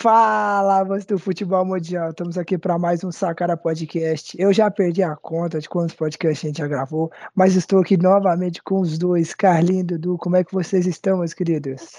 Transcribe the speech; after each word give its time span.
Fala, 0.00 0.78
amantes 0.78 1.06
do 1.06 1.18
futebol 1.18 1.64
mundial. 1.64 2.10
Estamos 2.10 2.38
aqui 2.38 2.56
para 2.56 2.78
mais 2.78 3.02
um 3.02 3.10
Sacara 3.10 3.56
Podcast. 3.56 4.40
Eu 4.40 4.52
já 4.52 4.70
perdi 4.70 5.02
a 5.02 5.16
conta 5.16 5.58
de 5.58 5.68
quantos 5.68 5.96
podcasts 5.96 6.44
a 6.44 6.46
gente 6.46 6.58
já 6.58 6.68
gravou, 6.68 7.10
mas 7.34 7.56
estou 7.56 7.80
aqui 7.80 7.96
novamente 7.96 8.62
com 8.62 8.78
os 8.78 8.96
dois, 8.96 9.34
Carlinho 9.34 9.80
e 9.80 9.82
Dudu. 9.82 10.16
Como 10.16 10.36
é 10.36 10.44
que 10.44 10.54
vocês 10.54 10.86
estão, 10.86 11.18
meus 11.18 11.34
queridos? 11.34 11.90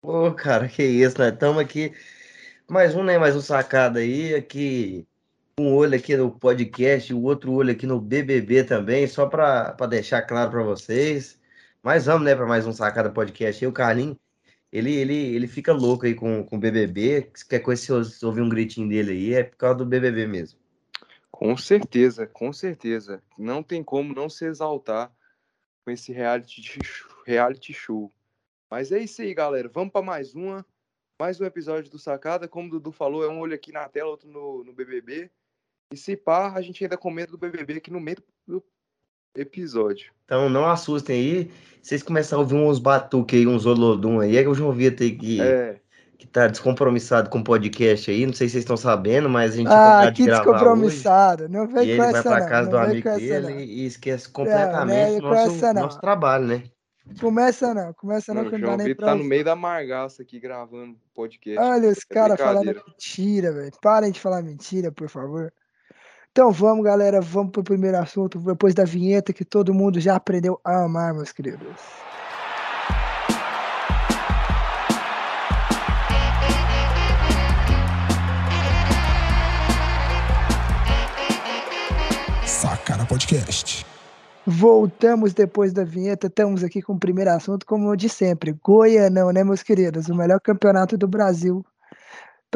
Ô, 0.00 0.32
cara, 0.32 0.66
que 0.66 0.82
isso, 0.82 1.20
né? 1.20 1.28
Estamos 1.28 1.60
aqui. 1.60 1.92
Mais 2.66 2.94
um, 2.94 3.04
né? 3.04 3.18
Mais 3.18 3.36
um 3.36 3.42
sacada 3.42 3.98
aí. 3.98 4.34
Aqui, 4.34 5.06
um 5.60 5.74
olho 5.74 5.94
aqui 5.94 6.16
no 6.16 6.30
podcast, 6.30 7.12
o 7.12 7.20
outro 7.20 7.52
olho 7.52 7.70
aqui 7.70 7.86
no 7.86 8.00
BBB 8.00 8.64
também, 8.64 9.06
só 9.06 9.26
para 9.26 9.74
deixar 9.90 10.22
claro 10.22 10.52
para 10.52 10.62
vocês. 10.62 11.38
Mas 11.82 12.06
vamos, 12.06 12.22
né, 12.24 12.34
para 12.34 12.46
mais 12.46 12.66
um 12.66 12.72
sacada 12.72 13.10
podcast. 13.10 13.62
E 13.62 13.68
o 13.68 13.72
Carlinho 13.72 14.16
ele, 14.72 14.94
ele, 14.94 15.14
ele 15.14 15.46
fica 15.46 15.72
louco 15.72 16.06
aí 16.06 16.14
com, 16.14 16.44
com 16.44 16.56
o 16.56 16.58
BBB. 16.58 17.30
Quer 17.48 17.60
coisa, 17.60 18.04
se 18.04 18.26
ouvir 18.26 18.40
um 18.40 18.48
gritinho 18.48 18.88
dele 18.88 19.12
aí, 19.12 19.34
é 19.34 19.44
por 19.44 19.56
causa 19.56 19.78
do 19.78 19.86
BBB 19.86 20.26
mesmo. 20.26 20.58
Com 21.30 21.56
certeza, 21.56 22.26
com 22.26 22.52
certeza. 22.52 23.22
Não 23.38 23.62
tem 23.62 23.82
como 23.84 24.14
não 24.14 24.28
se 24.28 24.44
exaltar 24.44 25.14
com 25.84 25.90
esse 25.90 26.12
reality, 26.12 26.78
reality 27.24 27.72
show. 27.72 28.12
Mas 28.70 28.90
é 28.90 28.98
isso 28.98 29.22
aí, 29.22 29.32
galera. 29.32 29.68
Vamos 29.68 29.92
para 29.92 30.04
mais 30.04 30.34
uma. 30.34 30.66
Mais 31.18 31.40
um 31.40 31.44
episódio 31.44 31.90
do 31.90 31.98
Sacada. 31.98 32.48
Como 32.48 32.68
o 32.68 32.70
Dudu 32.72 32.92
falou, 32.92 33.24
é 33.24 33.28
um 33.28 33.38
olho 33.38 33.54
aqui 33.54 33.72
na 33.72 33.88
tela, 33.88 34.10
outro 34.10 34.28
no, 34.28 34.64
no 34.64 34.72
BBB. 34.72 35.30
E 35.92 35.96
se 35.96 36.16
pá, 36.16 36.52
a 36.52 36.60
gente 36.60 36.82
ainda 36.82 36.98
comenta 36.98 37.30
do 37.30 37.38
BBB 37.38 37.74
aqui 37.74 37.90
no 37.90 38.00
meio 38.00 38.18
do, 38.46 38.62
episódio. 39.36 40.10
Então 40.24 40.48
não 40.48 40.66
assustem 40.66 41.16
aí. 41.16 41.50
Vocês 41.82 42.02
começarem 42.02 42.42
a 42.42 42.42
ouvir 42.42 42.56
uns 42.56 42.78
batuques 42.78 43.38
aí, 43.38 43.46
uns 43.46 43.64
olodum 43.64 44.18
aí, 44.18 44.36
é 44.36 44.42
que 44.42 44.48
o 44.48 44.54
João 44.54 44.72
Vitor 44.72 45.06
aí 45.06 45.12
que, 45.12 45.40
é. 45.40 45.76
que 46.18 46.26
tá 46.26 46.48
descompromissado 46.48 47.30
com 47.30 47.38
o 47.38 47.44
podcast 47.44 48.10
aí. 48.10 48.26
Não 48.26 48.32
sei 48.32 48.48
se 48.48 48.52
vocês 48.52 48.64
estão 48.64 48.76
sabendo, 48.76 49.28
mas 49.28 49.52
a 49.52 49.56
gente 49.56 49.68
Ah, 49.70 50.10
que 50.12 50.24
descompromissado. 50.24 51.44
Hoje, 51.44 51.52
não 51.52 51.68
vem 51.68 51.90
e 51.90 51.96
com 51.96 52.02
ele 52.02 52.16
essa 52.16 52.28
vai 52.28 52.40
pra 52.40 52.48
casa 52.48 52.70
não. 52.70 52.70
do 52.70 52.78
amigo 52.78 53.08
dele 53.14 53.40
não. 53.40 53.60
e 53.60 53.86
esquece 53.86 54.28
completamente 54.28 55.22
não, 55.22 55.30
nosso, 55.30 55.74
nosso 55.74 56.00
trabalho, 56.00 56.46
né? 56.46 56.64
Começa 57.20 57.72
não, 57.72 57.94
começa 57.94 58.34
não, 58.34 58.42
não 58.42 58.50
que 58.50 58.58
não 58.58 58.76
dá 58.76 58.84
nem 58.84 58.94
pra... 58.94 59.06
tá 59.06 59.14
no 59.14 59.22
meio 59.22 59.44
da 59.44 59.54
margaça 59.54 60.22
aqui 60.22 60.40
gravando 60.40 60.96
podcast. 61.14 61.60
Olha 61.60 61.88
os 61.88 61.98
é 61.98 62.14
caras 62.14 62.38
falando 62.38 62.82
mentira, 62.84 63.52
velho. 63.52 63.70
Parem 63.80 64.10
de 64.10 64.20
falar 64.20 64.42
mentira, 64.42 64.90
por 64.90 65.08
favor. 65.08 65.52
Então 66.36 66.52
vamos, 66.52 66.84
galera, 66.84 67.18
vamos 67.18 67.50
para 67.50 67.62
o 67.62 67.64
primeiro 67.64 67.96
assunto, 67.96 68.38
depois 68.38 68.74
da 68.74 68.84
vinheta 68.84 69.32
que 69.32 69.42
todo 69.42 69.72
mundo 69.72 69.98
já 69.98 70.16
aprendeu 70.16 70.60
a 70.62 70.84
amar, 70.84 71.14
meus 71.14 71.32
queridos. 71.32 71.66
Sacana 82.44 83.06
Podcast. 83.06 83.86
Voltamos 84.46 85.32
depois 85.32 85.72
da 85.72 85.84
vinheta, 85.84 86.26
estamos 86.26 86.62
aqui 86.62 86.82
com 86.82 86.92
o 86.92 86.98
primeiro 87.00 87.30
assunto, 87.30 87.64
como 87.64 87.96
de 87.96 88.10
sempre. 88.10 88.54
Goianão, 88.62 89.30
né, 89.32 89.42
meus 89.42 89.62
queridos? 89.62 90.10
O 90.10 90.14
melhor 90.14 90.38
campeonato 90.42 90.98
do 90.98 91.08
Brasil 91.08 91.64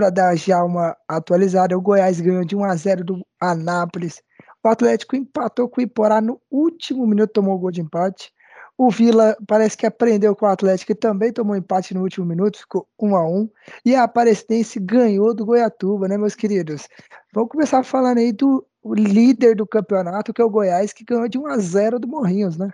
para 0.01 0.09
dar 0.09 0.35
já 0.35 0.65
uma 0.65 0.97
atualizada, 1.07 1.77
o 1.77 1.81
Goiás 1.81 2.19
ganhou 2.19 2.43
de 2.43 2.57
1 2.57 2.65
a 2.65 2.75
0 2.75 3.05
do 3.05 3.27
Anápolis. 3.39 4.23
O 4.65 4.69
Atlético 4.69 5.15
empatou 5.15 5.69
com 5.69 5.79
o 5.79 5.85
Iporá 5.85 6.23
no 6.23 6.41
último 6.51 7.07
minuto, 7.07 7.35
tomou 7.35 7.55
o 7.55 7.59
gol 7.59 7.71
de 7.71 7.83
empate. 7.83 8.33
O 8.79 8.91
Vila 8.91 9.37
parece 9.47 9.77
que 9.77 9.85
aprendeu 9.85 10.35
com 10.35 10.47
o 10.47 10.49
Atlético 10.49 10.93
e 10.93 10.95
também 10.95 11.35
tomou 11.35 11.55
empate 11.55 11.93
no 11.93 12.01
último 12.01 12.25
minuto, 12.25 12.61
ficou 12.61 12.89
1 12.99 13.15
a 13.15 13.29
1 13.29 13.51
E 13.85 13.95
a 13.95 14.05
Aparecidense 14.05 14.81
ganhou 14.81 15.35
do 15.35 15.45
Goiatuba, 15.45 16.09
né, 16.09 16.17
meus 16.17 16.35
queridos? 16.35 16.89
Vamos 17.35 17.51
começar 17.51 17.83
falando 17.83 18.17
aí 18.17 18.33
do 18.33 18.67
líder 18.83 19.55
do 19.55 19.67
campeonato, 19.67 20.33
que 20.33 20.41
é 20.41 20.45
o 20.47 20.49
Goiás, 20.49 20.95
que 20.95 21.05
ganhou 21.05 21.29
de 21.29 21.39
1 21.39 21.47
a 21.47 21.59
0 21.59 21.99
do 21.99 22.09
Morrinhos, 22.09 22.57
né? 22.57 22.71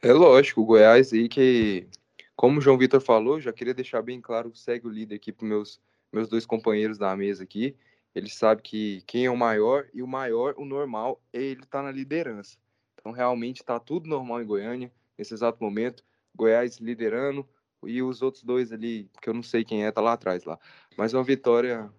É 0.00 0.10
lógico, 0.10 0.62
o 0.62 0.64
Goiás 0.64 1.12
aí 1.12 1.28
que, 1.28 1.86
como 2.34 2.60
o 2.60 2.62
João 2.62 2.78
Vitor 2.78 3.02
falou, 3.02 3.38
já 3.38 3.52
queria 3.52 3.74
deixar 3.74 4.00
bem 4.00 4.22
claro, 4.22 4.56
segue 4.56 4.86
o 4.86 4.90
líder 4.90 5.16
aqui 5.16 5.30
para 5.30 5.46
meus 5.46 5.78
meus 6.12 6.28
dois 6.28 6.46
companheiros 6.46 6.98
da 6.98 7.14
mesa 7.16 7.42
aqui, 7.42 7.76
eles 8.14 8.34
sabem 8.34 8.62
que 8.62 9.02
quem 9.06 9.26
é 9.26 9.30
o 9.30 9.36
maior 9.36 9.86
e 9.92 10.02
o 10.02 10.06
maior, 10.06 10.54
o 10.56 10.64
normal, 10.64 11.20
é 11.32 11.40
ele 11.40 11.64
tá 11.66 11.82
na 11.82 11.92
liderança. 11.92 12.56
Então, 12.94 13.12
realmente, 13.12 13.64
tá 13.64 13.78
tudo 13.78 14.08
normal 14.08 14.42
em 14.42 14.46
Goiânia, 14.46 14.92
nesse 15.16 15.32
exato 15.34 15.62
momento. 15.62 16.02
Goiás 16.34 16.78
liderando 16.78 17.48
e 17.84 18.02
os 18.02 18.22
outros 18.22 18.42
dois 18.42 18.72
ali, 18.72 19.10
que 19.20 19.28
eu 19.28 19.34
não 19.34 19.42
sei 19.42 19.64
quem 19.64 19.84
é, 19.84 19.92
tá 19.92 20.00
lá 20.00 20.12
atrás 20.12 20.44
lá. 20.44 20.58
Mas 20.96 21.14
uma 21.14 21.22
vitória. 21.22 21.90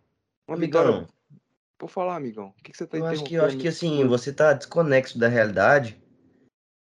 Uma 0.47 0.57
amigão, 0.57 0.83
vitória. 0.83 1.09
Por 1.77 1.89
falar, 1.89 2.15
amigão, 2.17 2.53
o 2.57 2.63
que, 2.63 2.71
que 2.71 2.77
você 2.77 2.85
tá 2.85 2.97
eu 2.97 3.05
acho 3.05 3.23
que 3.23 3.35
Eu 3.35 3.45
acho 3.45 3.57
que 3.57 3.67
assim, 3.67 4.05
você 4.05 4.33
tá 4.33 4.53
desconexo 4.53 5.17
da 5.17 5.27
realidade, 5.29 6.01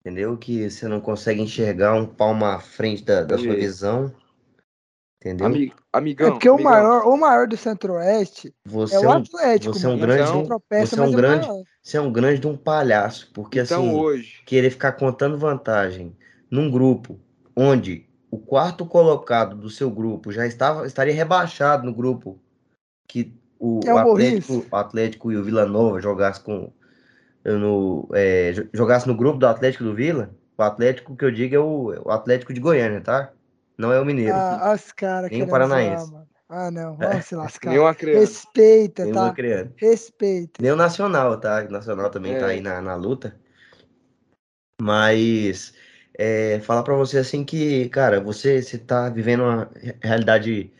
entendeu? 0.00 0.36
Que 0.36 0.68
você 0.68 0.88
não 0.88 1.00
consegue 1.00 1.40
enxergar 1.40 1.94
um 1.94 2.06
palmo 2.06 2.44
à 2.44 2.58
frente 2.58 3.04
da, 3.04 3.22
da 3.22 3.38
sua 3.38 3.54
visão. 3.54 4.12
Entendeu? 5.20 5.46
Amig, 5.46 5.72
amigão. 5.92 6.28
É 6.28 6.30
porque 6.30 6.48
amigão. 6.48 6.66
o 6.66 6.72
maior, 6.72 7.06
o 7.06 7.16
maior 7.16 7.46
do 7.46 7.54
Centro-Oeste 7.54 8.54
você 8.64 8.96
é 8.96 9.00
o 9.00 9.10
Atlético. 9.10 9.74
Você 9.74 9.84
é 9.84 9.88
um 9.90 9.98
grande, 9.98 10.22
então, 10.22 10.62
você 10.70 10.98
é 10.98 11.02
um 11.02 11.12
grande, 11.12 11.48
você 11.82 11.96
é 11.98 12.00
um 12.00 12.12
grande 12.12 12.40
de 12.40 12.46
um 12.46 12.56
palhaço, 12.56 13.30
porque 13.34 13.60
então, 13.60 13.82
assim, 13.82 13.94
hoje... 13.94 14.42
querer 14.46 14.70
ficar 14.70 14.92
contando 14.92 15.36
vantagem 15.36 16.16
num 16.50 16.70
grupo 16.70 17.20
onde 17.54 18.08
o 18.30 18.38
quarto 18.38 18.86
colocado 18.86 19.56
do 19.56 19.68
seu 19.68 19.90
grupo 19.90 20.32
já 20.32 20.46
estava 20.46 20.86
estaria 20.86 21.12
rebaixado 21.12 21.84
no 21.84 21.92
grupo 21.92 22.40
que 23.06 23.38
o, 23.58 23.80
é 23.84 23.92
o 23.92 23.98
Atlético, 23.98 24.66
o 24.70 24.76
Atlético 24.76 25.32
e 25.32 25.36
o 25.36 25.44
Vila 25.44 25.66
Nova 25.66 26.00
jogasse 26.00 26.40
com 26.40 26.72
no 27.44 28.08
é, 28.14 28.54
jogasse 28.72 29.06
no 29.06 29.14
grupo 29.14 29.38
do 29.38 29.46
Atlético 29.46 29.84
do 29.84 29.94
Vila, 29.94 30.30
o 30.56 30.62
Atlético 30.62 31.14
que 31.14 31.26
eu 31.26 31.30
digo 31.30 31.54
é 31.54 31.58
o, 31.58 32.06
o 32.06 32.10
Atlético 32.10 32.54
de 32.54 32.60
Goiânia, 32.60 33.02
tá? 33.02 33.32
Não 33.80 33.90
é 33.90 33.98
o 33.98 34.04
mineiro. 34.04 34.34
Ah, 34.34 34.74
os 34.74 34.92
caras 34.92 35.30
Nem 35.30 35.42
o 35.42 35.48
paranaense. 35.48 36.12
Ah, 36.50 36.70
não. 36.70 36.96
Vamos 36.96 37.16
é. 37.16 37.20
se 37.22 37.34
lascar. 37.34 37.94
Criança. 37.94 38.20
Respeita, 38.20 39.10
tá? 39.10 39.32
Criança. 39.32 39.72
Respeita. 39.76 40.60
Nem 40.60 40.72
o 40.72 40.76
Nacional, 40.76 41.40
tá? 41.40 41.64
O 41.66 41.72
Nacional 41.72 42.10
também 42.10 42.34
é. 42.34 42.38
tá 42.38 42.46
aí 42.48 42.60
na, 42.60 42.82
na 42.82 42.94
luta. 42.94 43.40
Mas 44.82 45.72
é, 46.18 46.60
falar 46.60 46.82
para 46.82 46.94
você 46.94 47.16
assim 47.16 47.42
que, 47.42 47.88
cara, 47.88 48.20
você, 48.20 48.60
você 48.60 48.76
tá 48.76 49.08
vivendo 49.08 49.44
uma 49.44 49.70
realidade 50.02 50.70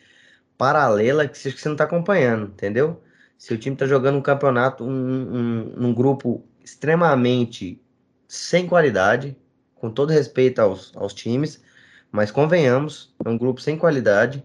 paralela 0.58 1.26
que 1.26 1.38
você 1.38 1.68
não 1.70 1.76
tá 1.76 1.84
acompanhando, 1.84 2.48
entendeu? 2.48 3.02
Seu 3.38 3.56
time 3.56 3.74
tá 3.76 3.86
jogando 3.86 4.18
um 4.18 4.22
campeonato, 4.22 4.84
um, 4.84 4.90
um, 4.90 5.86
um 5.86 5.94
grupo 5.94 6.44
extremamente 6.62 7.80
sem 8.28 8.66
qualidade, 8.66 9.34
com 9.74 9.90
todo 9.90 10.10
respeito 10.10 10.58
aos, 10.58 10.94
aos 10.94 11.14
times, 11.14 11.62
mas 12.10 12.30
convenhamos, 12.30 13.14
é 13.24 13.28
um 13.28 13.38
grupo 13.38 13.60
sem 13.60 13.78
qualidade. 13.78 14.44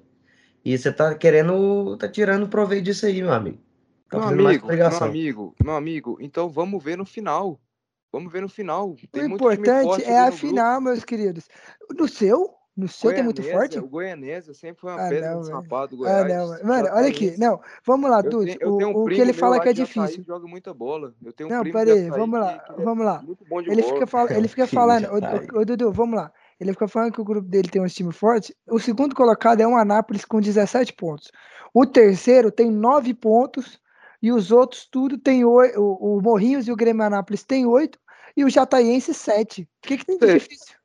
E 0.63 0.77
você 0.77 0.91
tá 0.91 1.13
querendo, 1.13 1.95
tá 1.97 2.07
tirando 2.07 2.47
proveito 2.47 2.85
disso 2.85 3.05
aí, 3.05 3.21
meu 3.21 3.33
amigo. 3.33 3.59
Tá 4.09 4.17
meu 4.17 4.47
amigo, 4.47 4.67
meu 4.67 5.03
amigo, 5.03 5.55
meu 5.63 5.75
amigo, 5.75 6.17
então 6.19 6.49
vamos 6.49 6.83
ver 6.83 6.97
no 6.97 7.05
final. 7.05 7.59
Vamos 8.11 8.31
ver 8.31 8.41
no 8.41 8.49
final. 8.49 8.95
Tem 9.11 9.23
o 9.23 9.35
importante 9.35 10.03
é 10.05 10.19
a 10.19 10.31
final, 10.31 10.79
meus 10.79 11.03
queridos. 11.03 11.49
No 11.97 12.07
seu? 12.07 12.55
No 12.75 12.89
seu 12.89 13.13
tem 13.13 13.23
muito 13.23 13.41
forte? 13.41 13.79
O 13.79 13.87
Goianésia 13.87 14.53
sempre 14.53 14.81
foi 14.81 14.91
uma 14.91 15.05
ah, 15.05 15.09
pedra 15.09 15.31
não, 15.31 15.39
no 15.39 15.45
sapato 15.45 15.95
do 15.95 15.97
Goiás. 15.97 16.25
Ah, 16.25 16.27
não, 16.27 16.63
mano, 16.63 16.89
olha 16.91 17.07
aqui. 17.07 17.33
Não, 17.37 17.61
vamos 17.85 18.09
lá, 18.09 18.21
Dude. 18.21 18.57
O, 18.63 18.77
um 18.77 19.03
o 19.03 19.05
que 19.05 19.21
ele 19.21 19.31
fala 19.31 19.61
que 19.61 19.69
é 19.69 19.73
difícil. 19.73 20.25
joga 20.27 20.45
muita 20.45 20.73
bola. 20.73 21.13
Eu 21.23 21.31
tenho 21.31 21.49
um 21.49 21.53
não, 21.53 21.63
peraí, 21.63 22.09
vamos 22.09 22.37
lá, 22.37 22.59
que, 22.59 22.81
vamos 22.81 23.05
lá. 23.05 23.23
Ele 23.65 23.81
bola. 23.81 23.93
fica, 23.93 24.07
fala, 24.07 24.33
ele 24.33 24.47
fica 24.49 24.67
falando, 24.67 25.07
ô, 25.53 25.63
Dudu, 25.63 25.91
vamos 25.91 26.15
lá. 26.17 26.33
Ele 26.59 26.71
fica 26.71 26.87
falando 26.87 27.13
que 27.13 27.21
o 27.21 27.25
grupo 27.25 27.47
dele 27.47 27.69
tem 27.69 27.81
um 27.81 27.87
time 27.87 28.13
forte. 28.13 28.55
O 28.69 28.79
segundo 28.79 29.13
colocado 29.13 29.61
é 29.61 29.67
um 29.67 29.75
Anápolis 29.75 30.23
com 30.23 30.39
17 30.39 30.93
pontos. 30.93 31.31
O 31.73 31.85
terceiro 31.85 32.51
tem 32.51 32.71
9 32.71 33.13
pontos. 33.13 33.79
E 34.21 34.31
os 34.31 34.51
outros 34.51 34.87
tudo 34.89 35.17
tem 35.17 35.43
8. 35.43 35.79
O, 35.79 36.17
o 36.17 36.21
Morrinhos 36.21 36.67
e 36.67 36.71
o 36.71 36.75
Grêmio 36.75 37.03
Anápolis 37.03 37.43
tem 37.43 37.65
8. 37.65 37.99
E 38.37 38.43
o 38.43 38.49
Jataiense 38.49 39.13
7. 39.13 39.63
O 39.63 39.67
que, 39.87 39.97
que 39.97 40.05
tem 40.05 40.17
de 40.17 40.33
difícil? 40.33 40.75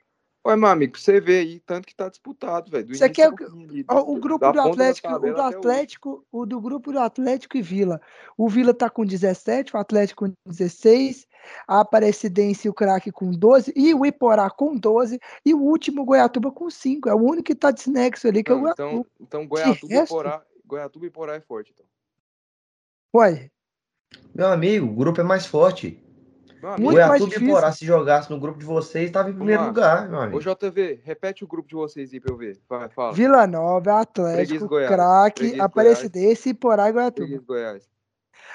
Ué, 0.46 0.56
meu 0.56 0.68
amigo, 0.70 0.98
você 0.98 1.20
vê 1.20 1.40
aí, 1.40 1.60
tanto 1.60 1.86
que 1.86 1.94
tá 1.94 2.08
disputado, 2.08 2.70
velho. 2.70 2.94
Você 2.94 3.10
quer 3.10 3.28
o, 3.28 4.12
o 4.12 4.18
grupo 4.18 4.50
do 4.50 4.60
Atlético, 4.60 5.12
o 5.12 5.18
do 5.18 5.42
Atlético, 5.42 6.26
o 6.32 6.46
do 6.46 6.60
grupo 6.60 6.92
do 6.92 6.98
Atlético 6.98 7.58
e 7.58 7.62
Vila. 7.62 8.00
O 8.38 8.48
Vila 8.48 8.72
tá 8.72 8.88
com 8.88 9.04
17, 9.04 9.76
o 9.76 9.78
Atlético 9.78 10.26
com 10.26 10.34
16, 10.46 11.28
a 11.68 11.80
Aparecidense 11.80 12.66
e 12.66 12.70
o 12.70 12.74
Craque 12.74 13.12
com 13.12 13.30
12, 13.30 13.70
e 13.76 13.92
o 13.92 14.06
Iporá 14.06 14.48
com 14.48 14.74
12, 14.74 15.20
e 15.44 15.52
o 15.52 15.60
último 15.60 16.06
Goiatuba 16.06 16.50
com 16.50 16.70
5. 16.70 17.10
É 17.10 17.14
o 17.14 17.20
único 17.20 17.44
que 17.44 17.54
tá 17.54 17.70
desnexo 17.70 18.26
ali, 18.26 18.42
que 18.42 18.50
é 18.50 18.54
o 18.54 18.66
então, 18.66 18.74
Goiatuba. 18.74 19.10
Então, 19.20 19.46
Goiatuba, 19.46 19.92
e 19.92 19.96
Iporá, 19.98 20.42
Goiatuba 20.64 21.04
e 21.04 21.08
Iporá 21.08 21.34
é 21.34 21.40
forte, 21.40 21.74
então. 21.74 21.86
Ué. 23.14 23.50
Meu 24.34 24.48
amigo, 24.48 24.86
o 24.86 24.94
grupo 24.94 25.20
é 25.20 25.24
mais 25.24 25.44
forte. 25.44 26.02
O 26.62 26.80
Muito 26.80 26.96
Goiatuba 26.96 27.34
e. 27.34 27.48
Porá, 27.48 27.72
se 27.72 27.86
jogasse 27.86 28.30
no 28.30 28.38
grupo 28.38 28.58
de 28.58 28.64
vocês, 28.64 29.06
estava 29.06 29.30
em 29.30 29.34
primeiro 29.34 29.64
lugar, 29.64 30.08
meu 30.08 30.18
ô 30.18 30.22
amigo. 30.22 30.40
JV, 30.40 31.00
repete 31.02 31.42
o 31.42 31.46
grupo 31.46 31.68
de 31.68 31.74
vocês 31.74 32.12
aí 32.12 32.20
pra 32.20 32.32
eu 32.32 32.36
ver. 32.36 32.60
Vai, 32.68 32.88
fala. 32.88 33.12
Vila 33.12 33.46
Nova, 33.46 34.00
Atlético, 34.00 34.68
Craque, 34.68 35.60
Aparecidense, 35.60 36.52
Porá 36.52 36.88
e 36.88 36.92
Goiatuba. 36.92 37.26
Freguês 37.26 37.44
Goiás. 37.44 37.90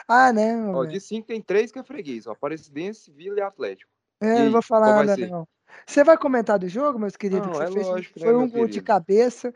Ah, 0.07 0.31
né? 0.31 0.55
Ó, 0.73 0.85
de 0.85 0.99
cinco 0.99 1.27
tem 1.27 1.41
três 1.41 1.71
que 1.71 1.79
é 1.79 1.83
freguês, 1.83 2.27
ó. 2.27 2.31
Aparecidense, 2.31 3.11
Vila 3.11 3.39
e 3.39 3.41
Atlético. 3.41 3.91
É, 4.21 4.41
E 4.41 4.43
não 4.45 4.51
vou 4.51 4.61
falar 4.61 4.95
nada, 4.95 5.15
ser? 5.15 5.29
não. 5.29 5.47
Você 5.85 6.03
vai 6.03 6.17
comentar 6.17 6.57
do 6.59 6.67
jogo, 6.67 6.99
meus 6.99 7.15
queridos? 7.15 7.47
Não, 7.47 7.53
que 7.53 7.57
você 7.57 7.63
é 7.63 7.71
fez, 7.71 7.87
lógico, 7.87 8.19
né, 8.19 8.25
foi 8.25 8.33
meu 8.33 8.41
um 8.43 8.49
gol 8.49 8.67
de 8.67 8.81
cabeça, 8.81 9.53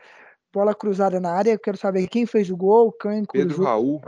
bola 0.52 0.75
cruzada 0.75 1.19
na 1.19 1.31
área. 1.31 1.52
Eu 1.52 1.60
quero 1.60 1.78
saber 1.78 2.07
quem 2.07 2.25
fez 2.25 2.50
o 2.50 2.57
gol, 2.57 2.92
quem 2.92 3.24
Pedro. 3.25 3.63
Raul. 3.63 4.02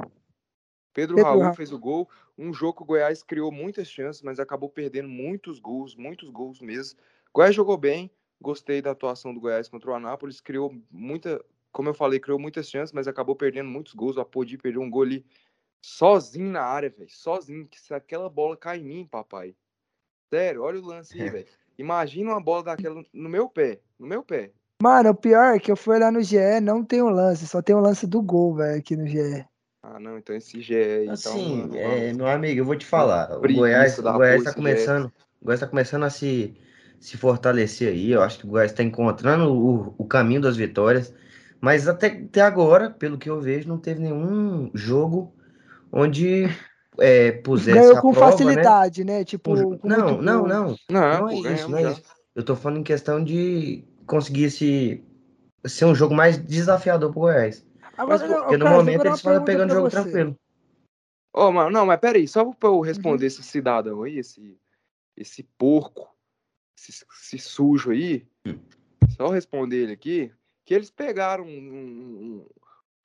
Pedro, 0.94 1.16
Pedro 1.16 1.30
Raul 1.30 1.42
Raul. 1.44 1.56
fez 1.56 1.72
o 1.72 1.80
gol. 1.80 2.10
Um 2.38 2.54
jogo 2.54 2.78
que 2.78 2.84
o 2.84 2.86
Goiás 2.86 3.24
criou 3.24 3.52
muitas 3.52 3.90
chances, 3.90 4.22
mas 4.22 4.40
acabou 4.40 4.70
perdendo 4.70 5.10
muitos 5.10 5.60
gols, 5.60 5.96
muitos 5.96 6.30
gols 6.30 6.60
mesmo. 6.60 7.00
O 7.30 7.38
Goiás 7.38 7.56
jogou 7.56 7.78
bem, 7.78 8.12
gostei 8.42 8.82
da 8.82 8.92
atuação 8.92 9.34
do 9.34 9.40
Goiás 9.40 9.70
contra 9.70 9.92
o 9.92 9.94
Anápolis, 9.94 10.42
criou 10.42 10.76
muita, 10.90 11.44
como 11.72 11.90
eu 11.90 11.94
falei, 11.94 12.20
criou 12.20 12.40
muitas 12.40 12.70
chances, 12.70 12.92
mas 12.92 13.08
acabou 13.08 13.36
perdendo 13.36 13.70
muitos 13.70 13.94
gols. 13.94 14.18
O 14.18 14.22
Apodi 14.22 14.58
perdeu 14.58 14.82
um 14.82 14.90
gol 14.90 15.04
ali 15.04 15.26
sozinho 15.82 16.52
na 16.52 16.64
área, 16.64 16.90
velho, 16.90 17.10
sozinho, 17.10 17.68
que 17.68 17.80
se 17.80 17.94
aquela 17.94 18.30
bola 18.30 18.58
cai 18.58 18.80
em 18.80 18.84
mim, 18.84 19.08
papai. 19.10 19.56
Sério, 20.30 20.64
olha 20.64 20.80
o 20.80 20.86
lance 20.86 21.20
aí, 21.20 21.30
velho. 21.30 21.48
Imagina 21.78 22.32
uma 22.32 22.42
bola 22.42 22.64
daquela 22.64 23.04
no 23.12 23.30
meu 23.30 23.50
pé, 23.50 23.80
no 23.98 24.06
meu 24.06 24.24
pé. 24.24 24.52
Mano, 24.82 25.12
o 25.12 25.16
pior 25.16 25.56
é 25.56 25.60
que 25.60 25.72
eu 25.72 25.76
fui 25.76 26.00
lá 26.00 26.12
no 26.12 26.22
GE, 26.22 26.60
não 26.62 26.84
tem 26.84 27.02
o 27.02 27.10
lance, 27.10 27.48
só 27.48 27.62
tem 27.62 27.76
o 27.76 27.80
lance 27.80 28.08
do 28.08 28.22
gol, 28.22 28.56
velho, 28.56 28.80
aqui 28.80 28.96
no 28.96 29.08
GE. 29.08 29.46
Ah, 29.84 30.00
não, 30.00 30.18
então 30.18 30.36
esse 30.36 30.62
GE 30.62 30.76
aí, 30.76 31.08
então, 31.10 31.34
Assim, 31.34 31.46
mano, 31.46 31.74
é, 31.74 32.08
vamos. 32.08 32.18
meu 32.18 32.28
amigo, 32.28 32.60
eu 32.62 32.66
vou 32.66 32.76
te 32.76 32.86
falar. 32.86 33.32
O 33.40 33.50
Goiás, 33.50 33.98
o 34.00 34.12
Goiás 34.12 34.44
tá 34.44 34.54
começando, 34.54 35.06
o 35.42 35.46
Goiás 35.46 35.60
tá 35.60 35.68
começando 35.68 36.04
a 36.04 36.10
se, 36.10 36.54
se 37.00 37.18
fortalecer 37.18 37.90
aí. 37.90 38.12
Eu 38.12 38.22
acho 38.22 38.40
que 38.40 38.46
o 38.46 38.50
Goiás 38.50 38.72
está 38.72 38.84
encontrando 38.84 39.52
o, 39.54 39.96
o 39.98 40.06
caminho 40.08 40.42
das 40.42 40.56
vitórias. 40.58 41.14
Mas 41.60 41.88
até, 41.88 42.08
até 42.08 42.42
agora, 42.42 42.90
pelo 42.92 43.18
que 43.18 43.30
eu 43.30 43.42
vejo, 43.42 43.68
não 43.68 43.78
teve 43.80 44.00
nenhum 44.02 44.72
jogo 44.76 45.36
onde 45.92 46.46
é, 47.00 47.32
pusesse 47.32 47.74
Ganhou 47.74 47.98
a 47.98 48.02
com 48.02 48.14
prova, 48.14 48.28
né? 48.28 48.34
facilidade, 48.34 49.04
né? 49.04 49.24
Tipo, 49.24 49.56
jo- 49.56 49.78
com 49.78 49.90
Não, 49.90 50.06
muito 50.12 50.24
não, 50.24 50.48
não. 50.48 50.76
Não, 50.90 51.18
Não 51.20 51.30
é 51.30 51.36
isso, 51.36 51.70
não 51.72 51.78
é 51.78 51.84
isso. 51.92 52.02
Eu 52.36 52.44
tô 52.44 52.56
falando 52.56 52.80
em 52.80 52.84
questão 52.84 53.24
de 53.24 53.84
conseguir 54.06 54.50
se, 54.52 55.04
ser 55.66 55.86
um 55.86 55.96
jogo 55.96 56.14
mais 56.16 56.38
desafiador 56.38 57.12
pro 57.12 57.22
Goiás. 57.22 57.66
Agora, 58.02 58.28
Mas, 58.28 58.40
Porque 58.40 58.58
no 58.58 58.68
momento 58.68 59.06
eles 59.06 59.16
estão 59.18 59.46
pegando 59.46 59.70
pra 59.70 59.76
jogo 59.78 59.90
você. 59.90 60.02
tranquilo. 60.02 60.40
Ô, 61.34 61.52
mano, 61.52 61.70
não, 61.70 61.86
mas 61.86 62.00
peraí, 62.00 62.28
só 62.28 62.44
pra 62.52 62.70
Uhum. 62.70 62.78
eu 62.78 62.82
responder 62.82 63.28
esse 63.28 63.44
cidadão 63.44 64.04
aí, 64.04 64.18
esse, 64.18 64.60
esse 65.16 65.44
porco, 65.44 66.10
esse, 66.78 67.06
esse 67.24 67.38
sujo 67.38 67.92
aí, 67.92 68.28
Hum. 68.46 68.60
só 69.10 69.28
responder 69.30 69.84
ele 69.84 69.94
aqui, 69.94 70.32
que 70.66 70.74
eles 70.74 70.90
pegaram 70.90 71.46
um, 71.46 71.48
um- 71.48 72.24
um- 72.42 72.48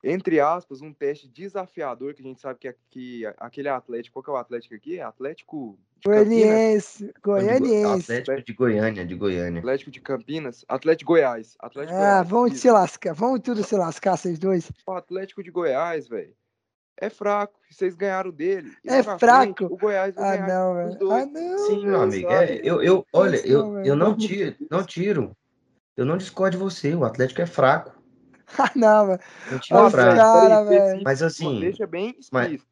entre 0.03 0.39
aspas, 0.39 0.81
um 0.81 0.91
teste 0.91 1.27
desafiador, 1.27 2.13
que 2.15 2.21
a 2.21 2.25
gente 2.25 2.41
sabe 2.41 2.59
que, 2.59 2.75
que 2.89 3.25
aquele 3.37 3.69
Atlético, 3.69 4.13
qual 4.13 4.23
que 4.23 4.29
é 4.29 4.33
o 4.33 4.37
Atlético 4.37 4.75
aqui? 4.75 4.99
Atlético? 4.99 5.79
Goianiense, 6.05 7.11
Goianiense. 7.23 8.13
Atlético 8.17 8.45
de 8.45 8.53
Goiânia, 8.53 9.05
de 9.05 9.15
Goiânia. 9.15 9.59
Atlético 9.59 9.91
de 9.91 9.99
Campinas? 10.01 10.65
Atlético 10.67 11.13
Goiás. 11.13 11.55
Atlético 11.59 11.95
Ah, 11.97 11.99
Goiás. 12.23 12.27
vão 12.29 12.49
se 12.49 12.71
lascar, 12.71 13.13
vão 13.13 13.39
tudo 13.39 13.63
se 13.63 13.75
lascar, 13.75 14.17
vocês 14.17 14.37
dois. 14.39 14.71
O 14.85 14.91
Atlético 14.91 15.43
de 15.43 15.51
Goiás, 15.51 16.07
velho, 16.07 16.33
é 16.99 17.09
fraco. 17.09 17.59
Vocês 17.69 17.95
ganharam 17.95 18.31
dele. 18.31 18.71
E 18.83 18.89
É 18.89 18.97
na 18.97 19.03
fraco? 19.17 19.19
frente, 19.55 19.63
o 19.65 19.77
Goiás 19.77 20.15
vai 20.15 20.37
Ah, 20.37 20.37
ganhar 20.41 20.47
não, 20.59 20.71
os 20.71 20.77
velho. 20.87 20.99
dois. 20.99 21.23
Ah, 21.23 21.25
não. 21.25 21.57
Sim, 21.59 21.85
meu 21.85 22.01
amigo. 22.01 22.29
É, 22.31 22.59
eu, 22.63 22.81
eu, 22.81 23.05
olha, 23.13 23.37
eu, 23.47 23.73
velho, 23.73 23.85
eu 23.87 23.95
não 23.95 24.15
tiro, 24.15 24.55
não 24.71 24.83
tiro. 24.83 25.35
Eu 25.95 26.05
não 26.05 26.17
discordo 26.17 26.57
de 26.57 26.63
você. 26.63 26.93
O 26.93 27.03
Atlético 27.03 27.41
é 27.41 27.45
fraco. 27.45 27.95
Ah, 28.57 28.71
não, 28.75 29.07
velho. 29.07 29.19
É 29.51 29.55
os 29.55 29.91
fraco. 29.91 30.15
cara, 30.15 30.63
velho. 30.63 31.01
Mas 31.03 31.21
assim, 31.21 31.59
Deixa 31.59 31.85
bem 31.85 32.15
mas- 32.31 32.45
explícito. 32.45 32.69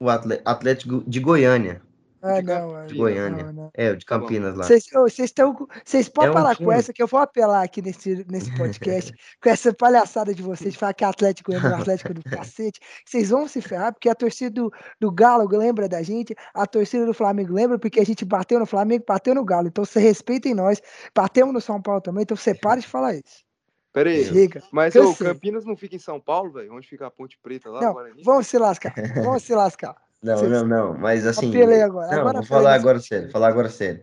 o 0.00 0.08
Atle- 0.08 0.40
Atlético 0.46 1.04
de 1.06 1.20
Goiânia. 1.20 1.82
Ah, 2.22 2.40
de 2.40 2.46
não, 2.46 2.86
Goiânia. 2.96 3.44
Não, 3.44 3.52
não. 3.52 3.70
É, 3.74 3.90
o 3.90 3.96
de 3.96 4.04
Tá. 4.04 4.18
Campinas 4.18 4.54
lá. 4.54 4.64
Vocês 4.64 4.84
vocês 4.92 5.32
com- 5.32 5.66
Vocês 5.84 6.08
podem 6.08 6.30
É 6.30 6.38
um 6.38 6.44
com 6.44 6.54
time. 6.54 6.74
essa 6.74 6.92
que 6.92 7.02
eu 7.02 7.06
vou 7.06 7.20
apelar 7.20 7.62
aqui 7.62 7.80
nesse, 7.80 8.24
nesse 8.30 8.54
podcast, 8.56 9.12
com 9.42 9.48
essa 9.48 9.72
palhaçada 9.72 10.34
de 10.34 10.42
vocês, 10.42 10.72
de 10.72 10.78
falar 10.78 10.92
que 10.94 11.04
Atlético 11.04 11.52
é 11.52 11.56
o 11.58 11.60
Atlético 11.90 12.12
do 12.12 12.22
cacete. 12.22 12.78
Vocês 13.06 13.30
vão 13.30 13.48
se 13.48 13.60
ferrar, 13.62 13.92
porque 13.92 14.08
a 14.08 14.14
torcida 14.14 14.50
do, 14.50 14.70
do 15.00 15.10
Galo 15.10 15.48
lembra 15.48 15.88
da 15.88 16.02
gente, 16.02 16.34
a 16.54 16.66
torcida 16.66 17.06
do 17.06 17.14
Flamengo 17.14 17.52
lembra, 17.54 17.78
porque 17.78 18.00
a 18.00 18.04
gente 18.04 18.24
bateu 18.24 18.58
no 18.58 18.66
Flamengo, 18.66 19.04
bateu 19.06 19.34
no 19.34 19.44
Galo. 19.44 19.68
Então 19.68 19.84
você 19.84 20.00
respeitem 20.00 20.54
nós, 20.54 20.80
batemos 21.14 21.54
no 21.54 21.60
São 21.60 21.80
Paulo 21.80 22.00
também, 22.00 22.22
então 22.22 22.36
você 22.36 22.54
para 22.54 22.80
de 22.80 22.86
falar 22.86 23.14
isso. 23.14 23.44
Pera 23.92 24.08
aí. 24.10 24.24
Chega. 24.24 24.62
Mas 24.70 24.92
sei. 24.92 25.02
Campinas 25.14 25.64
não 25.64 25.76
fica 25.76 25.96
em 25.96 25.98
São 25.98 26.20
Paulo, 26.20 26.52
velho? 26.52 26.72
Onde 26.72 26.86
fica 26.86 27.06
a 27.06 27.10
Ponte 27.10 27.36
Preta 27.42 27.68
lá, 27.70 27.80
Não, 27.80 27.92
Guarani? 27.94 28.22
vamos 28.22 28.46
se 28.46 28.56
lascar, 28.58 28.94
vamos 29.16 29.42
se 29.42 29.52
lascar. 29.54 29.96
Não, 30.22 30.42
não, 30.48 30.66
não. 30.66 30.98
Mas 30.98 31.26
assim. 31.26 31.48
Apelei 31.48 31.82
agora, 31.82 32.10
Não, 32.12 32.20
agora 32.20 32.38
vou 32.38 32.46
falar 32.46 32.74
agora 32.74 32.98
podcast. 32.98 33.08
sério. 33.08 33.30
Falar 33.30 33.48
agora 33.48 33.68
sério. 33.68 34.02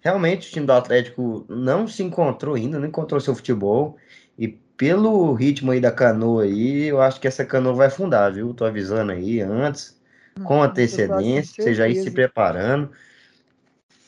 Realmente 0.00 0.48
o 0.48 0.52
time 0.52 0.66
do 0.66 0.72
Atlético 0.72 1.46
não 1.48 1.88
se 1.88 2.02
encontrou 2.02 2.54
ainda, 2.54 2.78
não 2.78 2.88
encontrou 2.88 3.20
seu 3.20 3.34
futebol. 3.34 3.96
E 4.38 4.48
pelo 4.48 5.32
ritmo 5.32 5.70
aí 5.70 5.80
da 5.80 5.90
canoa 5.90 6.42
aí, 6.42 6.84
eu 6.84 7.00
acho 7.00 7.20
que 7.20 7.26
essa 7.28 7.44
canoa 7.44 7.72
vai 7.72 7.86
afundar, 7.86 8.32
viu? 8.32 8.52
Tô 8.52 8.64
avisando 8.64 9.12
aí 9.12 9.40
antes, 9.40 9.98
com 10.42 10.62
antecedência, 10.62 11.62
você 11.62 11.72
já 11.74 11.88
ir 11.88 12.02
se 12.02 12.10
preparando. 12.10 12.90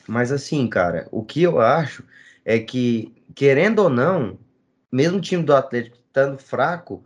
Mas 0.07 0.31
assim, 0.31 0.69
cara, 0.69 1.09
o 1.11 1.25
que 1.25 1.43
eu 1.43 1.61
acho 1.61 2.05
é 2.45 2.59
que, 2.59 3.15
querendo 3.35 3.81
ou 3.81 3.89
não, 3.89 4.39
mesmo 4.93 5.19
o 5.19 5.21
time 5.21 5.43
do 5.43 5.55
Atlético 5.55 5.97
estando 5.97 6.39
fraco, 6.39 7.05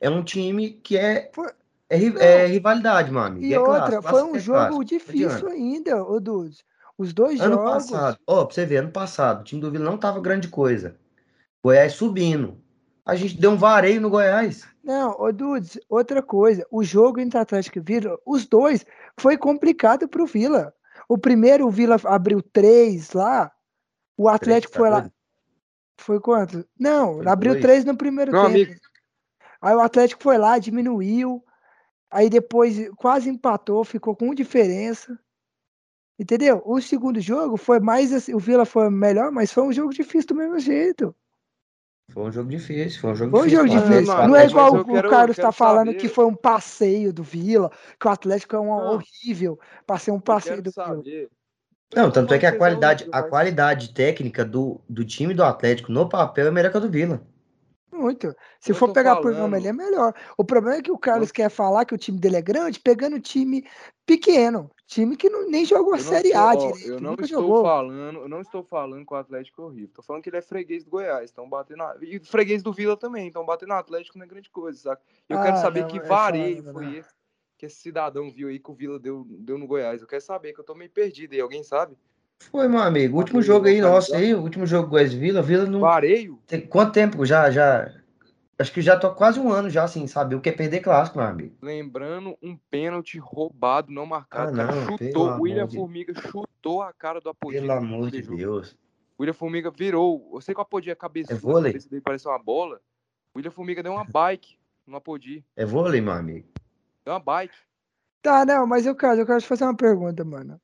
é 0.00 0.08
um 0.08 0.22
time 0.22 0.70
que 0.70 0.96
é, 0.96 1.30
Foi- 1.32 1.52
é, 1.90 2.44
é 2.44 2.46
rivalidade, 2.46 3.10
meu 3.10 3.20
amigo. 3.20 3.44
E 3.44 3.52
é 3.52 3.58
outra, 3.58 4.00
clássico, 4.00 4.08
foi 4.08 4.22
um 4.22 4.36
é 4.36 4.38
jogo 4.38 4.58
clássico, 4.58 4.84
difícil 4.84 5.48
ainda, 5.48 6.04
ô 6.04 6.20
Dudes. 6.20 6.64
Os 6.96 7.12
dois 7.12 7.40
Ano 7.40 7.56
jogos. 7.56 7.90
passado, 7.90 8.18
ó, 8.26 8.44
pra 8.44 8.54
você 8.54 8.66
ver, 8.66 8.76
ano 8.76 8.90
passado, 8.90 9.40
o 9.40 9.44
time 9.44 9.60
do 9.60 9.70
Vila 9.70 9.84
não 9.84 9.96
tava 9.98 10.20
grande 10.20 10.48
coisa. 10.48 10.96
Goiás 11.64 11.94
subindo. 11.94 12.58
A 13.04 13.16
gente 13.16 13.40
deu 13.40 13.52
um 13.52 13.56
vareio 13.56 14.00
no 14.00 14.10
Goiás. 14.10 14.68
Não, 14.84 15.18
ô 15.18 15.32
Dudes, 15.32 15.78
outra 15.88 16.22
coisa. 16.22 16.66
O 16.70 16.84
jogo 16.84 17.18
entre 17.18 17.38
Atlético 17.38 17.78
e 17.78 17.82
Vila, 17.82 18.18
os 18.26 18.46
dois, 18.46 18.84
foi 19.18 19.36
complicado 19.36 20.06
pro 20.06 20.26
Vila. 20.26 20.72
O 21.08 21.18
primeiro, 21.18 21.66
o 21.66 21.70
Vila 21.70 21.96
abriu 22.04 22.42
três 22.42 23.12
lá. 23.12 23.50
O 24.16 24.28
Atlético 24.28 24.72
tá 24.74 24.78
foi 24.78 24.90
lá. 24.90 25.10
Foi 25.98 26.20
quanto? 26.20 26.64
Não, 26.78 27.16
Foi 27.16 27.28
abriu 27.28 27.52
dois. 27.52 27.62
três 27.62 27.84
no 27.84 27.96
primeiro 27.96 28.30
Meu 28.30 28.42
tempo. 28.42 28.54
amigo. 28.54 28.74
Aí 29.60 29.74
o 29.74 29.80
Atlético 29.80 30.22
foi 30.22 30.38
lá, 30.38 30.58
diminuiu. 30.58 31.42
Aí 32.10 32.28
depois 32.28 32.88
quase 32.96 33.30
empatou, 33.30 33.84
ficou 33.84 34.16
com 34.16 34.34
diferença. 34.34 35.18
Entendeu? 36.18 36.60
O 36.66 36.80
segundo 36.80 37.20
jogo 37.20 37.56
foi 37.56 37.80
mais 37.80 38.12
assim, 38.12 38.34
o 38.34 38.38
Vila 38.38 38.66
foi 38.66 38.90
melhor, 38.90 39.30
mas 39.32 39.52
foi 39.52 39.62
um 39.62 39.72
jogo 39.72 39.92
difícil 39.94 40.28
do 40.28 40.34
mesmo 40.34 40.58
jeito. 40.58 41.14
Foi 42.12 42.24
um 42.24 42.32
jogo 42.32 42.50
difícil, 42.50 43.00
foi 43.00 43.10
um 43.12 43.14
jogo 43.14 43.30
Foi 43.30 43.40
um 43.40 43.44
difícil. 43.44 43.66
jogo 43.68 43.72
Mas, 43.74 43.82
difícil. 43.88 44.12
Atlético. 44.12 44.28
Não 44.28 44.36
é 44.36 44.42
mas 44.42 44.50
igual 44.50 44.74
o 44.74 44.84
quero- 44.84 45.06
o 45.08 45.10
Carlos 45.10 45.38
está 45.38 45.52
falando 45.52 45.86
saber- 45.86 45.98
que 45.98 46.08
foi 46.08 46.24
um 46.26 46.34
passeio 46.34 47.12
do 47.12 47.22
Vila, 47.22 47.70
que 47.98 48.06
o 48.06 48.10
Atlético 48.10 48.56
é 48.56 48.60
um 48.60 48.66
Não. 48.66 48.94
horrível 48.94 49.58
para 49.86 49.98
ser 49.98 50.10
um 50.10 50.20
passeio 50.20 50.60
do 50.60 50.70
Vila. 50.72 50.86
saber. 50.86 51.30
Não, 51.94 52.10
tanto 52.10 52.34
é 52.34 52.38
que 52.38 52.46
a 52.46 52.56
qualidade, 52.56 53.08
a 53.10 53.22
qualidade 53.22 53.94
técnica 53.94 54.44
do, 54.44 54.80
do 54.88 55.04
time 55.04 55.32
do 55.34 55.42
Atlético 55.42 55.90
no 55.90 56.08
papel 56.08 56.48
é 56.48 56.50
melhor 56.50 56.70
que 56.70 56.76
a 56.76 56.80
do 56.80 56.90
Vila. 56.90 57.22
Muito. 57.92 58.34
Se 58.60 58.70
Eu 58.70 58.74
for 58.76 58.92
pegar 58.92 59.16
por 59.16 59.32
falando. 59.32 59.38
nome, 59.40 59.58
ele 59.58 59.68
é 59.68 59.72
melhor. 59.72 60.14
O 60.36 60.44
problema 60.44 60.78
é 60.78 60.82
que 60.82 60.92
o 60.92 60.98
Carlos 60.98 61.28
Eu- 61.30 61.34
quer 61.34 61.50
falar 61.50 61.84
que 61.84 61.94
o 61.94 61.98
time 61.98 62.18
dele 62.18 62.36
é 62.36 62.42
grande, 62.42 62.78
pegando 62.80 63.18
time 63.20 63.66
pequeno. 64.06 64.70
Time 64.86 65.16
que 65.16 65.28
não, 65.28 65.48
nem 65.48 65.64
jogou 65.64 65.94
a 65.94 65.98
Série 65.98 66.28
estou- 66.28 66.42
A 66.42 66.46
ó, 66.48 66.54
direito. 66.56 66.88
Eu 66.88 67.00
não 67.00 67.12
estou 67.14 67.26
jogou. 67.28 67.62
falando, 67.62 68.18
eu 68.20 68.28
não 68.28 68.40
estou 68.40 68.62
falando 68.64 69.06
que 69.06 69.12
o 69.14 69.16
Atlético 69.16 69.62
é 69.62 69.64
horrível. 69.66 69.90
Tô 69.94 70.02
falando 70.02 70.22
que 70.22 70.28
ele 70.30 70.36
é 70.36 70.42
freguês 70.42 70.84
do 70.84 70.90
Goiás, 70.90 71.24
estão 71.30 71.48
batendo 71.48 71.78
na... 71.78 71.94
e 72.02 72.18
freguês 72.20 72.62
do 72.62 72.72
Vila 72.72 72.96
também, 72.96 73.28
estão 73.28 73.44
batendo 73.44 73.68
no 73.70 73.74
Atlético 73.76 74.18
não 74.18 74.24
é 74.24 74.28
grande 74.28 74.50
coisa, 74.50 74.78
saca? 74.78 75.02
Eu 75.28 75.38
quero 75.40 75.52
Ah, 75.54 75.56
saber 75.60 75.82
não, 75.82 75.88
que 75.88 75.98
é 75.98 76.02
vareio 76.02 76.62
foi 76.72 76.84
não. 76.84 76.94
esse 76.94 77.10
que 77.56 77.66
esse 77.66 77.76
cidadão 77.76 78.30
viu 78.30 78.48
aí 78.48 78.58
que 78.58 78.70
o 78.70 78.74
Vila 78.74 78.98
deu, 78.98 79.26
deu 79.28 79.58
no 79.58 79.66
Goiás. 79.66 80.00
Eu 80.00 80.08
quero 80.08 80.22
saber 80.22 80.54
que 80.54 80.60
eu 80.60 80.64
tô 80.64 80.74
meio 80.74 80.90
perdido 80.90 81.34
aí, 81.34 81.40
alguém 81.42 81.62
sabe? 81.62 81.94
Foi, 82.40 82.66
meu 82.68 82.80
amigo. 82.80 83.16
O 83.16 83.18
último 83.18 83.42
jogo 83.42 83.66
aí 83.68 83.80
nosso 83.80 84.14
aí, 84.14 84.34
o 84.34 84.40
último 84.42 84.66
jogo 84.66 84.88
Goiás 84.88 85.12
Vila, 85.12 85.42
Vila 85.42 85.66
não. 85.66 85.80
Vareio? 85.80 86.40
Tem 86.46 86.60
quanto 86.66 86.92
tempo 86.92 87.24
já, 87.24 87.50
já. 87.50 87.92
Acho 88.58 88.72
que 88.72 88.82
já 88.82 88.98
tô 88.98 89.14
quase 89.14 89.38
um 89.40 89.50
ano 89.50 89.70
já, 89.70 89.86
sem 89.88 90.06
saber 90.06 90.34
o 90.34 90.40
que 90.40 90.48
é 90.48 90.52
perder 90.52 90.80
clássico, 90.80 91.18
meu 91.18 91.26
amigo. 91.26 91.56
Lembrando 91.62 92.36
um 92.42 92.56
pênalti 92.70 93.18
roubado, 93.18 93.90
não 93.92 94.04
marcado. 94.04 94.60
Ah, 94.60 94.66
não, 94.66 94.86
chutou, 94.98 95.28
o 95.30 95.40
William 95.42 95.66
de- 95.66 95.76
Formiga 95.76 96.12
chutou 96.14 96.82
a 96.82 96.92
cara 96.92 97.20
do 97.20 97.30
Apodi. 97.30 97.58
Pelo 97.58 97.72
amor 97.72 98.10
de 98.10 98.20
Deus. 98.22 98.72
O 99.16 99.22
William 99.22 99.32
Formiga 99.34 99.70
virou. 99.70 100.30
Eu 100.34 100.40
sei 100.40 100.54
que 100.54 100.60
o 100.60 100.62
Apodi 100.62 100.90
é 100.90 100.94
cabeçudo, 100.94 101.34
É 101.34 101.40
vôlei? 101.40 101.70
a 101.70 101.72
cabeça 101.72 101.88
dele 101.88 102.02
parece 102.02 102.26
uma 102.28 102.38
bola. 102.38 102.80
O 103.34 103.38
William 103.38 103.50
Formiga 103.50 103.82
deu 103.82 103.92
uma 103.92 104.04
bike 104.04 104.58
no 104.86 104.96
Apodi. 104.96 105.44
É 105.56 105.64
vôlei, 105.64 106.00
meu 106.00 106.12
amigo. 106.12 106.48
Deu 107.04 107.14
uma 107.14 107.20
bike. 107.20 107.54
Tá, 108.20 108.44
não, 108.44 108.66
mas 108.66 108.84
eu 108.84 108.94
quero, 108.94 109.20
eu 109.20 109.26
quero 109.26 109.40
te 109.40 109.46
fazer 109.46 109.64
uma 109.64 109.76
pergunta, 109.76 110.22
mano. 110.24 110.60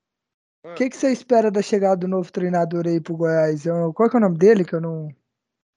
O 0.73 0.75
que, 0.75 0.90
que 0.90 0.96
você 0.96 1.12
espera 1.12 1.50
da 1.50 1.62
chegada 1.62 1.96
do 1.96 2.08
novo 2.08 2.30
treinador 2.30 2.87
aí 2.87 3.00
pro 3.00 3.16
Goiás? 3.16 3.66
Eu- 3.66 3.92
Qual 3.94 4.11
que 4.11 4.16
é 4.16 4.18
o 4.18 4.23
nome 4.23 4.37
dele 4.37 4.64
que 4.64 4.75
eu 4.75 4.80
não... 4.80 5.08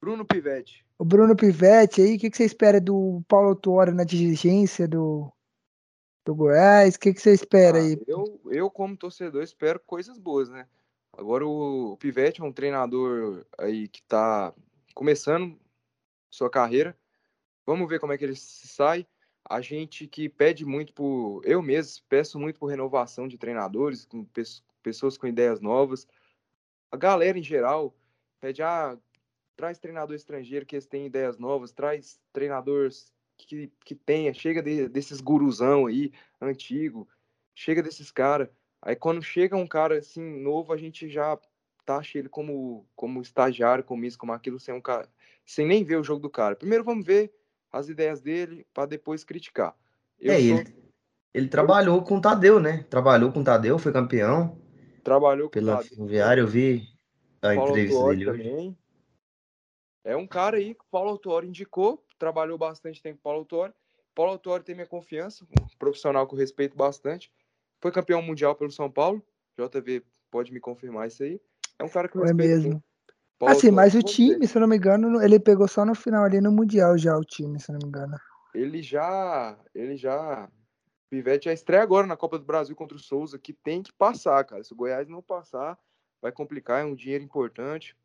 Bruno 0.01 0.25
Pivetti. 0.25 0.86
O 0.98 1.05
Bruno 1.05 1.36
Pivetti 1.36 2.01
aí, 2.01 2.15
o 2.15 2.19
que, 2.19 2.29
que 2.29 2.38
você 2.38 2.46
espera 2.46 2.79
do 2.81 3.22
Paulo 3.27 3.55
Tuori 3.55 3.93
na 3.93 4.03
dirigência 4.03 4.88
do, 4.88 5.31
do 6.25 6.34
Goiás? 6.36 6.96
O 6.96 7.00
que, 7.00 7.13
que 7.13 7.22
você 7.22 7.34
espera 7.34 7.77
Ah, 7.77 7.81
aí? 7.81 7.98
eu, 8.08 8.41
eu, 8.46 8.69
como 8.69 8.98
torcedor, 8.98 9.43
espero 9.43 9.79
coisas 9.79 10.17
boas, 10.17 10.50
né? 10.50 10.67
Agora 11.17 11.46
o, 11.46 11.93
o 11.93 11.98
Pivetti 11.98 12.41
é 12.41 12.43
um 12.43 12.51
treinador 12.53 13.46
aí 13.58 13.88
que 13.88 14.01
tá 14.03 14.53
começando 14.93 15.58
sua 16.29 16.50
carreira. 16.50 16.98
Vamos 17.65 17.88
ver 17.89 18.00
como 18.00 18.13
é 18.13 18.17
que 18.17 18.24
ele 18.24 18.36
sai. 18.36 19.05
A 19.50 19.62
gente 19.62 20.08
que 20.08 20.29
pede 20.29 20.65
muito 20.65 20.93
por. 20.93 21.41
Eu 21.43 21.62
mesmo 21.62 22.03
peço 22.08 22.39
muito 22.39 22.60
por 22.60 22.67
renovação 22.67 23.27
de 23.27 23.38
treinadores, 23.38 24.05
com 24.05 24.24
pessoas 24.82 25.18
com 25.18 25.28
ideias 25.28 25.60
novas. 25.60 26.08
A 26.92 26.98
galera 26.98 27.38
em 27.38 27.44
geral 27.44 27.96
pede, 28.40 28.62
ah, 28.64 28.98
traz 29.56 29.78
treinador 29.78 30.16
estrangeiro 30.16 30.66
que 30.66 30.76
eles 30.76 30.88
têm 30.88 31.06
ideias 31.06 31.38
novas, 31.38 31.72
traz 31.72 32.20
treinadores 32.32 33.12
que, 33.38 33.72
que 33.86 33.96
tenha, 33.96 34.34
chega 34.34 34.62
de- 34.62 34.88
desses 34.88 35.22
guruzão 35.22 35.86
aí, 35.86 36.12
antigo, 36.42 37.08
chega 37.54 37.84
desses 37.84 38.12
caras. 38.12 38.50
Aí 38.82 38.96
quando 38.96 39.22
chega 39.22 39.56
um 39.56 39.68
cara 39.68 39.98
assim 40.00 40.22
novo, 40.42 40.72
a 40.72 40.78
gente 40.78 41.10
já 41.10 41.38
taxa 41.86 42.18
ele 42.18 42.30
como, 42.30 42.88
como 42.96 43.22
estagiário, 43.22 43.84
como 43.84 44.06
isso, 44.06 44.18
como 44.18 44.32
aquilo, 44.32 44.60
sem 44.60 44.74
um 44.74 44.82
cara, 44.82 45.10
sem 45.46 45.66
nem 45.66 45.84
ver 45.84 45.98
o 45.98 46.04
jogo 46.04 46.22
do 46.22 46.30
cara. 46.30 46.56
Primeiro 46.56 46.84
vamos 46.84 47.06
ver 47.06 47.34
as 47.72 47.90
ideias 47.90 48.22
dele 48.22 48.66
para 48.74 48.86
depois 48.86 49.24
criticar. 49.24 49.76
Eu 50.20 50.34
É, 50.34 50.40
sou- 50.40 50.60
ele, 50.60 50.76
ele 51.34 51.48
trabalhou 51.48 52.02
com 52.04 52.18
o 52.18 52.22
Tadeu, 52.22 52.60
né? 52.60 52.84
Trabalhou 52.90 53.32
com 53.32 53.42
o 53.42 53.44
Tadeu, 53.44 53.78
foi 53.78 53.92
campeão 53.92 54.58
trabalhou 55.00 55.50
com 55.50 55.60
o 55.60 55.62
pela 55.62 55.82
Ferroviária. 55.84 56.41
Eu 56.41 56.48
vi 56.48 56.88
a 57.41 57.53
Paulo 57.53 57.70
entrevista 57.70 57.98
Autuori 57.98 58.18
dele 58.18 58.29
hoje. 58.29 58.44
também. 58.44 58.77
É 60.03 60.15
um 60.15 60.27
cara 60.27 60.58
aí 60.58 60.74
que 60.74 60.82
o 60.82 60.88
Paulo 60.89 61.10
Autuori 61.10 61.48
indicou, 61.48 62.03
trabalhou 62.18 62.58
bastante 62.58 63.01
tempo 63.01 63.15
com 63.18 63.22
o 63.22 63.24
Paulo 63.24 63.39
Autuori. 63.39 63.74
Paulo 64.15 64.32
Autuori 64.34 64.63
tem 64.63 64.75
minha 64.75 64.88
confiança, 64.88 65.46
um 65.46 65.77
profissional 65.77 66.27
que 66.27 66.34
eu 66.34 66.39
respeito 66.39 66.75
bastante. 66.75 67.32
Foi 67.82 67.91
campeão 67.91 68.22
mundial 68.22 68.56
pelo 68.56 68.72
São 68.72 68.89
Paulo. 68.91 69.24
JV 69.58 70.03
pode 70.32 70.51
me 70.51 70.60
confirmar 70.60 71.08
isso 71.08 71.24
aí. 71.24 71.39
É 71.77 71.84
um 71.84 71.89
cara 71.89 72.08
que 72.08 72.18
eu 72.18 72.24
É 72.24 72.27
respeito 72.27 72.50
mesmo. 72.50 72.70
muito. 72.72 72.84
Paulo 73.38 73.56
Assim, 73.56 73.72
mas 73.72 73.96
o 73.96 74.03
time, 74.03 74.46
se 74.48 74.58
eu 74.58 74.60
não 74.62 74.68
me 74.68 74.75
engano, 74.75 75.22
ele 75.22 75.39
pegou 75.39 75.68
só 75.68 75.86
no 75.86 75.96
final 75.96 76.25
ali 76.25 76.41
no 76.41 76.51
Mundial 76.51 76.98
já 76.98 77.15
o 77.18 77.24
time, 77.24 77.58
se 77.60 77.72
eu 77.72 77.74
não 77.74 77.79
me 77.84 77.88
engano. 77.88 78.18
ele 78.53 78.82
já, 78.82 79.58
ele 79.74 79.96
já, 79.96 80.50
Pivete 81.10 81.46
já 81.46 81.54
estreia 81.54 81.82
agora 81.84 82.06
na 82.06 82.16
Copa 82.16 82.38
do 82.38 82.46
Brasil 82.46 82.75
contra 82.75 82.96
o 82.96 83.00
Souza, 83.00 83.39
que 83.39 83.51
tem 83.54 83.82
que 83.82 83.92
passar, 83.94 84.44
cara. 84.44 84.63
Se 84.63 84.74
o 84.74 84.75
Goiás 84.75 85.08
não 85.08 85.22
passar, 85.22 85.78
vai 86.22 86.32
complicar, 86.32 86.82
é 86.82 86.86
um 86.86 86.96
dinheiro 86.96 87.24
importante. 87.24 87.96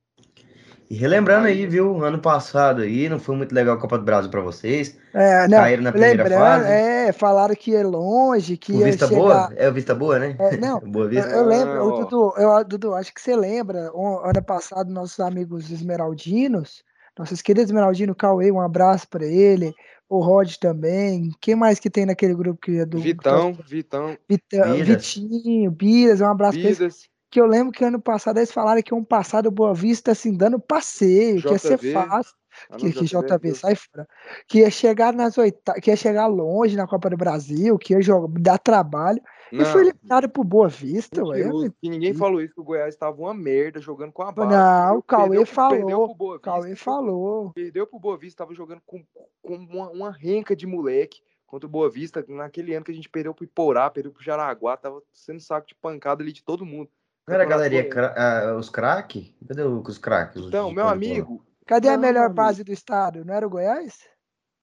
E 0.89 0.95
relembrando 0.97 1.47
Aí- 1.49 1.67
viu? 1.67 2.05
Ano 2.05 2.19
passado 2.21 2.83
aí, 2.83 3.09
não 3.09 3.19
foi 3.19 3.35
muito 3.37 3.55
legal 3.55 3.75
a 3.77 3.81
Copa 3.81 3.99
do 3.99 4.05
Brasil 4.05 4.31
pra 4.31 4.41
vocês. 4.43 4.99
É, 5.13 5.49
não, 5.49 5.59
Caíram 5.59 5.83
na 5.83 5.91
primeira 5.93 6.29
fase. 6.31 6.69
é, 6.69 7.13
falaram 7.13 7.55
que 7.55 7.73
ia 7.73 7.87
longe, 7.87 8.57
que 8.57 8.73
O 8.73 8.85
Vista 8.85 9.07
chegar... 9.09 9.19
Boa? 9.21 9.53
É 9.57 9.69
o 9.69 9.73
Vista 9.73 9.95
Boa, 9.95 10.19
né? 10.19 10.37
É, 10.39 10.57
não, 10.57 10.79
Boa 10.87 11.07
Eu, 11.07 11.11
Vista. 11.11 11.31
eu 11.31 11.45
lembro, 11.47 11.75
Não, 11.75 11.87
o 11.87 11.91
ó. 11.93 12.05
Dudu, 12.05 12.35
eu, 12.37 12.65
Dudu, 12.65 12.95
acho 12.95 13.13
que 13.15 13.21
você 13.21 13.35
lembra, 13.35 13.91
ano 14.23 14.43
passado, 14.47 14.91
nossos 14.93 15.19
amigos 15.21 15.71
esmeraldinos, 15.71 16.85
nossos 17.19 17.41
queridos 17.43 17.71
esmeraldinos, 17.71 18.15
Cauê, 18.17 18.53
um 18.53 18.61
abraço 18.61 19.09
pra 19.09 19.25
ele, 19.25 19.75
o 20.09 20.21
Rod 20.21 20.57
também, 20.57 21.31
quem 21.41 21.55
mais 21.55 21.79
que 21.79 21.91
tem 21.91 22.07
naquele 22.07 22.35
grupo 22.35 22.61
que 22.61 22.79
é 22.79 22.87
do 22.87 22.99
Vitão, 22.99 23.55
Vitão, 23.67 24.17
Vitão, 24.29 24.73
Biras. 24.73 24.89
Vitinho, 24.89 25.71
Biras, 25.71 26.21
um 26.21 26.27
abraço 26.27 26.59
pra 26.59 26.69
eles, 26.69 27.09
que 27.31 27.41
eu 27.41 27.47
lembro 27.47 27.73
que 27.73 27.85
ano 27.85 28.01
passado 28.01 28.39
eles 28.39 28.53
falaram 28.53 28.83
que 28.83 28.95
um 28.95 29.03
passado 29.03 29.51
Boa 29.51 29.75
Vista, 29.75 30.13
assim, 30.13 30.37
dando 30.37 30.61
passeio, 30.61 31.43
que 31.43 31.49
ia 31.49 31.59
ser 31.59 31.79
JV, 31.79 31.93
fácil, 31.93 32.33
ah, 32.71 32.77
que, 32.77 32.93
que 32.93 33.05
JV, 33.07 33.27
JV 33.27 33.55
sai 33.55 33.75
fora, 33.75 34.07
que 34.47 34.59
ia 34.61 34.71
chegar 34.71 35.13
nas 35.13 35.37
oitavas, 35.37 35.81
que 35.83 35.91
ia 35.91 35.97
chegar 35.97 36.27
longe 36.27 36.77
na 36.77 36.87
Copa 36.87 37.11
do 37.11 37.17
Brasil, 37.17 37.77
que 37.79 37.93
ia 37.93 38.01
jogar, 38.01 38.41
dar 38.41 38.59
trabalho, 38.59 39.21
e 39.63 39.65
foi 39.65 39.83
Não, 39.85 39.91
eliminado 39.91 40.29
pro 40.29 40.45
Boa 40.45 40.69
Vista, 40.69 41.25
ué, 41.25 41.45
não 41.45 41.71
que 41.71 41.89
ninguém 41.89 42.13
falou 42.15 42.41
isso, 42.41 42.55
que 42.55 42.61
o 42.61 42.65
Goiás 42.65 42.95
estava 42.95 43.17
uma 43.21 43.33
merda 43.35 43.81
jogando 43.81 44.13
com 44.13 44.23
a 44.23 44.33
base. 44.33 44.51
Não, 44.55 44.99
o 44.99 45.03
Cauê 45.03 45.29
perdeu 45.29 45.47
pro- 45.47 45.69
Perdeu 45.69 45.89
falou, 45.89 46.07
pro 46.09 46.15
Boa 46.17 46.33
Vista, 46.37 46.45
Cauê 46.45 46.61
perdeu- 46.63 46.77
falou. 46.85 47.53
Perdeu 47.53 47.87
pro 47.87 47.99
Boa 47.99 48.17
Vista, 48.19 48.45
tava 48.45 48.55
jogando 48.55 48.81
com, 48.87 49.05
com 49.43 49.55
uma, 49.57 49.91
uma 49.91 50.11
renca 50.13 50.55
de 50.57 50.67
moleque 50.67 51.21
contra 51.47 51.67
o 51.67 51.71
Boa 51.71 51.89
Vista, 51.91 52.25
naquele 52.29 52.75
ano 52.75 52.85
que 52.85 52.91
a 52.91 52.95
gente 52.95 53.09
perdeu 53.09 53.33
pro 53.35 53.45
Iporá, 53.45 53.89
perdeu 53.91 54.13
pro 54.13 54.23
Jaraguá, 54.23 54.77
tava 54.77 55.01
sendo 55.13 55.41
saco 55.41 55.69
de 55.69 55.75
pancada 55.75 56.23
ali 56.23 56.33
de 56.33 56.43
todo 56.43 56.67
mundo. 56.67 56.91
Não 57.27 57.35
era 57.35 57.45
a 57.45 57.47
galeria, 57.47 57.89
cra- 57.89 58.15
ah, 58.17 58.57
os 58.57 58.69
craques? 58.69 59.33
Cadê 59.49 59.63
o- 59.63 59.81
os 59.81 59.99
craques? 59.99 60.43
Então, 60.43 60.71
meu 60.73 60.89
amigo, 60.89 61.45
Cadê 61.67 61.89
a 61.89 61.93
Não, 61.93 62.01
melhor 62.03 62.25
amigo. 62.27 62.35
base 62.35 62.63
do 62.63 62.71
estado? 62.73 63.25
Não 63.25 63.33
era 63.33 63.47
o 63.47 63.51
Goiás? 63.51 63.95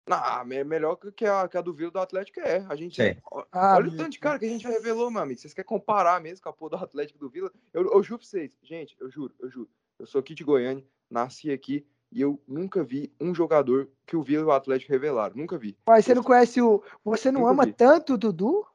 Ah, 0.10 0.44
me- 0.46 0.64
melhor 0.64 0.96
que 0.96 1.26
a, 1.26 1.48
que 1.48 1.58
a 1.58 1.62
do 1.62 1.74
Vila 1.74 1.92
do 1.92 2.00
Atlético 2.00 2.40
é. 2.40 2.66
A 2.70 2.76
gente, 2.76 3.02
Sim. 3.02 3.20
Ah, 3.52 3.76
olha 3.76 3.88
o 3.88 3.92
meu 3.92 3.98
tanto 3.98 4.12
de 4.12 4.20
cara 4.20 4.40
que 4.40 4.46
a 4.46 4.50
gente 4.50 4.68
revelou, 4.68 5.10
meu 5.12 5.22
amigo. 5.22 5.40
Vocês 5.40 5.54
querem 5.54 5.68
comparar 5.68 6.20
mesmo 6.22 6.44
com 6.44 6.50
a 6.50 6.54
porra 6.54 6.72
do 6.78 6.84
Atlético 6.84 7.20
do 7.20 7.30
Vila? 7.30 7.52
Eu, 7.74 7.84
eu 7.92 8.04
juro 8.04 8.20
pra 8.20 8.28
vocês, 8.28 8.58
gente, 8.64 8.96
eu 9.00 9.10
juro, 9.10 9.34
eu 9.40 9.50
juro. 9.50 9.70
Eu 10.00 10.06
sou 10.06 10.20
aqui 10.20 10.34
de 10.34 10.44
Goiânia, 10.44 10.84
nasci 11.10 11.52
aqui 11.52 11.86
e 12.12 12.20
eu 12.20 12.42
nunca 12.48 12.84
vi 12.84 13.14
um 13.22 13.34
jogador 13.34 13.88
que 14.06 14.16
o 14.16 14.24
Vila 14.24 14.42
e 14.44 14.46
o 14.46 14.52
Atlético 14.52 14.92
revelaram. 14.92 15.36
Nunca 15.36 15.58
vi. 15.58 15.78
Mas 15.86 16.06
você 16.06 16.16
não 16.16 16.24
conhece 16.24 16.62
o. 16.62 16.84
Você 17.06 17.32
não 17.32 17.42
Nunca 17.42 17.52
ama 17.54 17.66
vi. 17.66 17.74
tanto 17.74 18.14
o 18.14 18.18
Dudu? 18.18 18.66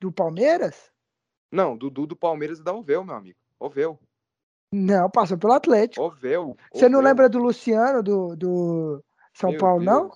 Do 0.00 0.10
Palmeiras? 0.10 0.90
Não, 1.52 1.76
Dudu 1.76 2.06
do 2.06 2.16
Palmeiras 2.16 2.58
e 2.58 2.64
da 2.64 2.72
Ovel, 2.74 3.04
meu 3.04 3.14
amigo. 3.14 3.38
Ovel. 3.60 3.98
Não, 4.72 5.08
passou 5.08 5.38
pelo 5.38 5.52
Atlético. 5.52 6.02
Ovel. 6.02 6.56
Você 6.72 6.88
não 6.88 6.98
Ovel. 6.98 7.10
lembra 7.10 7.28
do 7.28 7.38
Luciano 7.38 8.02
do, 8.02 8.34
do 8.34 9.04
São 9.32 9.50
Meu 9.50 9.60
Paulo, 9.60 9.84
não? 9.84 10.10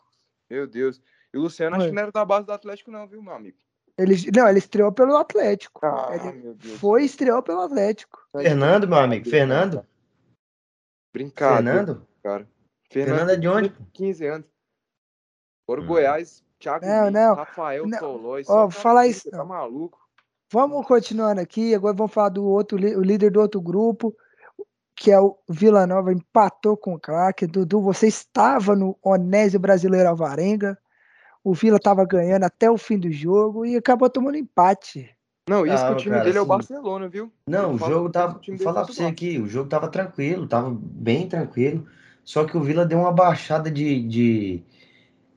Meu 0.50 0.66
Deus. 0.66 1.00
E 1.32 1.38
o 1.38 1.42
Luciano 1.42 1.76
acho 1.76 1.84
Ué. 1.84 1.88
que 1.90 1.94
não 1.94 2.02
era 2.02 2.12
da 2.12 2.24
base 2.24 2.46
do 2.46 2.52
Atlético, 2.52 2.90
não, 2.90 3.06
viu, 3.06 3.22
meu 3.22 3.34
amigo? 3.34 3.58
Ele, 3.98 4.14
não, 4.34 4.48
ele 4.48 4.58
estreou 4.60 4.92
pelo 4.92 5.16
Atlético. 5.16 5.80
Ah, 5.84 6.10
Ele 6.14 6.32
meu 6.40 6.54
Deus. 6.54 6.78
foi 6.78 7.02
e 7.02 7.06
estreou 7.06 7.42
pelo 7.42 7.60
Atlético. 7.62 8.18
Fernando, 8.32 8.86
meu 8.88 8.98
amigo, 8.98 9.28
Fernando. 9.28 9.84
Brincadeira, 11.12 11.76
Fernando? 11.84 12.06
cara. 12.22 12.48
Fernando 12.90 13.30
é 13.30 13.36
de 13.36 13.48
onde? 13.48 13.70
tem 13.70 13.86
15 13.92 14.26
anos. 14.26 14.46
Agora 15.66 15.80
o 15.80 15.84
Hum. 15.84 15.86
Goiás, 15.88 16.44
Thiago 16.58 16.86
Não, 16.86 17.04
Mendes, 17.04 17.12
não. 17.12 17.34
Rafael 17.34 17.86
Não. 17.86 17.98
Tolói. 17.98 18.42
Ó, 18.42 18.44
só 18.44 18.70
fala 18.70 19.00
cara 19.00 19.08
isso. 19.08 19.30
Tá 19.30 19.44
maluco? 19.44 19.98
Vamos 20.50 20.86
continuando 20.86 21.40
aqui. 21.40 21.74
Agora 21.74 21.94
vamos 21.94 22.12
falar 22.12 22.30
do 22.30 22.44
outro 22.46 22.78
o 22.78 23.02
líder 23.02 23.30
do 23.32 23.40
outro 23.40 23.60
grupo, 23.60 24.16
que 24.98 25.12
é 25.12 25.20
o 25.20 25.38
Vila 25.48 25.86
Nova, 25.86 26.12
empatou 26.12 26.76
com 26.76 26.94
o 26.94 26.98
craque. 26.98 27.46
Dudu, 27.46 27.80
você 27.80 28.08
estava 28.08 28.74
no 28.74 28.98
Onésio 29.02 29.60
Brasileiro 29.60 30.08
Alvarenga. 30.08 30.76
O 31.44 31.54
Vila 31.54 31.76
estava 31.76 32.04
ganhando 32.04 32.44
até 32.44 32.68
o 32.70 32.76
fim 32.76 32.98
do 32.98 33.10
jogo 33.10 33.64
e 33.64 33.76
acabou 33.76 34.10
tomando 34.10 34.36
empate. 34.36 35.14
Não, 35.48 35.64
isso 35.64 35.76
que 35.76 35.84
Ah, 35.84 35.92
o 35.92 35.96
time 35.96 36.10
cara, 36.16 36.24
dele 36.24 36.38
é 36.38 36.40
o 36.40 36.42
assim, 36.42 36.48
Barcelona, 36.48 37.08
viu? 37.08 37.32
Não, 37.46 37.70
Eu 37.70 37.74
o 37.74 37.78
jogo 37.78 38.06
que 38.06 38.12
tava. 38.12 38.32
o 38.32 38.34
Vou 38.34 38.42
dele 38.44 38.58
falar 38.58 38.80
é 38.80 38.84
pra 38.84 38.92
você 38.92 39.02
bom. 39.04 39.08
aqui, 39.08 39.38
o 39.38 39.46
jogo 39.46 39.68
tava 39.68 39.88
tranquilo, 39.88 40.46
tava 40.48 40.76
bem 40.76 41.28
tranquilo. 41.28 41.86
Só 42.24 42.44
que 42.44 42.56
o 42.56 42.62
Vila 42.62 42.84
deu 42.84 42.98
uma 42.98 43.12
baixada 43.12 43.70
de, 43.70 44.02
de, 44.06 44.62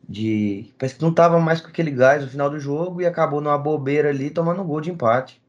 de. 0.09 0.73
Parece 0.77 0.95
que 0.95 1.01
não 1.03 1.13
tava 1.13 1.39
mais 1.39 1.61
com 1.61 1.67
aquele 1.67 1.91
gás 1.91 2.23
no 2.23 2.29
final 2.29 2.49
do 2.49 2.59
jogo 2.59 3.01
e 3.01 3.05
acabou 3.05 3.39
numa 3.39 3.57
bobeira 3.57 4.09
ali 4.09 4.29
tomando 4.31 4.61
um 4.61 4.67
gol 4.67 4.81
de 4.81 4.91
empate. 4.91 5.41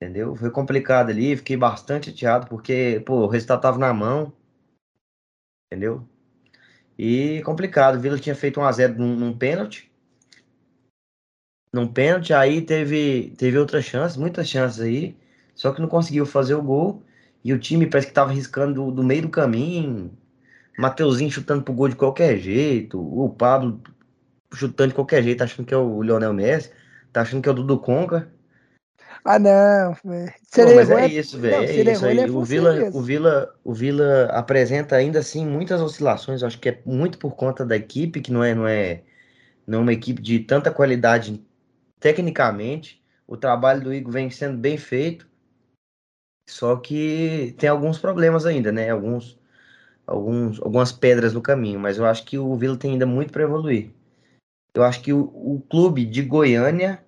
Entendeu? 0.00 0.36
Foi 0.36 0.50
complicado 0.50 1.10
ali, 1.10 1.36
fiquei 1.36 1.56
bastante 1.56 2.10
chateado, 2.10 2.46
porque, 2.48 3.02
pô, 3.04 3.24
o 3.24 3.26
resultado 3.26 3.60
tava 3.60 3.78
na 3.78 3.92
mão. 3.92 4.32
Entendeu? 5.66 6.08
E 6.98 7.42
complicado. 7.44 7.96
O 7.96 8.00
Vila 8.00 8.18
tinha 8.18 8.34
feito 8.34 8.60
1x0 8.60 8.96
num, 8.96 9.16
num 9.16 9.36
pênalti. 9.36 9.90
Num 11.72 11.86
pênalti, 11.86 12.32
aí 12.32 12.62
teve, 12.62 13.34
teve 13.36 13.58
outras 13.58 13.84
chances, 13.84 14.16
muitas 14.16 14.48
chances 14.48 14.80
aí. 14.80 15.16
Só 15.54 15.72
que 15.72 15.80
não 15.80 15.88
conseguiu 15.88 16.24
fazer 16.26 16.54
o 16.54 16.62
gol. 16.62 17.02
E 17.44 17.52
o 17.52 17.58
time 17.58 17.86
parece 17.86 18.08
que 18.08 18.14
tava 18.14 18.30
arriscando 18.30 18.74
do, 18.74 18.90
do 18.92 19.04
meio 19.04 19.22
do 19.22 19.28
caminho. 19.30 20.16
Mateuzinho 20.78 21.30
chutando 21.30 21.62
pro 21.64 21.74
gol 21.74 21.88
de 21.88 21.96
qualquer 21.96 22.38
jeito. 22.38 23.00
O 23.00 23.28
Pablo 23.30 23.82
chutando 24.54 24.90
de 24.90 24.94
qualquer 24.94 25.22
jeito, 25.22 25.42
achando 25.42 25.66
que 25.66 25.74
é 25.74 25.76
o 25.76 26.02
Lionel 26.02 26.32
Messi. 26.32 26.70
Tá 27.12 27.22
achando 27.22 27.42
que 27.42 27.48
é 27.48 27.52
o 27.52 27.54
Dudu 27.54 27.78
Conca. 27.78 28.32
Ah, 29.24 29.38
não. 29.38 29.94
Se 30.42 30.64
Pô, 30.64 30.72
mas 30.74 30.90
é 30.90 31.04
é- 31.04 31.08
isso, 31.08 31.38
velho. 31.38 31.54
É 31.64 31.92
isso 31.92 32.06
aí. 32.06 32.18
é 32.20 32.30
O 32.30 32.42
Vila, 32.42 32.74
mesmo. 32.74 32.98
o, 32.98 33.02
Vila, 33.02 33.54
o 33.64 33.74
Vila 33.74 34.24
apresenta 34.26 34.96
ainda 34.96 35.18
assim 35.18 35.46
muitas 35.46 35.80
oscilações. 35.80 36.42
Acho 36.42 36.58
que 36.58 36.68
é 36.68 36.80
muito 36.84 37.18
por 37.18 37.34
conta 37.36 37.64
da 37.64 37.76
equipe, 37.76 38.20
que 38.20 38.32
não 38.32 38.42
é, 38.42 38.54
não 38.54 38.66
é, 38.66 39.02
não 39.66 39.80
é 39.80 39.82
uma 39.82 39.92
equipe 39.92 40.22
de 40.22 40.40
tanta 40.40 40.70
qualidade 40.70 41.44
tecnicamente. 42.00 43.02
O 43.26 43.36
trabalho 43.36 43.82
do 43.82 43.92
Igor 43.92 44.12
vem 44.12 44.30
sendo 44.30 44.56
bem 44.56 44.78
feito. 44.78 45.28
Só 46.48 46.76
que 46.76 47.54
tem 47.58 47.68
alguns 47.68 47.98
problemas 47.98 48.46
ainda, 48.46 48.72
né? 48.72 48.88
Alguns, 48.88 49.38
alguns, 50.06 50.60
algumas 50.62 50.92
pedras 50.92 51.34
no 51.34 51.42
caminho. 51.42 51.78
Mas 51.78 51.98
eu 51.98 52.06
acho 52.06 52.24
que 52.24 52.38
o 52.38 52.56
Vila 52.56 52.76
tem 52.76 52.92
ainda 52.92 53.04
muito 53.06 53.32
para 53.32 53.42
evoluir. 53.42 53.90
Eu 54.74 54.82
acho 54.82 55.02
que 55.02 55.12
o, 55.12 55.20
o 55.34 55.62
clube 55.68 56.06
de 56.06 56.22
Goiânia, 56.22 57.04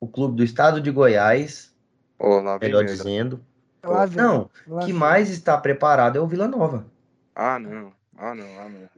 o 0.00 0.08
clube 0.08 0.34
do 0.34 0.42
estado 0.42 0.80
de 0.80 0.90
Goiás, 0.90 1.72
vem 2.18 2.58
melhor 2.60 2.82
merda. 2.84 2.96
dizendo. 2.96 3.40
Lá 3.84 4.06
vem, 4.06 4.16
Não, 4.16 4.50
lá 4.66 4.80
que 4.80 4.92
vem. 4.92 4.94
mais 5.00 5.28
está 5.30 5.56
preparado 5.58 6.16
é 6.16 6.20
o 6.20 6.26
Vila 6.26 6.48
Nova. 6.48 6.86
Ah, 7.34 7.58
não. 7.58 7.92
Ah, 8.16 8.34
não. 8.34 8.44
Ah, 8.58 8.68
não. 8.68 8.90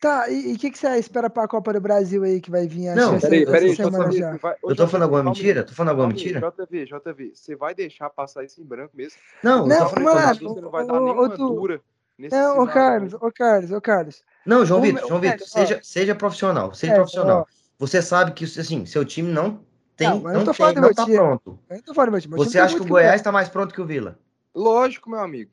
Tá, 0.00 0.30
e 0.30 0.52
o 0.54 0.58
que, 0.58 0.70
que 0.70 0.78
você 0.78 0.88
espera 0.98 1.28
pra 1.28 1.48
Copa 1.48 1.72
do 1.72 1.80
Brasil 1.80 2.22
aí 2.22 2.40
que 2.40 2.50
vai 2.50 2.68
vir? 2.68 2.94
Não, 2.94 3.18
Peraí, 3.18 3.40
eu- 3.42 3.50
peraí, 3.50 3.68
eu 3.70 4.70
Eu 4.70 4.76
tô 4.76 4.86
falando 4.86 5.02
alguma 5.02 5.24
mentira? 5.24 5.64
Tô 5.64 5.72
falando 5.72 5.90
alguma 5.90 6.08
mentira? 6.08 6.40
JV, 6.40 6.86
JV, 6.86 7.32
você 7.34 7.56
vai 7.56 7.74
deixar 7.74 8.08
passar 8.10 8.44
isso 8.44 8.60
em 8.60 8.64
branco 8.64 8.96
mesmo? 8.96 9.18
Não, 9.42 9.62
eu 9.62 9.66
Não, 9.66 9.78
tô 9.78 9.88
falando 9.88 10.04
mano, 10.04 10.34
Você 10.54 10.60
não 10.60 10.70
vai 10.70 10.86
dar 10.86 11.00
nenhuma 11.00 11.28
dura 11.36 11.80
nesse 12.16 12.36
Não, 12.36 12.58
ô 12.62 12.66
Carlos, 12.68 13.12
não. 13.12 13.18
ô 13.20 13.32
Carlos, 13.32 13.72
ô 13.72 13.80
Carlos. 13.80 14.22
Não, 14.46 14.64
João 14.64 14.80
O 14.80 14.82
Vitor, 14.84 15.00
meu- 15.00 15.08
João 15.08 15.20
Vitor, 15.20 15.48
seja, 15.48 15.80
seja 15.82 16.14
profissional, 16.14 16.72
seja 16.72 16.92
É, 16.92 16.96
profissional. 16.96 17.40
ó. 17.40 17.44
Você 17.80 18.00
sabe 18.00 18.32
que, 18.32 18.44
assim, 18.44 18.86
seu 18.86 19.04
time 19.04 19.30
não 19.32 19.60
tem, 19.98 20.08
Não, 20.08 20.20
não, 20.20 20.32
não 20.32 20.44
tô 20.44 20.54
tem, 20.54 20.74
não 20.74 20.82
meu 20.82 20.94
tá 20.94 21.04
time. 21.04 21.16
pronto. 21.16 21.58
Eu 21.68 21.76
não 21.76 21.82
tô 21.82 21.92
falando 21.94 22.10
do 22.10 22.12
meu 22.12 22.20
time. 22.22 22.36
Você 22.36 22.52
tem 22.52 22.60
acha 22.60 22.76
que 22.76 22.80
o 22.82 22.86
Goiás 22.86 23.20
critério. 23.20 23.24
tá 23.24 23.32
mais 23.32 23.48
pronto 23.50 23.74
que 23.74 23.80
o 23.82 23.86
Vila? 23.86 24.18
Lógico, 24.54 25.10
meu 25.10 25.20
amigo. 25.20 25.50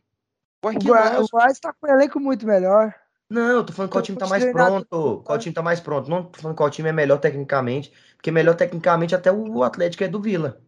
Ué, 0.63 0.73
O 0.75 0.79
Goiás, 0.79 1.21
o 1.23 1.27
lógico. 1.29 1.37
Goiás 1.37 1.59
tá 1.59 1.73
com 1.73 1.87
um 1.87 1.91
elenco 1.91 2.19
muito 2.19 2.45
melhor. 2.45 2.93
Não, 3.29 3.49
eu 3.49 3.63
tô 3.65 3.73
falando 3.73 3.91
qual 3.91 4.03
time 4.03 4.17
tá 4.17 4.27
mais 4.27 4.45
pronto. 4.45 4.87
Qual 5.23 5.37
tá? 5.37 5.39
time 5.39 5.53
tá 5.53 5.61
mais 5.63 5.79
pronto. 5.79 6.09
Não 6.09 6.23
tô 6.25 6.39
falando 6.39 6.57
qual 6.57 6.69
time 6.69 6.89
é 6.89 6.93
melhor 6.93 7.17
tecnicamente. 7.19 7.91
Porque 8.15 8.31
melhor 8.31 8.55
tecnicamente 8.55 9.15
até 9.15 9.31
o 9.31 9.63
Atlético 9.63 10.03
é 10.03 10.07
do 10.07 10.21
Vila. 10.21 10.61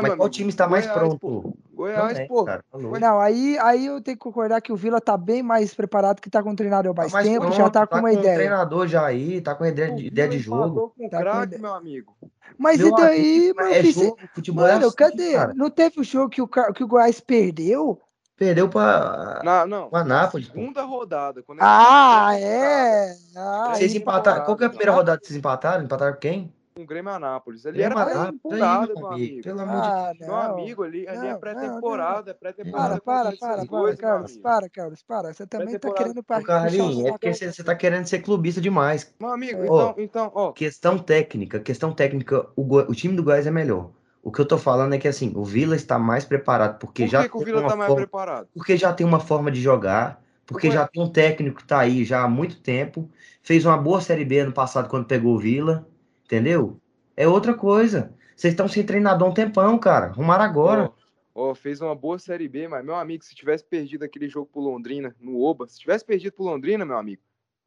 Mas 0.00 0.10
qual 0.14 0.22
amigo, 0.22 0.28
time 0.30 0.48
está 0.50 0.68
mais 0.68 0.86
pronto? 0.86 1.18
pô. 1.18 1.42
Não 1.42 1.54
Goiás, 1.74 2.18
é, 2.18 2.26
pô. 2.26 2.44
cara. 2.44 2.64
tá. 2.70 2.78
Não, 2.78 3.18
aí, 3.20 3.58
aí 3.58 3.86
eu 3.86 4.00
tenho 4.00 4.16
que 4.16 4.22
concordar 4.22 4.60
que 4.60 4.72
o 4.72 4.76
Vila 4.76 5.00
tá 5.00 5.16
bem 5.16 5.42
mais 5.42 5.74
preparado, 5.74 6.20
que 6.20 6.30
tá 6.30 6.42
com 6.42 6.50
o 6.52 6.56
treinador 6.56 6.92
há 6.92 6.94
Tá 6.94 7.00
mais 7.02 7.12
mais 7.12 7.26
tempo, 7.26 7.40
pronto, 7.40 7.56
já 7.56 7.70
tá 7.70 7.86
com 7.86 7.96
uma 7.96 8.08
um 8.08 8.12
ideia. 8.12 8.34
treinador 8.36 8.86
já 8.86 9.04
aí, 9.04 9.40
tá 9.40 9.54
com 9.54 9.66
ideia 9.66 9.92
de, 9.92 10.06
ideia 10.06 10.28
de 10.28 10.38
jogo. 10.38 10.92
com 10.96 11.08
Tá 11.08 11.16
com 11.18 11.22
craque, 11.24 11.58
meu 11.58 11.74
amigo. 11.74 12.14
Mas 12.58 12.78
Meu 12.78 12.88
e 12.88 12.90
daí, 12.92 13.36
amigo, 13.50 13.56
meu 13.56 13.66
é 13.72 13.82
jogo, 13.82 14.18
futebol 14.34 14.66
é 14.66 14.72
Mano, 14.74 14.86
assim, 14.86 14.96
cadê? 14.96 15.32
cara. 15.32 15.54
Não 15.54 15.70
teve 15.70 16.00
o 16.00 16.04
jogo 16.04 16.28
que 16.28 16.42
o, 16.42 16.46
que 16.46 16.84
o 16.84 16.86
Goiás 16.86 17.20
perdeu? 17.20 17.98
Perdeu 18.36 18.68
pra. 18.68 19.40
Não, 19.66 19.88
O 19.90 19.96
Anápolis, 19.96 20.48
na 20.48 20.54
pô. 20.54 20.60
segunda 20.60 20.82
rodada. 20.82 21.42
Quando 21.42 21.58
Ah, 21.62 22.30
é! 22.38 23.14
Ah, 23.36 23.72
Vocês 23.74 23.94
empataram. 23.94 24.44
Qual 24.44 24.56
que 24.56 24.64
é 24.64 24.66
a 24.66 24.70
primeira 24.70 24.90
temporada, 24.92 25.12
rodada 25.12 25.20
que 25.20 25.26
vocês 25.26 25.38
empataram? 25.38 25.84
Empataram 25.84 26.12
com 26.14 26.18
quem? 26.20 26.52
Com 26.74 26.82
o 26.82 26.86
Grêmio 26.86 27.12
Anápolis. 27.12 27.64
Ele 27.64 27.78
Grêmio 27.78 27.98
era 27.98 28.06
pré-temporada, 28.06 28.92
aí, 28.92 28.98
meu 28.98 29.06
amigo, 29.08 29.24
amigo. 29.24 29.42
Pelo 29.42 29.60
amor 29.60 29.82
de 29.82 29.88
Ah, 29.88 30.14
Meu 30.18 30.36
amigo, 30.36 30.82
ali, 30.82 31.06
ali 31.06 31.18
Não, 31.18 31.26
é 31.26 31.34
pré-temporada. 31.34 32.30
É 32.30 32.34
Para, 32.34 32.40
pré-temporada. 32.40 33.00
para, 33.00 33.32
para, 33.32 33.36
para, 33.36 33.66
coisas, 33.66 34.00
meu 34.00 34.08
Carlos, 34.08 34.36
para, 34.36 34.68
Carlos, 34.70 35.02
para. 35.02 35.32
Você 35.34 35.46
também 35.46 35.78
tá 35.78 35.90
querendo 35.90 36.18
Ô, 36.18 36.22
pa- 36.22 36.40
puxar 36.40 36.42
o 36.42 36.46
Carlinhos, 36.46 36.98
é 37.06 37.12
porque 37.12 37.34
você, 37.34 37.52
você 37.52 37.64
tá 37.64 37.74
querendo 37.74 38.06
ser 38.06 38.20
clubista 38.20 38.60
demais. 38.60 39.12
Meu 39.20 39.30
amigo, 39.30 39.64
então, 39.64 39.94
então, 39.98 40.32
ó. 40.34 40.52
Questão 40.52 40.98
técnica, 40.98 41.60
questão 41.60 41.92
técnica, 41.92 42.48
o, 42.56 42.94
time 42.94 43.14
do 43.16 43.22
Goiás 43.22 43.46
é 43.46 43.50
melhor. 43.50 43.90
O 44.22 44.30
que 44.30 44.40
eu 44.40 44.46
tô 44.46 44.56
falando 44.56 44.94
é 44.94 44.98
que 44.98 45.08
assim, 45.08 45.32
o 45.34 45.44
Vila 45.44 45.74
está 45.74 45.98
mais 45.98 46.24
preparado 46.24 46.78
porque 46.78 47.04
Por 47.04 47.10
já 47.10 47.22
que, 47.24 47.28
que 47.28 47.36
o 47.36 47.38
tem 47.38 47.46
Vila 47.46 47.60
uma 47.60 47.68
tá 47.70 47.76
mais 47.76 47.88
forma, 47.88 48.06
preparado? 48.06 48.48
porque 48.54 48.76
já 48.76 48.92
tem 48.92 49.04
uma 49.06 49.18
forma 49.20 49.50
de 49.50 49.60
jogar, 49.60 50.22
porque 50.46 50.70
já 50.70 50.86
tem 50.86 51.02
um 51.02 51.10
técnico 51.10 51.58
que 51.58 51.64
tá 51.66 51.80
aí 51.80 52.04
já 52.04 52.22
há 52.22 52.28
muito 52.28 52.60
tempo, 52.60 53.10
fez 53.42 53.64
uma 53.66 53.76
boa 53.76 54.00
Série 54.00 54.24
B 54.24 54.40
ano 54.40 54.52
passado 54.52 54.88
quando 54.88 55.06
pegou 55.06 55.34
o 55.34 55.38
Vila, 55.38 55.86
entendeu? 56.32 56.80
É 57.14 57.28
outra 57.28 57.52
coisa. 57.52 58.14
Vocês 58.34 58.54
estão 58.54 58.66
sem 58.66 58.84
treinador 58.84 59.28
um 59.28 59.34
tempão, 59.34 59.78
cara. 59.78 60.06
Arrumaram 60.06 60.44
agora. 60.44 60.92
Ó, 61.34 61.50
ó, 61.50 61.54
fez 61.54 61.80
uma 61.82 61.94
boa 61.94 62.18
Série 62.18 62.48
B, 62.48 62.66
mas, 62.68 62.82
meu 62.84 62.94
amigo, 62.94 63.22
se 63.22 63.34
tivesse 63.34 63.62
perdido 63.64 64.02
aquele 64.04 64.28
jogo 64.28 64.48
pro 64.50 64.62
Londrina, 64.62 65.14
no 65.20 65.40
Oba, 65.42 65.66
se 65.68 65.78
tivesse 65.78 66.04
perdido 66.04 66.32
pro 66.32 66.44
Londrina, 66.44 66.84
meu 66.86 66.96
amigo, 66.96 67.20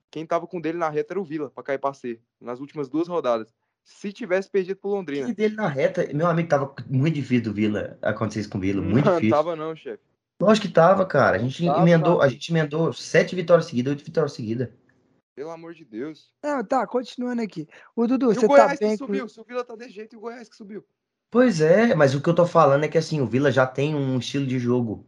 quem 0.09 0.25
tava 0.25 0.47
com 0.47 0.59
dele 0.59 0.79
na 0.79 0.89
reta 0.89 1.13
era 1.13 1.21
o 1.21 1.23
Vila, 1.23 1.51
pra 1.51 1.63
cair 1.63 1.77
pra 1.77 1.93
C, 1.93 2.19
nas 2.41 2.59
últimas 2.59 2.89
duas 2.89 3.07
rodadas. 3.07 3.53
Se 3.83 4.11
tivesse 4.11 4.49
perdido 4.49 4.77
pro 4.77 4.89
Londrina. 4.89 5.25
time 5.25 5.35
dele 5.35 5.55
na 5.55 5.67
reta, 5.67 6.07
meu 6.11 6.25
amigo, 6.25 6.49
tava 6.49 6.73
muito 6.89 7.13
difícil 7.13 7.43
do 7.43 7.53
Vila 7.53 7.99
acontecer 8.01 8.39
isso 8.39 8.49
com 8.49 8.57
o 8.57 8.61
Vila, 8.61 8.81
muito 8.81 9.05
não 9.05 9.13
difícil. 9.15 9.35
tava 9.35 9.55
não, 9.55 9.75
chefe. 9.75 10.01
Lógico 10.41 10.67
que 10.67 10.73
tava, 10.73 11.05
cara. 11.05 11.37
A 11.37 11.39
gente 11.39 11.63
Tava, 11.65 11.79
emendou, 11.81 12.19
a 12.19 12.23
amigo. 12.25 12.33
gente 12.33 12.49
emendou 12.51 12.91
sete 12.91 13.35
vitórias 13.35 13.67
seguidas, 13.67 13.91
oito 13.91 14.03
vitórias 14.03 14.33
seguidas. 14.33 14.69
Pelo 15.35 15.51
amor 15.51 15.73
de 15.73 15.83
Deus. 15.83 16.33
Não, 16.41 16.63
tá, 16.63 16.87
continuando 16.87 17.41
aqui. 17.41 17.67
O 17.95 18.07
Dudu, 18.07 18.31
E 18.31 18.35
você 18.35 18.45
o 18.45 18.47
tá 18.47 18.47
Goiás 18.47 18.79
bem 18.79 18.91
que 18.91 18.97
subiu. 18.97 19.27
Se 19.27 19.39
o 19.39 19.43
Vila 19.43 19.63
tá 19.65 19.75
desse 19.75 19.91
jeito, 19.91 20.15
e 20.15 20.17
o 20.17 20.21
Goiás 20.21 20.47
que 20.47 20.55
subiu. 20.55 20.83
Pois 21.29 21.59
é, 21.59 21.93
mas 21.93 22.15
o 22.15 22.21
que 22.21 22.29
eu 22.29 22.35
tô 22.35 22.45
falando 22.45 22.85
é 22.85 22.87
que 22.87 22.97
assim, 22.97 23.19
o 23.19 23.25
Vila 23.27 23.51
já 23.51 23.67
tem 23.67 23.93
um 23.93 24.17
estilo 24.17 24.47
de 24.47 24.57
jogo, 24.57 25.05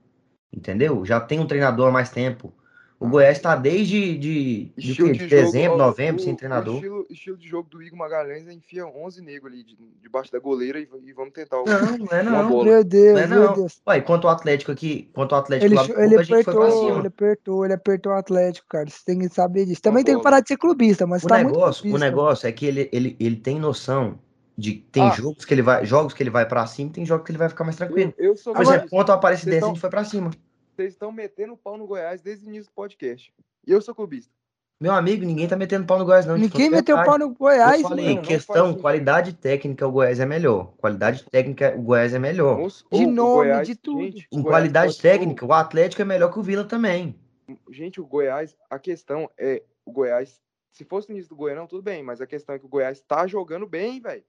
entendeu? 0.52 1.06
Já 1.06 1.22
tem 1.22 1.40
um 1.40 1.48
treinador 1.48 1.88
há 1.88 1.92
mais 1.92 2.10
tempo. 2.10 2.54
O 3.00 3.08
Goiás 3.08 3.38
tá 3.40 3.56
desde 3.56 4.18
de, 4.18 4.72
de, 4.76 4.94
de 4.96 5.12
de 5.14 5.28
dezembro, 5.28 5.74
jogo, 5.74 5.78
novembro, 5.78 6.20
o- 6.20 6.24
sem 6.24 6.34
o 6.34 6.36
treinador. 6.36 6.76
estilo, 6.78 7.06
estilo 7.12 7.38
de 7.38 7.48
jogo 7.48 7.70
do 7.70 7.84
Igor 7.84 8.00
Magalhães 8.00 8.48
é 8.48 8.54
enfia 8.54 8.88
11 8.88 9.22
negros 9.22 9.54
ali 9.54 9.64
de- 9.64 9.78
debaixo 10.02 10.32
da 10.32 10.40
goleira 10.40 10.80
e, 10.80 10.88
e 11.06 11.14
vamos 11.14 11.32
tentar 11.32 11.62
o. 11.62 11.66
Não, 11.66 11.98
não 12.00 12.08
é 12.18 12.24
não. 12.24 12.50
bola. 12.50 12.64
Meu 12.66 12.84
Deus, 12.84 13.14
Não 13.14 13.20
é 13.22 13.28
meu 13.28 13.44
não. 13.44 13.54
Deus. 13.54 13.80
Ué, 13.88 14.02
quanto 14.02 14.26
o 14.26 14.28
Atlético 14.30 14.72
aqui, 14.72 15.12
quanto 15.14 15.34
o 15.34 15.36
Atlético 15.36 15.68
Ele, 15.68 15.76
lá 15.76 15.84
ele 15.84 15.94
Cuba, 15.94 16.02
a 16.02 16.24
gente 16.24 16.28
foi 16.28 16.44
pra 16.44 16.54
apertou, 16.64 16.88
cima. 16.88 17.00
ele 17.00 17.08
apertou, 17.08 17.66
ele 17.66 17.74
apertou 17.76 18.12
o 18.12 18.16
Atlético, 18.16 18.68
cara. 18.68 18.90
Você 18.90 19.06
tem 19.06 19.20
que 19.20 19.30
saber 19.30 19.66
disso. 19.68 19.82
Também 19.82 20.04
tem 20.04 20.18
que 20.18 20.24
parar 20.24 20.40
de 20.40 20.48
ser 20.48 20.58
clubista, 20.58 21.06
mas 21.06 21.24
O 21.24 21.28
tá 21.28 21.36
muito 21.36 21.50
negócio, 21.50 21.82
o 21.82 21.84
clubista. 21.84 22.06
negócio 22.10 22.48
é 22.48 22.52
que 22.52 22.66
ele, 22.66 22.90
ele, 22.92 23.16
ele 23.20 23.36
tem 23.36 23.60
noção 23.60 24.18
de 24.58 24.74
que 24.74 24.88
tem 24.92 25.04
Ah. 25.04 25.12
jogos 25.12 25.46
que 25.46 25.54
ele 25.54 25.62
vai, 25.62 25.86
jogos 25.86 26.16
que 26.16 26.24
ele 26.24 26.32
vai 26.32 26.48
pra 26.48 26.66
cima, 26.66 26.90
e 26.90 26.94
tem 26.94 27.06
jogos 27.06 27.24
que 27.28 27.32
ele 27.32 27.38
vai 27.38 27.48
ficar 27.48 27.64
mais 27.64 27.76
tranquilo. 27.76 28.12
Eu, 28.18 28.30
eu 28.32 28.36
sou 28.36 28.54
Por 28.54 28.64
exemplo, 28.64 28.90
contra 28.90 29.14
o 29.14 29.18
a 29.20 29.22
tão- 29.22 29.36
gente 29.36 29.80
foi 29.80 29.90
pra 29.92 30.04
cima. 30.04 30.32
Vocês 30.78 30.94
estão 30.94 31.12
metendo 31.12 31.54
o 31.54 31.58
pau 31.58 31.76
no 31.76 31.88
Goiás 31.88 32.22
desde 32.22 32.46
o 32.46 32.50
início 32.50 32.72
do 32.72 32.76
podcast. 32.76 33.34
E 33.66 33.72
eu 33.72 33.82
sou 33.82 33.96
clubista. 33.96 34.32
Meu 34.80 34.92
amigo, 34.94 35.26
ninguém 35.26 35.48
tá 35.48 35.56
metendo 35.56 35.88
pau 35.88 35.98
no 35.98 36.06
Goiás, 36.06 36.28
não. 36.28 36.38
Ninguém 36.38 36.70
meteu 36.70 36.96
pau 36.98 37.18
no 37.18 37.34
Goiás, 37.34 37.82
Eu 37.82 37.90
falei, 37.90 38.06
não, 38.10 38.16
não 38.18 38.22
questão, 38.22 38.70
isso. 38.70 38.80
qualidade 38.80 39.34
técnica, 39.34 39.88
o 39.88 39.92
Goiás 39.92 40.20
é 40.20 40.26
melhor. 40.28 40.74
Qualidade 40.78 41.26
técnica, 41.32 41.74
o 41.76 41.82
Goiás 41.82 42.14
é 42.14 42.20
melhor. 42.20 42.60
Moço, 42.60 42.86
De 42.92 43.06
o- 43.06 43.08
o 43.08 43.12
nome, 43.12 43.36
Goiás- 43.48 43.68
de 43.68 43.76
tudo. 43.76 44.04
Gente, 44.04 44.28
o 44.32 44.36
Em 44.38 44.42
Goiás 44.44 44.54
qualidade 44.54 45.02
técnica, 45.02 45.46
o 45.48 45.52
Atlético 45.54 46.04
é 46.04 46.06
melhor 46.06 46.32
que 46.32 46.38
o 46.38 46.44
Vila 46.44 46.64
também. 46.64 47.20
o- 47.66 47.74
gente, 47.74 48.00
o 48.00 48.06
Goiás, 48.06 48.56
a 48.70 48.78
questão 48.78 49.28
é, 49.36 49.64
o 49.84 49.92
Goiás, 49.92 50.40
se 50.72 50.86
fosse 50.86 51.10
no 51.10 51.16
início 51.16 51.30
do 51.30 51.36
Goianão, 51.36 51.66
tudo 51.66 51.82
bem, 51.82 52.04
mas 52.04 52.22
a 52.22 52.28
questão 52.28 52.54
é 52.54 52.60
que 52.60 52.66
o 52.68 52.70
Goiás 52.70 53.02
tá 53.02 53.26
jogando 53.26 53.66
bem, 53.66 54.00
velho. 54.00 54.24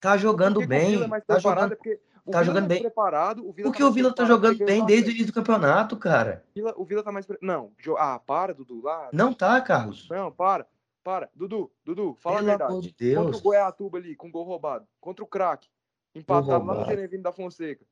Tá 0.00 0.16
jogando 0.16 0.62
O 0.62 0.66
bem. 0.66 1.02
É 1.02 1.06
mais 1.06 1.22
Tá 1.26 1.38
jogando... 1.38 1.74
é 1.74 1.76
porque 1.76 2.00
o 2.24 2.30
tá 2.30 2.38
Vila 2.40 2.44
jogando 2.44 2.62
mais 2.62 2.68
bem. 2.68 2.80
preparado, 2.82 3.48
o 3.48 3.52
Vila 3.52 3.68
Porque 3.68 3.82
tá 3.82 3.88
o 3.88 3.92
Vila 3.92 4.14
tá 4.14 4.24
jogando 4.24 4.56
que 4.58 4.64
bem 4.64 4.84
desde 4.84 5.08
o 5.08 5.12
início 5.12 5.26
do 5.28 5.32
campeonato, 5.32 5.96
cara. 5.96 6.44
O 6.50 6.54
Vila, 6.54 6.74
o 6.76 6.84
Vila 6.84 7.02
tá 7.02 7.12
mais. 7.12 7.26
Não, 7.40 7.72
ah, 7.98 8.18
para, 8.18 8.54
Dudu, 8.54 8.82
lá. 8.82 9.08
Não 9.12 9.32
tá, 9.32 9.60
Carlos. 9.60 10.08
Não, 10.10 10.30
para, 10.30 10.66
para. 11.02 11.28
Dudu, 11.34 11.70
Dudu, 11.84 12.16
fala 12.20 12.36
Pelo 12.36 12.48
a 12.48 12.50
verdade. 12.50 12.70
amor 12.72 12.82
de 12.82 12.88
Contra 12.90 13.06
Deus. 13.24 13.38
o 13.38 13.42
Goiatuba 13.42 13.98
ali, 13.98 14.14
com 14.16 14.30
gol 14.30 14.44
roubado. 14.44 14.86
Contra 15.00 15.24
o 15.24 15.26
craque. 15.28 15.68
Empatado 16.14 16.64
lá 16.66 16.74
no. 16.74 16.84
Genevino 16.86 17.22
da 17.22 17.32
Fonseca. 17.32 17.84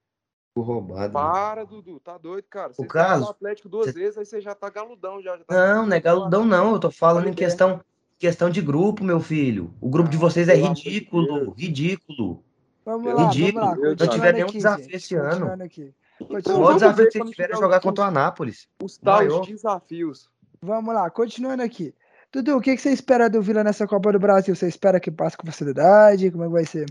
Ficou 0.48 0.64
roubado. 0.64 1.12
Para, 1.12 1.64
Dudu, 1.64 2.00
tá 2.00 2.18
doido, 2.18 2.44
cara. 2.50 2.72
Você 2.72 2.84
Carlos, 2.86 3.28
o 3.28 3.30
Atlético 3.30 3.68
duas 3.68 3.86
cê- 3.86 3.92
vezes, 3.92 4.18
aí 4.18 4.26
você 4.26 4.40
já 4.40 4.54
tá 4.54 4.68
galudão 4.68 5.22
já. 5.22 5.36
já 5.36 5.44
tá 5.44 5.54
Não, 5.54 5.86
não 5.86 5.96
é 5.96 6.00
galudão, 6.00 6.44
não. 6.44 6.72
Eu 6.72 6.80
tô 6.80 6.90
falando 6.90 7.28
em 7.28 7.32
questão, 7.34 7.80
questão 8.18 8.50
de 8.50 8.60
grupo, 8.60 9.04
meu 9.04 9.20
filho. 9.20 9.72
O 9.80 9.88
grupo 9.88 10.08
de 10.10 10.16
Ah, 10.16 10.20
vocês 10.20 10.48
é 10.48 10.56
de 10.56 10.62
ridículo, 10.62 11.52
ridículo. 11.52 12.42
Vamos 12.88 13.04
Pelo 13.04 13.18
lá, 13.18 13.28
ridículo. 13.28 13.66
vamos 13.66 13.82
lá. 13.82 13.88
Não 13.98 14.08
tiver 14.08 14.32
nenhum 14.32 14.46
aqui, 14.46 14.56
desafio 14.56 14.84
gente, 14.84 14.96
esse 14.96 15.14
ano. 15.14 15.62
aqui. 15.62 15.94
O 16.18 16.38
Então, 16.38 16.72
desafio 16.72 17.04
que 17.04 17.10
tiveram 17.10 17.28
é 17.28 17.32
tiver 17.32 17.54
jogar 17.56 17.76
os- 17.76 17.82
contra 17.82 18.04
o 18.04 18.06
Anápolis. 18.06 18.66
Os 18.82 18.96
tais 18.96 19.46
desafios. 19.46 20.30
vamos 20.62 20.94
lá, 20.94 21.10
continuando 21.10 21.62
aqui. 21.62 21.94
Dudu, 22.32 22.56
o 22.56 22.60
que, 22.62 22.74
que 22.74 22.80
você 22.80 22.90
espera 22.90 23.28
do 23.28 23.42
Vila 23.42 23.62
nessa 23.62 23.86
Copa 23.86 24.10
do 24.10 24.18
Brasil? 24.18 24.56
Você 24.56 24.66
espera 24.66 24.98
que 24.98 25.10
passe 25.10 25.36
com 25.36 25.46
facilidade? 25.46 26.30
Como 26.30 26.44
é 26.44 26.46
que 26.46 26.52
vai 26.52 26.64
ser? 26.64 26.86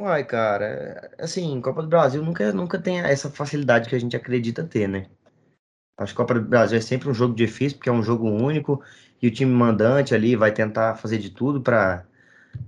Uai, 0.00 0.24
cara, 0.24 0.64
é- 0.64 1.22
assim, 1.24 1.60
Copa 1.60 1.80
do 1.82 1.88
Brasil 1.88 2.24
nunca, 2.24 2.52
nunca 2.52 2.80
tem 2.80 2.98
essa 3.00 3.30
facilidade 3.30 3.88
que 3.88 3.94
a 3.94 4.00
gente 4.00 4.16
acredita 4.16 4.64
ter, 4.64 4.88
né? 4.88 5.06
Acho 5.96 6.12
que 6.12 6.16
Copa 6.16 6.34
do 6.34 6.42
Brasil 6.42 6.76
é 6.76 6.80
sempre 6.80 7.08
um 7.08 7.14
jogo 7.14 7.34
difícil, 7.36 7.78
porque 7.78 7.88
é 7.88 7.92
um 7.92 8.02
jogo 8.02 8.28
único, 8.28 8.82
e 9.22 9.28
o 9.28 9.30
time 9.30 9.52
mandante 9.52 10.12
ali 10.12 10.34
vai 10.34 10.50
tentar 10.52 10.96
fazer 10.96 11.18
de 11.18 11.30
tudo 11.30 11.60
para 11.60 12.04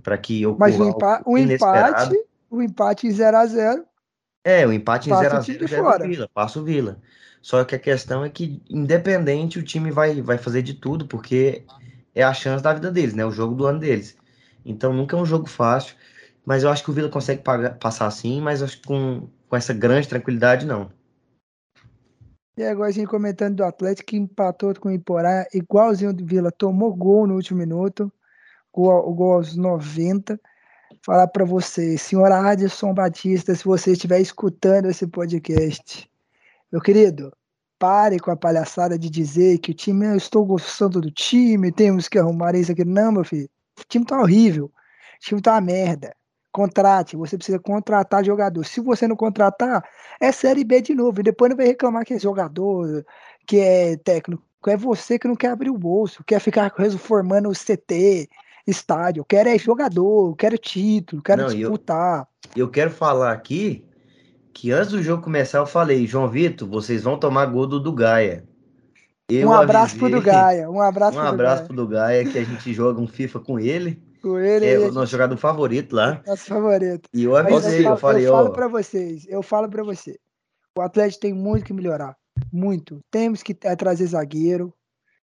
para 0.01 0.17
que 0.17 0.45
Mas 0.57 0.75
o, 0.79 0.83
ocorra 0.83 0.89
empa 0.89 1.15
algo 1.17 1.31
o 1.31 1.37
inesperado. 1.37 2.15
empate, 2.15 2.22
o 2.53 2.61
empate 2.61 3.07
em 3.07 3.11
0x0. 3.11 3.83
É, 4.43 4.67
o 4.67 4.71
empate 4.71 5.09
em 5.09 5.13
Passa 5.13 5.21
o 5.21 5.29
0 5.29 5.37
a 5.37 5.41
time 5.41 5.57
0 5.57 5.65
de 5.65 5.71
já 5.71 5.77
é 5.77 5.79
do 5.79 5.85
fora. 5.85 6.07
Vila, 6.07 6.29
passa 6.33 6.59
o 6.59 6.63
Vila. 6.63 7.01
Só 7.41 7.63
que 7.63 7.75
a 7.75 7.79
questão 7.79 8.23
é 8.23 8.29
que, 8.29 8.61
independente, 8.69 9.57
o 9.57 9.63
time 9.63 9.89
vai, 9.89 10.21
vai 10.21 10.37
fazer 10.37 10.61
de 10.61 10.75
tudo, 10.75 11.07
porque 11.07 11.63
é 12.13 12.23
a 12.23 12.33
chance 12.33 12.63
da 12.63 12.73
vida 12.73 12.91
deles, 12.91 13.13
né? 13.15 13.25
O 13.25 13.31
jogo 13.31 13.55
do 13.55 13.65
ano 13.65 13.79
deles. 13.79 14.15
Então 14.63 14.93
nunca 14.93 15.17
é 15.17 15.19
um 15.19 15.25
jogo 15.25 15.47
fácil, 15.47 15.95
mas 16.45 16.63
eu 16.63 16.69
acho 16.69 16.83
que 16.83 16.91
o 16.91 16.93
Vila 16.93 17.09
consegue 17.09 17.41
pagar- 17.41 17.77
passar 17.79 18.05
assim, 18.05 18.39
mas 18.39 18.61
acho 18.61 18.77
que 18.79 18.87
com, 18.87 19.27
com 19.49 19.55
essa 19.55 19.73
grande 19.73 20.07
tranquilidade, 20.07 20.65
não. 20.65 20.91
E 22.55 22.63
agora 22.63 22.89
a 22.89 22.91
gente 22.91 23.07
comentando 23.07 23.55
do 23.55 23.63
Atlético 23.63 24.11
que 24.11 24.17
empatou 24.17 24.73
com 24.75 24.89
o 24.89 24.91
Iporá, 24.91 25.47
igualzinho 25.53 26.13
do 26.13 26.23
Vila, 26.23 26.51
tomou 26.51 26.93
gol 26.95 27.25
no 27.25 27.33
último 27.33 27.57
minuto, 27.57 28.11
gol, 28.71 29.09
o 29.09 29.13
gol 29.13 29.33
aos 29.33 29.55
90. 29.55 30.39
Falar 31.01 31.27
para 31.27 31.45
você, 31.45 31.97
senhor 31.97 32.31
Adson 32.31 32.93
Batista, 32.93 33.55
se 33.55 33.63
você 33.63 33.93
estiver 33.93 34.19
escutando 34.19 34.89
esse 34.89 35.07
podcast, 35.07 36.09
meu 36.71 36.81
querido, 36.81 37.31
pare 37.79 38.19
com 38.19 38.31
a 38.31 38.35
palhaçada 38.35 38.97
de 38.97 39.09
dizer 39.09 39.57
que 39.59 39.71
o 39.71 39.73
time, 39.73 40.05
eu 40.05 40.15
estou 40.15 40.45
gostando 40.45 41.01
do 41.01 41.11
time, 41.11 41.71
temos 41.71 42.07
que 42.07 42.19
arrumar 42.19 42.55
isso 42.55 42.71
aqui. 42.71 42.85
Não, 42.85 43.11
meu 43.11 43.23
filho, 43.23 43.49
o 43.79 43.83
time 43.87 44.05
tá 44.05 44.19
horrível, 44.19 44.65
o 44.65 44.71
time 45.19 45.41
tá 45.41 45.53
uma 45.53 45.61
merda. 45.61 46.15
Contrate, 46.51 47.17
você 47.17 47.35
precisa 47.35 47.59
contratar 47.59 48.23
jogador. 48.23 48.63
Se 48.63 48.79
você 48.79 49.07
não 49.07 49.15
contratar, 49.15 49.83
é 50.21 50.31
Série 50.31 50.63
B 50.63 50.81
de 50.81 50.93
novo. 50.93 51.19
E 51.19 51.23
depois 51.23 51.49
não 51.49 51.57
vai 51.57 51.65
reclamar 51.65 52.05
que 52.05 52.13
é 52.13 52.19
jogador, 52.19 53.03
que 53.47 53.57
é 53.59 53.97
técnico. 53.97 54.43
É 54.67 54.77
você 54.77 55.17
que 55.17 55.27
não 55.27 55.35
quer 55.35 55.49
abrir 55.49 55.71
o 55.71 55.77
bolso, 55.77 56.23
quer 56.23 56.39
ficar 56.39 56.71
reformando 56.77 57.49
o 57.49 57.53
CT, 57.53 58.29
estádio. 58.65 59.25
Quero 59.25 59.49
é 59.49 59.57
jogador, 59.57 60.35
quero 60.35 60.57
título, 60.57 61.21
quero 61.21 61.43
Não, 61.43 61.49
e 61.51 61.61
eu- 61.61 61.69
disputar. 61.69 62.27
Eu 62.55 62.69
quero 62.69 62.91
falar 62.91 63.31
aqui 63.31 63.85
que 64.53 64.71
antes 64.71 64.91
do 64.91 65.01
jogo 65.01 65.23
começar 65.23 65.57
eu 65.59 65.65
falei, 65.65 66.05
João 66.05 66.29
Vitor, 66.29 66.67
vocês 66.67 67.03
vão 67.03 67.17
tomar 67.17 67.45
gol 67.47 67.65
do 67.67 67.79
Dugaia. 67.79 68.43
Eu 69.29 69.47
um 69.49 69.53
abraço 69.53 69.95
pro 69.97 70.05
avisei- 70.05 70.21
Dugaia. 70.21 70.69
Um 70.69 70.81
abraço 70.81 71.17
Um 71.17 71.21
pro 71.21 71.29
abraço 71.29 71.63
Dugaia. 71.63 71.67
pro 71.67 71.75
Dugaia, 71.75 72.25
que 72.25 72.37
a 72.37 72.43
gente 72.43 72.73
joga 72.73 72.99
um 73.01 73.07
FIFA 73.07 73.39
com 73.39 73.59
ele. 73.59 74.01
Com 74.21 74.37
ele, 74.39 74.65
É 74.65 74.79
o 74.79 74.91
nosso 74.91 75.11
jogador 75.11 75.35
favorito 75.37 75.93
lá. 75.95 76.21
nosso 76.25 76.45
favorito. 76.45 77.09
E 77.13 77.23
eu 77.23 77.35
avisei, 77.35 77.85
eu 77.85 77.91
eu 77.91 77.97
falei, 77.97 78.25
eu 78.27 78.31
falo 78.31 78.49
ó. 78.49 78.51
pra 78.51 78.67
vocês, 78.67 79.25
eu 79.27 79.41
falo 79.43 79.67
pra 79.69 79.83
você. 79.83 80.17
O 80.77 80.81
Atlético 80.81 81.21
tem 81.21 81.33
muito 81.33 81.65
que 81.65 81.73
melhorar. 81.73 82.15
Muito. 82.51 82.99
Temos 83.11 83.43
que 83.43 83.55
eh, 83.63 83.75
trazer 83.75 84.05
zagueiro. 84.07 84.73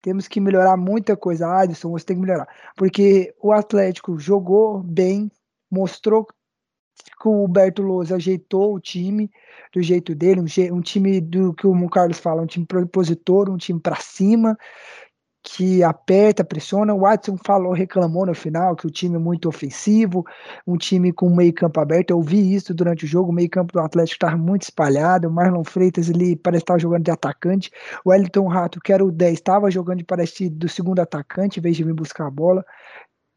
Temos 0.03 0.27
que 0.27 0.41
melhorar 0.41 0.77
muita 0.77 1.17
coisa. 1.17 1.47
Adson, 1.47 1.91
você 1.91 2.07
tem 2.07 2.17
que 2.17 2.23
melhorar. 2.23 2.49
Porque 2.77 3.35
o 3.41 3.53
Atlético 3.53 4.19
jogou 4.19 4.83
bem, 4.83 5.31
mostrou 5.71 6.27
que 7.21 7.29
o 7.29 7.45
Humberto 7.45 7.83
Lousa 7.83 8.17
ajeitou 8.17 8.75
o 8.75 8.81
time 8.81 9.31
do 9.73 9.83
jeito 9.83 10.15
dele, 10.15 10.41
um, 10.41 10.75
um 10.75 10.81
time 10.81 11.21
do 11.21 11.55
que 11.55 11.67
o 11.67 11.89
Carlos 11.89 12.19
fala, 12.19 12.43
um 12.43 12.47
time 12.47 12.67
propositor, 12.67 13.49
um 13.51 13.57
time 13.57 13.81
pra 13.81 13.97
cima, 13.97 14.57
que 15.43 15.83
aperta, 15.83 16.45
pressiona. 16.45 16.95
O 16.95 17.01
Watson 17.01 17.37
falou, 17.45 17.73
reclamou 17.73 18.27
no 18.27 18.35
final 18.35 18.77
que 18.77 18.87
o 18.87 18.91
time 18.91 19.17
é 19.17 19.19
muito 19.19 19.49
ofensivo, 19.49 20.25
um 20.67 20.77
time 20.77 21.13
com 21.13 21.35
meio 21.35 21.53
campo 21.53 21.81
aberto. 21.81 22.11
Eu 22.11 22.21
vi 22.21 22.55
isso 22.55 22.75
durante 22.75 23.05
o 23.05 23.09
jogo, 23.09 23.31
o 23.31 23.35
meio 23.35 23.49
campo 23.49 23.73
do 23.73 23.81
Atlético 23.81 24.15
estava 24.17 24.37
muito 24.37 24.63
espalhado. 24.63 25.29
O 25.29 25.31
Marlon 25.33 25.65
Freitas 25.65 26.09
ele 26.09 26.37
parece 26.37 26.63
estar 26.63 26.79
jogando 26.79 27.05
de 27.05 27.11
atacante. 27.11 27.71
O 28.05 28.11
Wellington 28.11 28.47
Rato, 28.49 28.81
que 28.81 28.93
era 28.93 29.05
o 29.05 29.11
10, 29.11 29.35
estava 29.35 29.71
jogando 29.71 29.99
de 29.99 30.05
parece 30.05 30.49
do 30.49 30.69
segundo 30.69 31.01
atacante, 31.01 31.59
em 31.59 31.63
vez 31.63 31.77
de 31.77 31.85
vir 31.85 31.95
buscar 31.95 32.27
a 32.27 32.31
bola. 32.31 32.65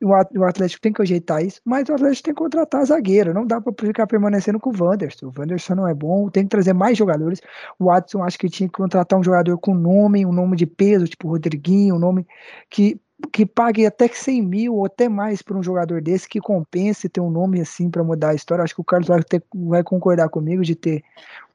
O 0.04 0.14
At- 0.14 0.32
o 0.38 0.44
Atlético 0.44 0.82
tem 0.82 0.92
que 0.94 1.02
ajeitar 1.02 1.44
isso, 1.44 1.62
mas 1.64 1.88
o 1.88 1.94
Atlético 1.94 2.24
tem 2.24 2.34
que 2.34 2.40
contratar 2.40 2.86
zagueiro. 2.86 3.34
Não 3.34 3.46
dá 3.46 3.62
para 3.62 3.74
ficar 3.80 4.06
permanecendo 4.08 4.60
com 4.60 4.70
o 4.72 4.84
Wanderson. 4.84 5.28
O 5.28 5.34
Wanderson 5.40 5.76
não 5.76 5.88
é 5.88 5.94
bom, 5.94 6.30
tem 6.30 6.44
que 6.44 6.50
trazer 6.50 6.74
mais 6.74 6.98
jogadores. 6.98 7.42
O 7.80 7.86
Watson 7.86 8.24
acho 8.24 8.38
que 8.38 8.50
tinha 8.50 8.68
que 8.68 8.74
contratar 8.76 9.18
um 9.20 9.24
jogador 9.24 9.58
com 9.58 9.74
nome, 9.74 10.26
um 10.26 10.34
nome 10.34 10.58
de 10.58 10.66
peso, 10.66 11.08
tipo 11.08 11.28
Rodriguinho, 11.30 11.96
um 11.96 12.00
nome 12.00 12.28
que, 12.70 13.00
que 13.32 13.46
pague 13.46 13.86
até 13.86 14.10
que 14.10 14.18
100 14.18 14.42
mil 14.42 14.76
ou 14.76 14.86
até 14.86 15.08
mais 15.08 15.42
por 15.42 15.56
um 15.56 15.64
jogador 15.64 16.02
desse, 16.02 16.28
que 16.28 16.42
compense 16.42 17.08
ter 17.08 17.22
um 17.22 17.30
nome 17.32 17.62
assim 17.62 17.90
para 17.90 18.04
mudar 18.04 18.30
a 18.32 18.36
história. 18.36 18.64
Acho 18.64 18.76
que 18.76 18.82
o 18.82 18.84
Carlos 18.84 19.08
vai, 19.08 19.24
ter- 19.24 19.44
vai 19.54 19.84
concordar 19.84 20.28
comigo 20.30 20.64
de 20.64 20.76
ter 20.76 21.04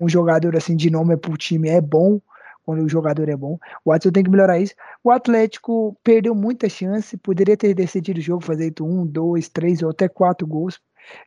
um 0.01 0.09
jogador 0.09 0.57
assim 0.57 0.77
de 0.77 0.91
nome 0.91 1.17
pro 1.17 1.37
time 1.37 1.69
é 1.69 1.81
bom. 1.81 2.21
Quando 2.68 2.85
o 2.85 2.88
jogador 2.88 3.31
é 3.31 3.35
bom, 3.35 3.59
o 3.83 3.90
Watson 3.90 4.11
tem 4.11 4.22
que 4.22 4.28
melhorar 4.28 4.59
isso. 4.61 4.74
O 5.02 5.11
Atlético 5.11 5.96
perdeu 6.04 6.35
muita 6.35 6.68
chance, 6.68 7.16
poderia 7.16 7.57
ter 7.57 7.72
decidido 7.72 8.18
o 8.18 8.22
jogo, 8.22 8.44
fazer 8.44 8.74
um, 8.83 9.07
dois, 9.07 9.48
três 9.48 9.83
ou 9.83 9.88
até 9.88 10.07
quatro 10.07 10.46
gols. 10.46 10.78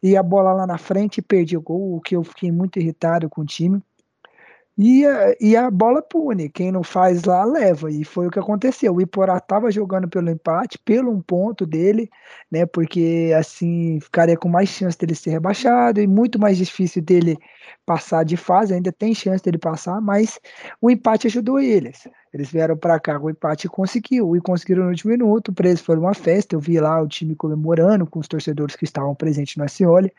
E 0.03 0.15
a 0.15 0.21
bola 0.21 0.53
lá 0.53 0.67
na 0.67 0.77
frente 0.77 1.19
perdia 1.19 1.57
o 1.57 1.61
gol, 1.63 1.95
o 1.95 1.99
que 1.99 2.15
eu 2.15 2.23
fiquei 2.23 2.51
muito 2.51 2.77
irritado 2.77 3.27
com 3.27 3.41
o 3.41 3.45
time. 3.45 3.81
E 4.77 5.05
a, 5.05 5.35
e 5.39 5.55
a 5.55 5.69
bola 5.69 6.01
pune, 6.01 6.49
quem 6.49 6.71
não 6.71 6.81
faz 6.81 7.25
lá 7.25 7.43
leva, 7.43 7.91
e 7.91 8.03
foi 8.05 8.27
o 8.27 8.31
que 8.31 8.39
aconteceu. 8.39 8.95
O 8.95 9.01
Iporá 9.01 9.37
estava 9.37 9.69
jogando 9.69 10.07
pelo 10.07 10.29
empate, 10.29 10.79
pelo 10.79 11.11
um 11.11 11.21
ponto 11.21 11.65
dele, 11.65 12.09
né? 12.49 12.65
Porque 12.65 13.33
assim 13.37 13.99
ficaria 13.99 14.37
com 14.37 14.47
mais 14.49 14.69
chance 14.69 14.97
dele 14.97 15.13
ser 15.13 15.31
rebaixado 15.31 15.99
e 16.01 16.07
muito 16.07 16.39
mais 16.39 16.57
difícil 16.57 17.01
dele 17.01 17.37
passar 17.85 18.23
de 18.23 18.37
fase. 18.37 18.73
Ainda 18.73 18.91
tem 18.91 19.13
chance 19.13 19.43
dele 19.43 19.57
passar, 19.57 19.99
mas 20.01 20.39
o 20.81 20.89
empate 20.89 21.27
ajudou 21.27 21.59
eles. 21.59 22.07
Eles 22.33 22.49
vieram 22.49 22.77
para 22.77 22.99
cá 22.99 23.19
com 23.19 23.27
o 23.27 23.29
empate 23.29 23.67
e 23.67 23.69
conseguiu, 23.69 24.35
e 24.37 24.41
conseguiram 24.41 24.83
no 24.83 24.89
último 24.89 25.11
minuto. 25.11 25.53
Para 25.53 25.67
eles 25.67 25.81
foi 25.81 25.97
uma 25.97 26.13
festa. 26.13 26.55
Eu 26.55 26.61
vi 26.61 26.79
lá 26.79 27.01
o 27.01 27.07
time 27.07 27.35
comemorando 27.35 28.07
com 28.07 28.19
os 28.19 28.27
torcedores 28.27 28.75
que 28.75 28.85
estavam 28.85 29.13
presentes 29.13 29.57
no 29.57 29.65
Acioli. 29.65 30.11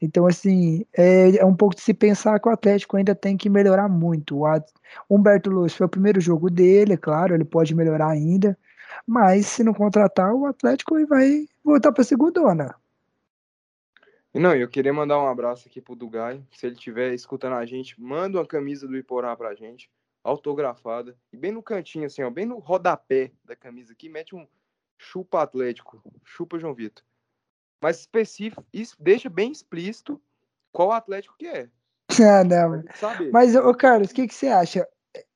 Então, 0.00 0.26
assim, 0.26 0.86
é, 0.96 1.36
é 1.36 1.44
um 1.44 1.54
pouco 1.54 1.74
de 1.74 1.82
se 1.82 1.92
pensar 1.92 2.40
que 2.40 2.48
o 2.48 2.52
Atlético 2.52 2.96
ainda 2.96 3.14
tem 3.14 3.36
que 3.36 3.50
melhorar 3.50 3.88
muito. 3.88 4.38
O 4.38 4.46
At- 4.46 4.72
Humberto 5.08 5.50
Luz 5.50 5.74
foi 5.74 5.86
o 5.86 5.90
primeiro 5.90 6.20
jogo 6.20 6.48
dele, 6.48 6.94
é 6.94 6.96
claro, 6.96 7.34
ele 7.34 7.44
pode 7.44 7.74
melhorar 7.74 8.08
ainda, 8.08 8.58
mas 9.06 9.46
se 9.46 9.62
não 9.62 9.74
contratar, 9.74 10.32
o 10.34 10.46
Atlético 10.46 11.06
vai 11.06 11.46
voltar 11.62 11.92
para 11.92 12.00
a 12.00 12.04
segundona. 12.04 12.74
E 14.32 14.38
Não, 14.38 14.54
eu 14.54 14.68
queria 14.68 14.92
mandar 14.92 15.20
um 15.20 15.28
abraço 15.28 15.68
aqui 15.68 15.80
pro 15.80 15.96
Dugai. 15.96 16.42
Se 16.52 16.66
ele 16.66 16.76
estiver 16.76 17.12
escutando 17.12 17.54
a 17.54 17.66
gente, 17.66 18.00
manda 18.00 18.38
uma 18.38 18.46
camisa 18.46 18.86
do 18.86 18.96
Iporá 18.96 19.36
pra 19.36 19.54
gente, 19.54 19.90
autografada. 20.22 21.16
E 21.32 21.36
bem 21.36 21.52
no 21.52 21.62
cantinho, 21.62 22.06
assim, 22.06 22.22
ó, 22.22 22.30
bem 22.30 22.46
no 22.46 22.58
rodapé 22.58 23.32
da 23.44 23.56
camisa 23.56 23.92
aqui, 23.92 24.08
mete 24.08 24.34
um 24.34 24.46
chupa 24.96 25.42
Atlético, 25.42 26.02
chupa 26.24 26.58
João 26.58 26.74
Vitor. 26.74 27.04
Mas 27.80 28.00
específico, 28.00 28.64
isso 28.72 28.94
deixa 29.00 29.30
bem 29.30 29.50
explícito 29.50 30.20
qual 30.72 30.92
Atlético 30.92 31.36
que 31.38 31.46
é. 31.46 31.68
Ah, 32.20 32.44
não. 32.44 32.82
Mas, 33.32 33.54
ô 33.54 33.72
Carlos, 33.74 34.10
o 34.10 34.14
que, 34.14 34.26
que 34.26 34.34
você 34.34 34.48
acha? 34.48 34.86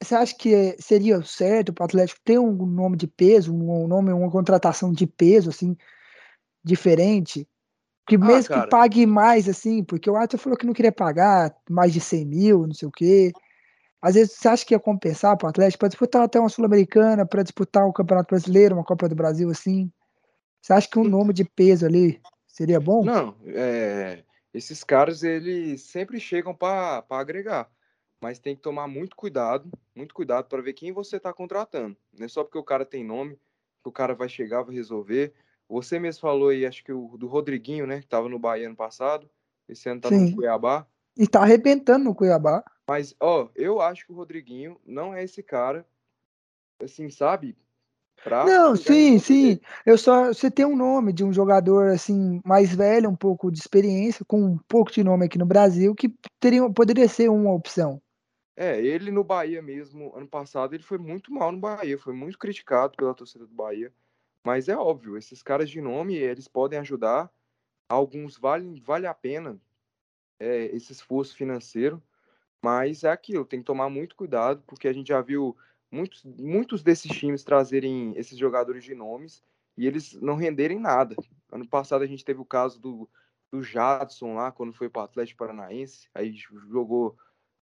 Você 0.02 0.14
acha 0.14 0.34
que 0.36 0.76
seria 0.78 1.22
certo 1.22 1.72
para 1.72 1.82
o 1.82 1.86
Atlético 1.86 2.20
ter 2.24 2.38
um 2.38 2.52
nome 2.66 2.96
de 2.96 3.06
peso, 3.06 3.54
um 3.54 3.88
nome, 3.88 4.12
uma 4.12 4.30
contratação 4.30 4.92
de 4.92 5.06
peso, 5.06 5.50
assim, 5.50 5.76
diferente? 6.62 7.48
Que 8.06 8.16
Ah, 8.16 8.18
mesmo 8.18 8.50
que 8.50 8.54
cara. 8.54 8.68
pague 8.68 9.06
mais, 9.06 9.48
assim, 9.48 9.82
porque 9.82 10.10
o 10.10 10.14
Atlético 10.14 10.42
falou 10.42 10.58
que 10.58 10.66
não 10.66 10.74
queria 10.74 10.92
pagar 10.92 11.56
mais 11.68 11.92
de 11.92 12.00
100 12.00 12.24
mil, 12.26 12.66
não 12.66 12.74
sei 12.74 12.86
o 12.86 12.92
quê. 12.92 13.32
Às 14.02 14.14
vezes 14.14 14.34
você 14.34 14.48
acha 14.48 14.66
que 14.66 14.74
ia 14.74 14.78
compensar 14.78 15.36
para 15.36 15.46
o 15.46 15.48
Atlético 15.48 15.80
para 15.80 15.88
disputar 15.88 16.22
até 16.22 16.38
uma 16.38 16.50
Sul-Americana, 16.50 17.24
para 17.24 17.42
disputar 17.42 17.86
o 17.86 17.92
Campeonato 17.92 18.28
Brasileiro, 18.28 18.74
uma 18.74 18.84
Copa 18.84 19.08
do 19.08 19.14
Brasil, 19.14 19.48
assim? 19.48 19.90
Você 20.60 20.72
acha 20.72 20.88
que 20.88 20.98
um 20.98 21.04
nome 21.04 21.32
de 21.32 21.44
peso 21.44 21.86
ali 21.86 22.20
seria 22.54 22.78
bom? 22.78 23.04
Não, 23.04 23.34
é, 23.46 24.22
esses 24.52 24.84
caras 24.84 25.24
eles 25.24 25.82
sempre 25.82 26.20
chegam 26.20 26.54
para 26.54 27.04
agregar, 27.10 27.68
mas 28.20 28.38
tem 28.38 28.54
que 28.54 28.62
tomar 28.62 28.86
muito 28.86 29.16
cuidado, 29.16 29.68
muito 29.94 30.14
cuidado 30.14 30.48
para 30.48 30.62
ver 30.62 30.72
quem 30.72 30.92
você 30.92 31.16
está 31.16 31.32
contratando. 31.32 31.96
Não 32.16 32.24
é 32.24 32.28
só 32.28 32.44
porque 32.44 32.56
o 32.56 32.62
cara 32.62 32.86
tem 32.86 33.04
nome 33.04 33.34
que 33.82 33.88
o 33.88 33.92
cara 33.92 34.14
vai 34.14 34.28
chegar, 34.28 34.62
vai 34.62 34.74
resolver. 34.74 35.34
Você 35.68 35.98
mesmo 35.98 36.20
falou 36.20 36.50
aí, 36.50 36.64
acho 36.64 36.84
que 36.84 36.92
o 36.92 37.16
do 37.18 37.26
Rodriguinho, 37.26 37.88
né, 37.88 37.98
que 37.98 38.04
estava 38.04 38.28
no 38.28 38.38
Bahia 38.38 38.68
ano 38.68 38.76
passado, 38.76 39.28
esse 39.68 39.88
ano 39.88 40.00
tá 40.00 40.08
Sim. 40.08 40.30
no 40.30 40.36
Cuiabá. 40.36 40.86
E 41.16 41.26
tá 41.26 41.40
arrebentando 41.42 42.04
no 42.04 42.14
Cuiabá. 42.14 42.62
Mas, 42.86 43.16
ó, 43.18 43.48
eu 43.56 43.80
acho 43.80 44.06
que 44.06 44.12
o 44.12 44.16
Rodriguinho 44.16 44.80
não 44.86 45.12
é 45.12 45.24
esse 45.24 45.42
cara, 45.42 45.84
assim, 46.80 47.10
sabe? 47.10 47.56
Pra 48.22 48.44
Não, 48.44 48.76
sim, 48.76 49.18
sim. 49.18 49.60
Eu 49.84 49.98
só 49.98 50.28
você 50.28 50.50
tem 50.50 50.64
um 50.64 50.76
nome 50.76 51.12
de 51.12 51.24
um 51.24 51.32
jogador 51.32 51.88
assim 51.88 52.40
mais 52.44 52.74
velho, 52.74 53.10
um 53.10 53.16
pouco 53.16 53.50
de 53.50 53.58
experiência, 53.58 54.24
com 54.26 54.42
um 54.42 54.58
pouco 54.68 54.90
de 54.92 55.02
nome 55.02 55.26
aqui 55.26 55.38
no 55.38 55.46
Brasil, 55.46 55.94
que 55.94 56.14
teria, 56.40 56.68
poderia 56.70 57.08
ser 57.08 57.28
uma 57.28 57.52
opção. 57.52 58.00
É, 58.56 58.80
ele 58.80 59.10
no 59.10 59.24
Bahia 59.24 59.60
mesmo, 59.60 60.16
ano 60.16 60.28
passado, 60.28 60.74
ele 60.74 60.82
foi 60.82 60.96
muito 60.96 61.32
mal 61.32 61.50
no 61.50 61.58
Bahia, 61.58 61.98
foi 61.98 62.14
muito 62.14 62.38
criticado 62.38 62.96
pela 62.96 63.14
torcida 63.14 63.46
do 63.46 63.54
Bahia. 63.54 63.92
Mas 64.44 64.68
é 64.68 64.76
óbvio, 64.76 65.16
esses 65.16 65.42
caras 65.42 65.68
de 65.68 65.80
nome, 65.80 66.14
eles 66.14 66.46
podem 66.46 66.78
ajudar. 66.78 67.30
Alguns 67.88 68.38
vale, 68.38 68.80
vale 68.80 69.06
a 69.06 69.14
pena 69.14 69.60
é, 70.38 70.66
esse 70.66 70.92
esforço 70.92 71.36
financeiro, 71.36 72.02
mas 72.62 73.04
é 73.04 73.10
aquilo, 73.10 73.44
tem 73.44 73.60
que 73.60 73.66
tomar 73.66 73.88
muito 73.90 74.16
cuidado, 74.16 74.62
porque 74.66 74.88
a 74.88 74.92
gente 74.92 75.08
já 75.08 75.20
viu 75.20 75.56
muitos, 75.94 76.24
muitos 76.24 76.82
desses 76.82 77.10
times 77.10 77.44
trazerem 77.44 78.12
esses 78.16 78.36
jogadores 78.38 78.84
de 78.84 78.94
nomes 78.94 79.42
e 79.76 79.86
eles 79.86 80.14
não 80.14 80.34
renderem 80.34 80.78
nada. 80.78 81.16
Ano 81.50 81.66
passado 81.66 82.02
a 82.02 82.06
gente 82.06 82.24
teve 82.24 82.40
o 82.40 82.44
caso 82.44 82.80
do, 82.80 83.08
do 83.50 83.62
Jadson 83.62 84.34
lá, 84.34 84.52
quando 84.52 84.72
foi 84.72 84.88
para 84.88 85.02
o 85.02 85.04
Atlético 85.04 85.38
Paranaense, 85.38 86.08
aí 86.14 86.34
jogou 86.70 87.16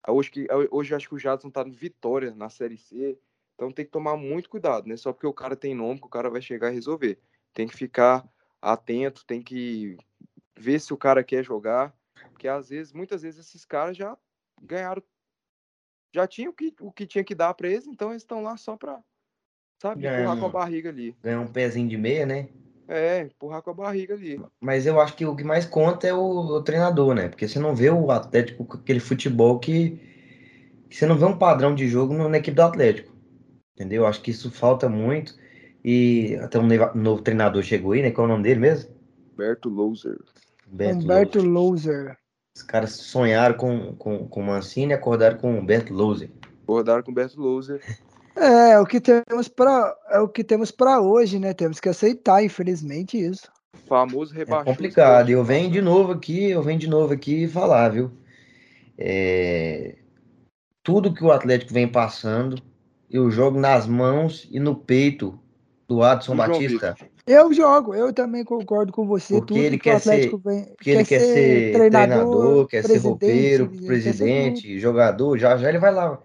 Hoje, 0.06 0.30
que, 0.30 0.46
hoje 0.70 0.94
acho 0.94 1.08
que 1.08 1.14
o 1.14 1.18
Jadson 1.18 1.50
tá 1.50 1.64
no 1.64 1.72
Vitória, 1.72 2.34
na 2.34 2.48
Série 2.48 2.78
C. 2.78 3.18
Então 3.54 3.72
tem 3.72 3.84
que 3.84 3.90
tomar 3.90 4.16
muito 4.16 4.48
cuidado, 4.48 4.88
né? 4.88 4.96
Só 4.96 5.12
porque 5.12 5.26
o 5.26 5.32
cara 5.32 5.56
tem 5.56 5.74
nome 5.74 6.00
que 6.00 6.06
o 6.06 6.10
cara 6.10 6.30
vai 6.30 6.40
chegar 6.40 6.70
e 6.70 6.74
resolver. 6.74 7.18
Tem 7.52 7.66
que 7.66 7.76
ficar 7.76 8.26
atento, 8.62 9.24
tem 9.26 9.42
que 9.42 9.96
ver 10.56 10.80
se 10.80 10.92
o 10.92 10.96
cara 10.96 11.24
quer 11.24 11.44
jogar. 11.44 11.94
Porque 12.30 12.46
às 12.46 12.68
vezes, 12.68 12.92
muitas 12.92 13.22
vezes, 13.22 13.46
esses 13.46 13.64
caras 13.64 13.96
já 13.96 14.16
ganharam. 14.62 15.02
Já 16.14 16.26
tinham 16.26 16.50
o 16.50 16.54
que, 16.54 16.74
o 16.80 16.90
que 16.90 17.06
tinha 17.06 17.24
que 17.24 17.34
dar 17.34 17.52
para 17.54 17.68
eles, 17.68 17.86
então 17.86 18.10
eles 18.10 18.22
estão 18.22 18.42
lá 18.42 18.56
só 18.56 18.76
pra, 18.76 19.02
sabe, 19.80 20.00
empurrar 20.00 20.16
Ganhando. 20.24 20.40
com 20.40 20.46
a 20.46 20.48
barriga 20.48 20.88
ali. 20.88 21.14
Ganhar 21.22 21.40
um 21.40 21.52
pezinho 21.52 21.88
de 21.88 21.96
meia, 21.96 22.24
né? 22.24 22.48
É, 22.86 23.20
empurrar 23.20 23.62
com 23.62 23.70
a 23.70 23.74
barriga 23.74 24.14
ali. 24.14 24.40
Mas 24.60 24.86
eu 24.86 24.98
acho 25.00 25.14
que 25.14 25.26
o 25.26 25.36
que 25.36 25.44
mais 25.44 25.66
conta 25.66 26.06
é 26.06 26.14
o, 26.14 26.18
o 26.20 26.62
treinador, 26.62 27.14
né? 27.14 27.28
Porque 27.28 27.46
você 27.46 27.58
não 27.58 27.74
vê 27.76 27.90
o 27.90 28.10
Atlético 28.10 28.64
com 28.64 28.78
aquele 28.78 29.00
futebol 29.00 29.58
que, 29.58 30.00
que 30.88 30.96
você 30.96 31.06
não 31.06 31.18
vê 31.18 31.26
um 31.26 31.36
padrão 31.36 31.74
de 31.74 31.86
jogo 31.86 32.14
no- 32.14 32.28
na 32.28 32.38
equipe 32.38 32.54
do 32.54 32.62
Atlético. 32.62 33.12
Entendeu? 33.74 34.02
Eu 34.02 34.06
acho 34.06 34.22
que 34.22 34.30
isso 34.30 34.50
falta 34.50 34.88
muito. 34.88 35.34
E 35.84 36.36
até 36.42 36.58
um 36.58 36.66
novo 36.94 37.22
treinador 37.22 37.62
chegou 37.62 37.92
aí, 37.92 38.02
né? 38.02 38.10
Qual 38.10 38.26
é 38.26 38.30
o 38.30 38.32
nome 38.32 38.42
dele 38.44 38.60
mesmo? 38.60 38.90
Berto 39.36 39.68
Louser. 39.68 40.18
Humberto 40.70 41.04
Humberto 41.04 41.42
Louser. 41.42 42.18
Os 42.58 42.62
caras 42.64 42.90
sonharam 42.90 43.56
com, 43.56 43.94
com, 43.94 44.26
com 44.26 44.42
Mancini 44.42 44.90
e 44.92 44.94
acordaram 44.94 45.38
com 45.38 45.56
Humberto 45.56 45.94
Louser. 45.94 46.28
Acordaram 46.64 47.04
com 47.04 47.12
o 47.12 47.14
Beto 47.14 47.40
Louser. 47.40 47.80
É, 48.34 48.72
é 48.72 48.80
o 48.80 48.84
que 48.84 49.00
temos 49.00 49.46
para 49.46 49.96
é 50.10 50.18
o 50.18 50.28
que 50.28 50.42
temos 50.42 50.72
para 50.72 51.00
hoje, 51.00 51.38
né? 51.38 51.54
Temos 51.54 51.78
que 51.78 51.88
aceitar, 51.88 52.42
infelizmente, 52.42 53.16
isso. 53.16 53.48
Famoso 53.86 54.34
É 54.34 54.38
rebaixou. 54.38 54.64
complicado. 54.64 55.30
Eu 55.30 55.44
venho 55.44 55.70
de 55.70 55.80
novo 55.80 56.12
aqui, 56.12 56.50
eu 56.50 56.60
venho 56.60 56.80
de 56.80 56.88
novo 56.88 57.12
aqui 57.14 57.46
falar, 57.46 57.90
viu? 57.90 58.10
É, 58.98 59.96
Tudo 60.82 61.14
que 61.14 61.22
o 61.24 61.30
Atlético 61.30 61.72
vem 61.72 61.86
passando, 61.86 62.60
eu 63.08 63.30
jogo 63.30 63.60
nas 63.60 63.86
mãos 63.86 64.48
e 64.50 64.58
no 64.58 64.74
peito 64.74 65.38
do 65.86 66.02
Adson 66.02 66.34
Do 66.34 66.44
João 66.44 66.48
Batista. 66.58 66.96
Eu 67.28 67.52
jogo, 67.52 67.94
eu 67.94 68.12
também 68.12 68.44
concordo 68.44 68.92
com 68.92 69.06
você. 69.06 69.34
Porque 69.34 69.54
tudo 69.54 69.62
ele 69.62 69.78
que 69.78 69.88
o 69.88 69.92
quer 69.92 69.96
Atlético 69.98 70.38
vem, 70.38 70.64
Porque 70.74 70.90
ele 70.90 71.04
quer 71.04 71.20
ser 71.20 71.72
treinador, 71.72 72.66
quer 72.66 72.82
ser 72.82 72.88
presidente, 72.88 73.08
roupeiro, 73.08 73.68
quer 73.68 73.76
ser 73.78 73.86
presidente, 73.86 74.78
jogador. 74.80 75.38
Já 75.38 75.56
já 75.56 75.68
ele 75.68 75.78
vai 75.78 75.92
lá, 75.92 76.18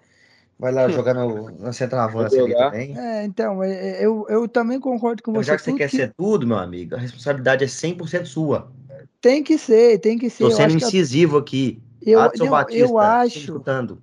vai 0.58 0.72
lá 0.72 0.88
jogar 0.90 1.14
no, 1.14 1.50
na 1.60 1.74
centroavância 1.74 2.42
ali 2.42 2.56
também. 2.56 2.98
É, 2.98 3.24
então, 3.26 3.64
é, 3.64 3.72
é, 4.02 4.06
eu, 4.06 4.26
eu 4.30 4.48
também 4.48 4.80
concordo 4.80 5.22
com 5.22 5.32
Então, 5.32 5.44
você. 5.44 5.48
já 5.48 5.58
que 5.58 5.64
você 5.64 5.74
quer 5.74 5.90
ser 5.90 6.14
tudo, 6.16 6.48
meu 6.48 6.58
amigo, 6.58 6.96
a 6.96 7.00
responsabilidade 7.00 7.64
é 7.64 7.68
100% 7.68 8.26
sua. 8.26 8.72
Tem 9.20 9.44
que 9.44 9.58
ser, 9.58 10.00
tem 10.00 10.18
que 10.18 10.30
ser. 10.30 10.44
Tô 10.44 10.50
Eu 10.50 10.56
sendo 10.56 10.78
que 10.78 10.86
incisivo 10.86 11.38
aqui. 11.38 11.82
eu, 12.02 12.20
Adson 12.20 12.44
não, 12.46 12.52
Batista, 12.52 12.84
eu 12.86 12.98
acho, 12.98 13.38
escutando. 13.40 14.02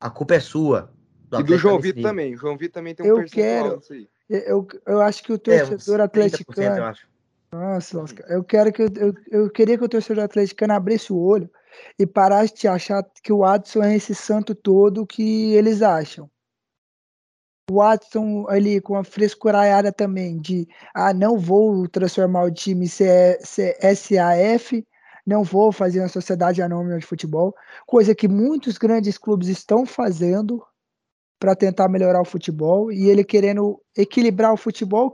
A 0.00 0.10
culpa 0.10 0.34
é 0.34 0.40
sua. 0.40 0.92
E 1.38 1.42
do 1.42 1.56
João 1.56 1.78
Vitor 1.78 2.02
também. 2.02 2.34
O 2.34 2.38
João 2.38 2.56
Vitor 2.56 2.74
também 2.74 2.94
tem 2.94 3.06
um 3.06 3.10
Eu 3.10 3.16
percentual 3.16 3.44
quero- 3.44 3.76
nisso 3.76 3.92
aí. 3.92 4.08
Eu, 4.30 4.66
eu 4.86 5.00
acho 5.02 5.22
que 5.22 5.32
o 5.32 5.38
É, 5.46 5.58
torcedor 5.58 5.98
30%, 5.98 6.04
atleticano. 6.04 6.76
eu 6.78 6.84
acho. 6.84 7.08
Nossa, 7.52 7.98
lasca. 7.98 8.24
eu 8.28 8.44
quero 8.44 8.72
que 8.72 8.82
eu, 8.82 8.88
eu, 8.96 9.14
eu 9.30 9.50
queria 9.50 9.76
que 9.76 9.84
o 9.84 9.88
torcedor 9.88 10.24
atleticano 10.24 10.72
abrisse 10.72 11.12
o 11.12 11.18
olho 11.18 11.50
e 11.98 12.06
parasse 12.06 12.54
de 12.54 12.68
achar 12.68 13.04
que 13.22 13.32
o 13.32 13.44
Adson 13.44 13.82
é 13.82 13.96
esse 13.96 14.14
santo 14.14 14.54
todo 14.54 15.06
que 15.06 15.52
eles 15.54 15.82
acham. 15.82 16.30
O 17.70 17.80
Adson 17.80 18.46
ali 18.48 18.80
com 18.80 18.96
a 18.96 19.04
frescuraiada 19.04 19.92
também 19.92 20.38
de 20.40 20.68
ah, 20.94 21.12
não 21.14 21.38
vou 21.38 21.88
transformar 21.88 22.44
o 22.44 22.50
time 22.50 22.88
SAF, 22.88 24.86
não 25.26 25.44
vou 25.44 25.70
fazer 25.70 26.00
uma 26.00 26.08
sociedade 26.08 26.62
anônima 26.62 26.98
de 26.98 27.06
futebol, 27.06 27.54
coisa 27.86 28.14
que 28.14 28.26
muitos 28.26 28.76
grandes 28.76 29.16
clubes 29.18 29.48
estão 29.48 29.86
fazendo 29.86 30.64
para 31.40 31.56
tentar 31.56 31.88
melhorar 31.88 32.20
o 32.20 32.24
futebol 32.24 32.92
e 32.92 33.08
ele 33.08 33.24
querendo 33.24 33.80
equilibrar 33.96 34.52
o 34.52 34.58
futebol 34.58 35.12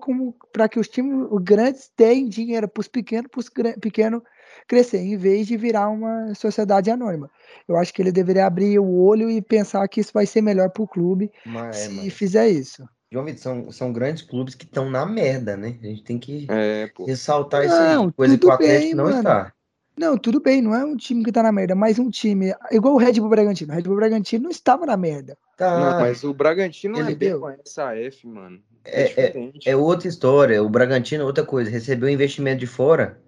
para 0.53 0.69
que 0.69 0.81
os 0.81 0.89
times 0.89 1.29
os 1.31 1.41
grandes 1.41 1.89
deem 1.97 2.29
dinheiro 2.29 2.67
para 2.69 2.81
os 2.81 2.89
pequenos, 2.89 3.31
para 3.31 3.39
os 3.41 3.49
pequenos 3.81 4.23
crescer, 4.67 4.99
em 4.99 5.17
vez 5.17 5.47
de 5.47 5.57
virar 5.57 5.89
uma 5.89 6.35
sociedade 6.35 6.91
anônima. 6.91 7.31
Eu 7.69 7.77
acho 7.77 7.95
que 7.95 8.03
ele 8.03 8.11
deveria 8.11 8.45
abrir 8.45 8.77
o 8.81 8.93
olho 8.93 9.31
e 9.31 9.41
pensar 9.41 9.87
que 9.87 10.01
isso 10.01 10.11
vai 10.13 10.27
ser 10.27 10.43
melhor 10.43 10.69
para 10.71 10.83
o 10.83 10.89
clube 10.89 11.31
Mas, 11.47 11.77
é, 11.77 11.89
se 11.89 11.95
mas, 11.95 12.13
fizer 12.13 12.49
isso. 12.49 12.85
João 13.13 13.25
Vitor, 13.25 13.41
são, 13.41 13.71
são 13.71 13.93
grandes 13.93 14.25
clubes 14.25 14.57
que 14.57 14.65
estão 14.65 14.91
na 14.91 15.07
merda, 15.07 15.57
né? 15.57 15.79
A 15.81 15.87
gente 15.87 16.03
tem 16.03 16.19
que 16.19 16.49
É, 16.51 16.89
pô. 16.89 17.05
ressaltar 17.05 17.65
isso 17.65 17.75
Não, 17.77 18.07
aí. 18.07 18.13
Coisa 18.13 18.35
que 18.35 18.41
tudo 18.41 18.51
o 18.51 18.53
Atlético 18.53 18.83
bem, 18.83 18.95
não 18.95 19.05
mano. 19.05 19.19
está. 19.19 19.53
Não, 19.97 20.19
tudo 20.19 20.41
bem, 20.41 20.61
não 20.61 20.75
é 20.75 20.85
um 20.85 20.97
time 20.97 21.25
que 21.25 21.33
tá 21.33 21.43
na 21.43 21.53
merda, 21.53 21.75
mas 21.75 21.99
um 21.99 22.11
time 22.11 22.53
igual 22.71 22.95
o 22.95 22.99
Red 22.99 23.15
Bull 23.15 23.31
Bragantino. 23.31 23.73
O 23.73 23.77
Red 23.77 23.83
Bull 23.83 23.97
Bragantino 23.97 24.43
não 24.43 24.51
estava 24.51 24.85
na 24.85 24.97
merda. 24.97 25.39
Tá, 25.57 25.79
Não, 25.79 26.01
mas 26.01 26.23
o 26.23 26.35
Bragantino 26.35 26.99
não 26.99 27.09
é 27.09 27.15
deu. 27.15 27.41
com 27.41 27.47
a 27.47 27.57
SAF, 27.65 28.27
mano. 28.27 28.61
É- 28.85 29.03
É, 29.03 29.05
é- 29.05 29.27
diferente. 29.29 29.69
é 29.69 29.75
outra 29.75 30.07
história. 30.07 30.63
O 30.63 30.69
Bragantino, 30.69 31.23
é 31.23 31.27
outra 31.27 31.45
coisa, 31.45 31.71
recebeu 31.71 32.09
investimento 32.09 32.59
de 32.61 32.67
fora, 32.67 33.19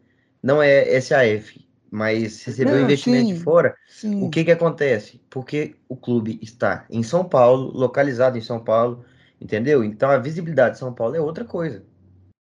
não 0.42 0.62
é 0.62 1.00
SAF, 1.00 1.66
mas 1.90 2.44
recebeu 2.44 2.76
Não, 2.76 2.82
investimento 2.82 3.28
sim. 3.28 3.34
de 3.34 3.40
fora. 3.40 3.74
Sim. 3.88 4.22
O 4.22 4.30
que 4.30 4.44
que 4.44 4.50
acontece? 4.52 5.20
Porque 5.30 5.74
o 5.88 5.96
clube 5.96 6.38
está 6.42 6.84
em 6.90 7.02
São 7.02 7.24
Paulo, 7.24 7.72
localizado 7.72 8.36
em 8.36 8.42
São 8.42 8.62
Paulo, 8.62 9.04
entendeu? 9.40 9.82
Então 9.82 10.10
a 10.10 10.18
visibilidade 10.18 10.74
de 10.74 10.80
São 10.80 10.92
Paulo 10.92 11.16
é 11.16 11.20
outra 11.20 11.44
coisa. 11.44 11.82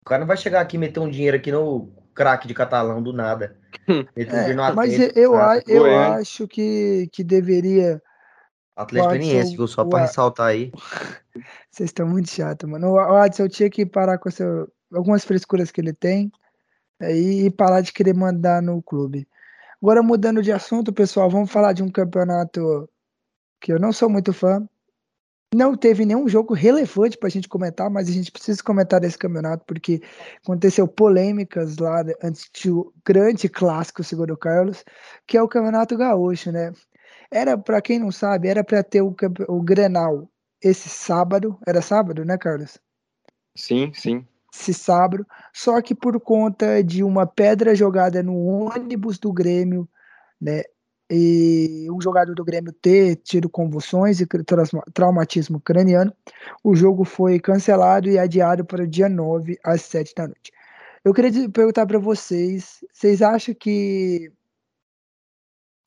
O 0.03 0.09
cara 0.09 0.21
não 0.21 0.27
vai 0.27 0.37
chegar 0.37 0.61
aqui 0.61 0.75
e 0.75 0.79
meter 0.79 0.99
um 0.99 1.09
dinheiro 1.09 1.37
aqui 1.37 1.51
no 1.51 1.89
craque 2.15 2.47
de 2.47 2.53
catalão 2.53 3.01
do 3.03 3.13
nada. 3.13 3.55
Um 3.87 4.03
É, 4.17 4.53
mas 4.73 4.99
eu, 4.99 5.11
eu 5.15 5.79
Goiânia. 5.81 6.15
acho 6.15 6.47
que, 6.47 7.07
que 7.11 7.23
deveria. 7.23 8.01
Atlético 8.77 9.09
Goianiense, 9.15 9.55
viu? 9.55 9.67
Só 9.67 9.83
pra 9.83 9.99
o- 9.99 10.01
ressaltar 10.03 10.47
aí. 10.47 10.71
Vocês 11.69 11.89
estão 11.89 12.07
muito 12.07 12.29
chato, 12.29 12.67
mano. 12.67 12.91
O 12.91 12.99
Adson 13.15 13.43
eu 13.43 13.49
tinha 13.49 13.69
que 13.69 13.85
parar 13.85 14.17
com 14.17 14.29
essa, 14.29 14.67
algumas 14.93 15.25
frescuras 15.25 15.71
que 15.71 15.81
ele 15.81 15.93
tem 15.93 16.31
aí, 16.99 17.45
e 17.45 17.51
parar 17.51 17.81
de 17.81 17.91
querer 17.91 18.13
mandar 18.13 18.61
no 18.61 18.81
clube. 18.81 19.27
Agora, 19.81 20.01
mudando 20.01 20.41
de 20.41 20.51
assunto, 20.51 20.91
pessoal, 20.93 21.29
vamos 21.29 21.51
falar 21.51 21.73
de 21.73 21.83
um 21.83 21.89
campeonato 21.89 22.89
que 23.59 23.71
eu 23.71 23.79
não 23.79 23.91
sou 23.91 24.09
muito 24.09 24.33
fã. 24.33 24.67
Não 25.55 25.77
teve 25.77 26.05
nenhum 26.05 26.27
jogo 26.27 26.53
relevante 26.53 27.17
pra 27.17 27.29
gente 27.29 27.47
comentar, 27.47 27.89
mas 27.89 28.09
a 28.09 28.11
gente 28.11 28.31
precisa 28.31 28.61
comentar 28.61 28.99
desse 28.99 29.17
campeonato 29.17 29.63
porque 29.65 30.01
aconteceu 30.43 30.87
polêmicas 30.87 31.77
lá 31.77 32.03
antes 32.21 32.49
do 32.65 32.93
grande 33.05 33.47
clássico, 33.47 34.03
segundo 34.03 34.33
o 34.33 34.37
Carlos, 34.37 34.83
que 35.25 35.37
é 35.37 35.41
o 35.41 35.47
Campeonato 35.47 35.95
Gaúcho, 35.95 36.51
né? 36.51 36.73
Era, 37.31 37.57
pra 37.57 37.81
quem 37.81 37.99
não 37.99 38.11
sabe, 38.11 38.47
era 38.47 38.63
pra 38.63 38.83
ter 38.83 39.01
o, 39.01 39.15
o 39.47 39.61
Grenal 39.61 40.29
esse 40.61 40.89
sábado, 40.89 41.57
era 41.67 41.81
sábado, 41.81 42.25
né, 42.25 42.37
Carlos? 42.37 42.79
Sim, 43.55 43.91
sim. 43.93 44.25
esse 44.53 44.73
sábado, 44.73 45.25
só 45.53 45.81
que 45.81 45.93
por 45.93 46.19
conta 46.19 46.83
de 46.83 47.03
uma 47.03 47.25
pedra 47.25 47.75
jogada 47.75 48.23
no 48.23 48.45
ônibus 48.45 49.17
do 49.19 49.31
Grêmio, 49.31 49.87
né, 50.39 50.63
e 51.09 51.87
um 51.89 52.01
jogador 52.01 52.35
do 52.35 52.43
Grêmio 52.43 52.73
ter 52.73 53.15
tido 53.17 53.49
convulsões 53.49 54.19
e 54.19 54.27
traumatismo 54.93 55.59
craniano, 55.59 56.13
o 56.63 56.75
jogo 56.75 57.05
foi 57.05 57.39
cancelado 57.39 58.09
e 58.09 58.19
adiado 58.19 58.65
para 58.65 58.83
o 58.83 58.87
dia 58.87 59.07
9 59.07 59.57
às 59.63 59.81
7 59.83 60.13
da 60.15 60.27
noite. 60.27 60.51
Eu 61.05 61.13
queria 61.13 61.49
perguntar 61.49 61.85
para 61.85 61.99
vocês, 61.99 62.83
vocês 62.91 63.21
acham 63.21 63.55
que 63.55 64.29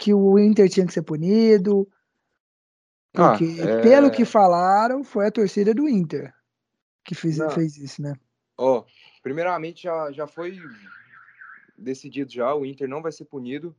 que 0.01 0.15
o 0.15 0.39
Inter 0.39 0.69
tinha 0.69 0.87
que 0.87 0.93
ser 0.93 1.03
punido? 1.03 1.87
Ah, 3.15 3.31
Porque, 3.37 3.61
é- 3.61 3.83
pelo 3.83 4.11
que 4.11 4.25
falaram, 4.25 5.05
foi 5.05 5.27
a 5.27 5.31
torcida 5.31 5.75
do 5.75 5.89
Inter 5.89 6.35
que 7.05 7.15
fez, 7.15 7.39
Não. 7.39 7.51
fez 7.51 7.77
isso, 7.77 8.01
né? 8.01 8.15
Ó, 8.57 8.85
primeiramente 9.23 9.83
já, 9.85 10.11
já 10.13 10.27
foi 10.27 10.59
decidido 11.77 12.31
já, 12.31 12.55
o 12.55 12.65
Inter 12.65 12.89
não 12.89 13.03
vai 13.03 13.11
ser 13.13 13.25
punido. 13.25 13.75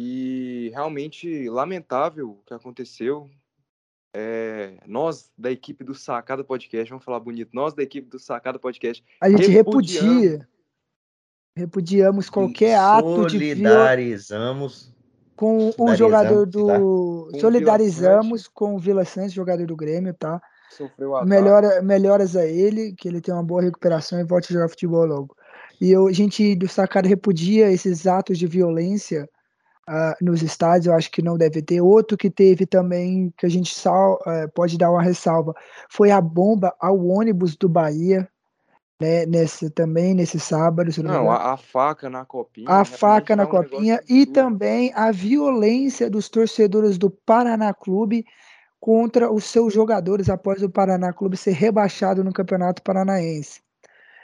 E 0.00 0.70
realmente 0.74 1.48
lamentável 1.48 2.30
o 2.30 2.42
que 2.44 2.52
aconteceu. 2.54 3.30
É, 4.14 4.78
nós 4.86 5.30
da 5.36 5.50
equipe 5.50 5.84
do 5.84 5.94
Sacada 5.94 6.42
Podcast, 6.42 6.88
vamos 6.88 7.04
falar 7.04 7.20
bonito, 7.20 7.50
nós 7.52 7.74
da 7.74 7.82
equipe 7.82 8.08
do 8.08 8.18
Sacada 8.18 8.58
Podcast, 8.58 9.04
A 9.20 9.28
gente 9.28 9.48
Repudiamos. 9.48 10.12
repudia. 10.22 10.48
Repudiamos 11.56 12.30
qualquer 12.30 12.78
ato 12.78 13.26
de 13.26 13.38
viol... 13.38 13.56
Solidarizamos. 13.56 14.94
Com 15.36 15.70
o 15.78 15.94
jogador 15.94 16.46
tá? 16.46 16.50
do. 16.50 16.66
Com 16.66 17.36
o 17.36 17.40
Solidarizamos 17.40 18.48
com 18.48 18.74
o 18.74 18.78
Vila 18.78 19.04
Santos, 19.04 19.32
jogador 19.32 19.66
do 19.66 19.76
Grêmio, 19.76 20.14
tá? 20.14 20.40
sofreu. 20.70 21.24
Melhora, 21.24 21.82
melhoras 21.82 22.36
a 22.36 22.46
ele, 22.46 22.92
que 22.92 23.08
ele 23.08 23.20
tenha 23.20 23.36
uma 23.36 23.42
boa 23.42 23.62
recuperação 23.62 24.20
e 24.20 24.24
volte 24.24 24.52
a 24.52 24.54
jogar 24.54 24.68
futebol 24.68 25.06
logo. 25.06 25.36
E 25.80 25.90
eu, 25.90 26.06
a 26.06 26.12
gente 26.12 26.54
do 26.54 26.68
Sacada 26.68 27.08
repudia 27.08 27.70
esses 27.70 28.06
atos 28.06 28.38
de 28.38 28.46
violência 28.46 29.28
ah, 29.88 30.16
nos 30.20 30.42
estádios, 30.42 30.86
eu 30.86 30.94
acho 30.94 31.10
que 31.10 31.22
não 31.22 31.36
deve 31.36 31.62
ter. 31.62 31.80
Outro 31.80 32.16
que 32.16 32.30
teve 32.30 32.66
também, 32.66 33.32
que 33.36 33.46
a 33.46 33.48
gente 33.48 33.74
sal, 33.74 34.20
eh, 34.26 34.46
pode 34.48 34.76
dar 34.76 34.90
uma 34.90 35.02
ressalva, 35.02 35.54
foi 35.88 36.10
a 36.10 36.20
bomba 36.20 36.74
ao 36.80 36.98
ônibus 37.06 37.56
do 37.56 37.68
Bahia, 37.68 38.28
né, 39.00 39.26
nesse, 39.26 39.70
também 39.70 40.14
nesse 40.14 40.38
sábado. 40.40 40.90
não 41.02 41.12
Não, 41.12 41.30
a, 41.30 41.52
a 41.52 41.56
faca 41.56 42.08
na 42.08 42.24
copinha. 42.24 42.68
a 42.68 42.72
realmente 42.72 42.98
faca 42.98 43.36
na 43.36 43.44
um 43.44 43.48
copinha 43.48 43.94
e 44.08 44.22
absurdo. 44.22 44.32
também 44.32 44.92
a 44.94 45.10
violência 45.12 46.08
dos 46.10 46.28
torcedores 46.28 46.98
do 46.98 47.10
Paraná 47.10 47.72
Clube 47.74 48.24
contra 48.80 49.30
os 49.32 49.44
seus 49.44 49.72
jogadores 49.74 50.28
após 50.28 50.62
o 50.62 50.70
Paraná 50.70 51.12
Clube 51.12 51.36
ser 51.36 51.52
rebaixado 51.52 52.22
no 52.22 52.32
Campeonato 52.32 52.82
Paranaense. 52.82 53.60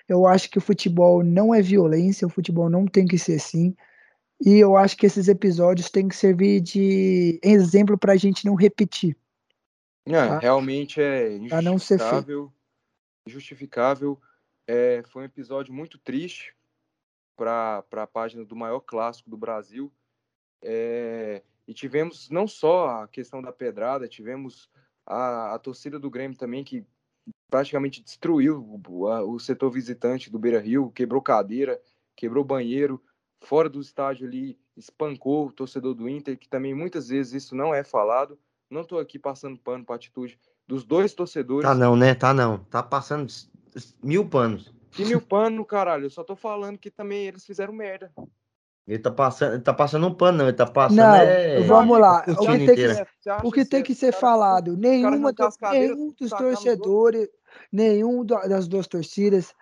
Eu 0.08 0.26
acho 0.26 0.50
que 0.50 0.58
o 0.58 0.60
futebol 0.60 1.22
não 1.22 1.54
é 1.54 1.62
violência, 1.62 2.26
o 2.26 2.30
futebol 2.30 2.68
não 2.68 2.86
tem 2.86 3.06
que 3.06 3.18
ser 3.18 3.36
assim. 3.36 3.74
E 4.44 4.58
eu 4.58 4.76
acho 4.76 4.96
que 4.96 5.06
esses 5.06 5.28
episódios 5.28 5.88
têm 5.88 6.08
que 6.08 6.16
servir 6.16 6.60
de 6.60 7.38
exemplo 7.42 7.96
para 7.96 8.12
a 8.12 8.16
gente 8.16 8.44
não 8.44 8.54
repetir. 8.54 9.16
É, 10.04 10.12
tá? 10.26 10.38
realmente 10.40 11.00
é 11.00 11.38
Pra 11.48 11.62
não 11.62 11.78
ser 11.78 11.98
feito. 11.98 12.52
injustificável. 13.26 14.20
É, 14.74 15.02
foi 15.06 15.20
um 15.22 15.26
episódio 15.26 15.70
muito 15.74 15.98
triste 15.98 16.56
para 17.36 17.84
a 17.92 18.06
página 18.06 18.42
do 18.42 18.56
maior 18.56 18.80
clássico 18.80 19.28
do 19.28 19.36
Brasil. 19.36 19.92
É, 20.62 21.42
e 21.68 21.74
tivemos 21.74 22.30
não 22.30 22.48
só 22.48 23.02
a 23.02 23.08
questão 23.08 23.42
da 23.42 23.52
pedrada, 23.52 24.08
tivemos 24.08 24.70
a, 25.04 25.54
a 25.54 25.58
torcida 25.58 25.98
do 25.98 26.08
Grêmio 26.08 26.38
também, 26.38 26.64
que 26.64 26.86
praticamente 27.50 28.02
destruiu 28.02 28.80
o, 28.88 29.08
a- 29.08 29.22
o 29.22 29.38
setor 29.38 29.70
visitante 29.70 30.30
do 30.30 30.38
Beira 30.38 30.58
Rio, 30.58 30.90
quebrou 30.90 31.20
cadeira, 31.20 31.78
quebrou 32.16 32.42
banheiro. 32.42 32.98
fora 33.44 33.68
do 33.68 33.78
estádio 33.80 34.26
ali 34.26 34.58
espancou 34.74 35.48
o 35.48 35.52
torcedor 35.52 35.94
do 35.94 36.08
Inter, 36.08 36.38
que 36.38 36.48
também 36.48 36.72
muitas 36.72 37.08
vezes 37.08 37.44
isso 37.44 37.54
não 37.54 37.74
é 37.74 37.84
falado. 37.84 38.38
Não 38.70 38.80
estou 38.80 38.98
aqui 38.98 39.18
passando 39.18 39.58
pano 39.58 39.84
para 39.84 39.96
a 39.96 39.96
atitude 39.96 40.40
dos 40.66 40.82
dois 40.82 41.12
torcedores. 41.12 41.68
Tá 41.68 41.74
não, 41.74 41.94
né? 41.94 42.14
Tá 42.14 42.32
não. 42.32 42.64
Tá 42.64 42.82
passando 42.82 43.26
mil 44.02 44.28
panos. 44.28 44.72
Que 44.90 45.04
mil 45.04 45.20
pano, 45.20 45.64
caralho. 45.64 46.06
Eu 46.06 46.10
só 46.10 46.22
tô 46.22 46.36
falando 46.36 46.78
que 46.78 46.90
também 46.90 47.26
eles 47.26 47.44
fizeram 47.44 47.72
merda. 47.72 48.12
Ele 48.86 48.98
tá 48.98 49.10
passando, 49.10 49.54
ele 49.54 49.62
tá 49.62 49.72
passando 49.72 50.06
um 50.06 50.14
pano, 50.14 50.38
não, 50.38 50.48
ele 50.48 50.56
tá 50.56 50.66
passando. 50.66 50.96
Não, 50.96 51.14
é... 51.14 51.60
vamos 51.60 51.98
lá. 51.98 52.24
O 52.26 52.36
que 52.36 52.66
tem 52.66 52.74
que, 52.74 53.06
o 53.44 53.52
que, 53.52 53.64
tem 53.64 53.82
que 53.82 53.94
ser 53.94 54.12
falado? 54.12 54.76
Nenhuma, 54.76 55.32
cadeiras, 55.32 55.96
nenhum 55.96 56.08
dos 56.08 56.30
nos 56.30 56.30
torcedores, 56.30 57.28
nenhum 57.70 58.24
da- 58.24 58.46
das 58.46 58.66
duas 58.66 58.88
torcidas 58.88 59.54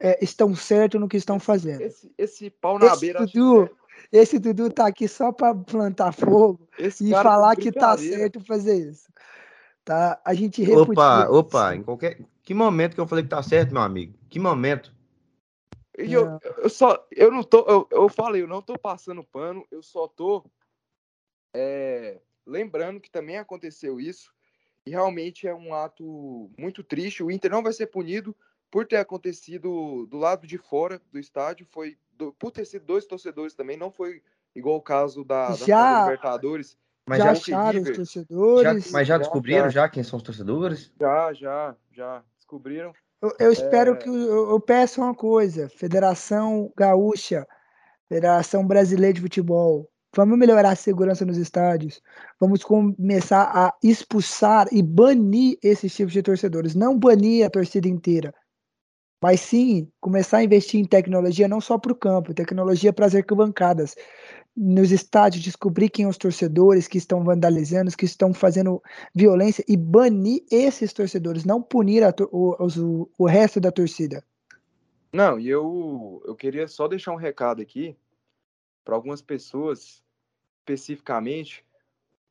é, 0.00 0.18
estão 0.24 0.54
certos 0.54 1.00
no 1.00 1.06
que 1.06 1.18
estão 1.18 1.38
fazendo. 1.38 1.82
Esse, 1.82 2.12
esse 2.16 2.50
pau 2.50 2.78
na 2.78 2.86
Esse 2.86 3.00
beira. 3.00 3.20
Dudu, 3.26 3.68
que 3.68 4.16
esse 4.16 4.38
Dudu 4.38 4.70
tá 4.70 4.86
aqui 4.86 5.06
só 5.06 5.30
para 5.30 5.54
plantar 5.54 6.12
fogo 6.12 6.68
é- 6.78 6.86
esse 6.86 7.06
e 7.06 7.10
tá 7.10 7.22
falar 7.22 7.54
de 7.54 7.62
que 7.62 7.72
tá 7.72 7.96
certo 7.96 8.40
fazer 8.40 8.90
isso. 8.90 9.06
Tá? 9.84 10.20
A 10.24 10.32
gente 10.32 10.62
Opa, 10.62 10.70
repudia 10.70 11.30
opa, 11.30 11.72
isso. 11.72 11.80
em 11.80 11.82
qualquer. 11.84 12.18
Que 12.42 12.54
momento 12.54 12.94
que 12.94 13.00
eu 13.00 13.06
falei 13.06 13.24
que 13.24 13.30
tá 13.30 13.42
certo, 13.42 13.72
meu 13.72 13.82
amigo? 13.82 14.18
Que 14.28 14.38
momento? 14.38 14.92
E 15.98 16.12
eu, 16.12 16.38
eu 16.58 16.68
só, 16.70 17.06
eu 17.10 17.30
não 17.30 17.42
tô, 17.44 17.64
eu, 17.68 17.88
eu 17.90 18.08
falei, 18.08 18.42
eu 18.42 18.48
não 18.48 18.62
tô 18.62 18.78
passando 18.78 19.22
pano, 19.22 19.64
eu 19.70 19.82
só 19.82 20.08
tô 20.08 20.44
é, 21.54 22.20
lembrando 22.46 23.00
que 23.00 23.10
também 23.10 23.38
aconteceu 23.38 24.00
isso 24.00 24.32
e 24.84 24.90
realmente 24.90 25.46
é 25.46 25.54
um 25.54 25.74
ato 25.74 26.50
muito 26.58 26.82
triste. 26.82 27.22
O 27.22 27.30
Inter 27.30 27.50
não 27.50 27.62
vai 27.62 27.72
ser 27.72 27.86
punido 27.86 28.34
por 28.70 28.86
ter 28.86 28.96
acontecido 28.96 30.06
do 30.06 30.16
lado 30.16 30.46
de 30.46 30.56
fora 30.58 31.00
do 31.12 31.18
estádio, 31.18 31.66
foi 31.70 31.96
do- 32.12 32.32
por 32.32 32.50
ter 32.50 32.64
sido 32.64 32.86
dois 32.86 33.04
torcedores 33.06 33.54
também, 33.54 33.76
não 33.76 33.90
foi 33.92 34.22
igual 34.54 34.76
o 34.76 34.82
caso 34.82 35.24
da, 35.24 35.48
da 35.48 35.66
Já- 35.66 35.98
Libertadores. 36.04 36.76
Mas 37.06 37.18
já 37.18 37.24
já, 37.26 37.32
acharam 37.32 37.68
os 37.68 37.74
River, 37.74 37.86
já- 37.92 37.96
torcedores. 37.96 38.90
mas 38.90 39.08
já 39.08 39.14
Já, 39.14 39.18
descobriram 39.18 39.64
já. 39.64 39.82
já 39.82 39.88
quem 39.88 40.02
são 40.02 40.16
os 40.16 40.22
torcedores? 40.22 40.92
Já, 40.98 41.32
já, 41.34 41.76
já 41.90 42.24
descobriram. 42.52 42.92
Eu, 43.22 43.34
eu 43.38 43.52
espero 43.52 43.92
É. 43.92 43.96
que 43.96 44.08
eu, 44.08 44.50
eu 44.50 44.60
peço 44.60 45.00
uma 45.00 45.14
coisa, 45.14 45.68
Federação 45.70 46.70
Gaúcha, 46.76 47.46
Federação 48.08 48.66
Brasileira 48.66 49.14
de 49.14 49.20
Futebol, 49.20 49.88
vamos 50.14 50.38
melhorar 50.38 50.70
a 50.72 50.76
segurança 50.76 51.24
nos 51.24 51.38
estádios, 51.38 52.02
vamos 52.38 52.62
começar 52.62 53.50
a 53.54 53.74
expulsar 53.82 54.66
e 54.70 54.82
banir 54.82 55.56
esses 55.62 55.94
tipos 55.94 56.12
de 56.12 56.22
torcedores, 56.22 56.74
não 56.74 56.98
banir 56.98 57.46
a 57.46 57.50
torcida 57.50 57.88
inteira, 57.88 58.34
mas 59.22 59.40
sim 59.40 59.88
começar 60.00 60.38
a 60.38 60.44
investir 60.44 60.80
em 60.80 60.84
tecnologia 60.84 61.48
não 61.48 61.60
só 61.60 61.78
para 61.78 61.92
o 61.92 61.96
campo, 61.96 62.34
tecnologia 62.34 62.92
para 62.92 63.06
as 63.06 63.14
arquibancadas, 63.14 63.94
nos 64.56 64.92
estádios 64.92 65.42
descobrir 65.42 65.88
quem 65.88 66.04
são 66.04 66.10
os 66.10 66.18
torcedores 66.18 66.86
que 66.86 66.98
estão 66.98 67.24
vandalizando, 67.24 67.96
que 67.96 68.04
estão 68.04 68.34
fazendo 68.34 68.82
violência 69.14 69.64
e 69.66 69.76
banir 69.76 70.44
esses 70.50 70.92
torcedores, 70.92 71.44
não 71.44 71.62
punir 71.62 72.04
a 72.04 72.14
o, 72.30 73.08
o 73.18 73.26
resto 73.26 73.60
da 73.60 73.72
torcida. 73.72 74.22
Não, 75.12 75.38
e 75.38 75.48
eu, 75.48 76.22
eu 76.26 76.34
queria 76.34 76.66
só 76.68 76.86
deixar 76.88 77.12
um 77.12 77.16
recado 77.16 77.60
aqui 77.60 77.96
para 78.84 78.94
algumas 78.94 79.22
pessoas, 79.22 80.02
especificamente, 80.60 81.64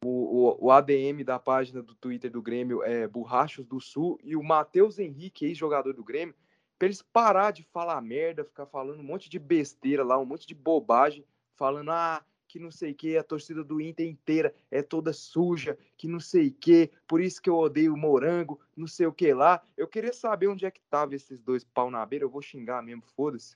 o, 0.03 0.10
o, 0.10 0.65
o 0.65 0.71
ADM 0.71 1.23
da 1.23 1.38
página 1.38 1.81
do 1.81 1.93
Twitter 1.93 2.31
do 2.31 2.41
Grêmio 2.41 2.84
é 2.84 3.07
Borrachos 3.07 3.65
do 3.65 3.79
Sul 3.79 4.19
e 4.23 4.36
o 4.36 4.43
Matheus 4.43 4.97
Henrique, 4.97 5.45
ex-jogador 5.45 5.93
do 5.93 6.03
Grêmio, 6.03 6.34
para 6.77 6.88
eles 6.88 7.03
parar 7.03 7.51
de 7.51 7.63
falar 7.63 8.01
merda, 8.01 8.43
ficar 8.43 8.65
falando 8.65 8.99
um 8.99 9.03
monte 9.03 9.29
de 9.29 9.38
besteira 9.38 10.03
lá, 10.03 10.17
um 10.17 10.25
monte 10.25 10.47
de 10.47 10.55
bobagem, 10.55 11.23
falando, 11.62 11.91
ah, 11.91 12.26
que 12.47 12.58
não 12.58 12.71
sei 12.71 12.91
o 12.91 12.95
que, 12.95 13.15
a 13.15 13.24
torcida 13.24 13.63
do 13.63 13.80
Inter 13.80 14.08
inteira 14.08 14.52
é 14.71 14.82
toda 14.82 15.13
suja, 15.13 15.78
que 15.95 16.08
não 16.08 16.19
sei 16.19 16.47
o 16.47 16.52
que, 16.52 16.89
por 17.08 17.21
isso 17.21 17.39
que 17.39 17.47
eu 17.47 17.56
odeio 17.56 17.93
o 17.93 17.97
Morango, 17.97 18.60
não 18.76 18.88
sei 18.88 19.06
o 19.06 19.13
que 19.13 19.32
lá. 19.32 19.62
Eu 19.78 19.88
queria 19.88 20.12
saber 20.12 20.47
onde 20.47 20.65
é 20.65 20.71
que 20.71 20.82
tava 20.89 21.13
esses 21.13 21.39
dois 21.39 21.63
pau 21.63 21.91
na 21.91 22.04
beira, 22.04 22.26
eu 22.26 22.30
vou 22.32 22.41
xingar 22.41 22.82
mesmo, 22.82 23.04
foda-se. 23.15 23.56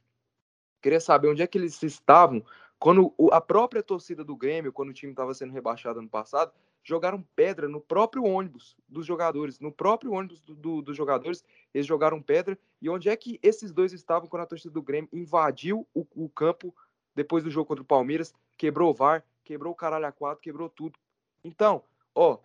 Queria 0.84 1.00
saber 1.00 1.30
onde 1.30 1.41
é 1.41 1.48
que 1.48 1.58
eles 1.58 1.82
estavam 1.82 2.46
quando 2.78 3.12
a 3.32 3.41
própria 3.41 3.82
torcida 3.82 4.24
do 4.24 4.36
Grêmio, 4.36 4.72
quando 4.72 4.89
o 4.89 4.94
time 4.94 5.12
estava 5.12 5.34
sendo 5.34 5.52
rebaixado 5.52 5.98
ano 5.98 6.08
passado, 6.08 6.54
jogaram 6.84 7.26
pedra 7.36 7.68
no 7.68 7.82
próprio 7.82 8.24
ônibus 8.24 8.78
dos 8.88 9.08
jogadores, 9.08 9.60
no 9.60 9.72
próprio 9.72 10.12
ônibus 10.12 10.39
do- 10.41 10.54
do- 10.54 10.82
dos 10.84 10.96
jogadores, 10.96 11.44
eles 11.74 11.88
jogaram 11.88 12.22
pedra. 12.22 12.56
E 12.80 12.88
onde 12.88 13.10
é 13.10 13.15
que 13.15 13.39
esses 13.41 13.72
dois 13.72 13.91
estavam 13.91 14.30
quando 14.30 14.44
a 14.44 14.46
torcida 14.46 14.72
do 14.72 14.84
Grêmio 14.84 15.10
invadiu 15.12 15.88
o, 15.96 16.06
o 16.15 16.30
campo 16.30 16.76
depois 17.15 17.43
do 17.43 17.49
jogo 17.49 17.67
contra 17.67 17.84
o 17.84 17.88
Palmeiras, 17.88 18.34
quebrou 18.58 18.91
o 18.91 18.93
VAR, 18.93 19.23
quebrou 19.43 19.71
o 19.73 19.75
caralho 19.75 20.06
a 20.06 20.12
quatro, 20.12 20.41
quebrou 20.41 20.69
tudo. 20.69 20.99
Então, 21.43 21.84
ó, 22.13 22.39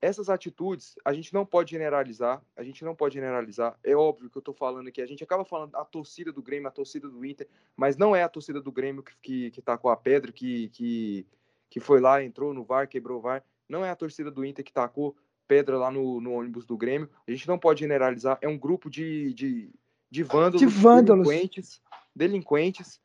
essas 0.00 0.30
atitudes 0.30 0.96
a 1.04 1.12
gente 1.12 1.32
não 1.34 1.44
pode 1.44 1.70
generalizar, 1.70 2.42
a 2.56 2.62
gente 2.62 2.84
não 2.84 2.94
pode 2.94 3.14
generalizar. 3.14 3.78
É 3.84 3.94
óbvio 3.94 4.30
que 4.30 4.38
eu 4.38 4.42
tô 4.42 4.52
falando 4.52 4.88
aqui, 4.88 5.02
a 5.02 5.06
gente 5.06 5.22
acaba 5.22 5.44
falando 5.44 5.74
a 5.76 5.84
torcida 5.84 6.32
do 6.32 6.42
Grêmio, 6.42 6.68
a 6.68 6.72
torcida 6.72 7.08
do 7.08 7.24
Inter, 7.24 7.48
mas 7.76 7.96
não 7.96 8.14
é 8.16 8.22
a 8.22 8.28
torcida 8.28 8.60
do 8.60 8.72
Grêmio 8.72 9.02
que, 9.02 9.12
que, 9.20 9.50
que 9.50 9.62
tacou 9.62 9.90
a 9.90 9.96
pedra, 9.96 10.32
que, 10.32 10.68
que, 10.70 11.26
que 11.68 11.80
foi 11.80 12.00
lá, 12.00 12.22
entrou 12.22 12.54
no 12.54 12.64
VAR, 12.64 12.88
quebrou 12.88 13.18
o 13.18 13.20
VAR. 13.20 13.44
Não 13.68 13.84
é 13.84 13.90
a 13.90 13.96
torcida 13.96 14.30
do 14.30 14.44
Inter 14.44 14.64
que 14.64 14.72
tacou 14.72 15.16
pedra 15.46 15.76
lá 15.76 15.90
no, 15.90 16.20
no 16.20 16.32
ônibus 16.32 16.64
do 16.64 16.76
Grêmio. 16.76 17.10
A 17.26 17.30
gente 17.30 17.46
não 17.46 17.58
pode 17.58 17.80
generalizar. 17.80 18.38
É 18.40 18.48
um 18.48 18.58
grupo 18.58 18.88
de, 18.88 19.34
de, 19.34 19.70
de 20.10 20.22
vândalos, 20.22 20.60
De 20.60 20.66
vândalos. 20.66 21.26
delinquentes, 21.28 21.82
delinquentes, 22.14 23.00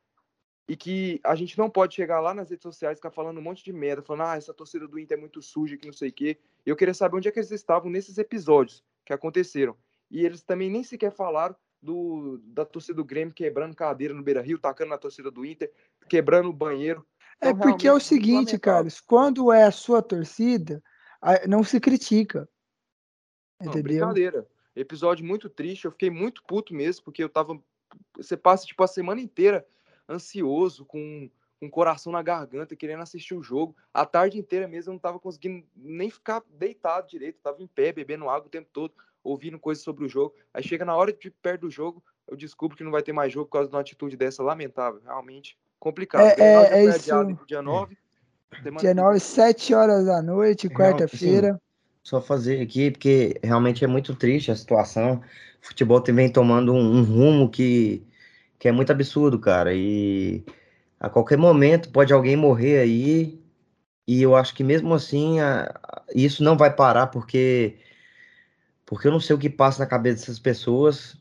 e 0.68 0.76
que 0.76 1.20
a 1.24 1.36
gente 1.36 1.58
não 1.58 1.70
pode 1.70 1.94
chegar 1.94 2.20
lá 2.20 2.34
nas 2.34 2.50
redes 2.50 2.64
sociais 2.64 2.98
e 2.98 3.00
ficar 3.00 3.12
falando 3.12 3.38
um 3.38 3.42
monte 3.42 3.64
de 3.64 3.72
merda, 3.72 4.02
falando, 4.02 4.30
ah, 4.30 4.38
essa 4.38 4.54
torcida 4.54 4.88
do 4.88 4.98
Inter 4.98 5.18
é 5.18 5.22
muito 5.22 5.42
suja, 5.42 5.78
que 5.78 5.86
não 5.86 5.94
sei 5.94 6.10
o 6.10 6.14
quê. 6.14 6.38
Eu 6.66 6.76
queria 6.76 6.94
saber 6.94 7.18
onde 7.18 7.28
é 7.28 7.32
que 7.32 7.40
eles 7.40 7.52
estavam 7.52 7.90
nesses 7.90 8.18
episódios 8.18 8.84
que 9.06 9.14
aconteceram. 9.14 9.78
E 10.10 10.26
eles 10.26 10.42
também 10.42 10.70
nem 10.70 10.84
sequer 10.84 11.12
falaram 11.12 11.56
do, 11.82 12.40
da 12.46 12.66
torcida 12.66 12.96
do 12.96 13.06
Grêmio 13.06 13.34
quebrando 13.34 13.76
cadeira 13.76 14.14
no 14.14 14.24
Beira 14.24 14.42
Rio, 14.42 14.58
tacando 14.58 14.90
na 14.90 14.98
torcida 14.98 15.30
do 15.30 15.46
Inter, 15.46 15.72
quebrando 16.10 16.50
o 16.50 16.54
banheiro. 16.54 17.06
É 17.40 17.50
Então, 17.50 17.60
porque 17.60 17.88
é 17.88 17.94
o 17.94 18.00
seguinte. 18.00 18.58
Carlos, 18.58 19.00
quando 19.00 19.52
é 19.52 19.64
a 19.64 19.72
sua 19.72 20.02
torcida, 20.02 20.82
não 21.48 21.64
se 21.64 21.80
critica. 21.80 22.50
Não, 23.62 23.68
Entendeu? 23.68 23.84
brincadeira. 23.84 24.48
Episódio 24.76 25.26
muito 25.26 25.48
triste, 25.50 25.86
eu 25.86 25.92
fiquei 25.92 26.10
muito 26.10 26.44
puto 26.44 26.74
mesmo, 26.74 27.06
porque 27.06 27.24
eu 27.24 27.30
tava. 27.30 27.62
Você 28.18 28.36
passa, 28.36 28.66
tipo, 28.66 28.84
a 28.84 28.88
semana 28.88 29.22
inteira 29.22 29.66
ansioso, 30.10 30.86
com, 30.86 31.30
com 31.60 31.66
o 31.68 31.72
coração 31.72 32.12
na 32.12 32.22
garganta, 32.22 32.76
querendo 32.76 33.02
assistir 33.02 33.34
o 33.34 33.44
jogo. 33.44 33.76
A 33.94 34.06
tarde 34.06 34.38
inteira 34.38 34.68
mesmo 34.68 34.92
eu 34.92 34.94
não 34.94 35.00
tava 35.00 35.20
conseguindo 35.20 35.66
nem 35.76 36.10
ficar 36.10 36.44
deitado 36.50 37.08
direito, 37.08 37.38
eu 37.38 37.44
tava 37.44 37.62
em 37.64 37.68
pé, 37.68 37.92
bebendo 37.92 38.30
água 38.30 38.48
o 38.48 38.52
tempo 38.52 38.70
todo, 38.72 38.94
ouvindo 39.24 39.60
coisas 39.60 39.84
sobre 39.84 40.06
o 40.06 40.10
jogo. 40.10 40.36
Aí 40.54 40.64
chega 40.64 40.86
na 40.86 40.96
hora 40.96 41.12
de 41.12 41.30
perto 41.32 41.62
do 41.62 41.70
jogo, 41.72 42.04
eu 42.28 42.36
descubro 42.36 42.78
que 42.78 42.84
não 42.84 42.92
vai 42.92 43.04
ter 43.04 43.14
mais 43.14 43.32
jogo 43.32 43.46
por 43.46 43.54
causa 43.54 43.70
de 43.70 43.76
uma 43.76 43.82
atitude 43.82 44.16
dessa 44.18 44.44
lamentável. 44.44 45.02
Realmente 45.04 45.58
complicado. 45.80 46.26
É- 46.26 46.36
é- 46.40 46.64
é 46.64 46.68
foi 46.70 46.98
isso. 46.98 47.46
dia 47.48 47.62
9. 47.62 47.98
semana 48.64 48.80
Dia 48.80 48.94
que 48.94 49.02
9, 49.02 49.20
7 49.20 49.74
horas 49.74 50.06
da 50.06 50.22
noite, 50.22 50.68
Real- 50.68 50.80
quarta-feira. 50.80 51.62
Só 52.04 52.22
fazer 52.22 52.62
aqui, 52.62 52.92
porque 52.92 53.40
realmente 53.44 53.84
é 53.84 53.88
muito 53.88 54.16
triste 54.16 54.52
a 54.52 54.56
situação. 54.56 55.24
O 55.62 55.66
futebol 55.68 56.02
vem 56.04 56.32
tomando 56.32 56.72
um, 56.72 56.98
um 57.00 57.04
rumo 57.04 57.50
que, 57.50 58.06
que 58.66 58.70
é 58.70 58.72
muito 58.72 58.92
absurdo, 58.92 59.38
cara. 59.38 59.76
E 59.76 60.44
a 61.00 61.08
qualquer 61.08 61.38
momento 61.38 61.92
pode 61.92 62.12
alguém 62.12 62.36
morrer 62.36 62.80
aí. 62.80 63.40
E 64.08 64.24
eu 64.24 64.36
acho 64.36 64.56
que 64.56 64.64
mesmo 64.64 64.92
assim 64.96 65.40
a- 65.40 65.72
a- 65.84 66.04
isso 66.16 66.44
não 66.44 66.58
vai 66.58 66.76
parar, 66.76 67.08
porque, 67.08 67.78
porque 68.88 69.08
eu 69.08 69.12
não 69.12 69.20
sei 69.20 69.36
o 69.36 69.40
que 69.40 69.52
passa 69.52 69.84
na 69.84 69.86
cabeça 69.90 70.22
dessas 70.22 70.40
pessoas. 70.40 71.16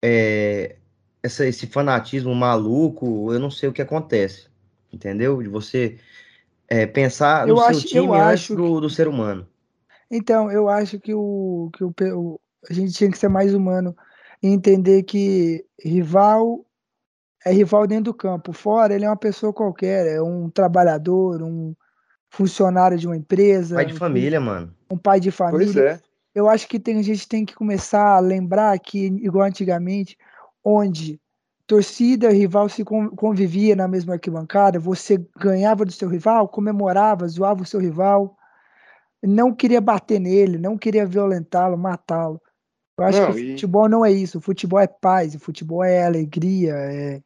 É, 0.00 0.76
essa, 1.20 1.44
esse 1.46 1.66
fanatismo 1.66 2.32
maluco, 2.32 3.32
eu 3.32 3.40
não 3.40 3.50
sei 3.50 3.68
o 3.68 3.72
que 3.72 3.82
acontece. 3.82 4.48
Entendeu? 4.92 5.42
De 5.42 5.48
você 5.48 5.98
é, 6.68 6.86
pensar 6.86 7.44
no 7.44 7.54
Eu 7.54 7.56
seu 7.56 7.66
acho- 7.66 7.86
eu 7.88 8.02
time 8.04 8.20
antes 8.20 8.48
do, 8.54 8.80
do 8.80 8.88
ser 8.88 9.08
humano. 9.08 9.48
Então, 10.08 10.48
eu 10.48 10.68
acho 10.68 11.00
que, 11.00 11.12
o, 11.12 11.70
que 11.74 11.82
o- 11.84 12.40
a 12.70 12.72
gente 12.72 12.92
tinha 12.92 13.10
que 13.10 13.18
ser 13.18 13.28
mais 13.28 13.52
humano 13.52 13.96
e 14.40 14.46
entender 14.46 15.02
que 15.02 15.66
rival 15.84 16.64
é 17.44 17.52
rival 17.52 17.86
dentro 17.86 18.04
do 18.04 18.14
campo. 18.14 18.52
Fora, 18.52 18.94
ele 18.94 19.04
é 19.04 19.08
uma 19.08 19.16
pessoa 19.16 19.52
qualquer, 19.52 20.06
é 20.06 20.22
um 20.22 20.50
trabalhador, 20.50 21.42
um 21.42 21.74
funcionário 22.30 22.98
de 22.98 23.06
uma 23.06 23.16
empresa, 23.16 23.76
Pai 23.76 23.86
de 23.86 23.94
um, 23.94 23.96
família, 23.96 24.40
mano. 24.40 24.74
um 24.90 24.98
pai 24.98 25.20
de 25.20 25.30
Pois 25.30 25.36
família. 25.36 25.82
é. 25.82 26.00
Eu 26.34 26.48
acho 26.48 26.68
que 26.68 26.78
tem, 26.78 26.98
a 26.98 27.02
gente 27.02 27.26
tem 27.26 27.44
que 27.44 27.54
começar 27.54 28.16
a 28.16 28.20
lembrar 28.20 28.78
que, 28.78 29.06
igual 29.06 29.46
antigamente, 29.46 30.16
onde 30.62 31.20
torcida 31.66 32.30
e 32.30 32.38
rival 32.38 32.68
se 32.68 32.84
con- 32.84 33.10
convivia 33.10 33.74
na 33.76 33.88
mesma 33.88 34.14
arquibancada, 34.14 34.78
você 34.78 35.22
ganhava 35.38 35.84
do 35.84 35.92
seu 35.92 36.08
rival, 36.08 36.48
comemorava, 36.48 37.26
zoava 37.28 37.62
o 37.62 37.66
seu 37.66 37.80
rival, 37.80 38.36
não 39.22 39.54
queria 39.54 39.80
bater 39.80 40.20
nele, 40.20 40.58
não 40.58 40.78
queria 40.78 41.04
violentá-lo, 41.04 41.76
matá-lo. 41.76 42.40
Eu 42.98 43.04
acho 43.04 43.20
Não, 43.20 43.32
que 43.32 43.40
e- 43.40 43.50
futebol 43.52 43.88
não 43.88 44.04
é 44.04 44.10
isso, 44.10 44.38
o 44.38 44.40
futebol 44.40 44.78
é 44.80 44.86
paz, 44.86 45.34
o 45.34 45.38
futebol 45.38 45.84
é 45.84 46.04
alegria, 46.04 46.72
é, 46.74 47.20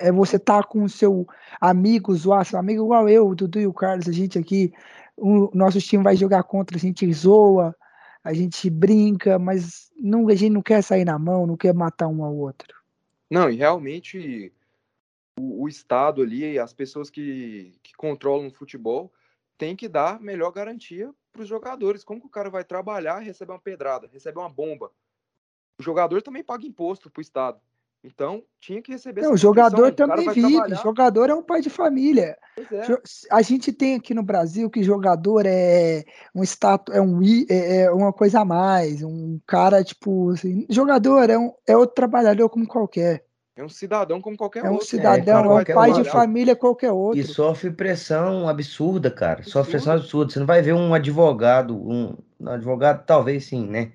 é 0.00 0.10
você 0.10 0.38
tá 0.38 0.62
com 0.62 0.82
o 0.82 0.88
seu 0.88 1.26
amigo, 1.60 2.14
zoar 2.14 2.44
seu 2.44 2.58
amigo 2.58 2.84
igual 2.84 3.08
eu, 3.08 3.28
o 3.28 3.34
Dudu 3.34 3.60
e 3.60 3.66
o 3.66 3.72
Carlos, 3.72 4.08
a 4.08 4.12
gente 4.12 4.38
aqui, 4.38 4.72
o 5.16 5.50
nosso 5.54 5.78
time 5.80 6.02
vai 6.02 6.16
jogar 6.16 6.42
contra, 6.42 6.76
a 6.76 6.80
gente 6.80 7.10
zoa, 7.12 7.76
a 8.24 8.32
gente 8.32 8.68
brinca, 8.70 9.38
mas 9.38 9.90
não, 9.96 10.28
a 10.28 10.34
gente 10.34 10.52
não 10.52 10.62
quer 10.62 10.82
sair 10.82 11.04
na 11.04 11.18
mão, 11.18 11.46
não 11.46 11.56
quer 11.56 11.74
matar 11.74 12.08
um 12.08 12.24
ao 12.24 12.34
outro. 12.34 12.74
Não, 13.30 13.48
e 13.48 13.56
realmente 13.56 14.52
o, 15.38 15.64
o 15.64 15.68
Estado 15.68 16.22
ali, 16.22 16.58
as 16.58 16.72
pessoas 16.72 17.10
que, 17.10 17.78
que 17.82 17.94
controlam 17.94 18.48
o 18.48 18.52
futebol, 18.52 19.12
tem 19.56 19.76
que 19.76 19.88
dar 19.88 20.20
melhor 20.20 20.50
garantia 20.50 21.14
para 21.30 21.42
os 21.42 21.48
jogadores. 21.48 22.02
Como 22.02 22.20
que 22.20 22.26
o 22.26 22.30
cara 22.30 22.48
vai 22.48 22.64
trabalhar 22.64 23.18
receber 23.18 23.52
uma 23.52 23.60
pedrada, 23.60 24.08
receber 24.10 24.38
uma 24.38 24.48
bomba? 24.48 24.90
O 25.78 25.82
jogador 25.82 26.22
também 26.22 26.42
paga 26.42 26.66
imposto 26.66 27.10
para 27.10 27.20
o 27.20 27.22
Estado. 27.22 27.60
Então, 28.02 28.42
tinha 28.58 28.80
que 28.80 28.92
receber 28.92 29.20
Não, 29.20 29.34
o 29.34 29.36
jogador 29.36 29.92
também 29.92 30.26
vive. 30.30 30.52
Trabalhar. 30.52 30.82
Jogador 30.82 31.28
é 31.28 31.34
um 31.34 31.42
pai 31.42 31.60
de 31.60 31.68
família. 31.68 32.36
É. 32.58 32.80
A 33.30 33.42
gente 33.42 33.72
tem 33.72 33.94
aqui 33.94 34.14
no 34.14 34.22
Brasil 34.22 34.70
que 34.70 34.82
jogador 34.82 35.44
é 35.44 36.04
um 36.34 36.42
status, 36.42 36.94
é 36.94 37.00
um 37.00 37.20
é, 37.22 37.82
é 37.82 37.90
uma 37.90 38.10
coisa 38.10 38.40
a 38.40 38.44
mais, 38.44 39.02
um 39.02 39.38
cara 39.46 39.84
tipo, 39.84 40.30
assim, 40.30 40.66
jogador 40.70 41.28
é 41.28 41.38
um 41.38 41.52
é 41.66 41.76
outro 41.76 41.94
trabalhador 41.94 42.48
como 42.48 42.66
qualquer. 42.66 43.22
É 43.54 43.62
um 43.62 43.68
cidadão 43.68 44.22
como 44.22 44.36
qualquer 44.38 44.64
é 44.64 44.70
outro. 44.70 44.86
Um 44.86 44.88
cidadão, 44.88 45.58
é, 45.58 45.60
um 45.60 45.64
pai 45.74 45.92
de 45.92 46.04
família 46.04 46.56
qualquer 46.56 46.92
outro. 46.92 47.20
E 47.20 47.24
sofre 47.24 47.70
pressão 47.70 48.48
absurda, 48.48 49.10
cara. 49.10 49.42
Sofre 49.42 49.72
pressão 49.72 49.92
absurda. 49.92 50.32
Você 50.32 50.38
não 50.38 50.46
vai 50.46 50.62
ver 50.62 50.72
um 50.72 50.94
advogado, 50.94 51.76
um, 51.76 52.16
um 52.40 52.48
advogado 52.48 53.04
talvez 53.04 53.44
sim, 53.44 53.66
né? 53.66 53.92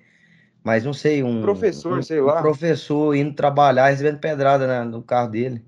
Mas 0.66 0.82
não 0.82 0.92
sei, 0.92 1.22
um 1.22 1.42
professor, 1.42 1.96
um, 1.96 2.02
sei 2.02 2.20
lá. 2.20 2.40
Um 2.40 2.42
professor 2.42 3.14
indo 3.14 3.32
trabalhar, 3.32 3.86
recebendo 3.86 4.18
pedrada 4.18 4.66
na, 4.66 4.84
no 4.84 5.00
carro 5.00 5.30
dele. 5.30 5.64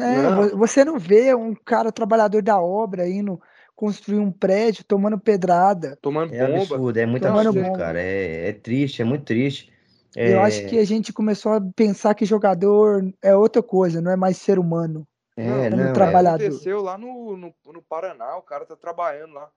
É, 0.00 0.22
não. 0.22 0.56
você 0.56 0.82
não 0.86 0.98
vê 0.98 1.34
um 1.34 1.54
cara 1.54 1.92
trabalhador 1.92 2.40
da 2.40 2.58
obra 2.58 3.06
indo 3.06 3.38
construir 3.76 4.20
um 4.20 4.32
prédio 4.32 4.84
tomando 4.84 5.18
pedrada. 5.18 5.98
Tomando 6.00 6.32
é 6.32 6.46
bomba. 6.46 6.62
absurdo, 6.62 6.96
é 6.98 7.04
muito 7.04 7.22
tomando 7.24 7.48
absurdo, 7.48 7.66
bomba. 7.66 7.78
cara. 7.78 8.00
É, 8.00 8.48
é 8.48 8.52
triste, 8.54 9.02
é 9.02 9.04
muito 9.04 9.26
triste. 9.26 9.70
É... 10.16 10.32
Eu 10.32 10.40
acho 10.40 10.66
que 10.66 10.78
a 10.78 10.84
gente 10.86 11.12
começou 11.12 11.52
a 11.52 11.60
pensar 11.76 12.14
que 12.14 12.24
jogador 12.24 13.06
é 13.20 13.36
outra 13.36 13.62
coisa, 13.62 14.00
não 14.00 14.10
é 14.10 14.16
mais 14.16 14.38
ser 14.38 14.58
humano. 14.58 15.06
É, 15.36 15.68
não, 15.68 15.76
não, 15.76 15.84
é 15.90 15.92
trabalhador. 15.92 16.46
aconteceu 16.46 16.80
lá 16.80 16.96
no, 16.96 17.36
no, 17.36 17.54
no 17.66 17.82
Paraná, 17.82 18.34
o 18.38 18.42
cara 18.42 18.64
tá 18.64 18.76
trabalhando 18.76 19.34
lá 19.34 19.50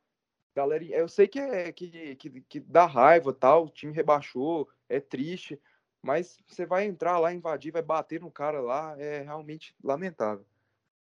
galera, 0.55 0.83
eu 0.85 1.07
sei 1.07 1.27
que 1.27 1.39
é 1.39 1.71
que, 1.71 2.15
que, 2.15 2.29
que 2.41 2.59
dá 2.61 2.85
raiva, 2.85 3.33
tal, 3.33 3.65
o 3.65 3.69
time 3.69 3.91
rebaixou, 3.91 4.69
é 4.87 4.99
triste, 4.99 5.59
mas 6.01 6.37
você 6.47 6.65
vai 6.65 6.85
entrar 6.85 7.19
lá, 7.19 7.33
invadir, 7.33 7.71
vai 7.71 7.81
bater 7.81 8.21
no 8.21 8.31
cara 8.31 8.61
lá, 8.61 8.95
é 8.97 9.21
realmente 9.21 9.75
lamentável. 9.83 10.45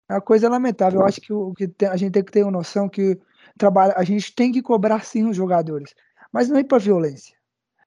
É 0.09 0.15
uma 0.15 0.21
coisa 0.21 0.49
lamentável. 0.49 1.01
Eu 1.01 1.07
acho 1.07 1.21
que 1.21 1.33
o 1.33 1.53
que 1.55 1.71
a 1.87 1.97
gente 1.97 2.13
tem 2.13 2.23
que 2.23 2.31
ter 2.31 2.43
uma 2.43 2.53
noção 2.53 2.89
que 2.89 3.19
trabalha, 3.59 3.95
a 3.97 4.05
gente 4.05 4.35
tem 4.35 4.53
que 4.53 4.63
cobrar 4.63 5.05
sim 5.05 5.29
os 5.29 5.37
jogadores, 5.37 5.95
mas 6.31 6.49
não 6.49 6.59
é 6.59 6.65
para 6.65 6.79
violência. 6.79 7.37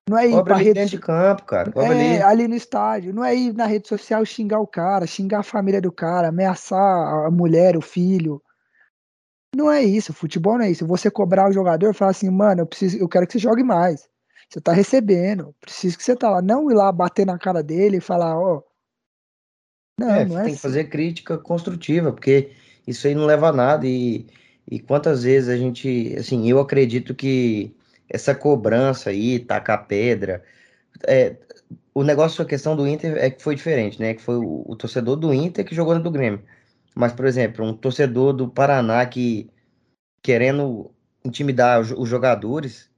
Não 0.07 0.17
é 0.19 0.27
ir 0.27 0.43
para 0.43 0.55
rede 0.55 0.73
dentro 0.73 0.91
de 0.91 0.99
campo, 0.99 1.45
cara. 1.45 1.71
é, 1.75 1.87
ali. 1.87 2.21
ali. 2.21 2.47
no 2.47 2.55
estádio. 2.55 3.11
Não 3.11 3.23
é 3.25 3.35
ir 3.35 3.53
na 3.53 3.65
rede 3.65 3.87
social 3.87 4.23
xingar 4.23 4.59
o 4.59 4.67
cara, 4.67 5.07
xingar 5.07 5.39
a 5.39 5.43
família 5.43 5.81
do 5.81 5.91
cara, 5.91 6.27
ameaçar 6.27 7.25
a 7.25 7.31
mulher, 7.31 7.75
o 7.75 7.81
filho. 7.81 8.39
Não 9.55 9.71
é 9.71 9.81
isso, 9.81 10.11
futebol 10.11 10.57
não 10.57 10.65
é 10.65 10.71
isso. 10.71 10.85
Você 10.85 11.09
cobrar 11.09 11.49
o 11.49 11.53
jogador 11.53 11.89
e 11.89 11.93
falar 11.93 12.11
assim, 12.11 12.29
mano, 12.29 12.61
eu 12.61 12.65
preciso, 12.65 12.97
eu 12.97 13.07
quero 13.07 13.25
que 13.25 13.33
você 13.33 13.39
jogue 13.39 13.63
mais. 13.63 14.09
Você 14.49 14.59
tá 14.59 14.73
recebendo, 14.73 15.55
preciso 15.61 15.97
que 15.97 16.03
você 16.03 16.13
tá 16.13 16.29
lá. 16.29 16.41
Não 16.41 16.69
ir 16.69 16.73
lá 16.73 16.91
bater 16.91 17.25
na 17.25 17.39
cara 17.39 17.63
dele 17.63 17.97
e 17.97 18.01
falar, 18.01 18.37
ó. 18.37 18.57
Oh. 18.57 18.63
Não, 19.97 20.11
é, 20.11 20.25
não 20.25 20.37
é 20.39 20.43
tem 20.43 20.47
assim. 20.47 20.55
que 20.55 20.61
fazer 20.61 20.83
crítica 20.89 21.37
construtiva, 21.37 22.11
porque 22.11 22.51
isso 22.85 23.07
aí 23.07 23.15
não 23.15 23.25
leva 23.25 23.47
a 23.47 23.53
nada. 23.53 23.87
E, 23.87 24.27
e 24.69 24.77
quantas 24.77 25.23
vezes 25.23 25.47
a 25.47 25.55
gente, 25.55 26.13
assim, 26.19 26.49
eu 26.49 26.59
acredito 26.59 27.15
que 27.15 27.73
essa 28.09 28.35
cobrança 28.35 29.09
aí, 29.09 29.39
tacar 29.39 29.87
pedra, 29.87 30.43
é, 31.07 31.37
o 31.93 32.03
negócio, 32.03 32.43
a 32.43 32.45
questão 32.45 32.75
do 32.75 32.85
Inter 32.85 33.17
é 33.17 33.29
que 33.29 33.41
foi 33.41 33.55
diferente, 33.55 34.01
né? 34.01 34.13
Que 34.13 34.21
foi 34.21 34.35
o, 34.35 34.63
o 34.67 34.75
torcedor 34.75 35.15
do 35.15 35.33
Inter 35.33 35.63
que 35.65 35.73
jogou 35.73 35.95
no 35.95 36.03
do 36.03 36.11
Grêmio. 36.11 36.43
Mas, 36.95 37.11
por 37.11 37.25
exemplo, 37.25 37.65
um 37.65 37.73
torcedor 37.73 38.31
do 38.31 38.47
Paraná 38.47 39.05
que 39.05 39.49
querendo 40.23 40.91
intimidar 41.23 41.81
os 41.81 42.07
jogadores, 42.07 42.89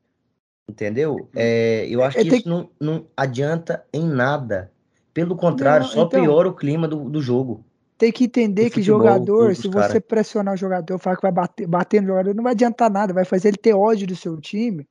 entendeu? 0.70 1.16
Hum. 1.16 1.28
É, 1.36 1.88
eu 1.90 2.04
acho 2.04 2.20
é, 2.20 2.22
que 2.22 2.36
isso 2.36 2.48
não, 2.48 2.70
não 2.80 3.08
adianta 3.18 3.84
em 3.92 4.08
nada. 4.08 4.72
Pelo 5.14 5.36
contrário, 5.36 5.86
não, 5.88 5.92
só 5.92 6.04
então, 6.04 6.22
piora 6.22 6.48
o 6.48 6.56
clima 6.56 6.88
do, 6.88 7.10
do 7.10 7.22
jogo. 7.22 7.66
Tem 7.98 8.12
que 8.12 8.26
entender 8.26 8.66
que 8.66 8.76
futebol, 8.76 9.00
jogador, 9.00 9.56
se 9.56 9.68
cara. 9.68 9.90
você 9.90 10.00
pressionar 10.00 10.54
o 10.54 10.58
jogador, 10.58 11.00
falar 11.00 11.16
que 11.16 11.22
vai 11.24 11.32
bater, 11.32 11.68
bater 11.68 12.02
no 12.02 12.10
jogador, 12.10 12.36
não 12.36 12.44
vai 12.44 12.52
adiantar 12.52 12.92
nada, 12.92 13.12
vai 13.12 13.26
fazer 13.26 13.48
ele 13.48 13.58
ter 13.58 13.74
ódio 13.74 14.06
do 14.06 14.16
seu 14.16 14.40
time, 14.40 14.88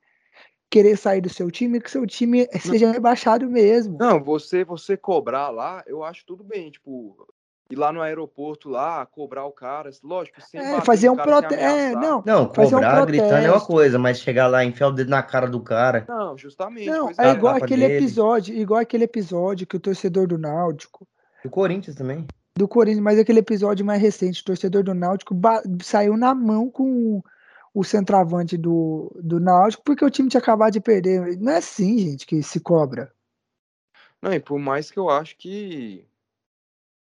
querer 0.69 0.97
sair 0.97 1.21
do 1.21 1.29
seu 1.29 1.49
time, 1.49 1.79
que 1.79 1.89
seu 1.89 2.05
time 2.05 2.45
seja 2.59 2.91
rebaixado 2.91 3.49
mesmo. 3.49 3.97
Não, 3.97 4.21
você 4.21 4.65
você 4.65 4.97
cobrar 4.97 5.49
lá, 5.49 5.81
eu 5.87 6.03
acho 6.03 6.25
tudo 6.25 6.43
bem, 6.43 6.69
tipo, 6.69 7.15
ir 7.69 7.75
lá 7.75 7.91
no 7.91 8.01
aeroporto 8.01 8.69
lá, 8.69 9.05
cobrar 9.05 9.45
o 9.45 9.51
cara, 9.51 9.89
lógico, 10.03 10.41
sem 10.41 10.59
é, 10.59 10.81
fazer 10.81 11.09
um 11.09 11.15
protesto. 11.15 11.63
É, 11.63 11.91
não, 11.93 12.23
não, 12.25 12.47
cobrar 12.47 13.03
um 13.03 13.05
gritando 13.05 13.45
é 13.45 13.51
uma 13.51 13.61
coisa, 13.61 13.99
mas 13.99 14.19
chegar 14.19 14.47
lá 14.47 14.63
e 14.63 14.69
enfiar 14.69 14.87
o 14.87 14.91
dedo 14.91 15.09
na 15.09 15.21
cara 15.21 15.47
do 15.47 15.59
cara. 15.59 16.05
Não, 16.07 16.37
justamente. 16.37 16.89
Não, 16.89 17.11
é 17.17 17.31
igual 17.31 17.55
aquele 17.55 17.87
dele. 17.87 17.97
episódio, 17.97 18.55
igual 18.55 18.79
aquele 18.79 19.03
episódio 19.03 19.67
que 19.67 19.75
o 19.75 19.79
torcedor 19.79 20.27
do 20.27 20.37
Náutico. 20.37 21.07
Do 21.43 21.49
Corinthians 21.49 21.95
também. 21.95 22.25
Do 22.55 22.67
Corinthians, 22.67 23.03
mas 23.03 23.19
aquele 23.19 23.39
episódio 23.39 23.85
mais 23.85 24.01
recente, 24.01 24.41
o 24.41 24.45
torcedor 24.45 24.83
do 24.83 24.93
Náutico 24.93 25.35
saiu 25.83 26.17
na 26.17 26.33
mão 26.33 26.69
com 26.69 27.21
o 27.73 27.83
centroavante 27.83 28.57
do, 28.57 29.15
do 29.21 29.39
Náutico, 29.39 29.83
porque 29.83 30.03
o 30.03 30.09
time 30.09 30.29
tinha 30.29 30.41
acabado 30.41 30.73
de 30.73 30.81
perder. 30.81 31.37
Não 31.37 31.51
é 31.51 31.57
assim, 31.57 31.97
gente, 31.99 32.25
que 32.25 32.41
se 32.41 32.59
cobra. 32.59 33.11
Não, 34.19 34.33
e 34.33 34.39
por 34.39 34.57
mais 34.57 34.89
que 34.89 34.97
eu 34.97 35.09
acho 35.09 35.37
que 35.37 36.06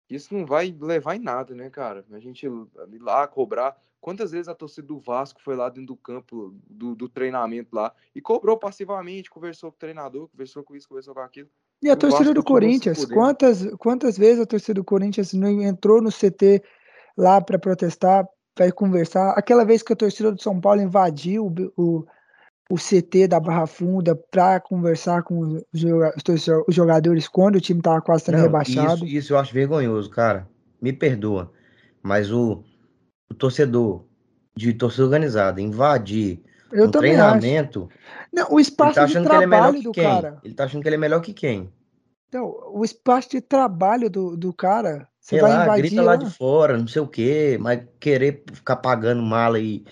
isso 0.10 0.34
não 0.34 0.46
vai 0.46 0.76
levar 0.80 1.16
em 1.16 1.20
nada, 1.20 1.56
né, 1.56 1.70
cara? 1.70 2.06
A 2.12 2.20
gente 2.20 2.46
ir 2.46 3.02
lá 3.02 3.28
cobrar. 3.28 3.76
Quantas 4.00 4.32
vezes 4.32 4.48
a 4.48 4.54
torcida 4.54 4.88
do 4.88 5.00
Vasco 5.00 5.42
foi 5.42 5.56
lá 5.56 5.68
dentro 5.68 5.88
do 5.88 5.96
campo 5.96 6.54
do, 6.70 6.94
do 6.94 7.10
treinamento 7.10 7.76
lá 7.76 7.92
e 8.14 8.22
cobrou 8.22 8.56
passivamente, 8.56 9.32
conversou 9.32 9.72
com 9.72 9.78
o 9.78 9.80
treinador, 9.80 10.28
conversou 10.28 10.64
com 10.64 10.76
isso, 10.76 10.88
conversou 10.88 11.16
com 11.16 11.22
aquilo. 11.22 11.50
E 11.82 11.90
a 11.90 11.96
torcida 11.96 12.34
do 12.34 12.44
Corinthians, 12.44 13.04
quantas, 13.06 13.66
quantas 13.78 14.18
vezes 14.18 14.42
a 14.42 14.46
torcida 14.46 14.76
do 14.76 14.84
Corinthians 14.84 15.34
não 15.34 15.62
entrou 15.62 16.02
no 16.02 16.12
CT 16.12 16.64
lá 17.18 17.42
para 17.42 17.58
protestar, 17.58 18.28
para 18.54 18.72
conversar? 18.72 19.32
Aquela 19.32 19.66
vez 19.66 19.82
que 19.82 19.94
a 19.94 19.96
torcida 19.96 20.32
do 20.32 20.42
São 20.42 20.62
Paulo 20.62 20.82
invadiu 20.82 21.48
o, 21.48 21.82
o 21.82 22.06
CT 22.74 23.28
da 23.28 23.40
Barra 23.40 23.68
Funda 23.68 24.16
para 24.16 24.60
conversar 24.60 25.22
com 25.22 25.62
os 25.72 26.76
jogadores 26.76 27.28
quando 27.28 27.58
o 27.58 27.62
time 27.62 27.80
estava 27.80 28.02
quase 28.02 28.26
sendo 28.26 28.38
Não, 28.38 28.44
rebaixado. 28.44 29.06
Isso, 29.06 29.18
isso 29.18 29.34
eu 29.34 29.38
acho 29.38 29.54
vergonhoso, 29.54 30.10
cara. 30.10 30.48
Me 30.82 30.92
perdoa. 30.92 31.52
Mas 32.02 32.32
o, 32.32 32.64
o 33.30 33.34
torcedor 33.36 34.06
de 34.56 34.74
torcida 34.74 35.04
organizada 35.04 35.62
invadir 35.62 36.42
eu 36.72 36.86
um 36.88 36.92
treinamento. 36.92 37.88
Acho. 37.92 38.30
Não, 38.34 38.56
o 38.56 38.60
espaço 38.60 38.96
tá 38.96 39.06
de 39.06 39.18
é 39.18 39.22
trabalho 39.22 39.78
é 39.78 39.82
do 39.82 39.92
quem? 39.92 40.04
cara. 40.04 40.40
Ele 40.44 40.54
tá 40.54 40.64
achando 40.64 40.82
que 40.82 40.88
ele 40.88 40.96
é 40.96 41.00
melhor 41.00 41.22
que 41.22 41.34
quem? 41.34 41.72
Então, 42.28 42.54
o 42.74 42.84
espaço 42.84 43.30
de 43.30 43.42
trabalho 43.42 44.10
do, 44.10 44.36
do 44.36 44.52
cara. 44.52 45.08
Você 45.20 45.36
Sei 45.36 45.42
vai 45.42 45.52
lá, 45.52 45.64
invadir. 45.64 45.82
Grita 45.84 46.02
lá, 46.02 46.12
lá 46.12 46.16
de 46.18 46.30
fora, 46.30 46.78
não 46.78 46.88
sei 46.88 47.02
o 47.02 47.08
quê, 47.08 47.58
mas 47.60 47.82
querer 48.00 48.44
ficar 48.54 48.76
pagando 48.76 49.24
mala 49.24 49.60
e 49.60 49.84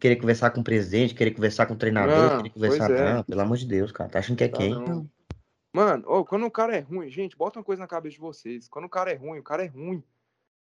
querer 0.00 0.16
conversar 0.16 0.50
com 0.50 0.60
o 0.60 0.64
presidente, 0.64 1.14
querer 1.14 1.32
conversar 1.32 1.66
com 1.66 1.74
o 1.74 1.76
treinador, 1.76 2.38
querer 2.38 2.50
conversar. 2.50 2.90
É. 2.90 3.14
Não, 3.14 3.22
pelo 3.22 3.40
amor 3.42 3.58
de 3.58 3.66
Deus, 3.66 3.92
cara. 3.92 4.10
Tá 4.10 4.18
achando 4.18 4.36
que 4.36 4.44
é 4.44 4.48
tá 4.48 4.56
quem? 4.56 4.70
Não. 4.70 5.08
Mano, 5.72 6.04
oh, 6.08 6.24
quando 6.24 6.46
o 6.46 6.50
cara 6.50 6.74
é 6.74 6.80
ruim, 6.80 7.08
gente, 7.08 7.36
bota 7.36 7.58
uma 7.58 7.64
coisa 7.64 7.80
na 7.80 7.86
cabeça 7.86 8.14
de 8.14 8.20
vocês. 8.20 8.66
Quando 8.66 8.86
o 8.86 8.88
cara 8.88 9.12
é 9.12 9.14
ruim, 9.14 9.38
o 9.38 9.42
cara 9.42 9.64
é 9.64 9.68
ruim. 9.68 10.02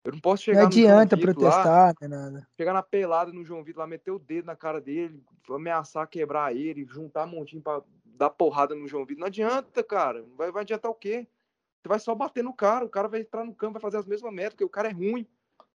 Eu 0.03 0.11
não 0.11 0.19
posso 0.19 0.43
chegar 0.43 0.61
Não 0.61 0.67
adianta 0.67 1.17
protestar, 1.17 1.95
lá, 2.01 2.07
nada. 2.07 2.47
Chegar 2.57 2.73
na 2.73 2.81
pelada 2.83 3.31
no 3.31 3.45
João 3.45 3.63
Vitor 3.63 3.81
lá, 3.81 3.87
meter 3.87 4.11
o 4.11 4.19
dedo 4.19 4.45
na 4.45 4.55
cara 4.55 4.81
dele, 4.81 5.23
ameaçar 5.49 6.07
quebrar 6.07 6.55
ele, 6.55 6.85
juntar 6.85 7.25
um 7.25 7.31
montinho 7.31 7.61
pra 7.61 7.81
dar 8.05 8.29
porrada 8.29 8.73
no 8.73 8.87
João 8.87 9.05
Vitor. 9.05 9.19
Não 9.19 9.27
adianta, 9.27 9.83
cara. 9.83 10.25
Vai, 10.35 10.51
vai 10.51 10.63
adiantar 10.63 10.91
o 10.91 10.95
quê? 10.95 11.27
Você 11.81 11.89
vai 11.89 11.99
só 11.99 12.15
bater 12.15 12.43
no 12.43 12.53
cara, 12.53 12.85
o 12.85 12.89
cara 12.89 13.07
vai 13.07 13.21
entrar 13.21 13.45
no 13.45 13.53
campo, 13.53 13.73
vai 13.73 13.81
fazer 13.81 13.97
as 13.97 14.07
mesmas 14.07 14.33
metas, 14.33 14.53
porque 14.53 14.63
o 14.63 14.69
cara 14.69 14.89
é 14.89 14.93
ruim. 14.93 15.27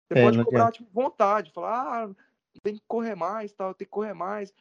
Você 0.07 0.19
é, 0.19 0.23
pode 0.23 0.43
cobrar, 0.43 0.71
tipo, 0.71 0.89
vontade, 0.93 1.51
falar, 1.51 2.05
ah, 2.05 2.15
tem 2.61 2.75
que 2.75 2.83
correr 2.87 3.15
mais, 3.15 3.53
tal, 3.53 3.73
tem 3.73 3.85
que 3.85 3.91
correr 3.91 4.13
mais. 4.13 4.53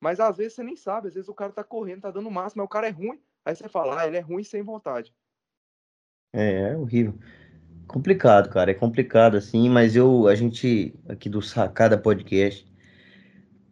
Mas 0.00 0.20
às 0.20 0.36
vezes 0.36 0.54
você 0.54 0.62
nem 0.62 0.76
sabe, 0.76 1.08
às 1.08 1.14
vezes 1.14 1.28
o 1.28 1.34
cara 1.34 1.52
tá 1.52 1.64
correndo, 1.64 2.02
tá 2.02 2.10
dando 2.10 2.28
o 2.28 2.32
máximo, 2.32 2.62
mas 2.62 2.66
o 2.66 2.70
cara 2.70 2.88
é 2.88 2.90
ruim. 2.90 3.20
Aí 3.44 3.54
você 3.54 3.68
fala, 3.68 4.00
ah, 4.00 4.06
ele 4.06 4.16
é 4.16 4.20
ruim 4.20 4.44
sem 4.44 4.62
vontade. 4.62 5.14
É, 6.32 6.70
é 6.70 6.76
horrível. 6.76 7.18
Complicado, 7.86 8.50
cara, 8.50 8.70
é 8.70 8.74
complicado 8.74 9.36
assim, 9.36 9.68
mas 9.68 9.96
eu, 9.96 10.28
a 10.28 10.34
gente 10.34 10.94
aqui 11.08 11.28
do 11.28 11.40
Sacada 11.40 11.96
Podcast, 11.96 12.70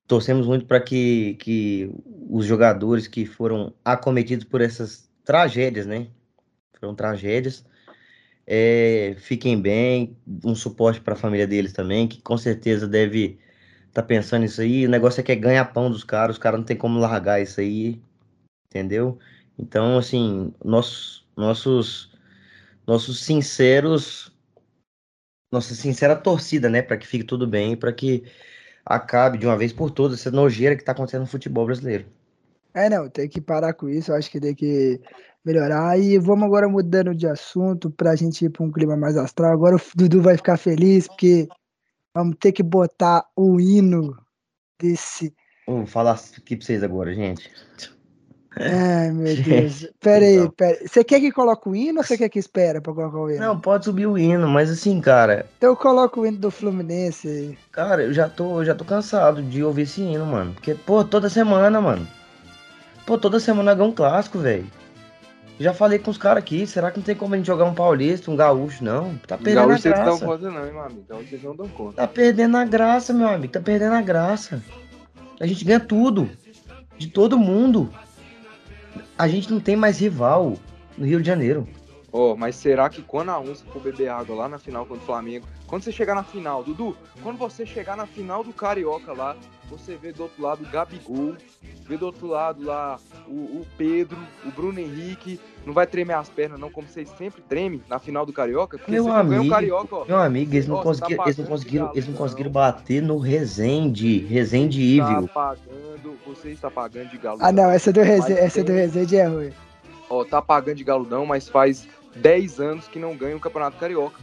torcemos 0.06 0.46
muito 0.46 0.64
para 0.64 0.80
que, 0.80 1.34
que 1.34 1.90
os 2.30 2.46
jogadores 2.46 3.06
que 3.06 3.26
foram 3.26 3.74
acometidos 3.84 4.44
por 4.44 4.60
essas 4.60 5.10
tragédias, 5.24 5.86
né? 5.86 6.08
Foram 6.80 6.94
tragédias, 6.94 7.64
é, 8.46 9.16
fiquem 9.18 9.60
bem, 9.60 10.16
um 10.44 10.54
suporte 10.54 11.00
para 11.00 11.14
a 11.14 11.16
família 11.16 11.46
deles 11.46 11.72
também, 11.72 12.06
que 12.06 12.22
com 12.22 12.38
certeza 12.38 12.86
deve 12.86 13.38
estar 13.88 14.02
tá 14.02 14.06
pensando 14.06 14.42
nisso 14.42 14.60
aí. 14.60 14.86
O 14.86 14.90
negócio 14.90 15.20
é 15.20 15.22
que 15.24 15.32
é 15.32 15.36
ganhar 15.36 15.64
pão 15.66 15.90
dos 15.90 16.04
caras, 16.04 16.36
os 16.36 16.42
caras 16.42 16.60
não 16.60 16.66
tem 16.66 16.76
como 16.76 17.00
largar 17.00 17.40
isso 17.42 17.60
aí, 17.60 18.00
entendeu? 18.68 19.18
Então, 19.58 19.98
assim, 19.98 20.54
nossos, 20.64 21.26
nossos, 21.36 22.12
nossos 22.86 23.20
sinceros, 23.24 24.32
nossa 25.50 25.74
sincera 25.74 26.14
torcida, 26.14 26.68
né, 26.68 26.82
para 26.82 26.96
que 26.96 27.06
fique 27.06 27.24
tudo 27.24 27.46
bem, 27.46 27.76
para 27.76 27.92
que 27.92 28.24
acabe 28.84 29.38
de 29.38 29.46
uma 29.46 29.56
vez 29.56 29.72
por 29.72 29.90
todas 29.90 30.20
essa 30.20 30.30
nojeira 30.30 30.76
que 30.76 30.82
está 30.82 30.92
acontecendo 30.92 31.22
no 31.22 31.26
futebol 31.26 31.66
brasileiro. 31.66 32.06
É, 32.74 32.90
não, 32.90 33.08
tem 33.08 33.28
que 33.28 33.40
parar 33.40 33.72
com 33.72 33.88
isso, 33.88 34.12
eu 34.12 34.16
acho 34.16 34.30
que 34.30 34.38
tem 34.38 34.54
que 34.54 35.00
melhorar. 35.46 35.98
E 35.98 36.18
vamos 36.18 36.44
agora 36.44 36.68
mudando 36.68 37.14
de 37.14 37.28
assunto 37.28 37.88
para 37.88 38.10
a 38.10 38.16
gente 38.16 38.44
ir 38.44 38.50
para 38.50 38.64
um 38.64 38.72
clima 38.72 38.96
mais 38.96 39.16
astral. 39.16 39.52
Agora 39.52 39.76
o 39.76 39.80
Dudu 39.94 40.20
vai 40.20 40.36
ficar 40.36 40.56
feliz 40.56 41.06
porque 41.06 41.46
vamos 42.12 42.36
ter 42.40 42.50
que 42.50 42.64
botar 42.64 43.24
o 43.36 43.60
hino 43.60 44.16
desse. 44.80 45.32
Vou 45.66 45.86
falar 45.86 46.20
aqui 46.36 46.56
para 46.56 46.66
vocês 46.66 46.82
agora, 46.82 47.14
gente. 47.14 47.50
Ai, 48.58 49.12
meu 49.12 49.36
Deus. 49.42 49.88
Pera 50.00 50.24
aí, 50.24 50.50
pera 50.52 50.78
aí. 50.80 50.88
Você 50.88 51.04
quer 51.04 51.20
que 51.20 51.30
coloque 51.30 51.68
o 51.68 51.76
hino 51.76 51.98
ou 51.98 52.04
você 52.04 52.16
quer 52.16 52.28
que 52.28 52.38
espera 52.38 52.80
pra 52.80 52.92
colocar 52.92 53.18
o 53.18 53.30
hino? 53.30 53.40
Não, 53.40 53.60
pode 53.60 53.84
subir 53.84 54.06
o 54.06 54.18
hino, 54.18 54.48
mas 54.48 54.70
assim, 54.70 55.00
cara. 55.00 55.46
Então 55.58 55.70
eu 55.70 55.76
coloco 55.76 56.20
o 56.20 56.26
hino 56.26 56.38
do 56.38 56.50
Fluminense. 56.50 57.56
Cara, 57.70 58.02
eu 58.02 58.12
já 58.12 58.28
tô, 58.28 58.60
eu 58.60 58.64
já 58.64 58.74
tô 58.74 58.84
cansado 58.84 59.42
de 59.42 59.62
ouvir 59.62 59.82
esse 59.82 60.00
hino, 60.00 60.26
mano. 60.26 60.54
Porque, 60.54 60.74
pô, 60.74 61.04
toda 61.04 61.28
semana, 61.28 61.80
mano. 61.80 62.06
Pô, 63.04 63.16
toda 63.18 63.38
semana 63.38 63.74
ganha 63.74 63.88
um 63.88 63.92
clássico, 63.92 64.38
velho. 64.38 64.66
Já 65.58 65.72
falei 65.72 65.98
com 65.98 66.10
os 66.10 66.18
caras 66.18 66.42
aqui, 66.42 66.66
será 66.66 66.90
que 66.90 66.98
não 66.98 67.04
tem 67.04 67.14
como 67.14 67.34
a 67.34 67.36
gente 67.38 67.46
jogar 67.46 67.64
um 67.64 67.74
paulista, 67.74 68.30
um 68.30 68.36
gaúcho, 68.36 68.84
não? 68.84 69.16
Tá 69.26 69.38
perdendo 69.38 69.68
gaúcho 69.68 69.88
a 69.88 69.90
graça. 69.90 70.10
Vocês 70.10 70.20
não 70.20 70.28
conta 70.28 70.50
não, 70.50 70.66
hein, 70.66 70.72
meu 70.72 70.82
amigo? 70.82 71.00
Então 71.04 71.18
vocês 71.18 71.42
não 71.42 71.56
dão 71.56 71.68
conta. 71.68 71.96
Tá 71.96 72.06
perdendo 72.06 72.56
a 72.58 72.64
graça, 72.64 73.12
meu 73.14 73.28
amigo, 73.28 73.52
tá 73.52 73.60
perdendo 73.60 73.94
a 73.94 74.02
graça. 74.02 74.62
A 75.40 75.46
gente 75.46 75.64
ganha 75.64 75.80
tudo. 75.80 76.28
De 76.98 77.08
todo 77.08 77.38
mundo. 77.38 77.90
A 79.18 79.28
gente 79.28 79.50
não 79.50 79.60
tem 79.60 79.76
mais 79.76 79.98
rival 79.98 80.54
no 80.96 81.06
Rio 81.06 81.20
de 81.20 81.26
Janeiro. 81.26 81.66
Oh, 82.12 82.34
mas 82.36 82.56
será 82.56 82.88
que 82.88 83.02
quando 83.02 83.30
a 83.30 83.38
Onça 83.38 83.64
for 83.72 83.82
beber 83.82 84.08
água 84.08 84.36
lá 84.36 84.48
na 84.48 84.58
final 84.58 84.86
contra 84.86 85.02
o 85.02 85.06
Flamengo, 85.06 85.46
quando 85.66 85.82
você 85.82 85.92
chegar 85.92 86.14
na 86.14 86.22
final, 86.22 86.62
Dudu, 86.62 86.96
quando 87.22 87.36
você 87.36 87.66
chegar 87.66 87.96
na 87.96 88.06
final 88.06 88.42
do 88.42 88.52
Carioca 88.52 89.12
lá, 89.12 89.36
você 89.68 89.96
vê 89.96 90.12
do 90.12 90.22
outro 90.22 90.42
lado 90.42 90.64
o 90.64 90.68
Gabigol, 90.70 91.34
vê 91.82 91.96
do 91.96 92.06
outro 92.06 92.26
lado 92.26 92.64
lá 92.64 92.98
o, 93.26 93.32
o, 93.32 93.66
Pedro, 93.76 94.18
o 94.44 94.50
Bruno 94.50 94.78
Henrique, 94.78 95.40
não 95.64 95.72
vai 95.72 95.86
tremer 95.86 96.14
as 96.14 96.28
pernas 96.28 96.58
não, 96.58 96.70
como 96.70 96.88
vocês 96.88 97.08
sempre 97.18 97.42
tremem 97.42 97.82
na 97.88 97.98
final 97.98 98.24
do 98.24 98.32
Carioca, 98.32 98.78
porque 98.78 98.90
meu 98.90 99.12
amigo, 99.12 99.48
Carioca, 99.48 99.96
ó, 99.96 100.04
meu 100.04 100.18
amigo, 100.18 100.54
eles 100.54 100.66
não, 100.66 100.76
ó, 100.76 100.82
conseguiram, 100.82 101.24
tá 101.24 101.30
eles 101.30 101.38
não 101.38 101.46
conseguiram, 101.46 101.90
eles 101.92 102.08
não 102.08 102.14
conseguiram 102.14 102.50
bater 102.50 103.02
no 103.02 103.18
Rezende, 103.18 104.18
Rezende 104.18 104.80
Evil. 104.82 105.26
Tá 105.28 105.34
pagando, 105.34 106.18
você 106.26 106.50
está 106.50 106.70
pagando 106.70 107.10
de 107.10 107.18
galo. 107.18 107.38
Ah, 107.42 107.52
não, 107.52 107.70
essa 107.70 107.92
do 107.92 108.00
Rezende, 108.00 108.40
essa 108.40 108.62
do 108.62 108.72
Rezende 108.72 109.16
é 109.16 109.26
ruim. 109.26 109.52
Ó, 110.08 110.24
tá 110.24 110.40
pagando 110.40 110.76
de 110.76 110.84
galudão, 110.84 111.26
mas 111.26 111.48
faz 111.48 111.88
10 112.16 112.60
anos 112.60 112.88
que 112.88 112.98
não 112.98 113.16
ganha 113.16 113.36
o 113.36 113.40
Campeonato 113.40 113.76
Carioca. 113.76 114.20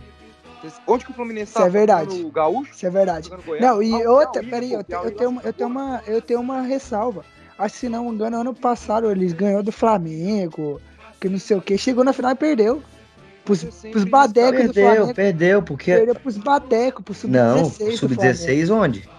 Onde 0.87 1.05
que 1.05 1.11
o 1.11 1.13
Fluminense 1.13 1.51
Isso 1.51 1.59
tá? 1.59 1.65
é 1.65 1.69
verdade. 1.69 2.23
No 2.23 2.31
Gaúcho? 2.31 2.71
Isso 2.73 2.85
é 2.85 2.89
verdade. 2.89 3.29
Não, 3.59 3.81
e 3.81 3.93
ah, 4.01 4.09
outra, 4.09 4.43
peraí, 4.43 4.73
eu, 4.73 4.79
eu, 4.79 5.11
tenho 5.11 5.29
uma, 5.29 5.41
eu, 5.43 5.53
tenho 5.53 5.69
uma, 5.69 6.03
eu 6.07 6.21
tenho 6.21 6.39
uma 6.39 6.61
ressalva. 6.61 7.25
Acho 7.57 7.73
que 7.75 7.79
se 7.81 7.89
não 7.89 8.05
me 8.05 8.11
engano, 8.11 8.41
ano 8.41 8.53
passado 8.53 9.09
eles 9.11 9.33
ganhou 9.33 9.61
do 9.61 9.71
Flamengo, 9.71 10.81
que 11.19 11.29
não 11.29 11.37
sei 11.37 11.57
o 11.57 11.61
que, 11.61 11.77
chegou 11.77 12.03
na 12.03 12.13
final 12.13 12.31
e 12.31 12.35
perdeu. 12.35 12.81
Pros, 13.45 13.63
pros 13.63 14.05
badecos 14.05 14.51
perdeu, 14.51 14.67
do 14.67 14.95
Flamengo. 14.95 15.15
Perdeu, 15.15 15.61
porque. 15.61 15.93
Perdeu 15.93 16.15
pros 16.15 16.37
badecos, 16.37 17.03
pro 17.03 17.13
Sub-16. 17.13 17.55
Não, 17.55 17.97
Sub-16 17.97 18.73
onde? 18.73 19.09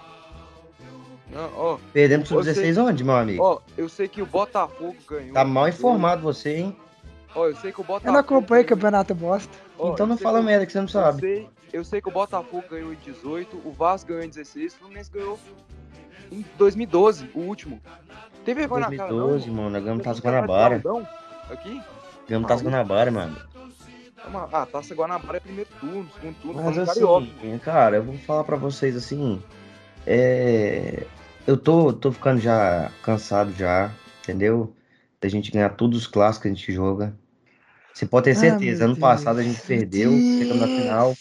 Não, 1.31 1.49
ó, 1.55 1.77
Perdemos 1.93 2.27
pro 2.27 2.43
Sub-16 2.43 2.83
onde, 2.83 3.03
meu 3.03 3.15
amigo? 3.15 3.43
Ó, 3.43 3.59
eu 3.77 3.87
sei 3.87 4.07
que 4.07 4.21
o 4.21 4.25
Botafogo 4.25 4.95
ganhou. 5.07 5.33
Tá 5.33 5.45
mal 5.45 5.67
informado 5.67 6.23
você, 6.23 6.57
hein? 6.57 6.77
Ó, 7.35 7.47
eu 7.47 7.55
sei 7.57 7.71
que 7.71 7.81
o 7.81 7.83
Botafogo. 7.83 8.09
Eu 8.09 8.13
não 8.13 8.19
acompanho 8.19 8.63
o 8.63 8.67
campeonato 8.67 9.13
bosta. 9.13 9.57
Ó, 9.77 9.93
então 9.93 10.07
não 10.07 10.17
fala 10.17 10.39
que... 10.39 10.45
merda 10.45 10.65
que 10.65 10.71
você 10.71 10.81
não 10.81 10.87
sabe. 10.87 11.15
Eu 11.15 11.19
sei, 11.19 11.49
eu 11.73 11.83
sei 11.83 12.01
que 12.01 12.07
o 12.07 12.11
Botafogo 12.11 12.63
ganhou 12.69 12.93
em 12.93 12.97
18, 12.97 13.61
o 13.65 13.71
Vasco 13.71 14.07
ganhou 14.07 14.23
em 14.23 14.29
16, 14.29 14.73
o 14.73 14.77
Fluminense 14.77 15.11
ganhou 15.11 15.37
em 16.31 16.45
2012, 16.57 17.29
o 17.35 17.39
último. 17.41 17.81
Teve 18.45 18.61
vergonha 18.61 18.87
2012, 18.87 18.97
na 18.97 19.03
cara, 19.03 19.09
2012, 19.09 19.51
mano, 19.51 19.69
nós 19.69 19.83
ganhamos 19.83 20.03
Taça 20.03 20.21
Guanabara. 20.21 20.81
Aqui? 21.49 21.81
Ganhamos 22.27 22.47
Taça 22.47 22.63
Guanabara, 22.63 23.11
mano. 23.11 23.37
Ah, 24.51 24.65
Taça 24.65 24.95
Guanabara 24.95 25.37
é 25.37 25.39
primeiro 25.39 25.69
turno, 25.79 26.09
segundo 26.15 26.35
turno, 26.41 26.63
Mas 26.63 26.77
assim, 26.77 27.59
cara, 27.59 27.97
eu 27.97 28.03
vou 28.03 28.17
falar 28.19 28.43
pra 28.43 28.55
vocês 28.55 28.95
assim, 28.95 29.41
é... 30.07 31.05
Eu 31.45 31.57
tô, 31.57 31.93
tô 31.93 32.11
ficando 32.11 32.39
já 32.39 32.89
cansado 33.03 33.51
já, 33.53 33.91
entendeu? 34.23 34.73
Da 35.21 35.29
gente 35.29 35.51
ganhar 35.51 35.69
todos 35.69 35.99
os 35.99 36.07
clássicos 36.07 36.41
que 36.41 36.47
a 36.47 36.51
gente 36.51 36.71
joga. 36.71 37.15
Você 37.95 38.05
pode 38.05 38.25
ter 38.25 38.31
ah, 38.31 38.35
certeza, 38.35 38.83
ah, 38.83 38.85
ano 38.87 38.95
Deus. 38.95 39.07
passado 39.07 39.39
a 39.39 39.43
gente 39.43 39.61
perdeu, 39.61 40.11
chegamos 40.11 40.59
na 40.59 40.67
final, 40.67 41.15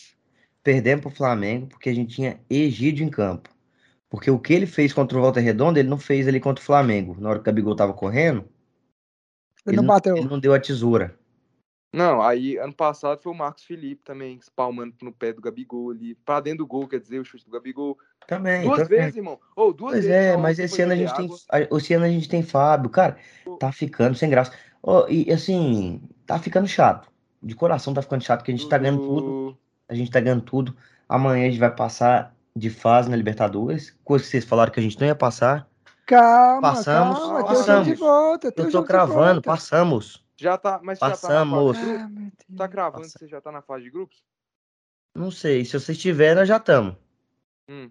perdemos 0.61 1.03
pro 1.03 1.11
Flamengo, 1.11 1.69
porque 1.69 1.89
a 1.89 1.95
gente 1.95 2.17
tinha 2.17 2.41
Egídio 2.51 3.07
em 3.07 3.09
campo. 3.09 3.49
Porque 4.11 4.29
o 4.29 4.41
que 4.41 4.53
ele 4.53 4.67
fez 4.67 4.93
contra 4.93 5.17
o 5.17 5.21
Volta 5.21 5.39
Redonda, 5.39 5.79
ele 5.79 5.89
não 5.89 5.99
fez 5.99 6.27
ali 6.27 6.41
contra 6.41 6.61
o 6.61 6.67
Flamengo. 6.67 7.17
Na 7.21 7.29
hora 7.29 7.39
que 7.39 7.43
o 7.43 7.45
Gabigol 7.45 7.77
tava 7.77 7.95
correndo, 7.95 8.41
ele, 9.65 9.69
ele 9.69 9.77
não 9.77 9.87
bateu. 9.87 10.17
Ele 10.17 10.27
não 10.27 10.41
deu 10.41 10.53
a 10.53 10.59
tesoura. 10.59 11.17
Não, 11.93 12.21
aí 12.21 12.57
ano 12.57 12.75
passado 12.75 13.23
foi 13.23 13.31
o 13.31 13.37
Marcos 13.37 13.63
Felipe 13.63 14.03
também, 14.03 14.37
espalmando 14.37 14.97
no 15.01 15.13
pé 15.13 15.33
do 15.33 15.41
Gabigol 15.41 15.93
ali, 15.93 16.17
pra 16.17 16.41
dentro 16.41 16.59
do 16.59 16.67
gol, 16.67 16.89
quer 16.89 16.99
dizer, 16.99 17.21
o 17.21 17.25
chute 17.25 17.45
do 17.45 17.53
Gabigol. 17.53 17.97
Também. 18.27 18.65
Duas 18.65 18.83
também. 18.83 18.99
vezes, 18.99 19.17
irmão. 19.17 19.39
Oh, 19.55 19.73
duas 19.73 19.93
pois 19.93 20.05
vezes, 20.07 20.11
é, 20.11 20.37
mas 20.37 20.59
esse 20.59 20.83
ano 20.83 20.93
a 20.93 20.97
gente 20.97 21.13
água. 21.13 21.37
tem. 21.49 21.69
Esse 21.79 21.95
ano 21.95 22.05
a 22.05 22.09
gente 22.09 22.29
tem 22.29 22.43
Fábio, 22.43 22.91
cara, 22.91 23.17
tá 23.61 23.71
ficando 23.71 24.17
sem 24.17 24.29
graça. 24.29 24.53
Oh, 24.83 25.07
e 25.09 25.31
assim, 25.33 26.03
tá 26.27 26.39
ficando 26.39 26.67
chato. 26.67 27.11
De 27.43 27.55
coração 27.55 27.93
tá 27.93 28.03
ficando 28.03 28.23
chato, 28.23 28.41
porque 28.41 28.53
a 28.53 28.57
gente 28.57 28.69
tá 28.69 28.79
ganhando 28.79 29.01
tudo. 29.01 29.59
A 29.89 29.95
gente 29.95 30.11
tá 30.11 30.21
ganhando 30.21 30.43
tudo. 30.43 30.77
Amanhã 31.09 31.47
a 31.47 31.51
gente 31.51 31.61
vai 31.61 31.75
passar 31.75 32.35
de 32.57 32.71
fase 32.71 33.11
na 33.11 33.17
Libertadores. 33.17 33.97
Coisa 34.05 34.25
que 34.25 34.31
vocês 34.31 34.45
falaram 34.45 34.73
que 34.73 34.81
a 34.81 34.83
gente 34.83 34.99
não 34.99 35.07
ia 35.07 35.15
passar. 35.15 35.69
Calma, 36.07 36.61
passamos, 36.61 37.19
calma, 37.19 37.45
passamos. 37.45 37.87
De 37.87 37.95
volta, 37.95 38.53
Eu 38.57 38.71
tô 38.71 38.85
cravando, 38.85 39.41
passamos. 39.41 40.25
Já 40.37 40.59
tá, 40.59 40.81
mas 40.83 40.99
passamos. 40.99 41.77
já 41.79 41.85
tá 41.85 41.93
na 41.95 42.11
fase 42.11 42.33
ah, 42.51 42.57
Tá 42.57 42.69
cravando 42.69 43.03
Passa. 43.03 43.13
que 43.13 43.19
você 43.19 43.29
já 43.29 43.41
tá 43.41 43.53
na 43.53 43.63
fase 43.63 43.85
de 43.85 43.91
grupos? 43.91 44.23
Não 45.15 45.31
sei, 45.31 45.65
se 45.65 45.73
vocês 45.73 45.97
estiverem, 45.97 46.35
nós 46.35 46.49
já 46.49 46.57
estamos. 46.57 46.97
Hum. 47.69 47.91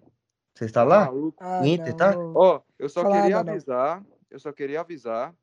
Você 0.54 0.66
está 0.66 0.84
lá? 0.84 1.10
Ah, 1.40 1.66
Inter, 1.66 1.94
tá? 1.94 2.14
Ó, 2.16 2.56
oh, 2.56 2.62
eu 2.78 2.88
só 2.88 3.02
Fala 3.02 3.22
queria 3.22 3.38
avisar, 3.38 4.00
não. 4.00 4.06
eu 4.30 4.38
só 4.38 4.52
queria 4.52 4.80
avisar 4.80 5.34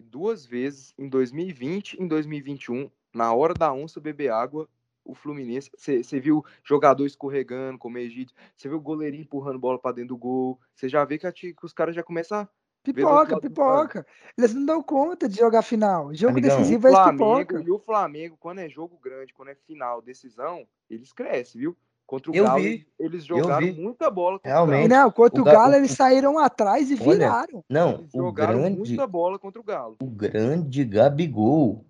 duas 0.00 0.44
vezes 0.44 0.94
em 0.98 1.08
2020 1.08 1.94
e 1.94 2.02
em 2.02 2.08
2021, 2.08 2.90
na 3.14 3.32
hora 3.32 3.54
da 3.54 3.72
onça 3.72 4.00
beber 4.00 4.30
água, 4.30 4.68
o 5.04 5.14
Fluminense, 5.14 5.70
você 5.76 6.20
viu 6.20 6.44
jogador 6.62 7.06
escorregando, 7.06 7.78
como 7.78 7.98
Egídio, 7.98 8.34
você 8.56 8.68
viu 8.68 8.78
o 8.78 8.82
goleirinho 8.82 9.22
empurrando 9.22 9.58
bola 9.58 9.78
para 9.78 9.96
dentro 9.96 10.10
do 10.10 10.18
gol, 10.18 10.60
você 10.74 10.88
já 10.88 11.04
vê 11.04 11.18
que, 11.18 11.26
a, 11.26 11.32
que 11.32 11.54
os 11.62 11.72
caras 11.72 11.94
já 11.94 12.02
começam 12.02 12.40
a 12.40 12.48
Pipoca, 12.82 13.38
pipoca. 13.38 14.06
Eles 14.38 14.54
não 14.54 14.64
dão 14.64 14.82
conta 14.82 15.28
de 15.28 15.36
jogar 15.36 15.60
final. 15.60 16.14
Jogo 16.14 16.32
Amigão, 16.32 16.56
decisivo 16.56 16.88
é 16.88 17.10
pipoca. 17.10 17.62
E 17.62 17.70
o 17.70 17.78
Flamengo, 17.78 18.38
quando 18.40 18.60
é 18.60 18.68
jogo 18.68 18.98
grande, 18.98 19.34
quando 19.34 19.50
é 19.50 19.54
final, 19.54 20.00
decisão, 20.00 20.66
eles 20.88 21.12
crescem, 21.12 21.60
viu? 21.60 21.76
Contra 22.10 22.32
o 22.32 22.34
eu 22.34 22.42
Galo, 22.42 22.60
vi. 22.60 22.84
eles 22.98 23.24
jogaram 23.24 23.72
muita 23.72 24.10
bola. 24.10 24.40
Contra 24.40 24.50
Realmente. 24.50 24.86
O 24.86 24.88
Galo. 24.88 25.02
Não, 25.04 25.10
contra 25.12 25.38
o, 25.38 25.42
o 25.42 25.44
Galo, 25.44 25.74
eles 25.76 25.92
saíram 25.92 26.38
atrás 26.40 26.90
e 26.90 26.94
Olha, 26.94 27.12
viraram. 27.12 27.64
Não, 27.68 28.00
eles 28.00 28.12
o 28.12 28.18
jogaram 28.18 28.58
grande, 28.58 28.78
muita 28.78 29.06
bola 29.06 29.38
contra 29.38 29.60
o 29.60 29.64
Galo. 29.64 29.96
O 30.02 30.06
grande 30.06 30.84
Gabigol. 30.84 31.84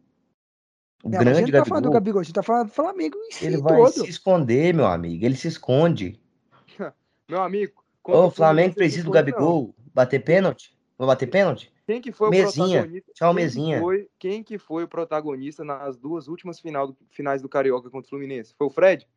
O 1.03 1.09
não, 1.09 1.18
grande 1.21 1.31
a 1.31 1.35
gente 1.41 1.53
não 1.53 1.61
tá 1.61 1.64
falando 1.64 1.85
do 1.85 1.91
Gabigol, 1.91 2.21
a 2.21 2.23
gente 2.23 2.35
tá 2.35 2.43
falando 2.43 2.66
do 2.66 2.75
Flamengo 2.75 3.16
em 3.16 3.33
si 3.33 3.47
Ele 3.47 3.62
vai 3.62 3.79
todo. 3.79 3.93
se 3.93 4.11
esconder, 4.11 4.75
meu 4.75 4.85
amigo. 4.85 5.25
Ele 5.25 5.35
se 5.35 5.49
esconde. 5.49 6.21
meu 7.27 7.41
amigo. 7.41 7.83
Ô, 8.05 8.27
o 8.27 8.31
Flamengo 8.31 8.75
precisa 8.75 9.05
do 9.05 9.12
Gabigol. 9.12 9.75
Não. 9.75 9.85
Bater 9.95 10.23
pênalti? 10.23 10.79
Vou 10.99 11.07
bater 11.07 11.29
pênalti? 11.29 11.73
Quem 11.87 11.99
que 11.99 12.12
foi 12.12 12.29
mesinha. 12.29 12.66
o 12.66 12.73
protagonista? 12.83 13.12
Tchau, 13.14 13.35
quem 13.35 13.43
mesinha. 13.43 13.77
Que 13.77 13.83
foi, 13.83 14.09
quem 14.18 14.43
que 14.43 14.59
foi 14.59 14.85
o 14.85 14.89
protagonista 14.89 15.64
nas 15.64 15.97
duas 15.97 16.29
últimas 16.29 16.61
final 16.61 16.89
do, 16.89 16.97
finais 17.09 17.41
do 17.41 17.49
Carioca 17.49 17.89
contra 17.89 18.07
o 18.07 18.11
Fluminense? 18.11 18.55
Foi 18.59 18.66
o 18.66 18.71
Fred? 18.71 19.09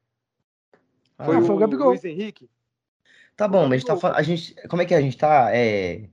Ah, 1.17 1.25
foi, 1.25 1.37
o, 1.37 1.51
o 1.51 1.57
Gabigol. 1.57 1.89
Luiz 1.89 2.03
Henrique? 2.03 2.49
Tá 3.35 3.47
bom, 3.47 3.67
mas 3.67 3.83
tá, 3.83 3.97
a 4.13 4.21
gente, 4.21 4.55
como 4.67 4.81
é 4.81 4.85
que 4.85 4.93
a 4.93 5.01
gente 5.01 5.17
tá? 5.17 5.49
É, 5.51 6.03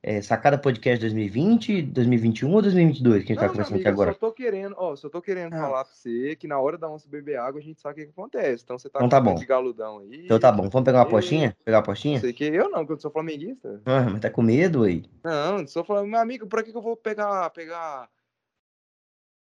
é, 0.00 0.22
sacada 0.22 0.56
podcast 0.56 1.00
2020, 1.00 1.82
2021 1.82 2.52
ou 2.52 2.62
2022 2.62 3.24
que 3.24 3.32
a 3.32 3.34
gente 3.34 3.40
tá 3.40 3.42
não, 3.42 3.48
tá 3.48 3.52
conversando 3.52 3.74
amiga, 3.74 3.88
aqui 3.88 3.92
agora? 3.92 4.10
Eu 4.10 4.14
só 4.14 4.20
tô 4.20 4.32
querendo, 4.32 4.74
ó, 4.78 4.96
só 4.96 5.08
tô 5.08 5.20
querendo 5.20 5.54
ah. 5.54 5.60
falar 5.60 5.84
pra 5.84 5.94
você 5.94 6.36
que 6.36 6.46
na 6.46 6.60
hora 6.60 6.78
da 6.78 6.88
onça 6.88 7.08
beber 7.08 7.36
água 7.36 7.60
a 7.60 7.62
gente 7.62 7.80
sabe 7.80 7.92
o 7.92 7.96
que, 7.96 8.12
que 8.12 8.20
acontece. 8.20 8.62
Então 8.62 8.78
você 8.78 8.88
tá 8.88 9.00
então, 9.00 9.08
tá 9.08 9.20
bom. 9.20 9.34
de 9.34 9.44
galudão 9.44 9.98
aí. 9.98 10.24
Então 10.24 10.38
tá 10.38 10.52
bom, 10.52 10.68
vamos 10.68 10.84
pegar 10.84 10.98
uma 10.98 11.04
apostinha? 11.04 11.56
Pegar 11.64 11.78
uma 11.78 11.82
apostinha? 11.82 12.20
Sei 12.20 12.32
que 12.32 12.44
eu 12.44 12.70
não, 12.70 12.80
porque 12.80 12.92
eu 12.92 13.00
sou 13.00 13.10
flamenguista. 13.10 13.82
Ah, 13.84 14.08
mas 14.08 14.20
tá 14.20 14.30
com 14.30 14.42
medo 14.42 14.84
aí? 14.84 15.04
Não, 15.24 15.66
sou 15.66 15.82
flamenguista. 15.84 16.10
Meu 16.12 16.20
amigo, 16.20 16.46
pra 16.46 16.62
que, 16.62 16.70
que 16.70 16.78
eu 16.78 16.82
vou 16.82 16.96
pegar, 16.96 17.50
pegar 17.50 18.08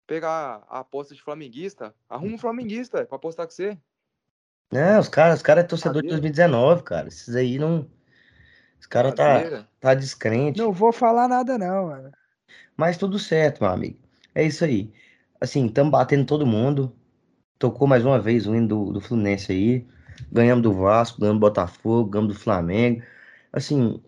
pegar 0.07 0.63
a 0.69 0.81
aposta 0.81 1.15
de 1.15 1.23
flamenguista, 1.23 1.95
arruma 2.09 2.35
um 2.35 2.39
flamenguista 2.39 3.07
pra 3.07 3.17
apostar 3.17 3.47
com 3.47 3.53
você. 3.53 3.79
Não, 4.73 5.01
os 5.01 5.09
caras 5.09 5.37
os 5.37 5.43
cara 5.43 5.61
é 5.61 5.65
torcedor 5.65 6.03
de 6.03 6.09
Brincadeira. 6.09 6.33
2019, 6.33 6.83
cara. 6.83 7.09
Esses 7.09 7.35
aí 7.37 7.59
não. 7.59 7.87
Os 8.81 8.87
caras 8.87 9.15
tá, 9.15 9.67
tá 9.81 9.95
descrente. 9.95 10.59
Não 10.59 10.73
vou 10.73 10.93
falar 10.93 11.29
nada, 11.29 11.59
não, 11.59 11.87
mano. 11.87 12.11
Mas 12.77 12.97
tudo 12.97 13.19
certo, 13.19 13.63
meu 13.63 13.71
amigo. 13.71 13.99
É 14.35 14.45
isso 14.45 14.65
aí. 14.65 14.93
Assim, 15.41 15.67
estamos 15.67 15.93
batendo 15.93 16.25
todo 16.25 16.47
mundo. 16.47 16.93
Tocou 17.59 17.87
mais 17.87 18.05
uma 18.05 18.19
vez 18.21 18.47
o 18.47 18.55
hino 18.55 18.69
do, 18.69 18.93
do 18.93 19.01
Fluminense 19.01 19.53
aí. 19.53 19.87
Ganhamos 20.33 20.63
do 20.63 20.73
Vasco, 20.73 21.21
ganhamos 21.21 21.41
do 21.41 21.47
Botafogo, 21.47 22.11
ganhamos 22.11 22.35
do 22.35 22.41
Flamengo. 22.41 23.03
Assim, 23.53 24.03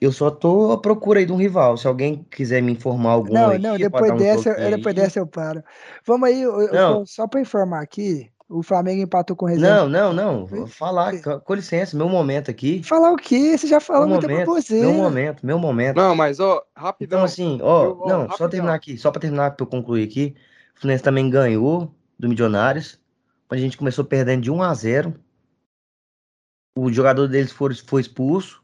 eu 0.00 0.12
só 0.12 0.30
tô 0.30 0.72
à 0.72 0.80
procura 0.80 1.20
aí 1.20 1.26
de 1.26 1.32
um 1.32 1.36
rival. 1.36 1.76
Se 1.76 1.86
alguém 1.86 2.24
quiser 2.30 2.60
me 2.62 2.72
informar 2.72 3.12
algum 3.12 3.34
Não, 3.34 3.50
aí, 3.50 3.58
não, 3.58 3.78
depois 3.78 4.06
dar 4.06 4.14
um 4.14 4.18
dessa, 4.18 4.54
toque 4.54 4.76
depois 4.76 4.94
dessa 4.94 5.18
eu 5.18 5.26
paro. 5.26 5.62
Vamos 6.06 6.28
aí, 6.28 6.42
eu- 6.42 6.60
eu- 6.60 7.06
só 7.06 7.26
pra 7.26 7.40
informar 7.40 7.82
aqui, 7.82 8.30
o 8.48 8.62
Flamengo 8.62 9.02
empatou 9.02 9.36
com 9.36 9.44
o 9.44 9.48
Resende. 9.48 9.66
Não, 9.68 9.88
não, 9.88 10.12
não. 10.12 10.46
Vou 10.46 10.66
falar, 10.66 11.12
com 11.44 11.54
licença, 11.54 11.96
meu 11.96 12.08
momento 12.08 12.50
aqui. 12.50 12.82
Falar 12.82 13.12
o 13.12 13.16
quê? 13.16 13.56
Você 13.58 13.66
já 13.66 13.78
falou 13.80 14.08
muito 14.08 14.26
pra 14.26 14.44
você. 14.44 14.80
meu 14.80 14.92
momento, 14.94 15.44
meu 15.44 15.58
momento. 15.58 15.96
Não, 15.96 16.14
mas 16.16 16.40
ó, 16.40 16.64
rapidão. 16.74 17.18
Então, 17.18 17.24
assim, 17.24 17.58
ó, 17.62 17.84
Eu- 17.84 17.98
ó, 18.00 18.08
não, 18.08 18.20
só 18.22 18.26
rapidão. 18.28 18.48
terminar 18.50 18.74
aqui, 18.74 18.96
só 18.96 19.10
pra 19.10 19.20
terminar, 19.20 19.50
pra 19.56 19.64
eu 19.64 19.68
concluir 19.68 20.04
aqui. 20.04 20.34
O 20.76 20.80
Fluminense 20.80 21.04
também 21.04 21.28
ganhou 21.28 21.94
do 22.18 22.28
Milionários. 22.28 22.98
A 23.50 23.56
gente 23.56 23.76
começou 23.76 24.04
perdendo 24.04 24.42
de 24.42 24.50
1 24.50 24.62
a 24.62 24.72
0. 24.74 25.14
O 26.76 26.92
jogador 26.92 27.26
deles 27.26 27.50
foi, 27.52 27.74
foi 27.74 28.00
expulso. 28.00 28.62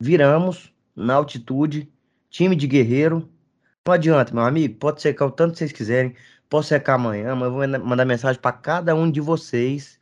Viramos 0.00 0.72
na 0.94 1.14
altitude. 1.14 1.90
Time 2.30 2.56
de 2.56 2.66
guerreiro. 2.66 3.28
Não 3.86 3.94
adianta, 3.94 4.34
meu 4.34 4.42
amigo. 4.44 4.74
Pode 4.76 5.00
secar 5.00 5.26
o 5.26 5.30
tanto 5.30 5.52
que 5.52 5.58
vocês 5.58 5.72
quiserem. 5.72 6.14
Posso 6.54 6.68
secar 6.68 6.94
amanhã, 6.94 7.34
mas 7.34 7.46
eu 7.46 7.50
vou 7.50 7.58
manda- 7.62 7.78
mandar 7.80 8.04
mensagem 8.04 8.40
pra 8.40 8.52
cada 8.52 8.94
um 8.94 9.10
de 9.10 9.20
vocês. 9.20 9.98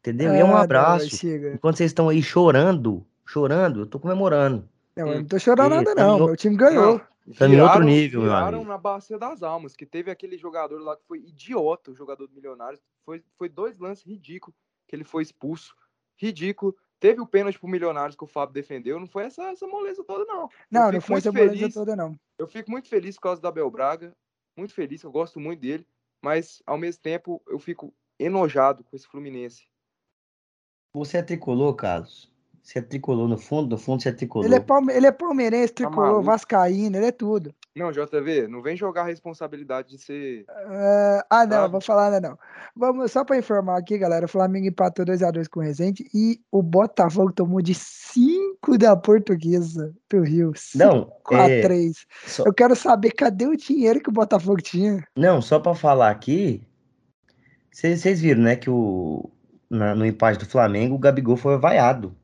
Entendeu? 0.00 0.34
E 0.34 0.38
é 0.40 0.44
um 0.44 0.48
Ah, 0.48 0.50
não, 0.50 0.58
abraço. 0.58 1.16
chega. 1.16 1.54
Enquanto 1.54 1.76
vocês 1.76 1.90
estão 1.92 2.08
aí 2.08 2.20
chorando, 2.20 3.06
chorando, 3.24 3.82
eu 3.82 3.86
tô 3.86 4.00
comemorando. 4.00 4.68
Não, 4.96 5.06
eu 5.06 5.18
não 5.20 5.24
tô 5.24 5.38
chorando 5.38 5.74
E 5.74 5.76
nada, 5.76 5.94
tá 5.94 6.04
não. 6.04 6.26
Meu 6.26 6.36
time 6.36 6.56
ganhou. 6.56 7.00
Tá 7.38 7.46
em 7.46 7.60
outro 7.60 7.84
nível, 7.84 8.22
meu 8.22 8.34
amigo. 8.34 8.64
na 8.64 8.76
Bacia 8.76 9.16
das 9.16 9.44
Almas, 9.44 9.76
que 9.76 9.86
teve 9.86 10.10
aquele 10.10 10.36
jogador 10.36 10.80
lá 10.82 10.96
que 10.96 11.04
foi 11.06 11.18
idiota, 11.18 11.92
o 11.92 11.94
jogador 11.94 12.26
do 12.26 12.34
Milionários. 12.34 12.82
Foi, 13.04 13.22
foi 13.38 13.48
dois 13.48 13.78
lances 13.78 14.04
ridículos 14.04 14.56
que 14.88 14.96
ele 14.96 15.04
foi 15.04 15.22
expulso. 15.22 15.72
Ridículo. 16.16 16.74
Teve 16.98 17.20
o 17.20 17.26
pênalti 17.28 17.60
pro 17.60 17.68
Milionários 17.68 18.16
que 18.16 18.24
o 18.24 18.26
Fábio 18.26 18.52
defendeu. 18.52 18.98
Não 18.98 19.06
foi 19.06 19.22
essa, 19.26 19.44
essa 19.52 19.68
moleza 19.68 20.02
toda, 20.02 20.24
não. 20.24 20.48
Não, 20.68 20.90
não 20.90 21.00
foi 21.00 21.18
essa 21.18 21.32
feliz. 21.32 21.74
toda, 21.74 21.94
não. 21.94 22.18
Eu 22.36 22.48
fico 22.48 22.72
muito 22.72 22.88
feliz 22.88 23.14
por 23.14 23.22
causa 23.22 23.40
da 23.40 23.50
Abel 23.50 23.70
Braga. 23.70 24.12
Muito 24.56 24.74
feliz, 24.74 25.02
eu 25.04 25.10
gosto 25.12 25.38
muito 25.40 25.60
dele. 25.60 25.86
Mas, 26.22 26.62
ao 26.66 26.78
mesmo 26.78 27.02
tempo, 27.02 27.42
eu 27.48 27.58
fico 27.58 27.92
enojado 28.18 28.84
com 28.84 28.94
esse 28.94 29.06
Fluminense. 29.06 29.66
Você 30.94 31.18
é 31.18 31.22
tricolor, 31.22 31.74
Carlos? 31.74 32.32
Você 32.62 32.78
é 32.78 32.82
tricolor 32.82 33.28
no 33.28 33.36
fundo? 33.36 33.70
No 33.70 33.78
fundo 33.78 34.02
você 34.02 34.10
é 34.10 34.12
tricolor. 34.12 34.46
Ele 34.46 34.54
é, 34.54 34.60
palme... 34.60 34.92
ele 34.92 35.06
é 35.06 35.10
palmeirense, 35.10 35.72
tricolor, 35.72 36.06
maluco? 36.06 36.22
vascaíno, 36.22 36.96
ele 36.96 37.06
é 37.06 37.12
tudo. 37.12 37.52
Não, 37.74 37.90
JV, 37.90 38.46
não 38.46 38.62
vem 38.62 38.76
jogar 38.76 39.02
a 39.02 39.06
responsabilidade 39.06 39.88
de 39.88 39.98
ser. 39.98 40.44
Ah, 40.48 41.26
ah, 41.28 41.46
não, 41.46 41.56
Sabe? 41.56 41.72
vou 41.72 41.80
falar 41.80 42.10
nada 42.10 42.28
não. 42.28 42.38
Vamos 42.76 43.10
só 43.10 43.24
para 43.24 43.38
informar 43.38 43.78
aqui, 43.78 43.98
galera. 43.98 44.26
O 44.26 44.28
Flamengo 44.28 44.66
empatou 44.66 45.04
2x2 45.04 45.48
com 45.48 45.60
o 45.60 45.62
Resende 45.62 46.08
e 46.14 46.40
o 46.52 46.62
Botafogo 46.62 47.32
tomou 47.32 47.62
de 47.62 47.74
5 47.74 48.41
da 48.78 48.96
Portuguesa 48.96 49.92
do 50.08 50.22
Rio. 50.22 50.52
Não, 50.74 51.12
é, 51.32 51.62
4x3. 51.62 51.92
só, 52.26 52.44
Eu 52.44 52.54
quero 52.54 52.76
saber 52.76 53.10
cadê 53.12 53.46
o 53.46 53.56
dinheiro 53.56 54.00
que 54.00 54.08
o 54.08 54.12
Botafogo 54.12 54.62
tinha. 54.62 55.04
não, 55.16 55.42
só 55.42 55.58
pra 55.58 55.74
falar 55.74 56.10
aqui, 56.10 56.62
vocês 57.72 58.20
viram, 58.20 58.42
né, 58.42 58.56
que 58.56 58.70
o, 58.70 59.30
na- 59.68 59.94
no 59.94 60.06
empate 60.06 60.38
do 60.38 60.46
Flamengo, 60.46 60.94
o 60.94 60.98
Gabigol 60.98 61.36
foi 61.36 61.58
vaiado. 61.58 62.14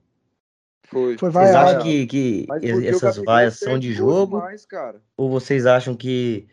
Foi. 0.87 1.19
Foi 1.19 1.31
Vocês 1.31 1.53
vaiado. 1.53 1.69
acham 1.71 1.83
que, 1.83 2.07
que 2.07 2.47
essas 2.87 3.17
vaias 3.19 3.59
são 3.59 3.79
de 3.79 3.93
jogo? 3.93 4.41
cara. 4.69 5.03
Ou 5.19 5.29
vocês 5.29 5.67
acham 5.67 5.95
que, 5.95 6.49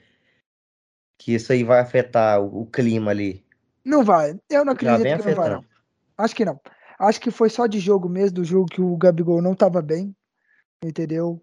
que 1.18 1.34
isso 1.36 1.54
aí 1.54 1.64
vai 1.64 1.80
afetar 1.80 2.42
o, 2.42 2.64
o 2.64 2.66
clima 2.66 3.12
ali? 3.12 3.46
Não 3.86 4.04
vai. 4.04 4.38
Eu 4.50 4.66
não 4.66 4.74
acredito 4.74 5.04
que 5.04 5.10
não 5.10 5.18
vai, 5.20 5.34
não. 5.36 5.42
afetando. 5.44 5.66
Acho 6.18 6.36
que 6.36 6.44
não. 6.44 6.60
Acho 7.00 7.20
que 7.20 7.32
foi 7.32 7.50
só 7.50 7.68
de 7.68 7.80
jogo 7.80 8.08
mesmo, 8.08 8.36
do 8.36 8.44
jogo 8.44 8.68
que 8.68 8.82
o 8.82 8.96
Gabigol 8.98 9.42
não 9.42 9.56
tava 9.56 9.82
bem. 9.82 10.16
Entendeu? 10.84 11.42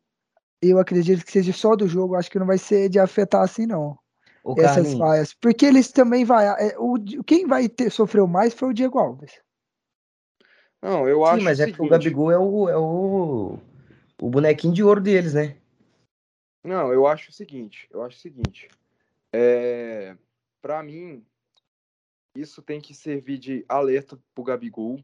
Eu 0.61 0.79
acredito 0.79 1.25
que 1.25 1.33
seja 1.33 1.53
só 1.53 1.75
do 1.75 1.89
jogo. 1.89 2.15
Acho 2.15 2.31
que 2.31 2.39
não 2.39 2.47
vai 2.47 2.59
ser 2.59 2.89
de 2.89 2.99
afetar 2.99 3.43
assim, 3.43 3.67
não. 3.67 3.99
Ô, 4.45 4.55
essas 4.59 4.75
Carlinhos, 4.75 4.99
vaias. 4.99 5.35
Porque 5.35 5.67
eles 5.67 5.91
também 5.91 6.25
vai. 6.25 6.47
é, 6.47 6.77
o, 6.79 6.95
quem 7.25 7.47
vai 7.47 7.69
ter 7.69 7.91
sofreu 7.91 8.27
mais 8.27 8.55
foi 8.55 8.71
o 8.71 8.75
Diego 8.75 8.99
Alves. 8.99 9.41
Não, 10.83 11.09
eu 11.09 11.25
acho 11.25 11.39
sim, 11.39 11.45
mas 11.45 11.61
o 11.61 11.63
é 11.63 11.67
que 11.67 11.73
o 11.73 11.77
seguinte, 11.77 11.91
Gabigol 11.91 12.31
é 12.33 12.39
o, 12.39 12.69
é 12.69 12.77
o, 12.77 13.59
o 14.21 14.31
bonequinho 14.31 14.75
de 14.75 14.83
ouro 14.83 15.01
deles, 15.01 15.35
né? 15.35 15.57
Não, 16.65 16.93
eu 16.93 17.07
acho 17.07 17.31
o 17.31 17.33
seguinte, 17.33 17.89
eu 17.91 18.03
acho 18.03 18.17
o 18.17 18.21
seguinte. 18.21 18.69
É, 19.33 20.17
para 20.61 20.83
mim, 20.83 21.25
isso 22.35 22.63
tem 22.63 22.81
que 22.81 22.95
servir 22.95 23.39
de 23.39 23.65
alerta 23.69 24.19
pro 24.35 24.45
Gabigol. 24.45 25.03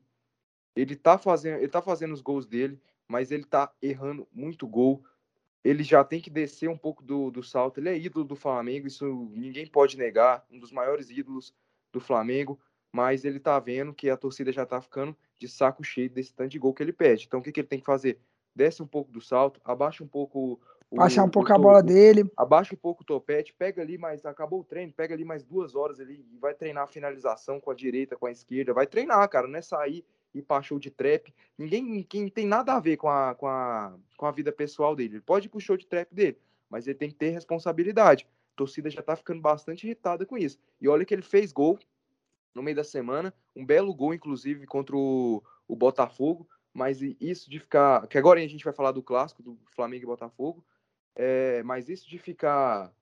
Ele 0.78 0.94
tá 0.94 1.18
fazendo, 1.18 1.58
ele 1.58 1.68
tá 1.68 1.82
fazendo 1.82 2.12
os 2.14 2.20
gols 2.20 2.46
dele, 2.46 2.78
mas 3.08 3.30
ele 3.30 3.44
tá 3.44 3.72
errando 3.82 4.28
muito 4.32 4.66
gol. 4.66 5.02
Ele 5.64 5.82
já 5.82 6.04
tem 6.04 6.20
que 6.20 6.30
descer 6.30 6.68
um 6.68 6.78
pouco 6.78 7.02
do, 7.02 7.30
do 7.30 7.42
salto. 7.42 7.78
Ele 7.78 7.88
é 7.88 7.98
ídolo 7.98 8.24
do 8.24 8.36
Flamengo, 8.36 8.86
isso 8.86 9.28
ninguém 9.32 9.66
pode 9.66 9.96
negar, 9.98 10.44
um 10.50 10.58
dos 10.58 10.70
maiores 10.70 11.10
ídolos 11.10 11.52
do 11.92 11.98
Flamengo, 12.00 12.58
mas 12.92 13.24
ele 13.24 13.40
tá 13.40 13.58
vendo 13.58 13.92
que 13.92 14.08
a 14.08 14.16
torcida 14.16 14.52
já 14.52 14.64
tá 14.64 14.80
ficando 14.80 15.16
de 15.38 15.48
saco 15.48 15.82
cheio 15.82 16.08
desse 16.08 16.32
tanto 16.32 16.50
de 16.50 16.58
gol 16.58 16.72
que 16.72 16.82
ele 16.82 16.92
pede. 16.92 17.24
Então 17.26 17.40
o 17.40 17.42
que, 17.42 17.50
que 17.50 17.60
ele 17.60 17.68
tem 17.68 17.80
que 17.80 17.84
fazer? 17.86 18.18
Desce 18.54 18.82
um 18.82 18.86
pouco 18.86 19.10
do 19.10 19.20
salto, 19.20 19.60
abaixa 19.64 20.04
um 20.04 20.08
pouco 20.08 20.60
o, 20.90 20.96
Baixar 20.96 21.24
um 21.24 21.28
o 21.28 21.30
pouco 21.30 21.52
a 21.52 21.56
to- 21.56 21.60
bola 21.62 21.80
o- 21.80 21.82
dele. 21.82 22.30
abaixa 22.36 22.74
um 22.74 22.78
pouco 22.78 23.02
o 23.02 23.06
topete, 23.06 23.52
pega 23.52 23.82
ali 23.82 23.98
mais, 23.98 24.24
acabou 24.24 24.60
o 24.60 24.64
treino, 24.64 24.92
pega 24.92 25.14
ali 25.14 25.24
mais 25.24 25.42
duas 25.44 25.74
horas 25.74 26.00
ali 26.00 26.24
e 26.32 26.38
vai 26.38 26.54
treinar 26.54 26.84
a 26.84 26.86
finalização 26.88 27.60
com 27.60 27.70
a 27.70 27.74
direita, 27.74 28.16
com 28.16 28.26
a 28.26 28.30
esquerda, 28.32 28.72
vai 28.72 28.86
treinar, 28.86 29.28
cara, 29.28 29.46
não 29.46 29.58
é 29.58 29.62
sair 29.62 30.04
e 30.34 30.44
show 30.62 30.78
de 30.78 30.90
trap. 30.90 31.34
Ninguém 31.56 32.02
quem 32.02 32.28
tem 32.28 32.46
nada 32.46 32.74
a 32.74 32.80
ver 32.80 32.96
com 32.96 33.08
a, 33.08 33.34
com 33.34 33.46
a, 33.46 33.96
com 34.16 34.26
a 34.26 34.30
vida 34.30 34.52
pessoal 34.52 34.94
dele. 34.94 35.14
Ele 35.14 35.20
pode 35.20 35.46
ir 35.46 35.48
pro 35.48 35.60
show 35.60 35.76
de 35.76 35.86
trap 35.86 36.14
dele, 36.14 36.38
mas 36.68 36.86
ele 36.86 36.98
tem 36.98 37.08
que 37.08 37.14
ter 37.14 37.30
responsabilidade. 37.30 38.26
A 38.54 38.56
torcida 38.56 38.90
já 38.90 39.02
tá 39.02 39.16
ficando 39.16 39.40
bastante 39.40 39.86
irritada 39.86 40.26
com 40.26 40.36
isso. 40.36 40.58
E 40.80 40.88
olha 40.88 41.04
que 41.04 41.14
ele 41.14 41.22
fez 41.22 41.52
gol 41.52 41.78
no 42.54 42.62
meio 42.62 42.76
da 42.76 42.84
semana, 42.84 43.32
um 43.54 43.64
belo 43.64 43.94
gol, 43.94 44.12
inclusive, 44.12 44.66
contra 44.66 44.96
o, 44.96 45.42
o 45.66 45.76
Botafogo, 45.76 46.48
mas 46.72 47.00
isso 47.20 47.50
de 47.50 47.58
ficar. 47.58 48.06
Que 48.08 48.18
agora 48.18 48.40
a 48.40 48.46
gente 48.46 48.64
vai 48.64 48.72
falar 48.72 48.92
do 48.92 49.02
clássico, 49.02 49.42
do 49.42 49.58
Flamengo 49.74 50.04
e 50.04 50.06
Botafogo. 50.06 50.64
É, 51.14 51.62
mas 51.64 51.88
isso 51.88 52.08
de 52.08 52.18
ficar 52.18 52.92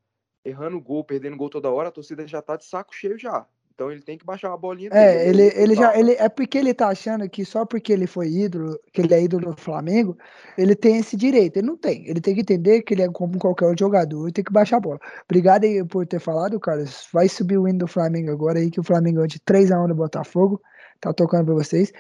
errando 0.44 0.80
gol, 0.80 1.04
perdendo 1.04 1.36
gol 1.36 1.50
toda 1.50 1.70
hora, 1.70 1.88
a 1.88 1.92
torcida 1.92 2.26
já 2.26 2.40
tá 2.40 2.56
de 2.56 2.64
saco 2.64 2.94
cheio 2.94 3.18
já. 3.18 3.46
Então 3.76 3.92
ele 3.92 4.00
tem 4.00 4.16
que 4.16 4.24
baixar 4.24 4.50
a 4.54 4.56
bolinha 4.56 4.88
É, 4.90 5.28
ele, 5.28 5.50
dele. 5.50 5.62
ele 5.62 5.74
já. 5.74 5.88
Calma. 5.88 5.98
Ele, 6.00 6.12
é 6.12 6.30
porque 6.30 6.56
ele 6.56 6.72
tá 6.72 6.88
achando 6.88 7.28
que 7.28 7.44
só 7.44 7.66
porque 7.66 7.92
ele 7.92 8.06
foi 8.06 8.28
ídolo, 8.28 8.80
que 8.90 9.02
ele 9.02 9.12
é 9.12 9.22
ídolo 9.22 9.54
do 9.54 9.60
Flamengo, 9.60 10.16
ele 10.56 10.74
tem 10.74 10.96
esse 10.96 11.14
direito. 11.14 11.58
Ele 11.58 11.66
não 11.66 11.76
tem. 11.76 12.08
Ele 12.08 12.18
tem 12.18 12.34
que 12.34 12.40
entender 12.40 12.80
que 12.80 12.94
ele 12.94 13.02
é 13.02 13.08
como 13.10 13.38
qualquer 13.38 13.66
outro 13.66 13.84
jogador, 13.84 14.24
ele 14.24 14.32
tem 14.32 14.42
que 14.42 14.50
baixar 14.50 14.78
a 14.78 14.80
bola. 14.80 14.98
Obrigado 15.26 15.64
aí 15.64 15.84
por 15.84 16.06
ter 16.06 16.18
falado, 16.18 16.58
Carlos. 16.58 17.06
Vai 17.12 17.28
subir 17.28 17.58
o 17.58 17.68
hino 17.68 17.80
do 17.80 17.86
Flamengo 17.86 18.30
agora 18.30 18.58
aí, 18.58 18.70
que 18.70 18.80
o 18.80 18.82
Flamengo 18.82 19.16
ganhou 19.16 19.26
de 19.26 19.38
3x1 19.40 19.88
no 19.88 19.94
Botafogo. 19.94 20.58
Tá 20.98 21.12
tocando 21.12 21.44
pra 21.44 21.54
vocês. 21.54 21.92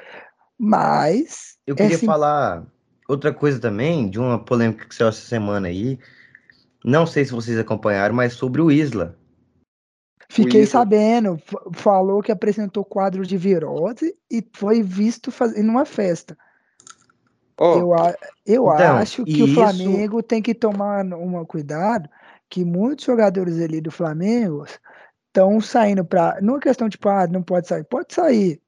Mas. 0.58 1.58
Eu 1.66 1.74
é 1.74 1.76
queria 1.76 1.96
assim, 1.96 2.06
falar 2.06 2.64
outra 3.06 3.34
coisa 3.34 3.60
também, 3.60 4.08
de 4.08 4.18
uma 4.18 4.42
polêmica 4.42 4.86
que 4.88 4.94
saiu 4.94 5.08
essa 5.08 5.20
semana 5.20 5.68
aí. 5.68 5.98
Não 6.82 7.06
sei 7.06 7.26
se 7.26 7.32
vocês 7.32 7.58
acompanharam, 7.58 8.14
mas 8.14 8.32
sobre 8.32 8.62
o 8.62 8.70
Isla. 8.70 9.14
Fiquei 10.28 10.66
sabendo, 10.66 11.38
falou 11.72 12.20
que 12.20 12.32
apresentou 12.32 12.84
quadro 12.84 13.24
de 13.24 13.36
virose 13.36 14.14
e 14.30 14.44
foi 14.54 14.82
visto 14.82 15.30
fazendo 15.30 15.70
uma 15.70 15.84
festa. 15.84 16.36
Ó, 17.58 17.78
Eu, 17.78 17.94
a- 17.94 18.14
eu 18.44 18.70
Então, 18.72 18.96
acho 18.96 19.24
que 19.24 19.42
o 19.42 19.46
isso- 19.46 19.54
Flamengo 19.54 20.22
tem 20.22 20.42
que 20.42 20.54
tomar 20.54 21.04
um 21.04 21.44
cuidado, 21.44 22.08
que 22.50 22.64
muitos 22.64 23.04
jogadores 23.06 23.60
ali 23.60 23.80
do 23.80 23.90
Flamengo 23.90 24.64
estão 25.28 25.60
saindo 25.60 26.04
para. 26.04 26.38
Não 26.42 26.56
é 26.56 26.60
questão 26.60 26.88
de, 26.88 26.98
ah, 27.04 27.26
não 27.26 27.42
pode 27.42 27.66
sair, 27.68 27.84
pode 27.84 28.12
sair, 28.12 28.60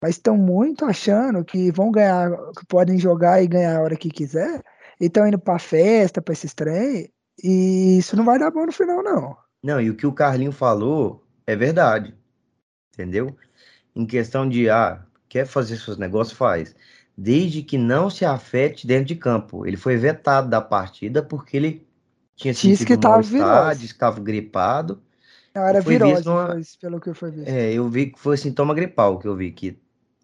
mas 0.00 0.12
estão 0.12 0.36
muito 0.36 0.84
achando 0.84 1.44
que 1.44 1.72
vão 1.72 1.90
ganhar, 1.90 2.30
que 2.58 2.64
podem 2.66 2.98
jogar 2.98 3.42
e 3.42 3.48
ganhar 3.48 3.76
a 3.78 3.82
hora 3.82 3.96
que 3.96 4.08
quiser, 4.10 4.62
e 5.00 5.06
estão 5.06 5.26
indo 5.26 5.38
para 5.38 5.58
festa, 5.58 6.22
para 6.22 6.32
esses 6.32 6.54
trem, 6.54 7.10
e 7.42 7.98
isso 7.98 8.16
não 8.16 8.24
vai 8.24 8.38
dar 8.38 8.50
bom 8.50 8.66
no 8.66 8.72
final, 8.72 9.02
não. 9.02 9.36
Não, 9.62 9.80
e 9.80 9.90
o 9.90 9.96
que 9.96 10.06
o 10.06 10.12
Carlinho 10.12 10.52
falou 10.52 11.24
é 11.46 11.56
verdade. 11.56 12.14
Entendeu? 12.94 13.36
Em 13.96 14.06
questão 14.06 14.48
de, 14.48 14.70
ah, 14.70 15.04
quer 15.28 15.46
fazer 15.46 15.78
seus 15.78 15.98
negócios, 15.98 16.36
faz. 16.38 16.74
Desde 17.16 17.62
que 17.62 17.78
não 17.78 18.10
se 18.10 18.24
afete 18.24 18.86
dentro 18.86 19.06
de 19.06 19.16
campo. 19.16 19.66
Ele 19.66 19.76
foi 19.76 19.96
vetado 19.96 20.48
da 20.50 20.60
partida 20.60 21.22
porque 21.22 21.56
ele 21.56 21.88
tinha 22.36 22.54
sentido 22.54 22.86
que 22.86 22.96
mal-estar, 22.96 23.32
virose. 23.32 23.80
disse 23.80 23.94
que 23.94 23.96
estava 23.96 24.20
gripado. 24.20 25.02
Não, 25.54 25.62
era 25.66 25.80
Foi 25.82 25.94
virose, 25.94 26.24
numa- 26.24 26.48
foi, 26.48 26.62
pelo 26.80 27.00
que 27.00 27.12
foi 27.14 27.30
visto. 27.30 27.48
É, 27.48 27.72
eu 27.72 27.88
vi 27.88 28.10
que 28.12 28.18
foi 28.18 28.36
sintoma 28.36 28.74
gripal 28.74 29.18
que 29.18 29.26
eu 29.28 29.36
vi 29.36 29.52
que 29.52 29.78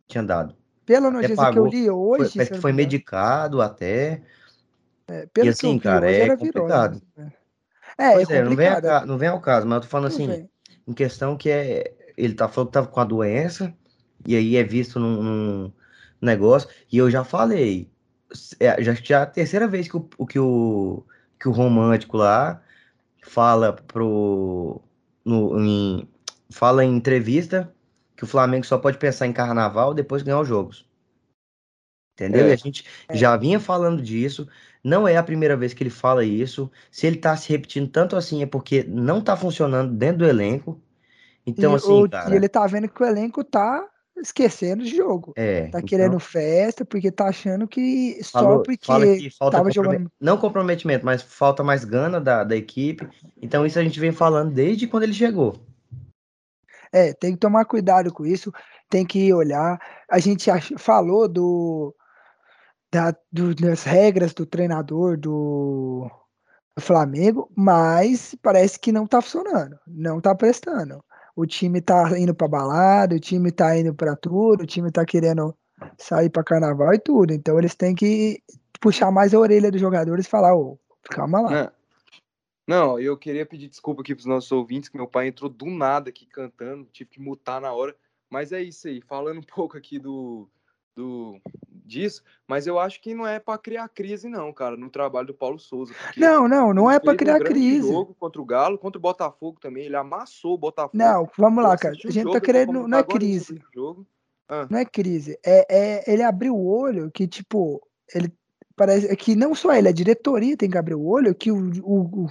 tinha 0.09 0.23
dado. 0.23 0.57
Pela 0.87 1.11
notícia 1.11 1.37
que 1.51 1.59
eu 1.59 1.67
pagou. 1.67 1.71
li 1.73 1.91
Foi, 2.17 2.27
hoje, 2.27 2.31
parece 2.31 2.49
se 2.49 2.55
eu 2.55 2.59
que 2.59 2.61
foi 2.61 2.73
medicado 2.73 3.63
até. 3.63 4.23
é, 5.09 5.27
pelo 5.27 5.47
e 5.47 5.49
que 5.57 5.67
eu 5.67 5.75
assim, 5.75 5.79
vi 5.79 5.99
cara, 5.99 6.11
hoje, 6.11 6.23
é 6.23 6.23
era 6.23 6.37
virose. 6.37 6.91
complicado. 6.91 7.01
né? 7.17 7.33
É, 7.99 8.13
Pois 8.13 8.31
é 8.31 8.39
é, 8.39 8.43
não 8.43 8.57
vem, 8.57 8.69
a, 8.69 8.81
ca- 8.81 9.07
não 9.07 9.19
vem 9.19 9.29
ao 9.29 9.41
caso, 9.41 9.67
mas 9.67 9.77
eu 9.77 9.81
tô 9.83 9.89
falando 9.89 10.11
Não 10.11 10.15
assim, 10.17 10.27
vem. 10.29 10.51
em 10.87 10.93
questão 10.93 11.37
que 11.37 11.51
é. 11.51 11.95
Ele 12.17 12.35
tá 12.35 12.49
falando 12.49 12.69
que 12.69 12.75
tava 12.75 12.87
com 12.87 13.01
a 13.01 13.05
doença, 13.05 13.75
e 14.27 14.37
aí 14.37 14.57
é 14.57 14.63
visto 14.63 15.01
num, 15.01 15.23
num 15.23 15.73
negócio, 16.21 16.69
e 16.91 16.97
eu 16.99 17.11
já 17.11 17.25
falei, 17.25 17.91
é, 18.61 18.83
já, 18.83 18.95
já 18.95 19.19
é 19.21 19.23
a 19.23 19.27
terceira 19.27 19.67
vez 19.67 19.89
que 19.89 19.97
o, 19.97 20.27
que 20.27 20.39
o, 20.39 21.05
que 21.41 21.49
o 21.49 21.53
romântico 21.53 22.17
lá 22.17 22.63
fala 23.23 23.73
pro. 23.73 24.81
No, 25.25 25.59
em, 25.61 26.09
fala 26.51 26.85
em 26.85 26.95
entrevista 26.97 27.75
que 28.17 28.25
o 28.25 28.27
Flamengo 28.27 28.65
só 28.67 28.79
pode 28.79 28.99
pensar 28.99 29.27
em 29.27 29.33
carnaval 29.33 29.95
depois 29.95 30.23
de 30.23 30.27
ganhar 30.27 30.41
os 30.41 30.49
jogos. 30.49 30.87
Entendeu? 32.15 32.47
É. 32.47 32.51
E 32.51 32.53
a 32.53 32.57
gente 32.57 32.85
já 33.13 33.37
vinha 33.37 33.59
falando 33.59 34.01
disso. 34.03 34.49
Não 34.85 35.09
é 35.09 35.17
a 35.17 35.23
primeira 35.23 35.57
vez 35.57 35.73
que 35.73 35.83
ele 35.83 35.89
fala 35.91 36.23
isso. 36.25 36.71
Se 36.91 37.07
ele 37.07 37.17
tá 37.17 37.35
se 37.37 37.49
repetindo 37.51 37.89
tanto 37.89 38.17
assim, 38.17 38.43
é 38.43 38.47
porque 38.47 38.85
não 38.85 39.21
tá 39.23 39.35
funcionando 39.37 39.91
dentro 39.95 40.19
do 40.19 40.27
elenco. 40.27 40.79
Então, 41.47 41.73
e, 41.73 41.77
assim, 41.77 42.03
o- 42.03 42.09
cara. 42.11 42.31
e 42.31 42.37
ele 42.37 42.49
tá 42.49 42.67
vendo 42.67 42.89
que 42.89 43.03
o 43.03 43.07
elenco 43.07 43.43
tá 43.43 43.87
esquecendo 44.17 44.85
de 44.85 44.95
jogo. 44.95 45.33
É, 45.37 45.63
Tá 45.63 45.69
então, 45.79 45.83
querendo 45.83 46.21
festa 46.21 46.85
porque 46.85 47.11
tá 47.11 47.29
achando 47.29 47.67
que 47.67 48.19
só 48.23 48.41
falou- 48.41 48.63
porque 48.63 48.87
fala 48.87 49.07
que 49.07 49.31
falta 49.31 49.57
tava 49.57 49.69
comprome- 49.71 49.93
jogando. 49.97 50.13
não 50.21 50.37
comprometimento, 50.37 51.05
mas 51.05 51.23
falta 51.23 51.63
mais 51.65 51.85
gana 51.85 52.21
da, 52.21 52.45
da 52.45 52.55
equipe. 52.55 53.09
Então, 53.43 53.65
isso 53.67 53.79
a 53.79 53.83
gente 53.83 53.99
vem 53.99 54.13
falando 54.13 54.53
desde 54.53 54.87
quando 54.87 55.03
ele 55.05 55.15
chegou. 55.15 55.57
É, 56.93 57.13
tem 57.13 57.33
que 57.33 57.39
tomar 57.39 57.65
cuidado 57.65 58.13
com 58.13 58.25
isso, 58.25 58.53
tem 58.89 59.05
que 59.05 59.33
olhar. 59.35 59.81
A 60.09 60.19
gente 60.21 60.49
ach- 60.51 60.75
falou 60.79 61.27
do, 61.29 61.93
da- 62.95 63.17
do- 63.33 63.55
das 63.57 63.83
regras 63.83 64.33
do 64.33 64.47
treinador 64.47 65.19
do, 65.19 66.09
do 66.77 66.81
Flamengo, 66.81 67.51
mas 67.57 68.37
parece 68.41 68.79
que 68.79 68.93
não 68.93 69.05
tá 69.05 69.21
funcionando, 69.21 69.77
não 69.85 70.21
tá 70.21 70.33
prestando. 70.33 71.05
O 71.35 71.45
time 71.45 71.81
tá 71.81 72.17
indo 72.17 72.33
pra 72.33 72.47
balada, 72.47 73.17
o 73.17 73.21
time 73.21 73.51
tá 73.51 73.77
indo 73.77 73.93
pra 73.93 74.15
tudo, 74.15 74.63
o 74.63 74.67
time 74.67 74.93
tá 74.93 75.05
querendo 75.05 75.53
sair 75.99 76.31
pra 76.31 76.45
carnaval 76.45 76.95
e 76.95 76.99
tudo. 77.01 77.33
Então 77.33 77.59
eles 77.59 77.75
têm 77.75 77.97
que 77.97 78.41
puxar 78.81 79.11
mais 79.11 79.35
a 79.35 79.41
orelha 79.41 79.73
dos 79.73 79.81
jogadores 79.81 80.27
e 80.27 80.31
falar, 80.31 80.55
ô, 80.55 80.79
calma 81.11 81.41
lá. 81.41 81.73
Não, 82.67 82.99
eu 83.01 83.19
queria 83.19 83.45
pedir 83.45 83.69
desculpa 83.69 84.03
aqui 84.03 84.15
pros 84.15 84.25
nossos 84.25 84.53
ouvintes, 84.53 84.89
que 84.89 84.97
meu 84.97 85.09
pai 85.09 85.27
entrou 85.27 85.51
do 85.51 85.67
nada 85.67 86.11
aqui 86.11 86.27
cantando, 86.27 86.89
tive 86.93 87.11
que 87.11 87.21
mutar 87.21 87.61
na 87.61 87.73
hora. 87.73 87.95
Mas 88.31 88.53
é 88.53 88.63
isso 88.63 88.87
aí, 88.87 89.03
falando 89.03 89.39
um 89.39 89.43
pouco 89.43 89.77
aqui 89.77 89.99
do, 89.99 90.49
do 90.95 91.41
disso, 91.85 92.23
mas 92.49 92.67
eu 92.67 92.79
acho 92.79 93.01
que 93.01 93.15
não 93.15 93.27
é 93.27 93.39
pra 93.39 93.59
criar 93.59 93.89
crise, 93.89 94.29
não, 94.29 94.53
cara, 94.53 94.77
no 94.77 94.89
trabalho 94.89 95.29
do 95.29 95.35
Paulo 95.35 95.59
Souza. 95.59 95.95
Não, 96.17 96.49
não, 96.49 96.73
não 96.73 96.91
é 96.91 96.97
um 96.97 97.17
criar 97.17 97.39
grande 97.39 97.55
crise. 97.55 97.89
jogo 97.89 98.15
contra 98.19 98.41
o 98.41 98.45
Galo, 98.45 98.79
contra 98.79 98.99
o 98.99 99.03
Botafogo 99.03 99.59
também, 99.61 99.85
ele 99.85 99.97
amassou 99.97 100.55
o 100.55 100.59
Botafogo. 100.59 100.97
Não, 100.97 101.29
vamos 101.37 101.63
lá, 101.63 101.77
cara. 101.77 101.93
A 101.93 101.97
gente 101.97 102.13
jogo, 102.13 102.31
tá 102.31 102.37
eu 102.37 102.41
tô 102.41 102.47
querendo, 102.47 102.89
não 102.89 102.99
é 102.99 103.03
crise. 103.03 103.63
Jogo. 103.75 104.07
Ah, 104.49 104.67
Não 104.71 104.79
é 104.79 104.85
crise. 104.85 105.39
É, 105.45 105.67
é, 105.71 106.13
ele 106.13 106.23
abriu 106.23 106.55
o 106.55 106.67
olho 106.67 107.11
que, 107.11 107.27
tipo, 107.27 107.81
ele 108.15 108.33
parece 108.77 109.15
que 109.17 109.35
não 109.35 109.55
só 109.55 109.75
ele, 109.75 109.89
a 109.89 109.93
diretoria 109.93 110.57
tem 110.57 110.69
que 110.69 110.79
abrir 110.79 110.95
o 110.95 111.07
olho 111.07 111.35
que 111.35 111.51
o, 111.51 111.71
o, 111.83 112.27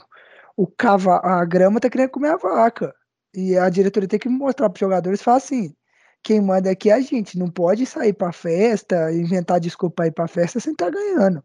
o, 0.55 0.67
cava, 0.67 1.19
a 1.23 1.43
grama 1.45 1.79
tá 1.79 1.89
querendo 1.89 2.11
comer 2.11 2.29
a 2.29 2.37
vaca. 2.37 2.93
E 3.33 3.57
a 3.57 3.67
diretoria 3.69 4.07
tem 4.07 4.19
que 4.19 4.29
mostrar 4.29 4.69
para 4.69 4.75
os 4.75 4.79
jogadores 4.79 5.19
e 5.19 5.23
falar 5.23 5.37
assim: 5.37 5.75
quem 6.23 6.41
manda 6.41 6.71
aqui 6.71 6.89
é 6.89 6.93
a 6.93 7.01
gente, 7.01 7.37
não 7.37 7.49
pode 7.49 7.85
sair 7.85 8.13
pra 8.13 8.31
festa, 8.31 9.11
inventar 9.11 9.59
desculpa 9.59 10.07
ir 10.07 10.11
pra 10.11 10.27
festa 10.27 10.59
sem 10.59 10.71
estar 10.71 10.89
ganhando. 10.89 11.43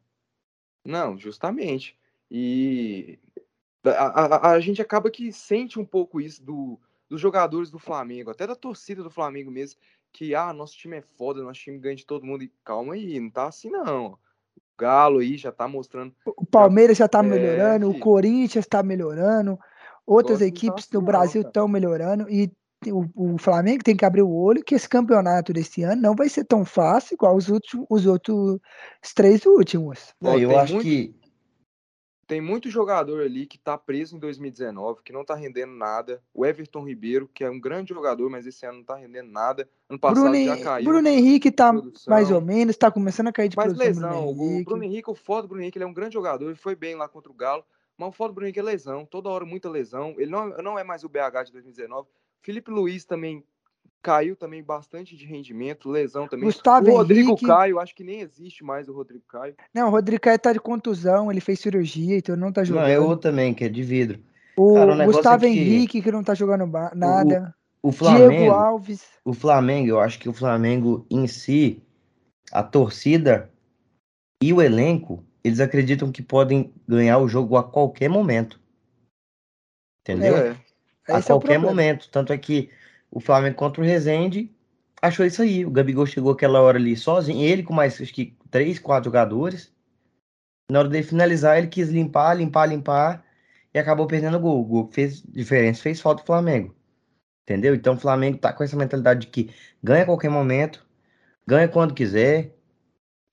Não, 0.84 1.18
justamente. 1.18 1.98
E 2.30 3.18
a, 3.84 3.90
a, 3.90 4.50
a 4.52 4.60
gente 4.60 4.80
acaba 4.80 5.10
que 5.10 5.32
sente 5.32 5.78
um 5.78 5.84
pouco 5.84 6.20
isso 6.20 6.42
do, 6.42 6.78
dos 7.08 7.20
jogadores 7.20 7.70
do 7.70 7.78
Flamengo, 7.78 8.30
até 8.30 8.46
da 8.46 8.54
torcida 8.54 9.02
do 9.02 9.10
Flamengo 9.10 9.50
mesmo, 9.50 9.80
que 10.12 10.34
ah, 10.34 10.52
nosso 10.52 10.76
time 10.76 10.98
é 10.98 11.02
foda, 11.02 11.42
nosso 11.42 11.60
time 11.60 11.78
ganha 11.78 11.96
de 11.96 12.06
todo 12.06 12.24
mundo. 12.24 12.44
E 12.44 12.52
calma 12.64 12.94
aí, 12.94 13.18
não 13.18 13.30
tá 13.30 13.46
assim 13.46 13.70
não. 13.70 14.12
O 14.12 14.18
Galo 14.78 15.18
aí 15.18 15.36
já 15.36 15.50
tá 15.50 15.66
mostrando. 15.66 16.14
O 16.24 16.46
Palmeiras 16.46 16.96
já 16.96 17.08
tá 17.08 17.18
É, 17.18 17.22
melhorando, 17.22 17.90
o. 17.90 17.98
Corinthians 17.98 18.66
tá 18.66 18.82
melhorando, 18.82 19.58
outras 20.06 20.38
tá 20.38 20.46
equipes 20.46 20.84
assim 20.84 20.94
no 20.94 21.00
não, 21.00 21.06
Brasil 21.06 21.42
estão 21.42 21.66
melhorando 21.66 22.30
e 22.30 22.50
o, 22.86 23.04
o 23.34 23.38
Flamengo 23.38 23.82
tem 23.82 23.96
que 23.96 24.04
abrir 24.04 24.22
o 24.22 24.30
olho 24.32 24.62
que 24.64 24.74
esse 24.74 24.88
campeonato 24.88 25.52
desse 25.52 25.82
ano 25.82 26.00
não 26.00 26.14
vai 26.14 26.28
ser 26.28 26.44
tão 26.44 26.64
fácil 26.64 27.14
igual 27.14 27.36
os 27.36 27.48
últimos, 27.48 27.86
os 27.90 28.06
outros 28.06 28.58
os 29.04 29.12
três 29.14 29.44
últimos. 29.44 30.14
Não, 30.20 30.38
eu 30.38 30.50
tem 30.50 30.58
acho 30.58 30.74
muito- 30.74 30.84
que 30.86 31.14
Tem 32.26 32.42
muito 32.42 32.68
jogador 32.68 33.22
ali 33.22 33.46
que 33.46 33.56
tá 33.56 33.78
preso 33.78 34.14
em 34.14 34.18
2019, 34.18 35.00
que 35.02 35.14
não 35.14 35.24
tá 35.24 35.34
rendendo 35.34 35.72
nada. 35.72 36.22
O 36.34 36.44
Everton 36.44 36.84
Ribeiro, 36.84 37.26
que 37.32 37.42
é 37.42 37.48
um 37.50 37.58
grande 37.58 37.94
jogador, 37.94 38.28
mas 38.28 38.46
esse 38.46 38.66
ano 38.66 38.78
não 38.78 38.84
tá 38.84 38.96
rendendo 38.96 39.30
nada. 39.30 39.66
Ano 39.88 39.98
passado 39.98 40.24
Bruno, 40.28 40.44
já 40.44 40.62
caiu. 40.62 40.84
Bruno 40.84 41.08
Henrique 41.08 41.50
tá 41.50 41.72
produção. 41.72 42.10
mais 42.12 42.30
ou 42.30 42.40
menos, 42.42 42.76
tá 42.76 42.90
começando 42.90 43.28
a 43.28 43.32
cair 43.32 43.48
de 43.48 43.56
Mas 43.56 43.72
produção 43.72 43.86
lesão, 43.86 44.10
Bruno 44.26 44.42
o 44.42 44.44
Henrique. 44.50 44.64
Bruno 44.66 44.84
Henrique, 44.84 45.10
o 45.10 45.14
foda 45.14 45.42
do 45.42 45.48
Bruno 45.48 45.62
Henrique, 45.62 45.78
ele 45.78 45.84
é 45.84 45.88
um 45.88 45.94
grande 45.94 46.12
jogador, 46.12 46.44
ele 46.48 46.54
foi 46.54 46.76
bem 46.76 46.94
lá 46.96 47.08
contra 47.08 47.32
o 47.32 47.34
Galo, 47.34 47.64
mas 47.96 48.10
o 48.10 48.12
foda 48.12 48.28
do 48.30 48.34
Bruno 48.34 48.46
Henrique 48.48 48.60
é 48.60 48.62
lesão, 48.62 49.06
toda 49.06 49.30
hora 49.30 49.46
muita 49.46 49.70
lesão, 49.70 50.14
ele 50.18 50.30
não, 50.30 50.48
não 50.58 50.78
é 50.78 50.84
mais 50.84 51.04
o 51.04 51.08
BH 51.08 51.44
de 51.46 51.52
2019. 51.52 52.06
Felipe 52.42 52.70
Luiz 52.70 53.04
também 53.04 53.44
caiu 54.02 54.36
também 54.36 54.62
bastante 54.62 55.16
de 55.16 55.26
rendimento, 55.26 55.90
lesão 55.90 56.28
também. 56.28 56.44
Gustavo 56.44 56.90
o 56.90 56.96
Rodrigo 56.96 57.30
Henrique. 57.30 57.46
Caio, 57.46 57.78
acho 57.78 57.94
que 57.94 58.04
nem 58.04 58.20
existe 58.20 58.64
mais 58.64 58.88
o 58.88 58.92
Rodrigo 58.92 59.24
Caio. 59.28 59.54
Não, 59.74 59.88
o 59.88 59.90
Rodrigo 59.90 60.22
Caio 60.22 60.38
tá 60.38 60.52
de 60.52 60.60
contusão, 60.60 61.30
ele 61.30 61.40
fez 61.40 61.60
cirurgia, 61.60 62.16
então 62.16 62.36
não 62.36 62.52
tá 62.52 62.62
não, 62.62 62.66
jogando. 62.66 62.88
é 62.88 62.98
outro 62.98 63.30
também, 63.30 63.52
que 63.52 63.64
é 63.64 63.68
de 63.68 63.82
vidro. 63.82 64.20
o 64.56 64.74
Cara, 64.74 65.02
o 65.02 65.06
Gustavo 65.06 65.44
é 65.44 65.48
que 65.48 65.58
Henrique, 65.58 66.02
que 66.02 66.12
não 66.12 66.22
tá 66.22 66.34
jogando 66.34 66.66
nada. 66.94 67.54
O 67.82 67.90
Diego 67.90 68.04
Flamengo, 68.04 68.52
Alves. 68.52 69.06
o 69.24 69.32
Flamengo, 69.32 69.88
eu 69.88 70.00
acho 70.00 70.18
que 70.18 70.28
o 70.28 70.32
Flamengo 70.32 71.06
em 71.10 71.26
si, 71.26 71.80
a 72.50 72.62
torcida 72.62 73.50
e 74.42 74.52
o 74.52 74.60
elenco, 74.60 75.24
eles 75.44 75.60
acreditam 75.60 76.10
que 76.10 76.22
podem 76.22 76.72
ganhar 76.86 77.18
o 77.18 77.28
jogo 77.28 77.56
a 77.56 77.62
qualquer 77.62 78.08
momento. 78.08 78.60
Entendeu? 80.02 80.36
É, 80.36 80.56
a 81.08 81.18
Esse 81.18 81.30
é 81.30 81.34
qualquer 81.34 81.58
problema. 81.58 81.66
momento. 81.66 82.08
Tanto 82.10 82.32
é 82.32 82.38
que 82.38 82.70
o 83.10 83.20
Flamengo 83.20 83.56
contra 83.56 83.82
o 83.82 83.84
Rezende 83.84 84.50
achou 85.00 85.24
isso 85.24 85.42
aí. 85.42 85.64
O 85.64 85.70
Gabigol 85.70 86.06
chegou 86.06 86.32
aquela 86.32 86.60
hora 86.60 86.78
ali 86.78 86.96
sozinho, 86.96 87.44
ele 87.44 87.62
com 87.62 87.72
mais 87.72 88.00
acho 88.00 88.12
que 88.12 88.36
três, 88.50 88.78
quatro 88.78 89.06
jogadores. 89.06 89.72
Na 90.70 90.80
hora 90.80 90.88
de 90.88 91.02
finalizar, 91.02 91.56
ele 91.58 91.68
quis 91.68 91.88
limpar, 91.88 92.34
limpar, 92.34 92.66
limpar 92.66 93.24
e 93.72 93.78
acabou 93.78 94.06
perdendo 94.06 94.36
o 94.36 94.40
gol. 94.40 94.60
O 94.60 94.64
gol 94.64 94.90
fez 94.92 95.22
diferença, 95.22 95.82
fez 95.82 96.00
falta 96.00 96.22
o 96.22 96.26
Flamengo. 96.26 96.74
Entendeu? 97.44 97.74
Então 97.74 97.94
o 97.94 97.98
Flamengo 97.98 98.38
tá 98.38 98.52
com 98.52 98.62
essa 98.62 98.76
mentalidade 98.76 99.20
de 99.20 99.26
que 99.28 99.50
ganha 99.82 100.02
a 100.02 100.06
qualquer 100.06 100.28
momento, 100.28 100.86
ganha 101.46 101.66
quando 101.66 101.94
quiser, 101.94 102.54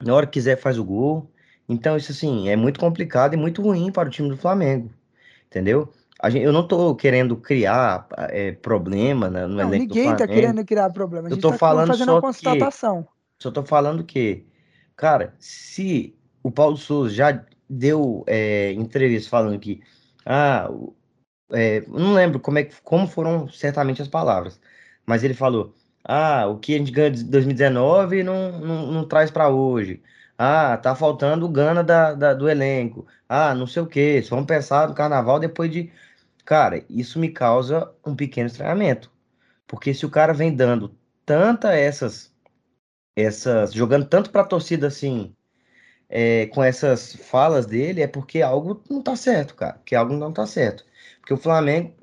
na 0.02 0.14
hora 0.16 0.26
que 0.26 0.34
quiser 0.34 0.58
faz 0.58 0.78
o 0.78 0.86
gol. 0.86 1.30
Então 1.68 1.98
isso 1.98 2.12
assim 2.12 2.48
é 2.48 2.56
muito 2.56 2.80
complicado 2.80 3.34
e 3.34 3.38
muito 3.38 3.62
ruim 3.62 3.92
para 3.92 4.08
o 4.08 4.12
time 4.12 4.30
do 4.30 4.38
Flamengo. 4.38 4.94
Entendeu? 5.48 5.92
Gente, 6.30 6.44
eu 6.44 6.52
não 6.54 6.68
tô 6.68 6.96
querendo 6.96 7.36
criar 7.38 8.08
é, 8.30 8.52
problema 8.52 9.30
né, 9.30 9.46
no 9.46 9.56
Não, 9.56 9.68
elenco 9.70 9.88
ninguém 9.90 10.06
tá 10.16 10.18
Flamengo. 10.18 10.34
querendo 10.34 10.66
criar 10.66 10.90
problema. 10.92 11.28
A 11.28 11.32
Eu 11.32 11.36
gente 11.36 11.42
tô 11.42 11.52
tá 11.52 11.58
falando 11.58 11.88
fazendo 11.88 12.06
só 12.08 12.14
uma 12.14 12.22
que- 12.22 12.28
constatação. 12.28 13.08
Só 13.42 13.52
tô 13.52 13.64
falando 13.64 14.04
que, 14.04 14.46
cara, 14.96 15.36
se 15.40 16.16
o 16.42 16.50
Paulo 16.52 16.78
Souza 16.78 17.14
já 17.14 17.46
deu 17.70 18.24
é, 18.28 18.72
entrevista 18.74 19.30
falando 19.30 19.60
que, 19.60 19.82
ah, 20.26 20.70
é, 21.52 21.80
eu 21.80 22.00
não 22.00 22.14
lembro 22.14 22.40
como, 22.40 22.58
é, 22.60 22.64
que- 22.64 22.82
como 22.84 23.08
foram 23.08 23.48
certamente 23.50 24.02
as 24.02 24.08
palavras, 24.08 24.60
mas 25.06 25.24
ele 25.24 25.34
falou, 25.34 25.74
ah, 26.04 26.48
o 26.48 26.58
que 26.60 26.76
a 26.76 26.78
gente 26.78 26.92
ganha 26.92 27.12
de 27.12 27.24
2019 27.24 28.24
não, 28.24 28.60
não, 28.60 28.92
não 28.92 29.08
traz 29.08 29.32
pra 29.32 29.50
hoje. 29.50 30.02
Ah, 30.38 30.78
tá 30.78 30.94
faltando 30.96 31.46
o 31.46 31.50
Gana 31.50 31.84
da, 31.84 32.14
da- 32.14 32.34
do 32.34 32.50
elenco. 32.50 33.06
Ah, 33.28 33.54
não 33.56 33.66
sei 33.68 33.82
o 33.82 33.88
quê. 33.88 34.22
Só 34.22 34.36
vamos 34.36 34.48
pensar 34.48 34.90
no 34.90 34.94
carnaval 34.96 35.40
depois 35.40 35.72
de. 35.72 35.92
Cara, 36.46 36.86
isso 36.90 37.20
me 37.20 37.30
causa 37.30 37.92
um 38.06 38.16
pequeno 38.16 38.48
estranhamento. 38.48 39.12
Porque 39.68 39.94
se 39.94 40.06
o 40.06 40.10
cara 40.10 40.34
vem 40.34 40.56
dando 40.56 40.96
tanta 41.26 41.74
essas 41.74 42.34
essas 43.16 43.74
jogando 43.74 44.06
tanto 44.06 44.30
para 44.30 44.42
a 44.42 44.46
torcida 44.46 44.88
assim, 44.88 45.34
é, 46.10 46.48
com 46.48 46.64
essas 46.64 47.16
falas 47.16 47.66
dele, 47.66 48.02
é 48.02 48.08
porque 48.08 48.42
algo 48.42 48.84
não 48.90 49.02
tá 49.02 49.16
certo, 49.16 49.56
cara. 49.56 49.82
Que 49.86 49.96
algo 49.96 50.14
não 50.16 50.32
tá 50.32 50.46
certo. 50.46 50.86
Porque 51.20 51.34
o 51.34 51.38
Flamengo 51.38 51.96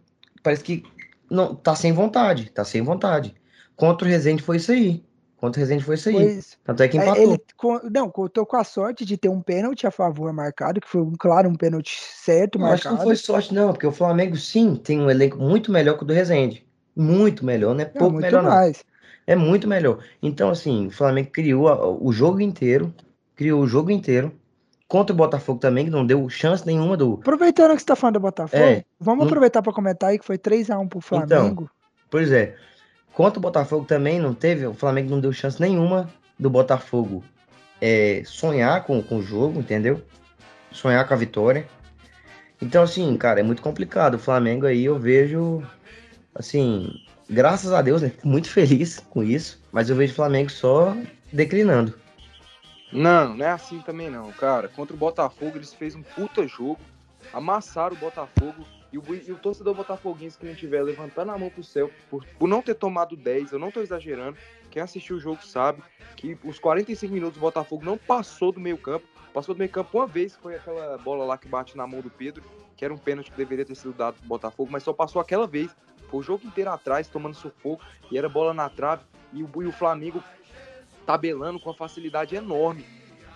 parece 0.42 0.64
que 0.64 0.82
não 1.30 1.54
tá 1.54 1.74
sem 1.74 1.92
vontade, 1.92 2.50
tá 2.50 2.64
sem 2.64 2.82
vontade. 2.82 3.34
Contra 3.76 4.06
o 4.06 4.10
Rezende 4.10 4.42
foi 4.42 4.56
isso 4.56 4.72
aí. 4.72 5.04
Contra 5.42 5.58
o 5.60 5.64
Resende 5.64 5.82
foi 5.82 5.96
isso 5.96 6.08
aí. 6.08 6.38
Isso. 6.38 6.56
Tanto 6.62 6.84
é 6.84 6.86
que 6.88 6.96
É, 6.96 7.02
empatou. 7.02 7.20
Ele 7.24 7.90
não, 7.90 8.08
contou 8.08 8.46
com 8.46 8.56
a 8.56 8.62
sorte 8.62 9.04
de 9.04 9.16
ter 9.16 9.28
um 9.28 9.42
pênalti 9.42 9.84
a 9.88 9.90
favor 9.90 10.32
marcado, 10.32 10.80
que 10.80 10.88
foi, 10.88 11.04
claro, 11.18 11.48
um 11.48 11.56
pênalti 11.56 11.98
certo 12.00 12.60
Não, 12.60 12.66
acho 12.66 12.82
que 12.82 12.88
não 12.88 12.92
marcado. 12.92 13.08
foi 13.08 13.16
sorte, 13.16 13.52
não, 13.52 13.72
porque 13.72 13.84
o 13.84 13.90
Flamengo 13.90 14.36
sim 14.36 14.76
tem 14.76 15.00
um 15.00 15.10
elenco 15.10 15.36
muito 15.38 15.72
melhor 15.72 15.96
que 15.98 16.04
o 16.04 16.06
do 16.06 16.14
Resende. 16.14 16.64
Muito 16.94 17.44
melhor, 17.44 17.74
não 17.74 17.82
é 17.82 17.86
Não, 17.86 17.92
pouco 17.92 18.12
muito 18.12 18.24
melhor, 18.24 18.40
não. 18.44 18.50
mais. 18.50 18.84
É 19.26 19.34
muito 19.34 19.66
melhor. 19.66 19.98
Então, 20.22 20.48
assim, 20.48 20.86
o 20.86 20.90
Flamengo 20.92 21.30
criou 21.32 21.98
o 22.00 22.12
jogo 22.12 22.40
inteiro, 22.40 22.94
criou 23.34 23.62
o 23.62 23.66
jogo 23.66 23.90
inteiro. 23.90 24.32
Contra 24.86 25.12
o 25.12 25.16
Botafogo 25.16 25.58
também, 25.58 25.86
que 25.86 25.90
não 25.90 26.06
deu 26.06 26.28
chance 26.28 26.64
nenhuma 26.64 26.96
do. 26.96 27.14
Aproveitando 27.14 27.72
que 27.72 27.80
você 27.80 27.86
tá 27.86 27.96
falando 27.96 28.14
do 28.14 28.20
Botafogo, 28.20 28.62
É, 28.62 28.84
vamos 29.00 29.20
não- 29.24 29.26
aproveitar 29.26 29.60
para 29.60 29.72
comentar 29.72 30.10
aí 30.10 30.20
que 30.20 30.24
foi 30.24 30.38
3x1 30.38 30.86
pro 30.86 31.00
Flamengo. 31.00 31.68
Pois 32.08 32.30
é. 32.30 32.54
Contra 33.12 33.38
o 33.38 33.42
Botafogo 33.42 33.84
também 33.84 34.18
não 34.18 34.34
teve. 34.34 34.66
O 34.66 34.74
Flamengo 34.74 35.10
não 35.10 35.20
deu 35.20 35.32
chance 35.32 35.60
nenhuma 35.60 36.08
do 36.38 36.48
Botafogo 36.48 37.22
é, 37.80 38.22
sonhar 38.24 38.84
com, 38.84 39.02
com 39.02 39.18
o 39.18 39.22
jogo, 39.22 39.58
entendeu? 39.58 40.00
Sonhar 40.70 41.06
com 41.06 41.14
a 41.14 41.16
vitória. 41.16 41.66
Então, 42.60 42.84
assim, 42.84 43.16
cara, 43.16 43.40
é 43.40 43.42
muito 43.42 43.60
complicado. 43.60 44.14
O 44.14 44.18
Flamengo 44.20 44.66
aí 44.66 44.84
eu 44.84 44.96
vejo, 44.96 45.62
assim, 46.32 46.88
graças 47.28 47.72
a 47.72 47.82
Deus, 47.82 48.02
né? 48.02 48.12
Muito 48.22 48.48
feliz 48.48 49.00
com 49.10 49.22
isso. 49.22 49.60
Mas 49.72 49.90
eu 49.90 49.96
vejo 49.96 50.12
o 50.12 50.16
Flamengo 50.16 50.48
só 50.48 50.96
declinando. 51.32 51.98
Não, 52.92 53.34
não 53.34 53.44
é 53.44 53.50
assim 53.50 53.80
também 53.80 54.08
não, 54.08 54.30
cara. 54.30 54.68
Contra 54.68 54.94
o 54.94 54.98
Botafogo, 54.98 55.56
eles 55.56 55.74
fez 55.74 55.96
um 55.96 56.02
puta 56.02 56.46
jogo, 56.46 56.78
amassaram 57.32 57.96
o 57.96 57.98
Botafogo 57.98 58.64
e 58.92 58.98
o, 58.98 59.02
e 59.14 59.32
o 59.32 59.38
torcedor 59.38 59.74
botafoguense 59.74 60.38
que 60.38 60.44
não 60.44 60.54
tiver 60.54 60.82
levantando 60.82 61.30
a 61.32 61.38
mão 61.38 61.48
pro 61.48 61.64
céu 61.64 61.90
por, 62.10 62.24
por 62.38 62.46
não 62.46 62.60
ter 62.60 62.74
tomado 62.74 63.16
10, 63.16 63.52
eu 63.52 63.58
não 63.58 63.70
tô 63.70 63.80
exagerando. 63.80 64.36
Quem 64.70 64.82
assistiu 64.82 65.16
o 65.16 65.20
jogo 65.20 65.44
sabe 65.44 65.82
que 66.14 66.38
os 66.44 66.58
45 66.58 67.12
minutos 67.12 67.38
o 67.38 67.40
Botafogo 67.40 67.84
não 67.84 67.96
passou 67.96 68.52
do 68.52 68.60
meio 68.60 68.76
campo. 68.76 69.06
Passou 69.32 69.54
do 69.54 69.58
meio 69.58 69.70
campo 69.70 69.96
uma 69.96 70.06
vez, 70.06 70.36
foi 70.36 70.56
aquela 70.56 70.98
bola 70.98 71.24
lá 71.24 71.38
que 71.38 71.48
bate 71.48 71.74
na 71.74 71.86
mão 71.86 72.02
do 72.02 72.10
Pedro, 72.10 72.44
que 72.76 72.84
era 72.84 72.92
um 72.92 72.98
pênalti 72.98 73.30
que 73.30 73.36
deveria 73.36 73.64
ter 73.64 73.74
sido 73.74 73.94
dado 73.94 74.18
pro 74.18 74.28
Botafogo, 74.28 74.70
mas 74.70 74.82
só 74.82 74.92
passou 74.92 75.22
aquela 75.22 75.46
vez. 75.46 75.74
Foi 76.10 76.20
o 76.20 76.22
jogo 76.22 76.46
inteiro 76.46 76.70
atrás, 76.70 77.08
tomando 77.08 77.34
sufoco, 77.34 77.82
e 78.10 78.18
era 78.18 78.28
bola 78.28 78.52
na 78.52 78.68
trave, 78.68 79.04
e 79.32 79.42
o, 79.42 79.50
e 79.62 79.66
o 79.66 79.72
Flamengo 79.72 80.22
tabelando 81.06 81.58
com 81.58 81.70
uma 81.70 81.74
facilidade 81.74 82.34
enorme 82.34 82.84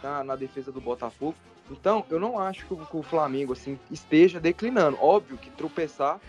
na, 0.02 0.22
na 0.22 0.36
defesa 0.36 0.70
do 0.70 0.80
Botafogo. 0.80 1.34
Então, 1.70 2.04
eu 2.10 2.20
não 2.20 2.38
acho 2.38 2.66
que 2.66 2.74
o, 2.74 2.76
que 2.76 2.96
o 2.96 3.02
Flamengo 3.02 3.52
assim 3.52 3.78
esteja 3.90 4.38
declinando. 4.40 4.96
Óbvio 5.00 5.36
que 5.38 5.50
tropeçar 5.50 6.20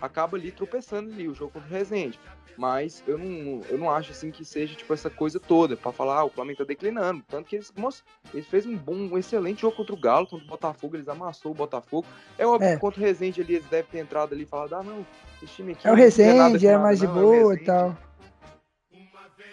acaba 0.00 0.36
ali 0.36 0.50
tropeçando 0.50 1.10
ali 1.10 1.28
o 1.28 1.34
jogo 1.34 1.52
contra 1.52 1.68
o 1.68 1.72
Resende. 1.72 2.18
Mas 2.56 3.02
eu 3.06 3.16
não, 3.16 3.62
eu 3.70 3.78
não 3.78 3.90
acho 3.90 4.10
assim 4.12 4.30
que 4.30 4.44
seja 4.44 4.74
tipo 4.74 4.92
essa 4.92 5.08
coisa 5.08 5.40
toda 5.40 5.74
para 5.74 5.90
falar 5.90 6.18
ah, 6.18 6.24
o 6.24 6.28
Flamengo 6.28 6.58
tá 6.58 6.64
declinando. 6.64 7.24
Tanto 7.30 7.48
que 7.48 7.56
eles, 7.56 7.72
moço, 7.74 8.04
eles 8.34 8.46
fez 8.46 8.66
um 8.66 8.76
bom, 8.76 8.94
um 8.94 9.16
excelente 9.16 9.62
jogo 9.62 9.74
contra 9.76 9.94
o 9.94 9.98
Galo, 9.98 10.26
contra 10.26 10.44
o 10.44 10.48
Botafogo, 10.48 10.96
eles 10.96 11.08
amassou 11.08 11.52
o 11.52 11.54
Botafogo. 11.54 12.06
É 12.36 12.46
óbvio 12.46 12.68
É. 12.68 12.74
que 12.74 12.80
contra 12.80 13.00
o 13.00 13.02
Resende 13.04 13.40
ali 13.40 13.54
eles 13.54 13.66
devem 13.68 13.90
ter 13.90 13.98
entrado 14.00 14.34
ali 14.34 14.42
e 14.42 14.46
falado: 14.46 14.74
"Ah, 14.74 14.82
não, 14.82 15.06
esse 15.42 15.54
time 15.54 15.72
aqui 15.72 15.88
É 15.88 15.92
o 15.92 15.94
Resende, 15.94 16.66
é 16.66 16.76
mais 16.76 16.98
de 16.98 17.06
não, 17.06 17.12
é 17.12 17.22
boa 17.22 17.54
e 17.54 17.56
Resende." 17.56 17.64
tal. 17.64 17.98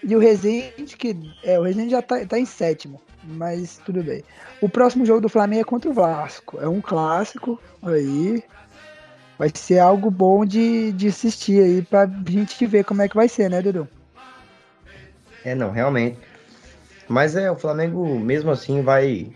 E 0.03 0.15
o 0.15 0.19
Resende, 0.19 0.97
que. 0.97 1.15
É, 1.41 1.57
o 1.57 1.63
Resende 1.63 1.91
já 1.91 2.01
tá, 2.01 2.25
tá 2.25 2.37
em 2.37 2.45
sétimo. 2.45 3.01
Mas 3.23 3.79
tudo 3.85 4.03
bem. 4.03 4.23
O 4.61 4.69
próximo 4.69 5.05
jogo 5.05 5.21
do 5.21 5.29
Flamengo 5.29 5.61
é 5.61 5.65
contra 5.65 5.89
o 5.89 5.93
Vasco. 5.93 6.57
É 6.61 6.67
um 6.67 6.81
clássico 6.81 7.59
aí. 7.83 8.43
Vai 9.37 9.49
ser 9.53 9.79
algo 9.79 10.11
bom 10.11 10.45
de, 10.45 10.91
de 10.91 11.07
assistir 11.07 11.63
aí 11.63 11.81
pra 11.81 12.09
gente 12.27 12.65
ver 12.65 12.83
como 12.83 13.01
é 13.01 13.07
que 13.07 13.15
vai 13.15 13.29
ser, 13.29 13.49
né, 13.49 13.61
Dudu? 13.61 13.87
É, 15.45 15.55
não, 15.55 15.71
realmente. 15.71 16.17
Mas 17.07 17.35
é, 17.35 17.49
o 17.49 17.55
Flamengo 17.55 18.19
mesmo 18.19 18.51
assim 18.51 18.81
vai. 18.81 19.31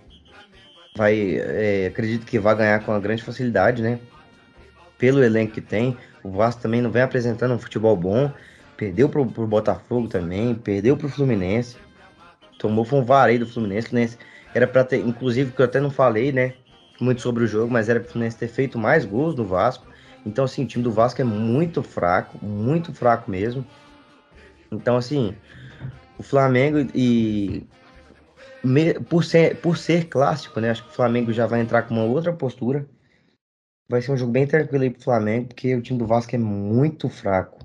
Vai. 0.96 1.38
é, 1.38 1.88
acredito 1.88 2.26
que 2.26 2.38
vai 2.38 2.56
ganhar 2.56 2.84
com 2.84 2.92
uma 2.92 3.00
grande 3.00 3.24
facilidade, 3.24 3.82
né? 3.82 4.00
Pelo 4.98 5.24
elenco 5.24 5.54
que 5.54 5.62
tem. 5.62 5.98
O 6.24 6.32
Vasco 6.32 6.62
também 6.62 6.82
não 6.82 6.92
vem 6.92 7.02
apresentando 7.02 7.54
um 7.54 7.60
futebol 7.60 7.96
bom. 7.96 8.32
Perdeu 8.78 9.10
pro, 9.10 9.26
pro 9.26 9.48
Botafogo 9.48 10.08
também. 10.08 10.54
Perdeu 10.54 10.96
pro 10.96 11.10
Fluminense. 11.10 11.78
Tomou 12.64 12.86
foi 12.86 13.00
um 13.00 13.04
vareio 13.04 13.40
do 13.40 13.46
Fluminense. 13.46 13.90
Fluminense 13.90 14.18
era 14.56 14.66
pra 14.66 14.86
ter. 14.86 15.06
Inclusive, 15.06 15.52
que 15.52 15.62
eu 15.62 15.66
até 15.66 15.82
não 15.82 15.92
falei, 15.92 16.32
né? 16.32 16.54
Muito 16.98 17.22
sobre 17.22 17.44
o 17.44 17.48
jogo, 17.48 17.70
mas 17.70 17.90
era 17.90 18.00
pro 18.00 18.10
Fluminense 18.10 18.38
ter 18.38 18.48
feito 18.48 18.80
mais 18.80 19.04
gols 19.04 19.36
do 19.36 19.44
Vasco. 19.44 19.86
Então, 20.26 20.46
assim, 20.46 20.64
o 20.64 20.66
time 20.66 20.82
do 20.82 20.90
Vasco 20.90 21.20
é 21.20 21.26
muito 21.26 21.84
fraco. 21.84 22.40
Muito 22.42 22.94
fraco 22.94 23.30
mesmo. 23.30 23.66
Então, 24.72 24.96
assim, 24.96 25.36
o 26.18 26.24
Flamengo 26.24 26.90
e 26.96 27.68
por 29.10 29.26
ser, 29.26 29.58
por 29.58 29.76
ser 29.78 30.08
clássico, 30.08 30.62
né? 30.62 30.70
Acho 30.70 30.84
que 30.84 30.90
o 30.90 30.96
Flamengo 30.96 31.34
já 31.34 31.46
vai 31.46 31.60
entrar 31.60 31.82
com 31.82 31.94
uma 31.94 32.06
outra 32.06 32.32
postura. 32.32 32.88
Vai 33.90 34.02
ser 34.02 34.14
um 34.14 34.18
jogo 34.18 34.32
bem 34.32 34.48
tranquilo 34.48 34.86
aí 34.86 34.90
pro 34.90 35.04
Flamengo, 35.04 35.48
porque 35.48 35.76
o 35.76 35.82
time 35.82 36.00
do 36.00 36.08
Vasco 36.08 36.34
é 36.34 36.40
muito 36.40 37.10
fraco. 37.10 37.60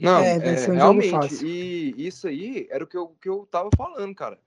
Não, 0.00 0.18
É, 0.20 0.36
é, 0.36 0.70
um 0.70 0.74
realmente. 0.74 1.44
E 1.44 1.94
isso 2.06 2.28
aí 2.28 2.66
era 2.70 2.84
o 2.84 2.86
que 2.86 2.96
eu, 2.96 3.08
que 3.20 3.28
eu 3.28 3.46
tava 3.50 3.68
falando, 3.76 4.14
cara. 4.14 4.38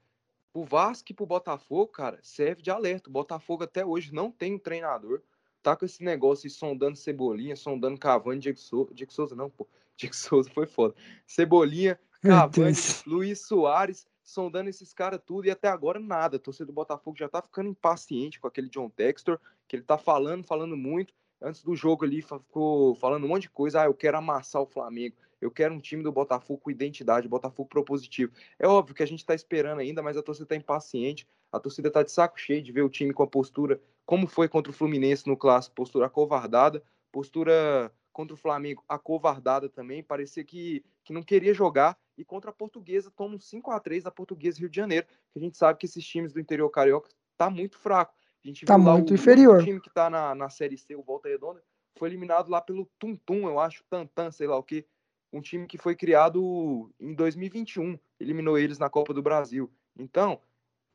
O 0.54 0.66
Vasco 0.66 1.12
e 1.12 1.14
pro 1.14 1.26
Botafogo, 1.26 1.88
cara, 1.88 2.20
serve 2.22 2.62
de 2.62 2.70
alerta. 2.70 3.10
O 3.10 3.14
Botafogo 3.14 3.64
até 3.64 3.86
hoje 3.86 4.14
não 4.14 4.30
tem 4.30 4.56
um 4.56 4.60
treinador. 4.60 5.22
Tá 5.64 5.76
com 5.76 5.86
esse 5.86 6.04
negócio 6.04 6.50
de 6.50 6.54
sondando 6.54 6.98
Cebolinha, 6.98 7.56
sondando 7.56 8.00
Cavani, 8.00 8.40
Diego 8.40 8.60
Souza. 8.60 8.94
Diego 8.94 9.14
Souza 9.14 9.36
não, 9.36 9.50
pô. 9.50 9.68
Diego 9.96 10.16
Souza 10.16 10.50
foi 10.50 10.66
foda. 10.66 10.96
Cebolinha, 11.26 12.00
Cavani. 12.22 12.76
Luiz 13.06 13.42
Soares, 13.48 14.08
sondando 14.24 14.70
esses 14.70 14.94
caras 14.94 15.22
tudo 15.26 15.48
e 15.48 15.52
até 15.52 15.68
agora 15.68 16.00
nada. 16.00 16.38
A 16.38 16.40
torcida 16.40 16.66
do 16.66 16.74
Botafogo 16.74 17.18
já 17.18 17.30
tá 17.30 17.42
ficando 17.42 17.70
impaciente 17.70 18.40
com 18.40 18.48
aquele 18.48 18.70
John 18.70 18.90
Textor, 18.90 19.40
que 19.68 19.76
ele 19.76 19.84
tá 19.84 19.98
falando, 19.98 20.44
falando 20.44 20.76
muito. 20.76 21.14
Antes 21.42 21.64
do 21.64 21.76
jogo 21.76 22.04
ali, 22.06 22.22
ficou 22.22 22.94
falando 22.96 23.24
um 23.24 23.30
monte 23.30 23.44
de 23.44 23.50
coisa. 23.50 23.82
Ah, 23.82 23.86
eu 23.86 23.94
quero 23.94 24.18
amassar 24.18 24.62
o 24.62 24.68
Flamengo. 24.68 25.16
Eu 25.42 25.50
quero 25.52 25.74
um 25.74 25.80
time 25.80 26.04
do 26.04 26.12
Botafogo 26.12 26.62
com 26.62 26.72
identidade, 26.72 27.28
Botafogo 27.28 27.68
propositivo. 27.68 28.32
É 28.60 28.68
óbvio 28.68 28.96
que 28.96 29.04
a 29.04 29.08
gente 29.08 29.26
tá 29.26 29.34
esperando 29.34 29.80
ainda, 29.80 30.04
mas 30.04 30.16
a 30.16 30.22
torcida 30.22 30.46
tá 30.46 30.56
impaciente. 30.56 31.28
A 31.52 31.60
torcida 31.60 31.90
tá 31.90 32.04
de 32.04 32.12
saco 32.12 32.40
cheio 32.40 32.62
de 32.62 32.72
ver 32.72 32.84
o 32.84 32.90
time 32.90 33.14
com 33.14 33.24
a 33.24 33.28
postura, 33.28 33.82
como 34.06 34.28
foi 34.28 34.48
contra 34.48 34.72
o 34.72 34.76
Fluminense 34.76 35.28
no 35.28 35.36
clássico, 35.36 35.76
postura 35.76 36.06
acovardada, 36.06 36.84
postura 37.12 37.92
contra 38.12 38.34
o 38.34 38.38
Flamengo 38.38 38.84
acovardada 38.88 39.70
também, 39.70 40.04
parecia 40.04 40.44
que, 40.44 40.84
que 41.04 41.14
não 41.14 41.24
queria 41.24 41.54
jogar. 41.54 41.98
E 42.18 42.24
contra 42.24 42.52
a 42.52 42.54
Portuguesa, 42.54 43.12
toma 43.16 43.36
um 43.36 43.40
5 43.40 43.72
a 43.72 43.80
3 43.80 44.04
da 44.04 44.12
Portuguesa 44.12 44.60
Rio 44.60 44.70
de 44.70 44.76
Janeiro, 44.76 45.08
que 45.32 45.40
a 45.40 45.42
gente 45.42 45.58
sabe 45.58 45.80
que 45.80 45.86
esses 45.86 46.06
times 46.06 46.34
do 46.34 46.40
interior 46.40 46.70
carioca 46.70 47.10
tá 47.38 47.50
muito 47.50 47.80
fraco. 47.80 48.14
A 48.44 48.48
gente 48.48 48.66
Tá 48.66 48.76
viu 48.76 48.86
lá 48.86 48.94
muito 48.94 49.12
o, 49.12 49.14
inferior. 49.14 49.62
O 49.62 49.64
time 49.64 49.80
que 49.80 49.90
tá 49.90 50.10
na, 50.10 50.36
na 50.36 50.50
Série 50.50 50.78
C, 50.78 50.96
o 50.96 51.02
Volta 51.02 51.30
Redonda, 51.30 51.64
foi 51.98 52.10
eliminado 52.10 52.50
lá 52.50 52.62
pelo 52.62 52.90
Tum 53.00 53.16
Tum, 53.16 53.48
eu 53.48 53.60
acho, 53.60 53.84
Tantan, 53.90 54.32
sei 54.32 54.48
lá 54.48 54.58
o 54.58 54.64
que. 54.64 54.86
Um 55.32 55.42
time 55.42 55.66
que 55.66 55.78
foi 55.78 55.96
criado 55.96 56.92
em 57.00 57.14
2021, 57.14 57.98
eliminou 58.20 58.58
eles 58.58 58.78
na 58.78 58.90
Copa 58.90 59.14
do 59.14 59.22
Brasil. 59.22 59.72
Então, 59.98 60.42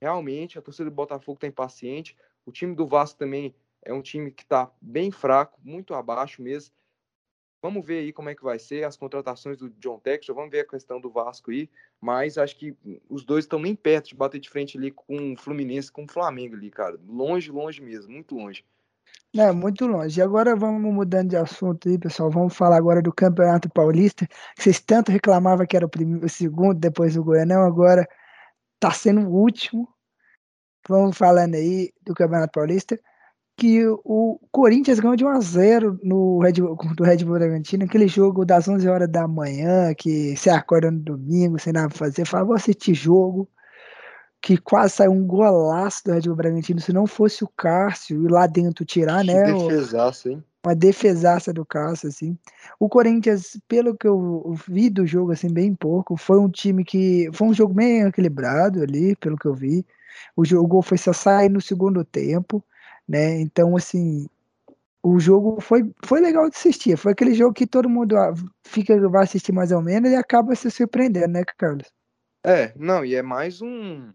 realmente, 0.01 0.59
a 0.59 0.63
torcida 0.63 0.91
do 0.91 0.95
Botafogo 0.95 1.39
tá 1.39 1.47
impaciente. 1.47 2.17
O 2.45 2.53
time 2.53 2.75
do 2.75 2.87
Vasco 2.87 3.19
também 3.19 3.55
é 3.83 3.93
um 3.93 4.03
time 4.03 4.31
que 4.31 4.45
tá 4.45 4.71
bem 4.81 5.11
fraco, 5.11 5.61
muito 5.63 5.95
abaixo 5.95 6.43
mesmo. 6.43 6.75
Vamos 7.63 7.85
ver 7.85 8.01
aí 8.01 8.13
como 8.13 8.29
é 8.29 8.35
que 8.35 8.45
vai 8.45 8.59
ser 8.59 8.85
as 8.85 8.97
contratações 8.97 9.57
do 9.57 9.71
John 9.71 9.99
Textor, 9.99 10.35
vamos 10.35 10.51
ver 10.51 10.61
a 10.61 10.69
questão 10.69 11.01
do 11.01 11.11
Vasco 11.11 11.51
aí, 11.51 11.71
mas 12.01 12.37
acho 12.37 12.57
que 12.57 12.77
os 13.09 13.25
dois 13.25 13.45
estão 13.45 13.59
nem 13.59 13.75
perto 13.75 14.09
de 14.09 14.15
bater 14.15 14.39
de 14.39 14.49
frente 14.49 14.77
ali 14.77 14.91
com 14.91 15.33
o 15.33 15.37
Fluminense, 15.37 15.91
com 15.91 16.05
o 16.05 16.09
Flamengo 16.09 16.55
ali, 16.55 16.71
cara. 16.71 17.01
Longe, 17.09 17.51
longe 17.51 17.81
mesmo, 17.81 18.13
muito 18.13 18.37
longe. 18.37 18.65
É, 19.39 19.53
muito 19.53 19.87
longe. 19.87 20.19
E 20.19 20.23
agora 20.23 20.57
vamos 20.57 20.93
mudando 20.93 21.31
de 21.31 21.37
assunto 21.37 21.89
aí, 21.89 21.99
pessoal. 21.99 22.31
Vamos 22.31 22.57
falar 22.57 22.77
agora 22.77 23.03
do 23.03 23.13
Campeonato 23.13 23.69
Paulista. 23.69 24.27
Vocês 24.59 24.81
tanto 24.81 25.13
reclamavam 25.13 25.67
que 25.67 25.77
era 25.77 25.85
o, 25.85 25.89
primeiro, 25.89 26.25
o 26.25 26.29
segundo, 26.29 26.79
depois 26.79 27.15
do 27.15 27.25
Goianão, 27.25 27.63
agora 27.63 28.09
tá 28.81 28.91
sendo 28.91 29.23
o 29.29 29.35
último. 29.35 29.89
Vamos 30.89 31.17
falando 31.19 31.55
aí 31.57 31.93
do 32.03 32.15
Campeonato 32.15 32.53
Paulista. 32.53 32.99
Que 33.59 33.87
o 34.05 34.39
Corinthians 34.53 35.01
ganhou 35.01 35.17
de 35.17 35.25
1 35.25 35.29
a 35.29 35.41
0 35.41 36.01
no 36.03 36.41
Red 36.41 36.55
Bull, 36.55 36.77
do 36.97 37.05
Red 37.05 37.25
Bull 37.25 37.35
Bragantino, 37.39 37.85
aquele 37.85 38.09
jogo 38.09 38.45
das 38.45 38.69
11 38.69 38.89
horas 38.89 39.11
da 39.11 39.27
manhã, 39.29 39.95
que 39.95 40.37
você 40.37 40.51
acorda 40.51 40.91
no 40.91 41.01
domingo, 41.01 41.59
sem 41.59 41.73
nada 41.73 41.89
pra 41.89 41.99
fazer, 41.99 42.27
fala, 42.27 42.45
vou 42.45 42.55
assistir 42.55 42.95
jogo, 42.95 43.49
que 44.41 44.57
quase 44.57 44.95
saiu 44.95 45.13
um 45.13 45.27
golaço 45.27 46.03
do 46.05 46.13
Red 46.13 46.23
Bull 46.23 46.37
Bragantino, 46.37 46.81
se 46.81 46.93
não 46.93 47.07
fosse 47.07 47.43
o 47.43 47.49
Cássio 47.57 48.25
ir 48.25 48.31
lá 48.31 48.47
dentro 48.47 48.85
tirar, 48.85 49.25
que 49.25 49.33
né? 49.33 49.53
defesaço, 49.53 50.29
hein? 50.29 50.45
uma 50.67 50.75
defesaça 50.75 51.53
do 51.53 51.65
Cássio, 51.65 52.09
assim. 52.09 52.37
O 52.79 52.89
Corinthians, 52.89 53.57
pelo 53.69 53.97
que 53.97 54.07
eu 54.07 54.55
vi 54.67 54.91
do 54.91 55.07
jogo, 55.07 55.31
assim, 55.31 55.53
bem 55.53 55.73
pouco, 55.75 56.17
foi 56.17 56.39
um 56.41 56.51
time 56.51 56.85
que. 56.85 57.31
Foi 57.33 57.47
um 57.47 57.55
jogo 57.55 57.73
bem 57.73 58.03
equilibrado 58.03 58.83
ali, 58.83 59.15
pelo 59.17 59.37
que 59.37 59.47
eu 59.47 59.55
vi. 59.55 59.87
O 60.35 60.45
jogo 60.45 60.83
foi 60.83 60.99
só 60.99 61.13
sair 61.13 61.49
no 61.49 61.61
segundo 61.61 62.05
tempo, 62.05 62.63
né? 63.09 63.41
Então, 63.41 63.77
assim. 63.77 64.27
O 65.03 65.21
jogo 65.21 65.61
foi, 65.61 65.89
foi 66.05 66.21
legal 66.21 66.51
de 66.51 66.57
assistir. 66.57 66.97
Foi 66.97 67.13
aquele 67.13 67.33
jogo 67.33 67.55
que 67.55 67.65
todo 67.65 67.89
mundo 67.89 68.17
ah, 68.17 68.35
fica, 68.65 69.09
vai 69.09 69.23
assistir 69.23 69.53
mais 69.53 69.71
ou 69.71 69.81
menos 69.81 70.11
e 70.11 70.17
acaba 70.17 70.53
se 70.57 70.69
surpreendendo, 70.69 71.29
né, 71.29 71.45
Carlos? 71.57 71.87
É, 72.45 72.73
não, 72.75 73.05
e 73.05 73.15
é 73.15 73.23
mais 73.23 73.63
um. 73.63 74.11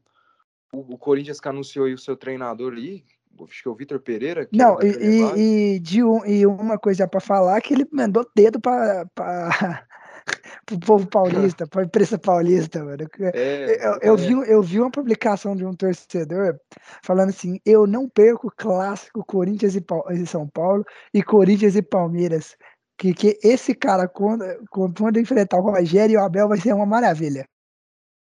O, 0.72 0.94
o 0.94 0.98
Corinthians 0.98 1.40
que 1.40 1.48
anunciou 1.48 1.86
aí 1.86 1.94
o 1.94 1.98
seu 1.98 2.16
treinador 2.16 2.74
ali, 2.74 3.04
acho 3.44 3.64
que 3.64 3.68
é 3.68 3.72
o 3.72 3.76
Vitor 3.76 4.00
Pereira. 4.00 4.48
Não, 4.52 4.80
é 4.80 4.86
e, 4.86 5.76
e, 5.76 5.80
de 5.80 6.04
um, 6.04 6.26
e 6.26 6.46
uma 6.46 6.78
coisa 6.78 7.08
pra 7.08 7.20
falar 7.20 7.60
que 7.62 7.74
ele 7.74 7.88
mandou 7.92 8.26
dedo 8.36 8.60
pra, 8.60 9.06
pro 10.66 10.80
povo 10.80 11.08
paulista, 11.08 11.68
pra 11.68 11.84
imprensa 11.84 12.18
paulista, 12.18 12.84
mano. 12.84 13.08
É, 13.34 13.88
Eu, 13.88 14.00
eu 14.02 14.14
é. 14.14 14.18
vi, 14.18 14.34
eu 14.52 14.62
vi 14.62 14.80
uma 14.80 14.92
publicação 14.92 15.56
de 15.56 15.66
um 15.66 15.74
torcedor 15.74 16.60
falando 17.04 17.30
assim: 17.30 17.60
eu 17.66 17.88
não 17.88 18.08
perco 18.08 18.48
o 18.48 18.54
clássico 18.56 19.26
Corinthians 19.26 19.76
e, 19.76 19.84
e 20.12 20.26
São 20.26 20.48
Paulo 20.48 20.86
e 21.14 21.24
Corinthians 21.24 21.76
e 21.76 21.82
Palmeiras. 21.82 22.56
Que, 22.98 23.16
que 23.16 23.40
esse 23.42 23.74
cara, 23.74 24.08
quando, 24.08 24.46
quando 24.70 25.20
enfrentar 25.20 25.58
o 25.58 25.72
Rogério 25.72 26.14
e 26.14 26.18
o 26.18 26.24
Abel, 26.24 26.48
vai 26.48 26.60
ser 26.60 26.72
uma 26.74 26.86
maravilha. 26.86 27.48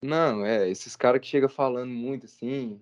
Não, 0.05 0.45
é, 0.45 0.69
esses 0.69 0.97
caras 0.97 1.19
que 1.19 1.27
chegam 1.27 1.49
falando 1.49 1.91
muito 1.91 2.27
assim, 2.27 2.79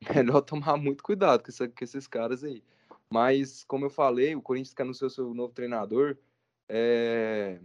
melhor 0.14 0.42
tomar 0.42 0.76
muito 0.76 1.02
cuidado 1.02 1.42
com, 1.42 1.50
essa- 1.50 1.66
com 1.66 1.82
esses 1.84 2.06
caras 2.06 2.44
aí. 2.44 2.62
Mas, 3.10 3.64
como 3.64 3.86
eu 3.86 3.90
falei, 3.90 4.36
o 4.36 4.40
Corinthians 4.40 4.72
que 4.72 4.80
anunciou 4.80 5.10
seu 5.10 5.34
novo 5.34 5.52
treinador, 5.52 6.16
é... 6.68 7.58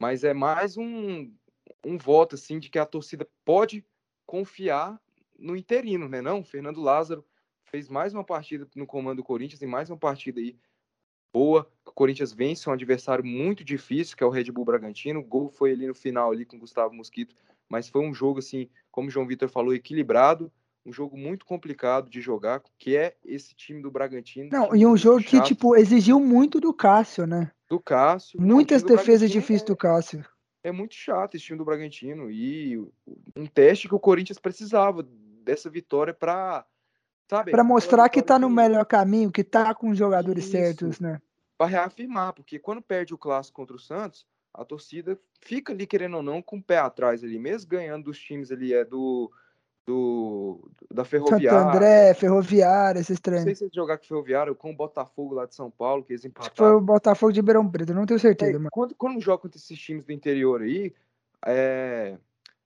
mas 0.00 0.24
é 0.24 0.34
mais 0.34 0.76
um, 0.76 1.32
um 1.86 1.96
voto, 1.96 2.34
assim, 2.34 2.58
de 2.58 2.68
que 2.68 2.78
a 2.80 2.84
torcida 2.84 3.24
pode 3.44 3.86
confiar 4.26 5.00
no 5.38 5.54
interino, 5.54 6.08
né 6.08 6.20
não? 6.20 6.42
Fernando 6.42 6.82
Lázaro 6.82 7.24
fez 7.62 7.88
mais 7.88 8.12
uma 8.12 8.24
partida 8.24 8.66
no 8.74 8.84
comando 8.84 9.18
do 9.18 9.24
Corinthians, 9.24 9.60
tem 9.60 9.68
mais 9.68 9.90
uma 9.90 9.96
partida 9.96 10.40
aí 10.40 10.58
boa, 11.32 11.70
o 11.86 11.92
Corinthians 11.92 12.32
vence 12.32 12.68
um 12.68 12.72
adversário 12.72 13.24
muito 13.24 13.62
difícil, 13.62 14.16
que 14.16 14.24
é 14.24 14.26
o 14.26 14.30
Red 14.30 14.50
Bull 14.50 14.64
Bragantino, 14.64 15.20
o 15.20 15.24
gol 15.24 15.48
foi 15.48 15.70
ali 15.70 15.86
no 15.86 15.94
final, 15.94 16.32
ali 16.32 16.44
com 16.44 16.56
o 16.56 16.58
Gustavo 16.58 16.92
Mosquito, 16.92 17.36
mas 17.70 17.88
foi 17.88 18.02
um 18.02 18.12
jogo, 18.12 18.40
assim, 18.40 18.68
como 18.90 19.08
o 19.08 19.10
João 19.10 19.26
Vitor 19.26 19.48
falou, 19.48 19.72
equilibrado, 19.72 20.52
um 20.84 20.92
jogo 20.92 21.16
muito 21.16 21.46
complicado 21.46 22.10
de 22.10 22.20
jogar, 22.20 22.60
que 22.76 22.96
é 22.96 23.16
esse 23.24 23.54
time 23.54 23.80
do 23.80 23.90
Bragantino. 23.90 24.50
Não, 24.50 24.74
e 24.74 24.84
um 24.84 24.96
jogo 24.96 25.20
que, 25.20 25.36
chato, 25.36 25.46
tipo, 25.46 25.76
exigiu 25.76 26.18
muito 26.18 26.60
do 26.60 26.74
Cássio, 26.74 27.26
né? 27.26 27.52
do 27.68 27.78
Cássio. 27.78 28.40
Muitas 28.42 28.82
defesas 28.82 29.30
difíceis 29.30 29.62
do 29.62 29.76
Cássio. 29.76 30.26
É, 30.64 30.70
é 30.70 30.72
muito 30.72 30.94
chato 30.94 31.36
esse 31.36 31.44
time 31.44 31.58
do 31.58 31.64
Bragantino, 31.64 32.28
e 32.28 32.76
um 33.36 33.46
teste 33.46 33.88
que 33.88 33.94
o 33.94 34.00
Corinthians 34.00 34.40
precisava 34.40 35.06
dessa 35.44 35.70
vitória 35.70 36.12
para, 36.12 36.66
sabe? 37.28 37.50
Aquela 37.52 37.62
mostrar 37.62 38.08
que 38.08 38.20
tá 38.20 38.36
no 38.38 38.48
que- 38.48 38.54
melhor 38.54 38.84
caminho, 38.84 39.30
que 39.30 39.44
tá 39.44 39.72
com 39.72 39.90
os 39.90 39.98
jogadores 39.98 40.44
Isso. 40.44 40.52
certos, 40.52 40.98
né? 40.98 41.20
para 41.56 41.66
reafirmar, 41.70 42.32
porque 42.32 42.58
quando 42.58 42.80
perde 42.80 43.12
o 43.12 43.18
clássico 43.18 43.56
contra 43.56 43.76
o 43.76 43.78
Santos, 43.78 44.26
a 44.52 44.64
torcida 44.64 45.18
fica 45.40 45.72
ali, 45.72 45.86
querendo 45.86 46.16
ou 46.18 46.22
não, 46.22 46.42
com 46.42 46.56
o 46.58 46.62
pé 46.62 46.78
atrás 46.78 47.22
ali, 47.24 47.38
mesmo 47.38 47.70
ganhando 47.70 48.04
dos 48.04 48.18
times 48.18 48.50
ali, 48.50 48.72
é 48.74 48.84
do, 48.84 49.30
do 49.86 50.70
da 50.90 51.04
Santo 51.04 51.10
Ferroviária. 51.10 51.60
André, 51.68 52.14
Ferroviária, 52.14 53.00
esses 53.00 53.18
Não 53.18 53.22
treinos. 53.22 53.58
sei 53.58 53.68
se 53.68 53.74
jogar 53.74 53.98
com 53.98 54.04
o 54.04 54.08
Ferroviária 54.08 54.50
ou 54.50 54.56
com 54.56 54.70
o 54.70 54.76
Botafogo 54.76 55.34
lá 55.34 55.46
de 55.46 55.54
São 55.54 55.70
Paulo, 55.70 56.04
que 56.04 56.12
eles 56.12 56.24
Acho 56.24 56.50
que 56.50 56.56
foi 56.56 56.66
empataram. 56.68 56.76
o 56.76 56.80
Botafogo 56.80 57.32
de 57.32 57.40
Ribeirão 57.40 57.68
Preto, 57.70 57.94
não 57.94 58.06
tenho 58.06 58.20
certeza, 58.20 58.56
É, 58.56 58.58
mas. 58.58 58.70
quando, 58.70 58.94
quando 58.94 59.20
joga 59.20 59.42
contra 59.42 59.58
esses 59.58 59.78
times 59.78 60.04
do 60.04 60.12
interior 60.12 60.62
aí, 60.62 60.92
é, 61.46 62.18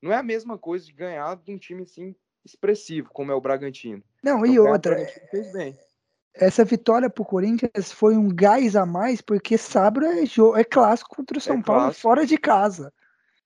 não 0.03 0.12
é 0.12 0.16
a 0.16 0.22
mesma 0.22 0.59
coisa 0.59 0.85
de 0.85 0.93
ganhar 0.93 1.37
de 1.37 1.53
um 1.53 1.59
time 1.59 1.82
assim 1.82 2.14
expressivo, 2.45 3.09
como 3.12 3.30
é 3.32 3.35
o 3.35 3.41
Bragantino. 3.41 4.03
Não, 4.22 4.39
Então, 4.41 4.47
e 4.47 4.59
outra, 4.59 5.07
fez 5.30 5.53
bem. 5.53 5.78
Essa 6.35 6.64
vitória 6.64 7.09
pro 7.09 7.24
Corinthians 7.24 7.93
foi 7.93 8.16
um 8.16 8.28
gás 8.28 8.76
a 8.76 8.85
mais, 8.85 9.20
porque 9.20 9.57
sábado 9.57 10.07
é, 10.07 10.24
é 10.61 10.64
clássico 10.64 11.14
contra 11.16 11.39
o 11.39 11.41
São 11.41 11.62
Paulo 11.62 11.82
clássico. 11.82 12.03
fora 12.03 12.26
de 12.26 12.37
casa. 12.39 12.93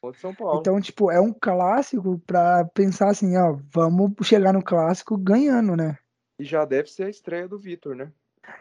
Contra 0.01 0.19
o 0.19 0.21
São 0.21 0.35
Paulo. 0.35 0.61
Então, 0.61 0.81
tipo, 0.81 1.11
é 1.11 1.21
um 1.21 1.33
clássico 1.33 2.19
pra 2.27 2.65
pensar 2.67 3.11
assim, 3.11 3.37
ó, 3.37 3.59
vamos 3.73 4.13
chegar 4.23 4.53
no 4.53 4.63
clássico 4.63 5.17
ganhando, 5.19 5.77
né? 5.77 5.99
E 6.39 6.45
já 6.45 6.65
deve 6.65 6.89
ser 6.89 7.05
a 7.05 7.11
estreia 7.11 7.49
do 7.49 7.59
Vitor, 7.59 7.95
né? 7.95 8.13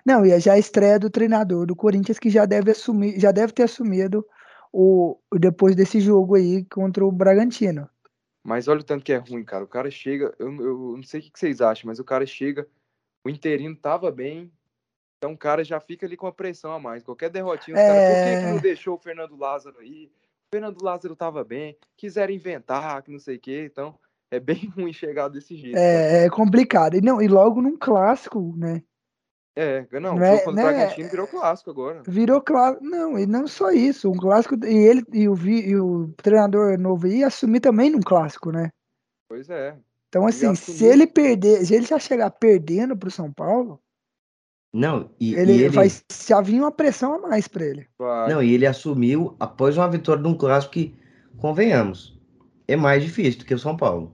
Não, 0.05 0.25
e 0.25 0.32
é 0.32 0.39
já 0.39 0.53
a 0.53 0.59
estreia 0.59 0.99
do 0.99 1.09
treinador 1.09 1.65
do 1.65 1.75
Corinthians 1.75 2.19
que 2.19 2.30
já 2.30 2.45
deve 2.45 2.71
assumir, 2.71 3.19
já 3.19 3.32
deve 3.32 3.53
ter 3.53 3.63
assumido 3.63 4.25
o 4.73 5.17
o- 5.32 5.39
depois 5.39 5.75
desse 5.75 5.99
jogo 6.01 6.36
aí 6.36 6.65
contra 6.65 7.05
o 7.05 7.11
Bragantino. 7.11 7.89
Mas 8.43 8.67
olha 8.67 8.82
o 8.82 8.84
tanto 8.84 9.03
que 9.03 9.13
é 9.13 9.17
ruim, 9.17 9.43
cara. 9.43 9.63
O 9.63 9.67
cara 9.67 9.89
chega, 9.91 10.34
eu, 10.39 10.47
eu 10.61 10.93
não 10.97 11.03
sei 11.03 11.19
o 11.19 11.23
que 11.23 11.39
vocês 11.39 11.61
acham, 11.61 11.88
mas 11.88 11.99
o 11.99 12.03
cara 12.03 12.25
chega, 12.25 12.67
o 13.28 13.30
interino 13.30 13.75
tava 13.75 14.09
bem, 14.09 14.51
então 15.17 15.34
o 15.34 15.38
cara 15.38 15.63
já 15.63 15.80
fica 15.80 16.05
ali 16.05 16.15
com 16.15 16.28
a 16.28 16.32
pressão 16.32 16.71
a 16.71 16.80
mais. 16.80 17.03
Qualquer 17.03 17.30
derrotinha, 17.30 17.75
os 17.75 17.84
caras, 17.84 18.03
por 18.07 18.23
que, 18.23 18.38
que 18.38 18.45
É. 18.45 18.51
não 18.51 18.57
deixou 18.59 18.95
o 18.95 18.99
Fernando 18.99 19.36
Lázaro 19.36 19.80
aí? 19.80 20.05
O 20.05 20.55
Fernando 20.55 20.82
Lázaro 20.82 21.15
tava 21.15 21.43
bem, 21.43 21.78
quiseram 21.97 22.34
inventar, 22.34 23.01
que 23.03 23.11
não 23.11 23.19
sei 23.19 23.36
o 23.36 23.39
quê, 23.39 23.67
então 23.69 23.97
é 24.32 24.39
bem 24.39 24.71
ruim 24.78 24.93
chegar 24.93 25.28
desse 25.28 25.55
jeito. 25.57 25.75
cara. 25.75 25.86
É, 25.86 26.25
é 26.25 26.30
complicado. 26.30 26.95
E 26.95 27.01
não, 27.01 27.21
e 27.21 27.28
logo 27.28 27.61
num 27.61 27.78
clássico, 27.78 28.55
né? 28.55 28.82
É, 29.59 29.88
não, 29.99 30.15
Não 30.15 30.21
o 30.21 30.23
é- 30.23 30.45
o 30.45 30.49
é- 30.51 30.53
Bragantino 30.53 31.09
virou 31.09 31.28
clássico 31.28 31.71
agora. 31.71 32.03
Virou 32.07 32.39
clássico. 32.39 32.86
Não, 32.86 33.17
e 33.17 33.25
não 33.25 33.47
só 33.47 33.71
isso, 33.71 34.09
um 34.11 34.15
clássico 34.15 34.55
e 34.63 34.71
ele 34.71 35.03
e 35.11 35.28
o, 35.28 35.36
e 35.47 35.75
o 35.75 36.13
treinador 36.13 36.78
novo 36.80 37.07
ia 37.07 37.25
assumir 37.25 37.59
também 37.59 37.89
num 37.89 37.99
clássico, 38.01 38.51
né? 38.51 38.69
Pois 39.28 39.49
é. 39.49 39.75
Então 40.10 40.24
Ele 40.24 40.32
assim, 40.32 40.55
se 40.55 40.86
ele 40.86 41.05
perder, 41.05 41.66
se 41.66 41.76
ele 41.76 41.86
já 41.86 41.99
chegar 41.99 42.30
perdendo 42.32 42.95
pro 42.95 43.12
São 43.12 43.32
Paulo, 43.32 43.80
Não, 44.74 45.10
e, 45.20 45.34
ele, 45.36 45.51
e 45.51 45.62
ele, 45.64 45.70
vai 45.70 45.88
já 46.28 46.41
vir 46.41 46.60
uma 46.62 46.72
pressão 46.72 47.16
a 47.16 47.20
mais 47.20 47.47
pra 47.47 47.66
ele. 47.66 47.88
Vai. 47.99 48.34
não, 48.34 48.41
e 48.41 48.53
ele 48.53 48.66
assumiu 48.66 49.36
após 49.39 49.78
uma 49.78 49.89
vitória 49.89 50.22
de 50.24 50.30
um 50.30 50.38
clássico 50.38 50.74
que, 50.74 50.95
convenhamos, 51.38 52.18
é 52.68 52.76
mais 52.76 53.03
difícil 53.03 53.39
do 53.39 53.45
que 53.45 53.53
o 53.53 53.60
São 53.60 53.76
Paulo. 53.76 54.14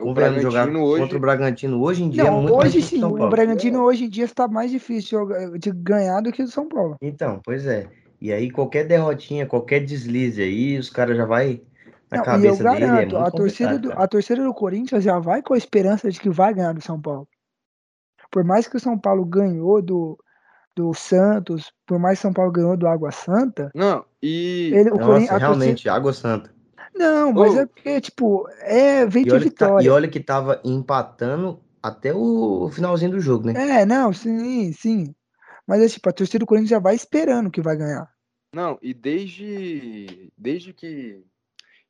o 0.00 0.04
Convenhamos 0.04 0.42
jogar 0.42 0.64
Bragantino 0.64 0.84
hoje. 0.86 1.02
contra 1.02 1.16
o 1.16 1.20
Bragantino 1.20 1.82
hoje 1.82 2.02
em 2.02 2.10
dia 2.10 2.22
é 2.22 2.30
Não, 2.30 2.42
muito 2.42 2.56
mais 2.56 2.74
hoje 2.74 2.82
sim, 2.82 2.96
o 2.96 3.00
São 3.00 3.12
o 3.12 3.16
Paulo. 3.16 3.30
Bragantino 3.30 3.82
hoje 3.82 4.04
em 4.04 4.08
dia 4.08 4.24
está 4.24 4.48
mais 4.48 4.70
difícil 4.70 5.26
de 5.58 5.70
ganhar 5.72 6.20
do 6.22 6.32
que 6.32 6.42
o 6.42 6.48
São 6.48 6.68
Paulo. 6.68 6.96
Então, 7.02 7.40
pois 7.44 7.66
é. 7.66 7.88
E 8.20 8.32
aí 8.32 8.50
qualquer 8.50 8.86
derrotinha, 8.86 9.46
qualquer 9.46 9.84
deslize 9.84 10.40
aí, 10.42 10.78
os 10.78 10.88
caras 10.88 11.16
já 11.16 11.26
vai 11.26 11.60
na 12.10 12.18
Não, 12.18 12.24
e 12.24 12.46
eu 12.46 12.56
cabeça 12.56 12.64
dele, 12.64 12.76
é 12.76 12.80
garanto, 12.80 13.16
muito 13.16 13.16
a 13.16 13.30
torcida, 13.30 13.78
do, 13.78 13.92
a 13.92 14.06
torcida 14.08 14.42
do 14.44 14.54
Corinthians 14.54 15.02
já 15.04 15.18
vai 15.18 15.42
com 15.42 15.54
a 15.54 15.58
esperança 15.58 16.10
de 16.10 16.20
que 16.20 16.30
vai 16.30 16.54
ganhar 16.54 16.72
do 16.72 16.80
São 16.80 17.00
Paulo. 17.00 17.28
Por 18.30 18.44
mais 18.44 18.66
que 18.68 18.76
o 18.76 18.80
São 18.80 18.98
Paulo 18.98 19.24
ganhou 19.24 19.80
do, 19.82 20.18
do 20.74 20.92
Santos, 20.94 21.72
por 21.86 21.98
mais 21.98 22.18
que 22.18 22.20
o 22.20 22.28
São 22.28 22.32
Paulo 22.32 22.52
ganhou 22.52 22.76
do 22.76 22.86
Água 22.86 23.10
Santa, 23.10 23.70
Não, 23.74 24.04
e 24.22 24.70
ele, 24.74 24.90
o 24.90 24.98
Corinthians, 24.98 25.30
Nossa, 25.30 25.36
a 25.36 25.40
torcida, 25.40 25.46
realmente, 25.46 25.88
Água 25.88 26.12
Santa. 26.12 26.54
não, 26.94 27.32
mas 27.32 27.54
Ô. 27.54 27.60
é 27.60 27.66
porque, 27.66 28.00
tipo, 28.00 28.48
é, 28.60 29.06
vem 29.06 29.24
de 29.24 29.30
que 29.30 29.38
tá- 29.50 29.66
vitória. 29.66 29.86
e 29.86 29.88
olha 29.90 30.08
que 30.08 30.20
tava 30.20 30.60
empatando 30.64 31.60
até 31.82 32.12
o 32.12 32.68
finalzinho 32.70 33.12
do 33.12 33.20
jogo, 33.20 33.46
né? 33.46 33.80
É, 33.80 33.86
não, 33.86 34.12
sim, 34.12 34.72
sim. 34.72 35.14
Mas 35.66 35.82
é 35.82 35.88
tipo, 35.88 36.08
a 36.08 36.12
torcida 36.12 36.40
do 36.40 36.46
Corinthians 36.46 36.70
já 36.70 36.78
vai 36.78 36.94
esperando 36.94 37.50
que 37.50 37.60
vai 37.60 37.76
ganhar. 37.76 38.08
Não, 38.54 38.78
e 38.80 38.94
desde, 38.94 40.32
desde 40.36 40.72
que, 40.72 41.24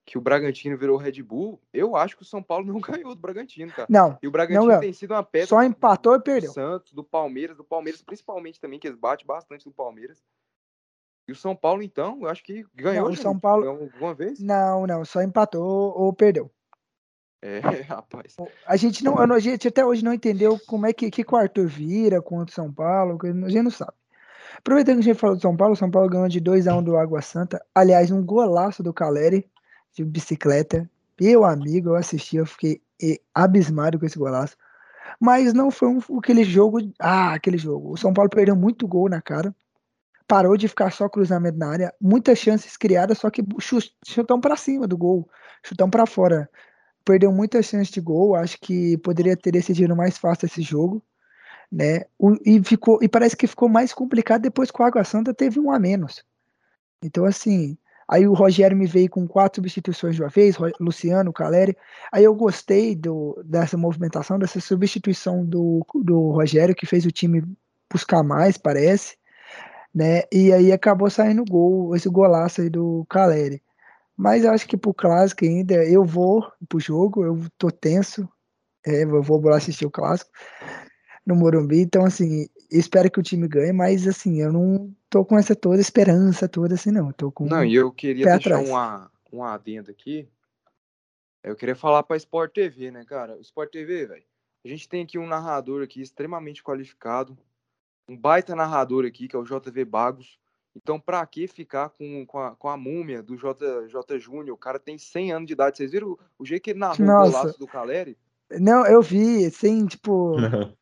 que 0.06 0.16
o 0.16 0.20
Bragantino 0.20 0.78
virou 0.78 0.96
Red 0.96 1.20
Bull, 1.20 1.60
eu 1.72 1.96
acho 1.96 2.16
que 2.16 2.22
o 2.22 2.24
São 2.24 2.40
Paulo 2.40 2.64
não 2.72 2.80
ganhou 2.80 3.12
do 3.14 3.20
Bragantino, 3.20 3.72
cara. 3.72 3.88
Não, 3.90 4.16
E 4.22 4.28
o 4.28 4.30
Bragantino 4.30 4.72
Não, 4.72 4.80
tem 4.80 4.92
sido 4.92 5.10
uma 5.12 5.22
pedra 5.24 5.48
só 5.48 5.58
do- 5.58 5.64
empatou 5.64 6.14
e 6.14 6.18
do 6.18 6.22
perdeu. 6.22 6.52
Santos, 6.52 6.92
do 6.92 7.02
Palmeiras, 7.02 7.56
do 7.56 7.64
Palmeiras 7.64 8.00
principalmente 8.02 8.60
também, 8.60 8.78
que 8.78 8.86
eles 8.86 8.96
batem 8.98 9.26
bastante 9.26 9.64
do 9.64 9.72
Palmeiras. 9.72 10.22
E 11.28 11.32
o 11.32 11.36
São 11.36 11.56
Paulo, 11.56 11.82
então, 11.82 12.20
eu 12.22 12.28
acho 12.28 12.44
que 12.44 12.64
ganhou. 12.72 13.02
Não, 13.06 13.10
o 13.10 13.14
gente. 13.14 13.22
São 13.22 13.36
Paulo- 13.36 13.64
Ganhou 13.64 13.82
alguma 13.82 14.14
vez? 14.14 14.38
Não, 14.38 14.86
não, 14.86 15.04
só 15.04 15.20
empatou 15.22 15.92
ou, 15.98 16.12
perdeu. 16.12 16.48
É, 17.42 17.58
rapaz. 17.82 18.36
A 18.64 18.76
gente 18.76 19.02
não, 19.02 19.18
a 19.18 19.38
gente 19.40 19.66
até 19.66 19.84
hoje 19.84 20.04
não 20.04 20.14
entendeu 20.14 20.56
como 20.68 20.86
é 20.86 20.92
que, 20.92 21.10
que, 21.10 21.24
o 21.28 21.36
Arthur 21.36 21.66
vira 21.66 22.22
contra 22.22 22.52
o 22.52 22.54
São 22.54 22.72
Paulo, 22.72 23.18
a 23.20 23.48
gente 23.48 23.62
não 23.62 23.70
sabe. 23.72 23.92
Aproveitando 24.56 24.96
que 24.96 25.00
a 25.00 25.12
gente 25.12 25.18
falou 25.18 25.34
do 25.36 25.42
São 25.42 25.56
Paulo, 25.56 25.74
o 25.74 25.76
São 25.76 25.90
Paulo 25.90 26.08
ganhou 26.08 26.28
de 26.28 26.40
2x1 26.40 26.82
do 26.82 26.96
Água 26.96 27.20
Santa. 27.20 27.60
Aliás, 27.74 28.10
um 28.12 28.24
golaço 28.24 28.82
do 28.82 28.94
Caleri 28.94 29.50
de 29.96 30.04
bicicleta. 30.04 30.88
Meu 31.18 31.44
amigo, 31.44 31.90
eu 31.90 31.96
assisti, 31.96 32.36
eu 32.36 32.46
fiquei 32.46 32.80
abismado 33.34 33.98
com 33.98 34.06
esse 34.06 34.18
golaço. 34.18 34.56
Mas 35.20 35.54
não 35.54 35.70
foi 35.70 35.88
um, 35.88 36.00
aquele 36.18 36.44
jogo. 36.44 36.78
Ah, 37.00 37.32
aquele 37.32 37.56
jogo. 37.56 37.92
O 37.92 37.96
São 37.96 38.12
Paulo 38.12 38.28
perdeu 38.30 38.54
muito 38.54 38.86
gol 38.86 39.08
na 39.08 39.22
cara. 39.22 39.54
Parou 40.28 40.56
de 40.56 40.68
ficar 40.68 40.92
só 40.92 41.08
cruzamento 41.08 41.58
na 41.58 41.70
área. 41.70 41.94
Muitas 42.00 42.38
chances 42.38 42.76
criadas, 42.76 43.18
só 43.18 43.30
que 43.30 43.42
chu- 43.60 43.78
chutão 44.04 44.40
pra 44.40 44.56
cima 44.56 44.86
do 44.86 44.96
gol. 44.96 45.28
Chutão 45.64 45.88
pra 45.88 46.06
fora 46.06 46.50
perdeu 47.04 47.32
muitas 47.32 47.66
chances 47.66 47.88
de 47.88 48.00
gol, 48.00 48.34
acho 48.34 48.58
que 48.60 48.98
poderia 48.98 49.36
ter 49.36 49.52
decidido 49.52 49.94
mais 49.96 50.18
fácil 50.18 50.46
esse 50.46 50.60
jogo, 50.60 51.02
né? 51.72 52.02
O- 52.18 52.36
e 52.44 52.62
ficou 52.64 52.98
e 53.02 53.08
parece 53.08 53.36
que 53.36 53.46
ficou 53.46 53.68
mais 53.68 53.92
complicado 53.94 54.42
depois 54.42 54.70
que 54.70 54.82
o 54.82 54.84
Água 54.84 55.04
Santa 55.04 55.34
teve 55.34 55.60
um 55.60 55.70
a 55.70 55.78
menos. 55.78 56.24
Então 57.02 57.24
assim, 57.26 57.78
aí 58.08 58.26
o 58.26 58.34
Rogério 58.34 58.76
me 58.76 58.86
veio 58.86 59.10
com 59.10 59.26
quatro 59.26 59.56
substituições 59.56 60.16
de 60.16 60.22
uma 60.22 60.28
vez, 60.28 60.56
Luciano, 60.80 61.32
Caleri. 61.32 61.76
Aí 62.12 62.24
eu 62.24 62.34
gostei 62.34 62.94
do, 62.94 63.40
dessa 63.44 63.76
movimentação, 63.76 64.38
dessa 64.38 64.60
substituição 64.60 65.44
do, 65.44 65.84
do 65.94 66.30
Rogério 66.30 66.74
que 66.74 66.86
fez 66.86 67.04
o 67.04 67.10
time 67.10 67.42
buscar 67.90 68.22
mais, 68.22 68.56
parece, 68.56 69.16
né? 69.94 70.22
E 70.32 70.52
aí 70.52 70.72
acabou 70.72 71.08
saindo 71.10 71.44
gol, 71.44 71.94
esse 71.96 72.08
golaço 72.08 72.60
aí 72.60 72.68
do 72.70 73.06
Caleri. 73.08 73.62
Mas 74.16 74.44
eu 74.44 74.52
acho 74.52 74.66
que 74.66 74.76
pro 74.76 74.94
clássico 74.94 75.44
ainda, 75.44 75.74
eu 75.84 76.04
vou 76.04 76.50
pro 76.68 76.80
jogo, 76.80 77.24
eu 77.24 77.38
tô 77.58 77.70
tenso. 77.70 78.28
É, 78.86 79.02
eu 79.02 79.22
vou 79.22 79.40
lá 79.42 79.56
assistir 79.56 79.84
o 79.84 79.90
clássico 79.90 80.30
no 81.26 81.34
Morumbi. 81.34 81.80
Então, 81.80 82.04
assim, 82.04 82.48
espero 82.70 83.10
que 83.10 83.20
o 83.20 83.22
time 83.22 83.46
ganhe, 83.48 83.72
mas 83.72 84.06
assim, 84.06 84.40
eu 84.40 84.52
não 84.52 84.94
tô 85.08 85.24
com 85.24 85.38
essa 85.38 85.54
toda 85.54 85.80
esperança 85.80 86.48
toda 86.48 86.74
assim, 86.74 86.90
não. 86.90 87.12
tô 87.12 87.30
com 87.30 87.46
Não, 87.46 87.64
e 87.64 87.74
eu 87.74 87.92
queria 87.92 88.24
deixar 88.24 88.36
atrás. 88.36 88.68
uma, 88.68 89.10
um 89.32 89.42
adendo 89.42 89.90
aqui. 89.90 90.28
Eu 91.42 91.54
queria 91.54 91.76
falar 91.76 92.02
pra 92.02 92.16
Sport 92.16 92.52
TV, 92.52 92.90
né, 92.90 93.04
cara? 93.04 93.36
O 93.36 93.40
Sport 93.40 93.70
TV, 93.70 94.06
velho. 94.06 94.24
A 94.64 94.68
gente 94.68 94.88
tem 94.88 95.04
aqui 95.04 95.16
um 95.16 95.26
narrador 95.26 95.82
aqui 95.82 96.00
extremamente 96.00 96.62
qualificado. 96.62 97.38
Um 98.08 98.16
baita 98.16 98.54
narrador 98.56 99.04
aqui, 99.04 99.28
que 99.28 99.36
é 99.36 99.38
o 99.38 99.44
JV 99.44 99.84
Bagos. 99.84 100.38
Então, 100.74 101.00
pra 101.00 101.24
que 101.24 101.46
ficar 101.46 101.90
com, 101.90 102.26
com, 102.26 102.38
a, 102.38 102.54
com 102.54 102.68
a 102.68 102.76
múmia 102.76 103.22
do 103.22 103.36
J, 103.36 103.86
J 103.88 104.18
Júnior? 104.18 104.54
O 104.54 104.58
cara 104.58 104.78
tem 104.78 104.98
100 104.98 105.32
anos 105.32 105.46
de 105.46 105.52
idade. 105.52 105.76
Vocês 105.76 105.92
viram 105.92 106.08
o, 106.08 106.18
o 106.40 106.44
jeito 106.44 106.64
que 106.64 106.70
ele 106.70 106.80
narrou 106.80 107.06
o 107.06 107.30
golaço 107.30 107.58
do 107.58 107.66
Caleri? 107.66 108.18
Não, 108.50 108.84
eu 108.86 109.00
vi, 109.00 109.46
assim, 109.46 109.86
tipo, 109.86 110.38
Não. 110.38 110.76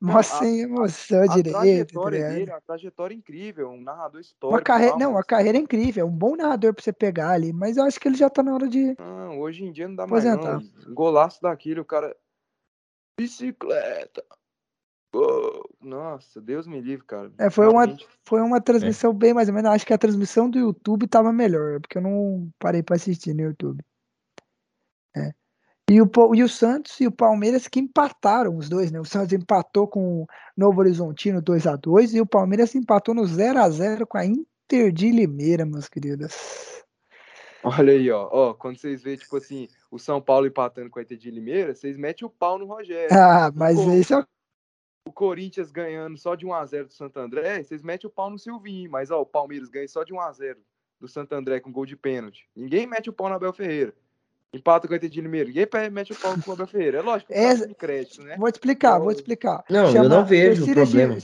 Mó 0.00 0.18
a- 0.18 0.22
sem 0.22 0.60
emoção 0.62 1.22
A 1.22 1.26
direito. 1.26 1.52
tá 1.52 1.60
trajetória 1.60 2.16
ligado? 2.18 2.34
dele, 2.34 2.50
a 2.52 2.60
trajetória 2.60 3.14
incrível. 3.14 3.70
Um 3.70 3.80
narrador 3.82 4.20
histórico. 4.20 4.56
Uma 4.56 4.62
carreira, 4.62 4.96
não, 4.96 5.16
a 5.18 5.22
carreira 5.24 5.58
é 5.58 5.60
incrível, 5.60 6.04
é 6.06 6.08
um 6.08 6.10
bom 6.16 6.36
narrador 6.36 6.72
pra 6.74 6.82
você 6.82 6.92
pegar 6.92 7.30
ali, 7.30 7.52
mas 7.52 7.76
eu 7.76 7.84
acho 7.84 8.00
que 8.00 8.08
ele 8.08 8.16
já 8.16 8.30
tá 8.30 8.42
na 8.42 8.54
hora 8.54 8.68
de. 8.68 8.96
Não, 8.98 9.40
hoje 9.40 9.64
em 9.64 9.72
dia 9.72 9.86
não 9.88 9.94
dá 9.96 10.06
mais 10.06 10.24
não. 10.24 10.60
Golaço 10.94 11.40
daquele, 11.42 11.80
o 11.80 11.84
cara. 11.84 12.16
Bicicleta. 13.18 14.24
Nossa, 15.80 16.40
Deus 16.40 16.66
me 16.66 16.80
livre, 16.80 17.04
cara. 17.04 17.32
É, 17.36 17.50
foi 17.50 17.66
uma, 17.66 17.84
foi 18.24 18.40
uma 18.40 18.60
transmissão 18.60 19.12
bem 19.12 19.34
mais 19.34 19.48
ou 19.48 19.54
menos. 19.54 19.70
Acho 19.70 19.84
que 19.84 19.92
a 19.92 19.98
transmissão 19.98 20.48
do 20.48 20.58
YouTube 20.58 21.06
tava 21.08 21.32
melhor, 21.32 21.80
porque 21.80 21.98
eu 21.98 22.02
não 22.02 22.48
parei 22.58 22.82
pra 22.82 22.96
assistir 22.96 23.34
no 23.34 23.42
YouTube. 23.42 23.84
É. 25.16 25.32
E 25.90 26.00
o, 26.00 26.08
e 26.36 26.44
o 26.44 26.48
Santos 26.48 27.00
e 27.00 27.06
o 27.08 27.10
Palmeiras 27.10 27.66
que 27.66 27.80
empataram 27.80 28.56
os 28.56 28.68
dois, 28.68 28.92
né? 28.92 29.00
O 29.00 29.04
Santos 29.04 29.32
empatou 29.32 29.88
com 29.88 30.22
o 30.22 30.26
Novo 30.56 30.78
Horizontino 30.78 31.42
2 31.42 31.66
a 31.66 31.74
2 31.74 32.14
e 32.14 32.20
o 32.20 32.26
Palmeiras 32.26 32.76
empatou 32.76 33.12
no 33.12 33.26
0 33.26 33.58
a 33.58 33.68
0 33.68 34.06
com 34.06 34.16
a 34.16 34.24
Inter 34.24 34.92
de 34.92 35.10
Limeira, 35.10 35.66
meus 35.66 35.88
queridos. 35.88 36.84
Olha 37.64 37.92
aí, 37.92 38.08
ó. 38.08 38.28
ó. 38.30 38.54
Quando 38.54 38.78
vocês 38.78 39.02
veem, 39.02 39.16
tipo 39.16 39.36
assim, 39.36 39.66
o 39.90 39.98
São 39.98 40.22
Paulo 40.22 40.46
empatando 40.46 40.88
com 40.90 41.00
a 41.00 41.02
Inter 41.02 41.18
de 41.18 41.28
Limeira, 41.28 41.74
vocês 41.74 41.96
metem 41.96 42.24
o 42.24 42.30
pau 42.30 42.56
no 42.56 42.66
Rogério. 42.66 43.08
Ah, 43.12 43.50
mas 43.52 43.74
Pô, 43.74 43.90
esse 43.90 44.14
é 44.14 44.24
O 45.08 45.12
Corinthians 45.12 45.72
ganhando 45.72 46.16
só 46.16 46.36
de 46.36 46.46
1x0 46.46 46.84
do 46.84 46.92
Santo 46.92 47.18
André, 47.18 47.64
vocês 47.64 47.82
metem 47.82 48.08
o 48.08 48.12
pau 48.12 48.30
no 48.30 48.38
Silvinho. 48.38 48.88
Mas, 48.88 49.10
ó, 49.10 49.20
o 49.22 49.26
Palmeiras 49.26 49.68
ganha 49.68 49.88
só 49.88 50.04
de 50.04 50.14
1x0 50.14 50.56
do 51.00 51.08
Santo 51.08 51.34
André 51.34 51.58
com 51.58 51.72
gol 51.72 51.84
de 51.84 51.96
pênalti. 51.96 52.48
Ninguém 52.54 52.86
mete 52.86 53.10
o 53.10 53.12
pau 53.12 53.28
no 53.28 53.34
Abel 53.34 53.52
Ferreira. 53.52 53.92
Empata 54.52 54.88
com 54.88 54.94
a 54.94 54.96
Inter 54.96 55.08
de 55.08 55.20
Limeira. 55.20 55.46
Ninguém 55.48 55.66
pe- 55.66 55.90
mete 55.90 56.12
o 56.12 56.16
pau 56.16 56.34
no 56.44 56.52
Abel 56.52 56.66
Ferreira. 56.66 56.98
É 56.98 57.02
lógico, 57.02 57.32
Essa- 57.32 57.64
é 57.64 57.68
de 57.68 57.74
crédito, 57.74 58.22
né? 58.22 58.36
Vou 58.36 58.50
te 58.50 58.56
explicar, 58.56 58.98
vou 58.98 59.02
Então- 59.04 59.14
te 59.14 59.18
explicar. 59.18 59.64
Não, 59.70 59.94
eu 59.94 60.08
não 60.08 60.24
vejo 60.26 60.64
o 60.64 60.74
problema. 60.74 61.16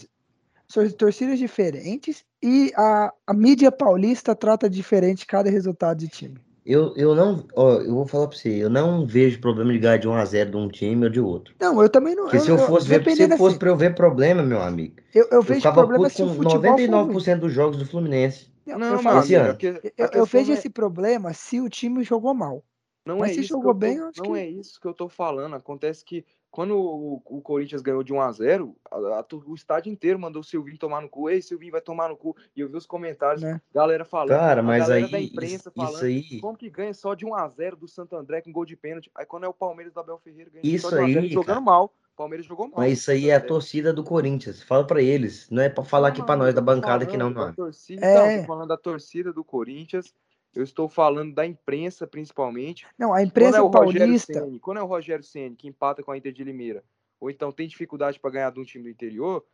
são 0.68 0.89
torcidas 0.91 1.39
diferentes 1.39 2.24
e 2.43 2.72
a, 2.77 3.12
a 3.27 3.35
mídia 3.35 3.70
paulista 3.72 4.35
trata 4.35 4.68
diferente 4.70 5.24
cada 5.27 5.49
resultado 5.51 5.99
de 5.99 6.09
time. 6.09 6.39
Eu, 6.64 6.93
eu 6.97 7.14
não, 7.14 7.45
ó, 7.55 7.74
eu 7.74 7.95
vou 7.95 8.07
falar 8.09 8.27
pra 8.27 8.37
você, 8.37 8.49
eu 8.49 8.68
não 8.68 9.07
vejo 9.07 9.41
problema 9.41 9.72
de 9.72 9.79
ganhar 9.79 9.97
de 9.99 10.09
1 10.09 10.14
a 10.14 10.24
0 10.24 10.51
de 10.51 10.57
um 10.57 10.68
time 10.68 11.05
ou 11.05 11.11
de 11.11 11.20
outro. 11.20 11.55
Não, 11.61 11.81
eu 11.81 11.89
também 11.89 12.16
não. 12.16 12.24
Porque 12.24 12.41
se 12.41 12.49
eu 12.49 12.59
fosse 12.59 12.89
ver, 12.89 12.95
se 12.95 13.01
dependendo 13.05 13.37
fosse 13.37 13.51
assim, 13.51 13.59
pra 13.61 13.68
eu 13.68 13.77
ver 13.77 13.95
problema, 13.95 14.43
meu 14.43 14.61
amigo, 14.61 14.97
eu, 15.14 15.22
eu 15.24 15.29
eu 15.39 15.43
vejo 15.43 15.61
ficava 15.61 15.77
problema 15.77 16.09
o 16.09 16.11
com 16.11 16.29
futebol 16.35 16.61
for 16.61 16.72
ruim. 16.72 16.89
99% 16.89 17.39
dos 17.39 17.53
jogos 17.53 17.77
do 17.77 17.87
Fluminense. 17.87 18.49
Eu, 18.66 18.77
Não, 18.81 18.95
eu 18.95 18.99
falo 18.99 19.18
amigo, 19.20 19.37
ano. 19.37 19.59
é 19.62 19.93
eu, 19.97 20.09
eu 20.12 20.27
vejo 20.27 20.49
não 20.49 20.57
é- 20.57 20.59
esse 20.59 20.68
problema 20.68 21.33
se 21.33 21.61
o 21.61 21.68
time 21.68 22.03
jogou 22.03 22.35
mal. 22.35 22.64
Não 23.07 23.19
Mas 23.19 23.31
é 23.31 23.35
se 23.35 23.41
isso 23.41 23.49
que 23.49 23.55
jogou 23.55 23.71
eu 23.71 23.75
tô- 23.75 23.79
bem, 23.79 23.97
eu 23.99 24.09
acho 24.09 24.23
não 24.25 24.33
que- 24.33 24.39
é 24.41 24.47
isso 24.49 24.81
que 24.81 24.87
eu 24.87 24.93
tô 24.93 25.09
falando. 25.09 25.55
Acontece 25.55 26.05
que 26.05 26.25
quando 26.51 26.77
o, 26.77 27.23
o 27.25 27.41
Corinthians 27.41 27.81
ganhou 27.83 28.03
de 28.03 28.13
1 28.13 28.21
a 28.21 28.33
0 28.33 28.75
a- 28.91 28.97
a 28.97 29.25
o 29.47 29.55
estádio 29.55 29.93
inteiro 29.93 30.19
mandou 30.19 30.41
o 30.41 30.45
Silvinho 30.45 30.77
tomar 30.79 31.01
no 31.01 31.09
cu. 31.09 31.31
Ei, 31.31 31.41
Silvinho 31.41 31.71
vai 31.71 31.81
tomar 31.81 32.09
no 32.09 32.17
cu. 32.17 32.35
E 32.57 32.61
eu 32.61 32.69
vi 32.69 32.77
os 32.77 32.85
comentários, 32.87 33.43
Né? 33.43 33.61
galera 33.73 34.05
falando. 34.05 34.31
Cara, 34.31 34.61
a 34.61 34.65
mas 34.65 34.81
galera 34.89 35.07
aí, 35.07 35.13
da 35.13 35.21
isso, 35.21 35.33
imprensa 35.33 35.55
isso 35.55 35.73
falando. 35.75 36.03
aí, 36.05 36.41
Como 36.41 36.59
que 36.59 36.69
ganha 36.69 36.93
só 36.95 37.15
de 37.15 37.25
1 37.25 37.35
a 37.35 37.49
0 37.49 37.77
do 37.77 37.87
Santo 37.87 38.17
André 38.17 38.41
com 38.41 38.51
gol 38.51 38.65
de 38.65 38.75
pênalti? 38.75 39.09
Aí 39.15 39.25
quando 39.25 39.45
é 39.45 39.49
o 39.49 39.55
Palmeiras 39.55 39.93
do 39.95 40.01
Abel 40.01 40.19
Ferreira 40.19 40.51
ganha 40.51 40.63
Isso 40.65 40.89
só 40.91 40.97
de 40.97 41.03
1 41.03 41.05
a 41.05 41.09
0 41.09 41.21
aí, 41.21 41.29
jogando 41.31 41.47
cara. 41.47 41.61
mal. 41.61 41.85
O 41.85 42.17
Palmeiras 42.17 42.47
jogou 42.47 42.67
mal. 42.67 42.79
mas 42.79 42.99
isso 42.99 43.11
aí 43.11 43.29
é 43.29 43.35
a 43.37 43.41
torcida 43.41 43.93
do 43.93 44.03
Corinthians. 44.03 44.63
Fala 44.63 44.87
pra 44.87 45.03
eles, 45.03 45.49
não 45.51 45.63
é 45.63 45.69
pra 45.69 45.85
falar 45.85 46.09
aqui 46.09 46.25
pra 46.25 46.35
nós 46.35 46.55
da 46.55 46.63
bancada 46.63 47.05
aqui 47.05 47.17
não, 47.17 47.29
não. 47.29 47.43
mano. 47.43 47.55
Torcida, 47.55 48.05
É. 48.05 48.11
Então, 48.33 48.41
tô 48.41 48.47
falando 48.47 48.69
da 48.69 48.77
torcida 48.79 49.33
do 49.35 49.45
Corinthians. 49.45 50.15
Eu 50.57 50.65
estou 50.65 50.89
falando 50.89 51.35
da 51.35 51.47
imprensa, 51.47 52.07
principalmente. 52.07 52.87
Não, 52.99 53.13
a 53.13 53.17
Quando 53.17 53.21
é 53.21 53.25
imprensa 53.25 53.63
o 53.63 53.67
Rogério 53.67 54.01
paulista. 54.01 54.33
Ceni, 54.33 54.59
quando 54.59 54.79
é 54.79 54.83
o 54.83 54.87
Rogério 54.87 55.25
Ceni 55.25 55.55
que 55.55 55.69
empata 55.69 56.03
com 56.03 56.11
a 56.11 56.17
Inter 56.17 56.33
de 56.33 56.43
Limeira, 56.43 56.83
ou 57.21 57.31
então 57.31 57.53
tem 57.53 57.69
dificuldade 57.69 58.19
para 58.19 58.31
ganhar 58.31 58.51
de 58.51 58.61
um 58.61 58.65
time 58.65 58.85
do 58.85 58.91
interior, 58.91 59.45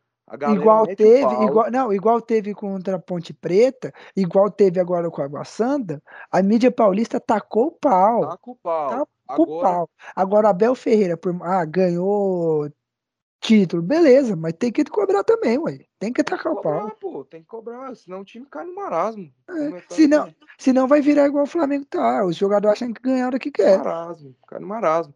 Igual 0.54 0.86
teve, 0.86 1.44
igual, 1.44 1.70
não, 1.70 1.92
igual 1.92 2.20
teve 2.20 2.54
contra 2.54 2.96
a 2.96 2.98
Ponte 2.98 3.34
Preta, 3.34 3.92
igual 4.16 4.50
teve 4.50 4.78
agora 4.80 5.10
com 5.10 5.20
a 5.20 5.24
Água 5.24 5.44
Santa, 5.44 6.00
a 6.30 6.40
mídia 6.42 6.70
paulista 6.70 7.18
tacou 7.18 7.66
o 7.66 7.72
pau. 7.72 8.38
Com 8.38 8.52
o 8.52 8.56
pau. 8.56 9.08
Com 9.26 9.42
o 9.42 9.44
Agora, 9.44 9.62
pau. 9.62 9.90
Agora, 10.14 10.48
Abel 10.50 10.74
Ferreira, 10.74 11.16
por, 11.16 11.36
ah, 11.42 11.64
ganhou 11.64 12.70
título, 13.42 13.82
beleza, 13.82 14.36
mas 14.36 14.52
tem 14.54 14.70
que 14.70 14.84
cobrar 14.84 15.24
também, 15.24 15.58
ué. 15.58 15.72
Tem 15.72 15.86
que 15.86 15.88
tem 15.98 16.12
que 16.12 16.24
tacar 16.24 16.52
o 16.52 16.62
pau. 16.62 16.90
pô, 17.00 17.24
tem 17.24 17.42
que 17.42 17.48
cobrar, 17.48 17.94
senão 17.96 18.20
o 18.20 18.24
time 18.24 18.46
cai 18.46 18.64
no 18.64 18.74
marasmo. 18.74 19.32
É, 19.48 19.52
Como 19.52 19.76
é 19.76 19.80
que 19.80 19.88
tá 19.88 19.94
se 19.96 20.06
não- 20.06 20.22
assim? 20.22 20.34
Senão 20.56 20.86
vai 20.86 21.00
virar 21.00 21.26
igual 21.26 21.44
o 21.44 21.48
Flamengo 21.48 21.84
tá. 21.84 22.24
Os 22.24 22.36
jogadores 22.36 22.80
acham 22.80 22.94
que 22.94 23.02
ganharam 23.02 23.36
o 23.36 23.40
que 23.40 23.50
quer. 23.50 23.78
Marasmo, 23.78 24.34
cai 24.46 24.60
no 24.60 24.66
marasmo. 24.68 25.12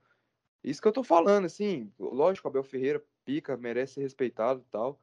Isso 0.63 0.83
que 0.83 0.89
eu 0.89 0.93
tô 0.93 1.05
falando, 1.05 1.45
assim, 1.45 1.91
lógico, 1.99 2.49
Abel 2.49 2.65
Ferreira 2.65 3.01
pica, 3.25 3.57
merece 3.57 3.95
ser 3.95 4.01
respeitado 4.03 4.61
e 4.61 4.71
tal, 4.73 4.99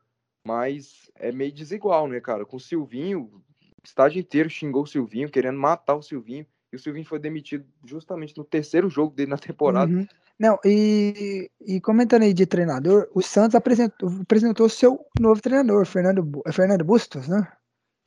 mas 0.46 1.10
é 1.16 1.32
meio 1.32 1.54
desigual, 1.54 2.08
né, 2.08 2.20
cara? 2.20 2.46
Com 2.46 2.58
o 2.58 2.60
Silvinho, 2.60 3.22
o 3.22 3.42
estádio 3.86 4.20
inteiro 4.20 4.50
xingou 4.50 4.84
o 4.84 4.88
Silvinho, 4.88 5.30
querendo 5.32 5.58
matar 5.58 5.96
o 5.96 6.02
Silvinho, 6.02 6.46
e 6.72 6.76
o 6.76 6.80
Silvinho 6.80 7.06
foi 7.06 7.20
demitido 7.20 7.66
justamente 7.86 8.36
no 8.38 8.44
terceiro 8.44 8.90
jogo 8.90 9.16
dele 9.16 9.30
na 9.30 9.38
temporada. 9.38 9.92
Uhum. 9.94 10.06
Não, 10.40 10.60
e, 10.66 11.50
e 11.62 11.80
comentando 11.80 12.24
aí 12.24 12.34
de 12.34 12.46
treinador, 12.46 13.08
o 13.14 13.22
Santos 13.22 13.56
apresentou, 13.56 14.10
apresentou 14.22 14.68
seu 14.68 15.00
novo 15.20 15.42
treinador, 15.42 15.86
Fernando, 15.86 16.42
é 16.46 16.52
Fernando 16.52 16.84
Bustos, 16.84 17.28
né? 17.28 17.48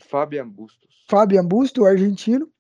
Fabian 0.03 0.49
Bustos. 0.49 1.05
Fábio 1.09 1.43
Busto, 1.43 1.83
o 1.83 1.87
argentino, 1.87 2.51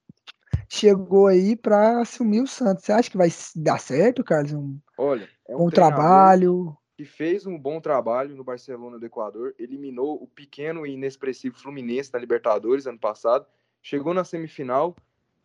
chegou 0.68 1.26
aí 1.26 1.56
para 1.56 2.00
assumir 2.00 2.40
o 2.40 2.46
Santos. 2.46 2.84
Você 2.84 2.92
acha 2.92 3.10
que 3.10 3.16
vai 3.16 3.28
dar 3.56 3.78
certo, 3.78 4.22
Carlos? 4.22 4.52
Um 4.52 4.78
Olha, 4.96 5.28
é 5.48 5.54
um 5.54 5.58
bom 5.58 5.70
trabalho? 5.70 6.76
que 6.96 7.04
fez 7.04 7.46
um 7.46 7.58
bom 7.58 7.78
trabalho 7.78 8.34
no 8.34 8.42
Barcelona 8.42 8.98
do 8.98 9.04
Equador, 9.04 9.54
eliminou 9.58 10.14
o 10.22 10.26
pequeno 10.26 10.86
e 10.86 10.94
inexpressivo 10.94 11.58
Fluminense 11.58 12.10
da 12.10 12.18
Libertadores 12.18 12.86
ano 12.86 12.98
passado, 12.98 13.46
chegou 13.82 14.14
na 14.14 14.24
semifinal, 14.24 14.96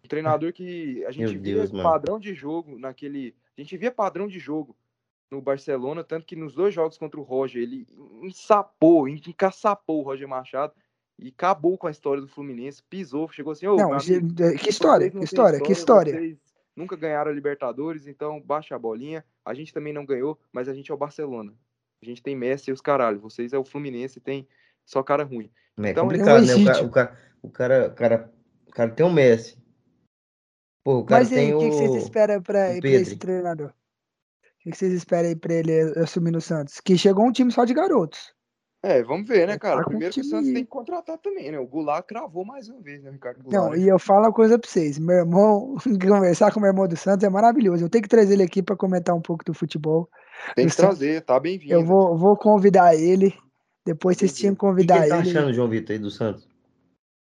um 0.04 0.08
treinador 0.08 0.54
que 0.54 1.04
a 1.04 1.12
gente 1.12 1.34
Meu 1.34 1.42
via 1.42 1.56
Deus, 1.56 1.72
mano. 1.72 1.84
padrão 1.84 2.18
de 2.18 2.34
jogo 2.34 2.80
naquele, 2.80 3.36
a 3.62 3.64
gente 3.64 3.78
via 3.78 3.92
padrão 3.92 4.28
de 4.28 4.40
jogo 4.40 4.76
no 5.30 5.42
Barcelona, 5.42 6.04
tanto 6.04 6.26
que 6.26 6.36
nos 6.36 6.54
dois 6.54 6.74
jogos 6.74 6.98
contra 6.98 7.20
o 7.20 7.24
Roger, 7.24 7.62
ele 7.62 7.88
ensapou, 8.22 9.08
encaçapou 9.08 10.02
o 10.02 10.04
Roger 10.04 10.28
Machado 10.28 10.74
e 11.18 11.30
acabou 11.30 11.78
com 11.78 11.88
a 11.88 11.92
história 11.92 12.22
do 12.22 12.28
Fluminense, 12.28 12.84
pisou, 12.84 13.30
chegou 13.30 13.54
assim, 13.54 13.68
ô, 13.68 13.76
Não, 13.76 13.94
amigo, 13.94 14.34
que 14.60 14.70
história, 14.70 15.10
que 15.10 15.24
história, 15.24 15.62
que 15.62 15.72
história. 15.72 16.14
Vocês 16.14 16.38
nunca 16.76 16.96
ganharam 16.96 17.32
a 17.32 17.34
Libertadores, 17.34 18.08
então 18.08 18.42
baixa 18.42 18.76
a 18.76 18.80
bolinha. 18.80 19.24
A 19.46 19.54
gente 19.54 19.74
também 19.74 19.94
não 19.94 20.06
ganhou, 20.06 20.38
mas 20.52 20.68
a 20.68 20.74
gente 20.74 20.92
é 20.92 20.94
o 20.94 20.98
Barcelona. 20.98 21.54
A 22.02 22.06
gente 22.06 22.22
tem 22.22 22.36
Messi 22.36 22.72
e 22.72 22.74
os 22.74 22.82
caralho. 22.82 23.20
Vocês 23.20 23.54
é 23.54 23.58
o 23.58 23.64
Fluminense 23.64 24.20
tem 24.20 24.48
só 24.84 25.04
cara 25.04 25.24
ruim. 25.24 25.52
É 25.78 25.92
Então, 25.92 26.04
complicado, 26.04 26.46
né? 26.46 26.54
O 26.54 26.58
legítimo. 26.58 26.66
cara, 26.66 26.86
o, 26.86 26.90
cara, 26.90 27.18
o, 27.42 27.50
cara, 27.50 27.88
o, 27.88 27.96
cara, 27.96 28.34
o 28.68 28.72
cara 28.72 28.92
tem 28.92 29.06
o 29.06 29.12
Messi. 29.12 29.61
Pô, 30.84 31.00
o 31.00 31.06
cara 31.06 31.22
Mas 31.24 31.32
aí, 31.34 31.54
o 31.54 31.60
que, 31.60 31.70
que 31.70 31.76
vocês 31.76 31.92
o... 31.92 31.98
esperam 31.98 32.42
para 32.42 32.72
o 32.72 32.88
esse 32.88 33.16
treinador? 33.16 33.68
O 33.70 34.64
que, 34.64 34.72
que 34.72 34.78
vocês 34.78 34.94
esperam 34.94 35.30
aí 35.30 35.36
para 35.36 35.54
ele 35.54 35.80
assumir 36.00 36.32
no 36.32 36.42
Santos? 36.42 36.80
Que 36.80 36.98
chegou 36.98 37.26
um 37.26 37.32
time 37.32 37.52
só 37.52 37.66
de 37.66 37.74
garotos. 37.74 38.34
É, 38.84 39.04
vamos 39.04 39.28
ver, 39.28 39.46
né, 39.48 39.54
Tá 39.54 39.60
cara? 39.60 39.84
Primeiro 39.84 40.12
que 40.12 40.22
o 40.22 40.24
Santos 40.24 40.48
tem 40.52 40.64
que 40.64 40.70
contratar 40.70 41.16
também, 41.20 41.52
né? 41.52 41.60
O 41.60 41.68
Goulart 41.68 42.04
cravou 42.08 42.44
mais 42.44 42.68
uma 42.68 42.82
vez, 42.82 43.04
né, 43.04 43.12
Ricardo 43.12 43.44
Não, 43.44 43.50
Goulart? 43.66 43.80
e 43.80 43.88
eu 43.88 44.00
falo 44.00 44.22
uma 44.26 44.34
coisa 44.34 44.58
pra 44.58 44.68
vocês. 44.68 44.98
Meu 44.98 45.18
irmão, 45.18 45.76
conversar 46.02 46.52
com 46.52 46.58
o 46.60 46.62
meu 46.64 46.72
irmão 46.72 46.88
do 46.88 46.98
Santos 46.98 47.24
é 47.24 47.30
maravilhoso. 47.30 47.86
Eu 47.86 47.90
tenho 47.90 48.02
que 48.02 48.10
trazer 48.10 48.34
ele 48.34 48.44
aqui 48.44 48.64
para 48.64 48.76
comentar 48.76 49.16
um 49.16 49.22
pouco 49.22 49.46
do 49.46 49.54
futebol. 49.54 50.10
tem 50.56 50.68
que 50.68 50.76
trazer, 50.76 51.22
tá 51.22 51.40
bem-vindo. 51.40 51.74
Eu 51.74 51.86
vou, 51.86 52.18
vou 52.18 52.36
convidar 52.36 52.96
ele. 52.96 53.36
Depois 53.86 54.18
vocês 54.18 54.34
tinham 54.34 54.56
que 54.56 54.66
O 54.66 54.70
que, 54.76 54.82
que 54.82 54.88
convidar 54.88 54.98
ele 55.02 55.10
tá 55.10 55.20
ele. 55.20 55.30
achando, 55.30 55.54
João 55.54 55.68
Vitor, 55.68 55.94
aí 55.94 56.00
do 56.00 56.10
Santos? 56.10 56.48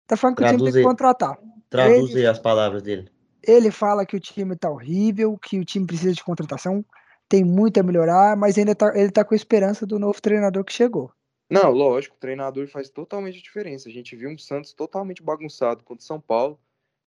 Tá 0.06 0.18
falando 0.18 0.38
que 0.38 0.44
o 0.44 0.48
time 0.48 0.64
tem 0.64 0.74
que 0.74 0.84
contratar. 0.84 1.38
Traduz 1.70 2.12
Ele- 2.12 2.20
aí 2.22 2.28
as 2.28 2.40
palavras 2.40 2.82
dele. 2.84 3.10
Ele 3.44 3.72
fala 3.72 4.06
que 4.06 4.16
o 4.16 4.20
time 4.20 4.56
tá 4.56 4.70
horrível, 4.70 5.38
que 5.38 5.60
o 5.60 5.66
time 5.66 5.86
precisa 5.86 6.14
de 6.14 6.24
contratação, 6.24 6.84
tem 7.30 7.44
muito 7.44 7.80
a 7.80 7.84
melhorar, 7.84 8.36
mas 8.38 8.58
ainda 8.58 8.74
tá, 8.76 8.92
ele 8.96 9.12
tá 9.12 9.24
com 9.24 9.34
a 9.34 9.38
esperança 9.38 9.86
do 9.86 10.00
novo 10.00 10.22
treinador 10.22 10.64
que 10.64 10.74
chegou. 10.74 11.12
Não, 11.50 11.72
lógico, 11.72 12.16
o 12.16 12.20
treinador 12.20 12.68
faz 12.68 12.90
totalmente 12.90 13.42
diferença. 13.42 13.88
A 13.88 13.92
gente 13.92 14.16
viu 14.16 14.30
um 14.30 14.38
Santos 14.38 14.74
totalmente 14.74 15.24
bagunçado 15.24 15.84
contra 15.84 16.04
o 16.04 16.06
São 16.06 16.20
Paulo. 16.20 16.60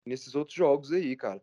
nesses 0.05 0.35
outros 0.35 0.55
jogos 0.55 0.91
aí, 0.93 1.15
cara. 1.17 1.41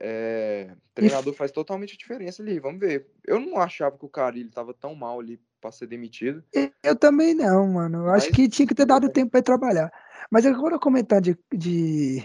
É, 0.00 0.74
treinador 0.92 1.32
faz 1.34 1.52
totalmente 1.52 1.96
diferença 1.96 2.42
ali, 2.42 2.58
vamos 2.58 2.80
ver. 2.80 3.06
Eu 3.24 3.38
não 3.38 3.56
achava 3.58 3.96
que 3.96 4.04
o 4.04 4.08
Carilli 4.08 4.50
tava 4.50 4.74
tão 4.74 4.96
mal 4.96 5.20
ali 5.20 5.40
para 5.60 5.70
ser 5.70 5.86
demitido. 5.86 6.42
Eu 6.82 6.96
também 6.96 7.34
não, 7.34 7.68
mano. 7.68 7.98
Eu 7.98 8.04
Mas- 8.06 8.24
acho 8.24 8.32
que 8.32 8.48
tinha 8.48 8.66
que 8.66 8.74
ter 8.74 8.84
dado 8.84 9.08
tempo 9.08 9.30
para 9.30 9.42
trabalhar. 9.42 9.92
Mas 10.28 10.44
agora 10.44 10.76
comentar 10.78 11.20
de, 11.20 11.38
de, 11.54 12.20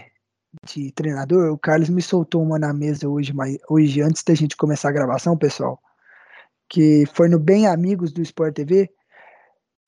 de 0.64 0.92
treinador, 0.92 1.52
o 1.52 1.58
Carlos 1.58 1.88
me 1.88 2.02
soltou 2.02 2.42
uma 2.42 2.58
na 2.58 2.72
mesa 2.72 3.08
hoje, 3.08 3.32
mas 3.32 3.58
hoje 3.68 4.00
antes 4.00 4.22
da 4.22 4.34
gente 4.34 4.56
começar 4.56 4.88
a 4.88 4.92
gravação, 4.92 5.36
pessoal, 5.36 5.80
que 6.68 7.04
foi 7.14 7.28
no 7.28 7.38
Bem 7.38 7.66
Amigos 7.66 8.12
do 8.12 8.22
Sport 8.22 8.54
TV. 8.54 8.90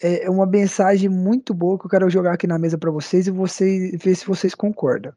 É 0.03 0.31
uma 0.31 0.47
mensagem 0.47 1.11
muito 1.11 1.53
boa 1.53 1.79
que 1.79 1.85
eu 1.85 1.91
quero 1.91 2.09
jogar 2.09 2.33
aqui 2.33 2.47
na 2.47 2.59
mesa 2.59 2.79
para 2.79 2.91
vocês 2.91 3.27
e 3.27 3.31
vocês 3.31 4.03
ver 4.03 4.15
se 4.15 4.27
vocês 4.27 4.55
concordam. 4.55 5.13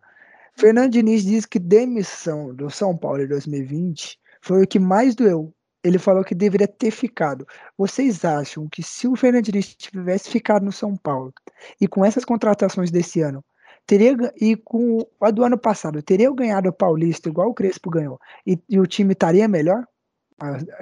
Fernando 0.56 0.92
Diniz 0.92 1.24
diz 1.24 1.46
que 1.46 1.58
demissão 1.58 2.54
do 2.54 2.70
São 2.70 2.96
Paulo 2.96 3.22
em 3.24 3.28
2020 3.28 4.20
foi 4.42 4.64
o 4.64 4.68
que 4.68 4.80
mais 4.80 5.16
doeu. 5.16 5.54
Ele 5.84 5.98
falou 5.98 6.24
que 6.24 6.36
deveria 6.36 6.68
ter 6.68 6.92
ficado. 6.92 7.46
Vocês 7.78 8.24
acham 8.26 8.68
que 8.70 8.84
se 8.84 9.08
o 9.08 9.16
Fernando 9.16 9.46
Diniz 9.46 9.74
tivesse 9.76 10.30
ficado 10.30 10.64
no 10.64 10.72
São 10.72 10.96
Paulo 10.98 11.34
e 11.80 11.88
com 11.88 12.04
essas 12.04 12.26
contratações 12.26 12.92
desse 12.92 13.22
ano, 13.22 13.44
teria 13.86 14.16
e 14.40 14.56
com 14.56 15.06
a 15.20 15.32
do 15.32 15.44
ano 15.44 15.58
passado, 15.58 16.02
teria 16.02 16.32
ganhado 16.34 16.70
o 16.70 16.74
Paulista 16.74 17.30
igual 17.30 17.50
o 17.50 17.54
Crespo 17.54 17.90
ganhou 17.90 18.20
e, 18.46 18.58
e 18.70 18.80
o 18.80 18.88
time 18.88 19.14
estaria 19.14 19.48
melhor, 19.48 19.86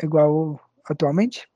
igual 0.04 0.60
atualmente? 0.86 1.48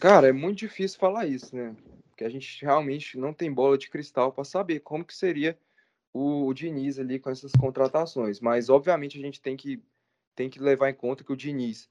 Cara, 0.00 0.28
é 0.28 0.32
muito 0.32 0.58
difícil 0.58 0.98
falar 0.98 1.26
isso, 1.26 1.54
né? 1.54 1.74
Porque 2.08 2.24
a 2.24 2.28
gente 2.28 2.64
realmente 2.64 3.18
não 3.18 3.32
tem 3.32 3.52
bola 3.52 3.76
de 3.76 3.90
cristal 3.90 4.32
para 4.32 4.44
saber 4.44 4.80
como 4.80 5.04
que 5.04 5.14
seria 5.14 5.58
o, 6.12 6.46
o 6.46 6.54
Diniz 6.54 6.98
ali 6.98 7.18
com 7.18 7.30
essas 7.30 7.52
contratações. 7.52 8.40
Mas, 8.40 8.68
obviamente, 8.68 9.18
a 9.18 9.20
gente 9.20 9.40
tem 9.40 9.56
que, 9.56 9.82
tem 10.34 10.48
que 10.48 10.60
levar 10.60 10.90
em 10.90 10.94
conta 10.94 11.24
que 11.24 11.32
o 11.32 11.36
Diniz 11.36 11.88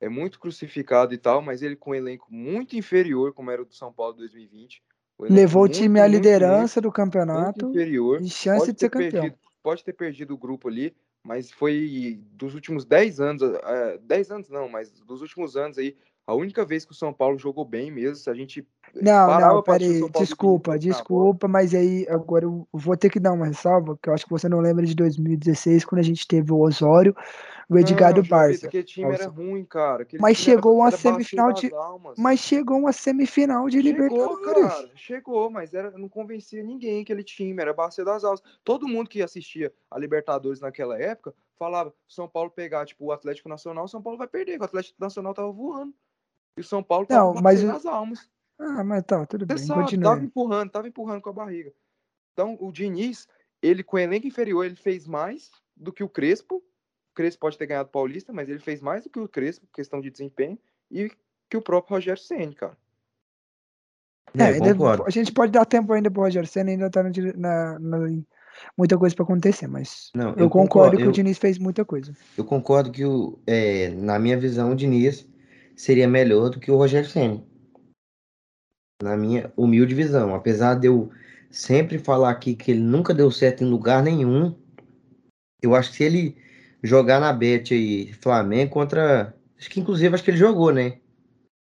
é 0.00 0.08
muito 0.08 0.38
crucificado 0.38 1.12
e 1.14 1.18
tal, 1.18 1.42
mas 1.42 1.62
ele 1.62 1.74
com 1.74 1.90
um 1.90 1.94
elenco 1.94 2.32
muito 2.32 2.76
inferior, 2.76 3.32
como 3.32 3.50
era 3.50 3.62
o 3.62 3.64
do 3.64 3.74
São 3.74 3.92
Paulo 3.92 4.12
2020. 4.14 4.82
Elenco 5.24 5.34
Levou 5.34 5.62
o 5.64 5.68
time 5.68 6.00
à 6.00 6.06
liderança 6.06 6.80
do 6.80 6.92
campeonato 6.92 7.70
inferior. 7.70 8.20
e 8.20 8.28
chance 8.28 8.72
de 8.72 8.78
ser 8.80 8.90
campeão. 8.90 9.22
perdido, 9.22 9.38
pode 9.62 9.84
ter 9.84 9.92
perdido 9.92 10.34
o 10.34 10.38
grupo 10.38 10.68
ali, 10.68 10.94
mas 11.22 11.50
foi 11.50 12.20
dos 12.32 12.54
últimos 12.54 12.84
10 12.84 13.20
anos, 13.20 13.42
eh, 13.42 13.98
10 14.02 14.30
anos 14.30 14.48
não, 14.50 14.68
mas 14.68 14.92
dos 15.00 15.20
últimos 15.22 15.56
anos 15.56 15.78
aí, 15.78 15.96
a 16.26 16.34
única 16.34 16.64
vez 16.64 16.84
que 16.84 16.92
o 16.92 16.94
São 16.94 17.12
Paulo 17.12 17.38
jogou 17.38 17.64
bem 17.64 17.90
mesmo, 17.90 18.16
se 18.16 18.28
a 18.28 18.34
gente 18.34 18.66
Não, 18.94 19.26
parava 19.26 19.54
não, 19.54 19.62
pra 19.62 19.76
assistir 19.76 20.02
o 20.02 20.10
peraí, 20.10 20.24
desculpa, 20.26 20.70
bola. 20.70 20.78
desculpa, 20.78 21.48
mas 21.48 21.74
aí 21.74 22.06
agora 22.08 22.44
eu 22.44 22.66
vou 22.72 22.96
ter 22.96 23.10
que 23.10 23.20
dar 23.20 23.32
uma 23.32 23.46
ressalva, 23.46 23.96
que 24.02 24.08
eu 24.08 24.14
acho 24.14 24.24
que 24.24 24.30
você 24.30 24.48
não 24.48 24.60
lembra 24.60 24.84
de 24.84 24.94
2016, 24.94 25.84
quando 25.84 26.00
a 26.00 26.04
gente 26.04 26.26
teve 26.26 26.52
o 26.52 26.58
Osório, 26.60 27.14
o 27.68 27.76
Edgar 27.78 28.14
Não, 28.14 28.22
do 28.22 28.24
João 28.26 28.40
Vitor, 28.40 28.48
Barça. 28.50 28.66
aquele 28.68 28.84
time 28.84 29.06
era 29.12 29.24
Nossa. 29.24 29.28
ruim, 29.36 29.64
cara. 29.64 30.02
Aquele 30.02 30.22
Mas 30.22 30.36
era- 30.36 30.44
chegou 30.44 30.76
uma 30.76 30.90
semifinal 30.90 31.52
de-. 31.52 31.70
Mas 32.16 32.40
chegou 32.40 32.78
uma 32.78 32.92
semifinal 32.92 33.68
de 33.68 33.82
Chegou, 33.82 33.92
Libertadores. 34.06 34.74
cara, 34.74 34.90
chegou, 34.94 35.50
mas 35.50 35.74
era, 35.74 35.90
não 35.98 36.08
convencia 36.08 36.62
ninguém 36.62 37.02
aquele 37.02 37.24
time, 37.24 37.60
era 37.60 37.72
bacia 37.74 38.04
das 38.04 38.22
almas. 38.24 38.40
Todo 38.62 38.86
mundo 38.86 39.10
que 39.10 39.20
assistia 39.22 39.72
a 39.90 39.98
Libertadores 39.98 40.60
naquela 40.60 40.96
época 41.00 41.34
falava: 41.58 41.92
São 42.06 42.28
Paulo 42.28 42.50
pegar, 42.50 42.86
tipo, 42.86 43.06
o 43.06 43.12
Atlético 43.12 43.48
Nacional, 43.48 43.84
o 43.84 43.88
São 43.88 44.00
Paulo 44.02 44.18
vai 44.18 44.28
perder, 44.28 44.60
o 44.60 44.64
Atlético 44.64 44.96
Nacional 45.00 45.34
tava 45.34 45.50
voando. 45.50 45.92
E 46.56 46.60
o 46.60 46.64
São 46.64 46.82
Paulo 46.82 47.04
tava 47.06 47.34
Não, 47.34 47.42
mas 47.42 47.62
das 47.62 47.84
almas. 47.84 48.28
Ah, 48.58 48.82
mas 48.84 49.02
tá, 49.04 49.26
tudo 49.26 49.44
Você 49.44 49.54
bem, 49.54 49.66
sabe, 49.66 49.80
continue. 49.82 50.04
tava 50.04 50.20
empurrando, 50.24 50.70
tava 50.70 50.88
empurrando 50.88 51.20
com 51.20 51.28
a 51.28 51.32
barriga. 51.32 51.72
Então, 52.32 52.56
o 52.60 52.70
Diniz, 52.72 53.28
ele 53.60 53.82
com 53.82 53.96
o 53.96 53.98
elenco 53.98 54.26
inferior, 54.26 54.64
ele 54.64 54.76
fez 54.76 55.06
mais 55.06 55.50
do 55.76 55.92
que 55.92 56.02
o 56.04 56.08
Crespo. 56.08 56.62
O 57.16 57.22
Crespo 57.24 57.40
pode 57.40 57.56
ter 57.56 57.64
ganhado 57.66 57.88
o 57.88 57.92
Paulista, 57.92 58.30
mas 58.30 58.46
ele 58.46 58.58
fez 58.58 58.82
mais 58.82 59.02
do 59.02 59.08
que 59.08 59.18
o 59.18 59.26
Crespo, 59.26 59.66
questão 59.72 60.02
de 60.02 60.10
desempenho, 60.10 60.58
e 60.90 61.10
que 61.48 61.56
o 61.56 61.62
próprio 61.62 61.94
Rogério 61.94 62.20
Ceni, 62.22 62.54
cara. 62.54 62.76
É, 64.34 64.58
É, 64.58 65.02
a 65.06 65.10
gente 65.10 65.32
pode 65.32 65.50
dar 65.50 65.64
tempo 65.64 65.90
ainda 65.94 66.10
pro 66.10 66.20
Rogério 66.20 66.46
Senna, 66.46 66.72
ainda 66.72 66.90
tá 66.90 67.02
na, 67.02 67.10
na- 67.34 67.78
na- 67.78 68.22
muita 68.76 68.98
coisa 68.98 69.16
pra 69.16 69.24
acontecer, 69.24 69.66
mas 69.66 70.10
Não, 70.14 70.28
eu, 70.32 70.36
eu 70.40 70.50
concordo 70.50 70.68
concordo, 70.68 70.96
que 70.98 71.04
eu- 71.04 71.08
o 71.08 71.12
Diniz 71.12 71.38
fez 71.38 71.58
muita 71.58 71.86
coisa. 71.86 72.14
Eu 72.36 72.44
concordo 72.44 72.92
que, 72.92 73.02
o, 73.02 73.38
é, 73.46 73.88
na 73.88 74.18
minha 74.18 74.38
visão, 74.38 74.72
o 74.72 74.76
Diniz 74.76 75.26
seria 75.74 76.06
melhor 76.06 76.50
do 76.50 76.60
que 76.60 76.70
o 76.70 76.76
Rogério 76.76 77.08
Ceni. 77.08 77.42
Na 79.02 79.16
minha 79.16 79.50
humilde 79.56 79.94
visão. 79.94 80.34
Apesar 80.34 80.74
de 80.74 80.88
eu 80.88 81.10
sempre 81.50 81.98
falar 81.98 82.28
aqui 82.28 82.54
que 82.54 82.72
ele 82.72 82.80
nunca 82.80 83.14
deu 83.14 83.30
certo 83.30 83.64
em 83.64 83.70
lugar 83.70 84.02
nenhum, 84.02 84.54
eu 85.62 85.74
acho 85.74 85.90
que 85.92 85.96
se 85.96 86.04
ele 86.04 86.45
jogar 86.86 87.20
na 87.20 87.32
Bet 87.32 87.74
aí, 87.74 88.12
Flamengo 88.14 88.72
contra. 88.72 89.34
Acho 89.58 89.70
que 89.70 89.80
inclusive 89.80 90.14
acho 90.14 90.22
que 90.24 90.30
ele 90.30 90.36
jogou, 90.38 90.72
né? 90.72 90.98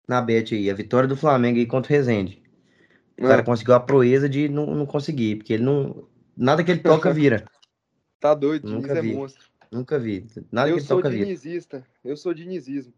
Na 0.07 0.21
Bet 0.21 0.55
aí, 0.55 0.69
a 0.69 0.73
vitória 0.73 1.07
do 1.07 1.15
Flamengo 1.17 1.57
aí 1.59 1.65
contra 1.65 1.91
o 1.91 1.95
Rezende. 1.95 2.41
O 3.17 3.23
cara 3.23 3.41
É, 3.41 3.45
conseguiu 3.45 3.73
a 3.73 3.79
proeza 3.79 4.29
de 4.29 4.47
não, 4.49 4.65
não 4.73 4.85
conseguir, 4.85 5.35
porque 5.37 5.53
ele 5.53 5.63
não. 5.63 6.07
Nada 6.37 6.63
que 6.63 6.71
ele 6.71 6.79
toca 6.81 7.11
vira. 7.13 7.45
tá 8.19 8.33
doido, 8.33 8.65
Diniz 8.67 8.83
Nunca 8.83 8.97
é 8.97 9.01
vi. 9.01 9.13
monstro. 9.13 9.49
Nunca 9.71 9.99
vi. 9.99 10.25
Nada 10.51 10.69
eu 10.69 10.75
que 10.75 10.79
ele 10.79 10.87
sou 10.87 10.97
toca 10.97 11.09
vira. 11.09 11.25
dinizista, 11.25 11.85
eu 12.03 12.17
sou 12.17 12.33
dinizismo. 12.33 12.93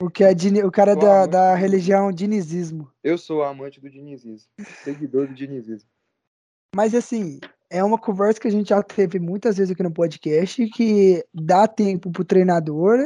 O, 0.00 0.08
que 0.10 0.24
é 0.24 0.32
Dini- 0.34 0.62
o 0.64 0.70
cara 0.70 0.94
Sou 0.94 1.02
da, 1.02 1.14
amante 1.18 1.30
da 1.32 1.54
religião 1.54 2.10
dinizismo. 2.10 2.90
Eu 3.04 3.18
sou 3.18 3.42
amante 3.42 3.80
do 3.80 3.88
dinizismo, 3.90 4.50
seguidor 4.82 5.26
do 5.28 5.34
dinizismo. 5.34 5.88
Mas 6.74 6.94
assim, 6.94 7.38
é 7.70 7.82
uma 7.84 7.96
conversa 7.98 8.40
que 8.40 8.48
a 8.48 8.50
gente 8.50 8.70
já 8.70 8.82
teve 8.82 9.20
muitas 9.20 9.56
vezes 9.56 9.70
aqui 9.70 9.82
no 9.82 9.92
podcast 9.92 10.66
que 10.70 11.24
dá 11.32 11.68
tempo 11.68 12.10
pro 12.10 12.24
treinador 12.24 12.98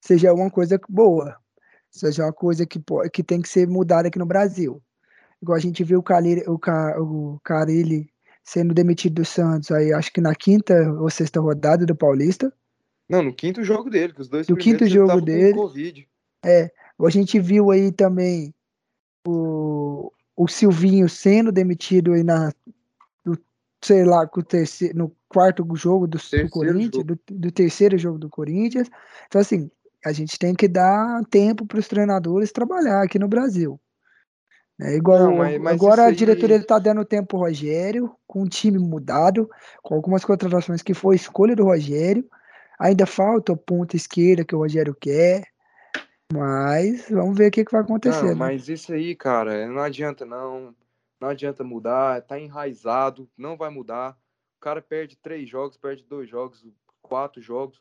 seja 0.00 0.32
uma 0.32 0.50
coisa 0.50 0.80
boa, 0.88 1.36
seja 1.90 2.24
uma 2.24 2.32
coisa 2.32 2.66
que, 2.66 2.82
que 3.12 3.22
tem 3.22 3.40
que 3.42 3.48
ser 3.48 3.68
mudada 3.68 4.08
aqui 4.08 4.18
no 4.18 4.26
Brasil. 4.26 4.82
Igual 5.42 5.56
a 5.56 5.60
gente 5.60 5.84
viu 5.84 5.98
o 5.98 6.02
Carilli, 6.02 6.42
o, 6.46 6.58
Ca- 6.58 6.98
o 6.98 7.38
Carilli 7.44 8.08
sendo 8.42 8.74
demitido 8.74 9.16
do 9.16 9.24
Santos, 9.24 9.70
aí 9.70 9.92
acho 9.92 10.12
que 10.12 10.20
na 10.20 10.34
quinta 10.34 10.74
ou 10.92 11.10
sexta 11.10 11.40
rodada 11.40 11.86
do 11.86 11.94
Paulista. 11.94 12.52
Não, 13.08 13.22
no 13.22 13.34
quinto 13.34 13.62
jogo 13.62 13.90
dele, 13.90 14.14
que 14.14 14.20
os 14.22 14.28
dois 14.28 14.48
No 14.48 14.56
quinto 14.56 14.86
jogo 14.86 15.20
dele. 15.20 15.54
Covid. 15.54 16.08
A 16.42 17.10
gente 17.10 17.38
viu 17.38 17.70
aí 17.70 17.92
também 17.92 18.54
o, 19.26 20.10
o 20.36 20.48
Silvinho 20.48 21.08
sendo 21.08 21.50
demitido 21.52 22.12
aí 22.12 22.22
na, 22.22 22.52
sei 23.84 24.04
lá, 24.04 24.26
com 24.26 24.40
o 24.40 24.42
terceiro, 24.42 24.96
no 24.96 25.12
quarto 25.28 25.66
jogo 25.76 26.06
do, 26.06 26.16
do 26.18 26.50
Corinthians, 26.50 26.94
jogo. 26.94 27.04
do, 27.04 27.18
do 27.30 27.52
terceiro 27.52 27.98
jogo 27.98 28.18
do 28.18 28.30
Corinthians. 28.30 28.88
Então, 29.26 29.40
assim, 29.40 29.70
a 30.04 30.12
gente 30.12 30.38
tem 30.38 30.54
que 30.54 30.66
dar 30.68 31.22
tempo 31.30 31.66
para 31.66 31.78
os 31.78 31.88
treinadores 31.88 32.52
trabalhar 32.52 33.02
aqui 33.02 33.18
no 33.18 33.28
Brasil. 33.28 33.78
É 34.80 34.96
igual 34.96 35.18
Não, 35.20 35.36
mas- 35.36 35.60
mas 35.60 35.74
agora 35.74 36.02
a 36.02 36.06
aí- 36.06 36.14
diretoria 36.16 36.56
está 36.56 36.78
dando 36.78 37.04
tempo 37.04 37.28
pro 37.28 37.38
Rogério, 37.38 38.10
com 38.26 38.42
o 38.42 38.48
time 38.48 38.78
mudado, 38.78 39.48
com 39.82 39.94
algumas 39.94 40.24
contratações 40.24 40.82
que 40.82 40.94
foi 40.94 41.14
escolha 41.16 41.54
do 41.54 41.64
Rogério. 41.64 42.24
Ainda 42.78 43.06
falta 43.06 43.52
a 43.52 43.56
ponta 43.56 43.94
esquerda 43.96 44.44
que 44.44 44.54
o 44.54 44.58
Rogério 44.58 44.96
quer. 44.98 45.44
Mas 46.32 47.06
vamos 47.08 47.36
ver 47.36 47.48
o 47.48 47.50
que, 47.50 47.64
que 47.64 47.70
vai 47.72 47.82
acontecer. 47.82 48.22
Não, 48.22 48.28
né? 48.30 48.34
mas 48.34 48.68
isso 48.68 48.92
aí, 48.92 49.14
cara, 49.14 49.68
não 49.68 49.80
adianta 49.80 50.24
não. 50.24 50.74
Não 51.20 51.28
adianta 51.28 51.64
mudar, 51.64 52.20
tá 52.22 52.38
enraizado, 52.38 53.28
não 53.36 53.56
vai 53.56 53.70
mudar. 53.70 54.18
O 54.58 54.60
cara 54.60 54.82
perde 54.82 55.16
três 55.16 55.48
jogos, 55.48 55.76
perde 55.76 56.04
dois 56.04 56.28
jogos, 56.28 56.66
quatro 57.02 57.40
jogos. 57.40 57.80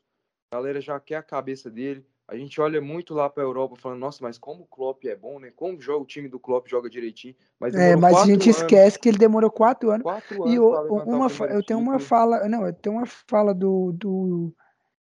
A 0.51 0.57
galera 0.57 0.79
já 0.81 0.99
quer 0.99 1.15
a 1.15 1.23
cabeça 1.23 1.69
dele. 1.69 2.05
A 2.27 2.37
gente 2.37 2.59
olha 2.61 2.79
muito 2.79 3.13
lá 3.13 3.29
pra 3.29 3.43
Europa 3.43 3.75
falando, 3.75 3.99
nossa, 3.99 4.19
mas 4.21 4.37
como 4.37 4.63
o 4.63 4.67
Klopp 4.67 5.03
é 5.05 5.15
bom, 5.15 5.39
né? 5.39 5.51
Como 5.51 5.81
joga, 5.81 6.03
o 6.03 6.05
time 6.05 6.29
do 6.29 6.39
Klopp 6.39 6.67
joga 6.69 6.89
direitinho. 6.89 7.35
Mas, 7.59 7.75
É, 7.75 7.95
mas 7.97 8.15
a 8.17 8.25
gente 8.25 8.49
anos, 8.49 8.61
esquece 8.61 8.97
que 8.97 9.09
ele 9.09 9.17
demorou 9.17 9.51
quatro 9.51 9.91
anos. 9.91 10.03
Quatro 10.03 10.43
anos 10.43 10.55
E 10.55 10.59
o- 10.59 10.71
uma, 11.01 11.27
eu 11.47 11.61
tenho 11.63 11.79
uma 11.79 11.99
fala, 11.99 12.47
não, 12.47 12.65
eu 12.65 12.73
tenho 12.73 12.95
uma 12.95 13.05
fala 13.05 13.53
do, 13.53 13.91
do, 13.91 14.55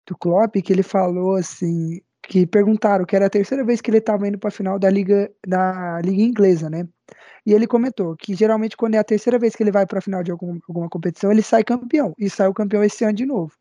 do 0.07 0.17
Klopp 0.17 0.55
que 0.61 0.71
ele 0.71 0.83
falou 0.83 1.35
assim, 1.35 2.01
que 2.27 2.47
perguntaram 2.47 3.05
que 3.05 3.15
era 3.15 3.25
a 3.25 3.29
terceira 3.29 3.63
vez 3.63 3.81
que 3.81 3.89
ele 3.89 3.97
estava 3.97 4.27
indo 4.27 4.37
para 4.37 4.47
a 4.47 4.51
final 4.51 4.79
da 4.79 4.89
liga 4.89 5.31
da 5.45 6.01
liga 6.01 6.21
inglesa, 6.21 6.69
né? 6.69 6.87
E 7.45 7.53
ele 7.53 7.67
comentou 7.67 8.15
que 8.15 8.33
geralmente 8.33 8.77
quando 8.77 8.95
é 8.95 8.97
a 8.97 9.03
terceira 9.03 9.37
vez 9.37 9.55
que 9.55 9.61
ele 9.61 9.71
vai 9.71 9.85
para 9.85 9.99
a 9.99 10.01
final 10.01 10.23
de 10.23 10.31
algum, 10.31 10.57
alguma 10.67 10.89
competição, 10.89 11.31
ele 11.31 11.41
sai 11.41 11.63
campeão 11.63 12.13
e 12.17 12.29
saiu 12.29 12.53
campeão 12.53 12.83
esse 12.83 13.03
ano 13.03 13.13
de 13.13 13.25
novo. 13.25 13.53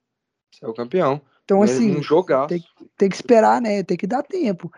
É 0.60 0.68
o 0.68 0.74
campeão. 0.74 1.20
Então 1.44 1.58
Mas 1.58 1.72
assim, 1.72 2.00
jogaço. 2.00 2.48
tem, 2.48 2.64
tem 2.96 3.08
que 3.08 3.16
esperar, 3.16 3.60
né? 3.60 3.82
Tem 3.82 3.96
que 3.96 4.06
dar 4.06 4.22
tempo. 4.22 4.70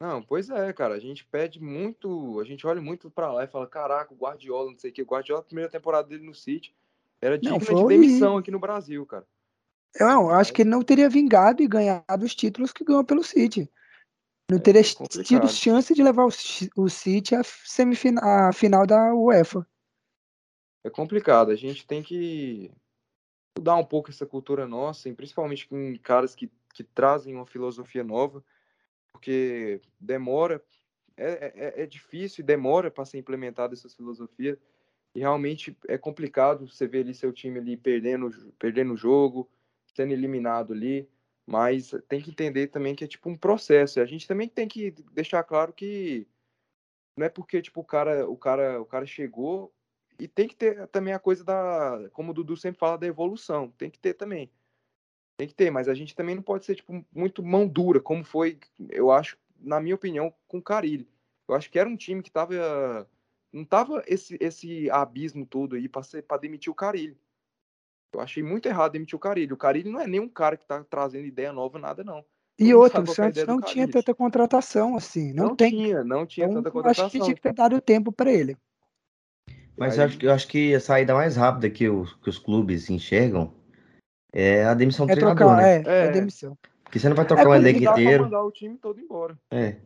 Não, 0.00 0.22
pois 0.22 0.48
é, 0.48 0.72
cara. 0.72 0.94
A 0.94 0.98
gente 0.98 1.24
pede 1.26 1.62
muito. 1.62 2.40
A 2.40 2.44
gente 2.44 2.66
olha 2.66 2.80
muito 2.80 3.10
pra 3.10 3.30
lá 3.30 3.44
e 3.44 3.48
fala: 3.48 3.66
caraca, 3.66 4.12
o 4.12 4.16
Guardiola, 4.16 4.70
não 4.70 4.78
sei 4.78 4.90
o 4.90 4.92
que. 4.94 5.02
O 5.02 5.06
Guardiola, 5.06 5.40
a 5.40 5.44
primeira 5.44 5.70
temporada 5.70 6.08
dele 6.08 6.24
no 6.24 6.34
City, 6.34 6.74
era 7.20 7.34
Não, 7.34 7.40
digna 7.40 7.60
foi 7.60 7.74
de 7.74 7.86
demissão 7.86 8.38
aqui 8.38 8.50
no 8.50 8.58
Brasil, 8.58 9.04
cara. 9.06 9.26
Eu 9.94 10.06
não, 10.06 10.30
acho 10.30 10.52
que 10.52 10.62
ele 10.62 10.70
não 10.70 10.82
teria 10.82 11.08
vingado 11.08 11.62
e 11.62 11.68
ganhado 11.68 12.24
os 12.24 12.34
títulos 12.34 12.72
que 12.72 12.84
ganhou 12.84 13.04
pelo 13.04 13.24
City. 13.24 13.68
Não 14.50 14.58
É, 14.58 14.60
teria 14.60 14.80
é 14.80 14.84
tido 14.84 14.96
complicado. 14.98 15.48
chance 15.48 15.94
de 15.94 16.02
levar 16.02 16.24
o, 16.24 16.30
Ci- 16.30 16.70
o 16.76 16.88
City 16.88 17.34
à, 17.34 17.42
semifina- 17.44 18.20
à 18.48 18.52
final 18.52 18.86
da 18.86 19.14
UEFA. 19.14 19.66
é 20.84 20.90
complicado. 20.90 21.50
A 21.50 21.56
gente 21.56 21.86
tem 21.86 22.02
que 22.02 22.70
mudar 23.56 23.76
um 23.76 23.84
pouco 23.84 24.10
essa 24.10 24.24
cultura 24.24 24.66
nossa, 24.66 25.08
e 25.08 25.14
principalmente 25.14 25.66
com 25.68 25.96
caras 26.02 26.34
que, 26.34 26.50
que 26.72 26.82
trazem 26.82 27.34
uma 27.34 27.46
filosofia 27.46 28.02
nova, 28.02 28.42
porque 29.12 29.80
demora, 30.00 30.62
é, 31.16 31.52
é, 31.78 31.82
é 31.82 31.86
difícil 31.86 32.42
e 32.42 32.46
demora 32.46 32.90
para 32.90 33.04
ser 33.04 33.18
implementada 33.18 33.74
essa 33.74 33.88
filosofia. 33.88 34.58
E 35.14 35.20
realmente 35.20 35.76
é 35.88 35.98
complicado 35.98 36.66
você 36.66 36.86
ver 36.86 37.00
ali 37.00 37.12
seu 37.12 37.32
time 37.32 37.58
ali 37.58 37.76
perdendo, 37.76 38.30
perdendo 38.58 38.94
o 38.94 38.96
jogo, 38.96 39.48
sendo 40.00 40.12
eliminado 40.12 40.72
ali. 40.72 41.08
Mas 41.46 41.90
tem 42.08 42.20
que 42.20 42.30
entender 42.30 42.68
também 42.68 42.94
que 42.94 43.04
é 43.04 43.08
tipo 43.08 43.28
um 43.28 43.36
processo. 43.36 44.00
A 44.00 44.06
gente 44.06 44.26
também 44.26 44.48
tem 44.48 44.68
que 44.68 44.92
deixar 45.12 45.42
claro 45.42 45.72
que 45.72 46.26
não 47.16 47.26
é 47.26 47.28
porque 47.28 47.60
tipo 47.60 47.80
o 47.80 47.84
cara, 47.84 48.28
o 48.28 48.36
cara, 48.36 48.80
o 48.80 48.86
cara 48.86 49.04
chegou 49.04 49.72
e 50.18 50.28
tem 50.28 50.46
que 50.46 50.54
ter 50.54 50.86
também 50.88 51.12
a 51.12 51.18
coisa 51.18 51.42
da, 51.42 52.08
como 52.12 52.30
o 52.30 52.34
Dudu 52.34 52.56
sempre 52.56 52.78
fala 52.78 52.98
da 52.98 53.06
evolução, 53.06 53.70
tem 53.70 53.90
que 53.90 53.98
ter 53.98 54.14
também. 54.14 54.50
Tem 55.36 55.48
que 55.48 55.54
ter, 55.54 55.70
mas 55.70 55.88
a 55.88 55.94
gente 55.94 56.14
também 56.14 56.34
não 56.34 56.42
pode 56.42 56.64
ser 56.64 56.76
tipo 56.76 57.04
muito 57.12 57.42
mão 57.42 57.66
dura, 57.66 58.00
como 58.00 58.22
foi, 58.22 58.58
eu 58.90 59.10
acho, 59.10 59.38
na 59.58 59.80
minha 59.80 59.94
opinião, 59.94 60.32
com 60.46 60.58
o 60.58 60.62
Carilli. 60.62 61.08
Eu 61.48 61.54
acho 61.54 61.70
que 61.70 61.78
era 61.78 61.88
um 61.88 61.96
time 61.96 62.22
que 62.22 62.30
tava 62.30 63.08
não 63.52 63.64
tava 63.64 64.04
esse 64.06 64.36
esse 64.40 64.88
abismo 64.90 65.44
todo 65.44 65.74
aí 65.74 65.88
para 65.88 66.40
demitir 66.40 66.70
o 66.70 66.76
Carilli. 66.76 67.18
Eu 68.12 68.20
achei 68.20 68.42
muito 68.42 68.66
errado 68.66 68.92
demitir 68.92 69.14
o 69.16 69.20
Carilli. 69.20 69.52
O 69.52 69.56
Carilli 69.56 69.90
não 69.90 70.00
é 70.00 70.06
nem 70.06 70.20
um 70.20 70.28
cara 70.28 70.56
que 70.56 70.66
tá 70.66 70.82
trazendo 70.82 71.26
ideia 71.26 71.52
nova, 71.52 71.78
nada, 71.78 72.02
não. 72.02 72.24
E 72.58 72.74
outro, 72.74 73.02
o 73.02 73.06
Santos 73.06 73.46
não 73.46 73.60
tinha 73.60 73.88
tanta 73.88 74.14
contratação 74.14 74.96
assim. 74.96 75.32
Não, 75.32 75.48
não 75.48 75.56
tem. 75.56 75.70
tinha, 75.70 76.04
não 76.04 76.26
tinha 76.26 76.46
então, 76.46 76.56
tanta 76.58 76.70
contratação. 76.70 77.06
Acho 77.06 77.12
que 77.12 77.20
tinha 77.24 77.34
que 77.34 77.40
ter 77.40 77.54
dado 77.54 77.80
tempo 77.80 78.12
para 78.12 78.30
ele. 78.30 78.56
Mas 79.78 79.96
eu, 79.96 80.04
acho, 80.04 80.18
que- 80.18 80.26
eu 80.26 80.32
acho 80.32 80.46
que 80.48 80.74
a 80.74 80.80
saída 80.80 81.14
mais 81.14 81.36
rápida 81.36 81.70
que 81.70 81.88
os, 81.88 82.12
que 82.16 82.28
os 82.28 82.38
clubes 82.38 82.90
enxergam 82.90 83.54
é 84.32 84.64
a 84.64 84.74
demissão 84.74 85.06
do 85.06 85.12
É 85.12 85.14
treinador, 85.14 85.38
trocar, 85.46 85.56
né? 85.62 85.76
é, 85.76 85.82
é, 85.86 86.06
É. 86.06 86.10
demissão. 86.10 86.58
Porque 86.84 86.98
você 86.98 87.08
não 87.08 87.16
vai 87.16 87.24
trocar 87.26 87.48
um 87.48 87.54
elenco 87.54 87.78
complicado 87.78 87.84
Dá 87.84 87.92
pra 87.94 88.02
inteiro. 88.02 88.24
mandar 88.24 88.42
o 88.42 88.50
time 88.50 88.76
todo 88.76 89.00
embora. 89.00 89.38
É. 89.50 89.76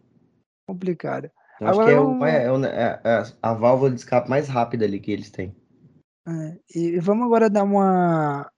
Complicado. 0.66 1.30
Eu 1.60 1.68
acho 1.68 1.80
Agora 1.80 1.86
que 1.86 1.92
é, 1.96 2.00
o- 2.00 2.24
é, 2.26 2.52
o- 2.52 2.64
é- 2.64 3.00
é 3.04 3.22
a 3.40 3.54
válvula 3.54 3.90
de 3.90 3.96
escape 4.00 4.28
mais 4.28 4.48
rápida 4.48 4.84
ali 4.84 4.98
que 4.98 5.12
eles 5.12 5.30
têm. 5.30 5.54
É, 6.26 6.58
e 6.74 6.98
vamos 7.00 7.26
agora 7.26 7.50
dar 7.50 7.64
uma 7.64 8.50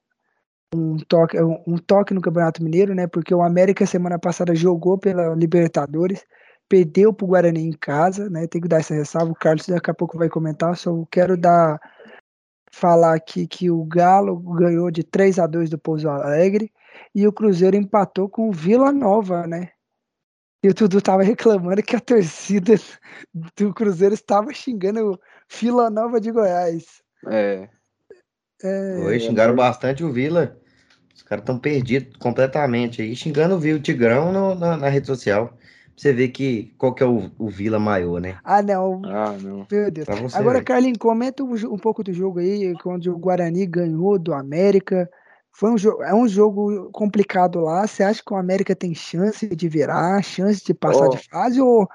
um 0.75 0.97
toque, 0.99 1.41
um, 1.41 1.79
toque 1.79 2.15
no 2.15 2.21
Campeonato 2.21 2.63
Mineiro, 2.63 2.95
né? 2.95 3.07
Porque 3.07 3.35
o 3.35 3.43
América 3.43 3.87
semana 3.87 4.19
passada 4.19 4.55
jogou 4.55 4.99
pela 4.99 5.35
Libertadores, 5.35 6.25
perdeu 6.69 7.13
pro 7.13 7.27
Guarani 7.29 7.67
em 7.69 7.73
casa, 7.73 8.29
né? 8.31 8.47
Tem 8.47 8.61
que 8.61 8.69
dar 8.69 8.79
essa 8.79 8.95
ressalva. 8.95 9.33
O 9.33 9.35
Carlos 9.35 9.67
daqui 9.67 9.91
a 9.91 9.95
pouco 9.95 10.19
vai 10.19 10.29
comentar, 10.29 10.77
só 10.77 10.93
quero 11.11 11.37
dar 11.37 11.81
falar 12.73 13.15
aqui 13.15 13.47
que 13.47 13.71
o 13.71 13.85
Galo 13.85 14.37
ganhou 14.55 14.91
de 14.91 15.03
3 15.03 15.39
a 15.39 15.47
2 15.47 15.71
do 15.71 15.79
Pouso 15.79 16.09
Alegre 16.09 16.71
e 17.15 17.27
o 17.27 17.33
Cruzeiro 17.33 17.77
empatou 17.77 18.29
com 18.29 18.49
o 18.49 18.53
Vila 18.53 18.93
Nova, 18.93 19.47
né? 19.47 19.71
E 20.63 20.69
o 20.69 20.75
Dudu 20.75 21.01
tava 21.01 21.23
reclamando 21.23 21.83
que 21.83 21.97
a 21.97 22.01
torcida 22.01 22.75
do 23.57 23.73
Cruzeiro 23.73 24.15
estava 24.15 24.53
xingando 24.53 25.13
o 25.13 25.19
Vila 25.49 25.89
Nova 25.91 26.21
de 26.21 26.31
Goiás. 26.33 27.06
É. 27.27 27.69
É, 28.63 28.99
Oi, 28.99 29.21
xingaram 29.21 29.55
bastante 29.55 30.03
o 30.03 30.13
Vila. 30.13 30.57
Os 31.15 31.23
caras 31.23 31.43
estão 31.43 31.59
perdidos 31.59 32.17
completamente 32.19 33.03
aí, 33.03 33.15
xingando 33.17 33.55
o 33.55 33.59
Vila, 33.59 33.79
o 33.79 33.83
Tigrão 33.83 34.33
no- 34.33 34.55
na, 34.55 34.77
na 34.77 34.89
rede 34.89 35.07
social. 35.07 35.57
Você 35.97 36.13
ver 36.13 36.29
que, 36.29 36.75
qual 36.77 36.95
que 36.95 37.03
é 37.03 37.07
o, 37.07 37.31
o 37.39 37.49
Vila 37.49 37.79
maior, 37.79 38.21
né? 38.21 38.39
Ah, 38.45 38.63
não. 38.63 39.01
Ah, 39.05 39.35
não. 39.41 39.67
Meu 39.71 39.91
Deus. 39.91 40.07
Você 40.07 40.37
Agora. 40.37 40.63
Carlinhos, 40.63 40.99
comenta 40.99 41.43
um, 41.43 41.55
um 41.55 41.79
pouco 41.79 42.05
do 42.05 42.13
jogo 42.13 42.39
aí, 42.39 42.75
quando 42.83 43.07
o 43.07 43.19
Guarani 43.19 43.65
ganhou 43.65 44.19
do 44.19 44.35
América. 44.35 45.09
Foi 45.53 45.71
um 45.71 45.79
jogo, 45.79 46.03
é 46.03 46.15
um 46.15 46.29
jogo 46.29 46.91
complicado 46.93 47.61
lá. 47.61 47.87
Você 47.87 48.03
acha 48.03 48.23
que 48.23 48.33
o 48.33 48.37
América 48.37 48.77
tem 48.77 48.95
chance 48.95 49.49
de 49.49 49.69
virar, 49.71 50.23
chance 50.23 50.63
de 50.63 50.75
passar 50.75 51.07
Ó. 51.07 51.09
de 51.09 51.19
fase 51.31 51.61
ou 51.63 51.89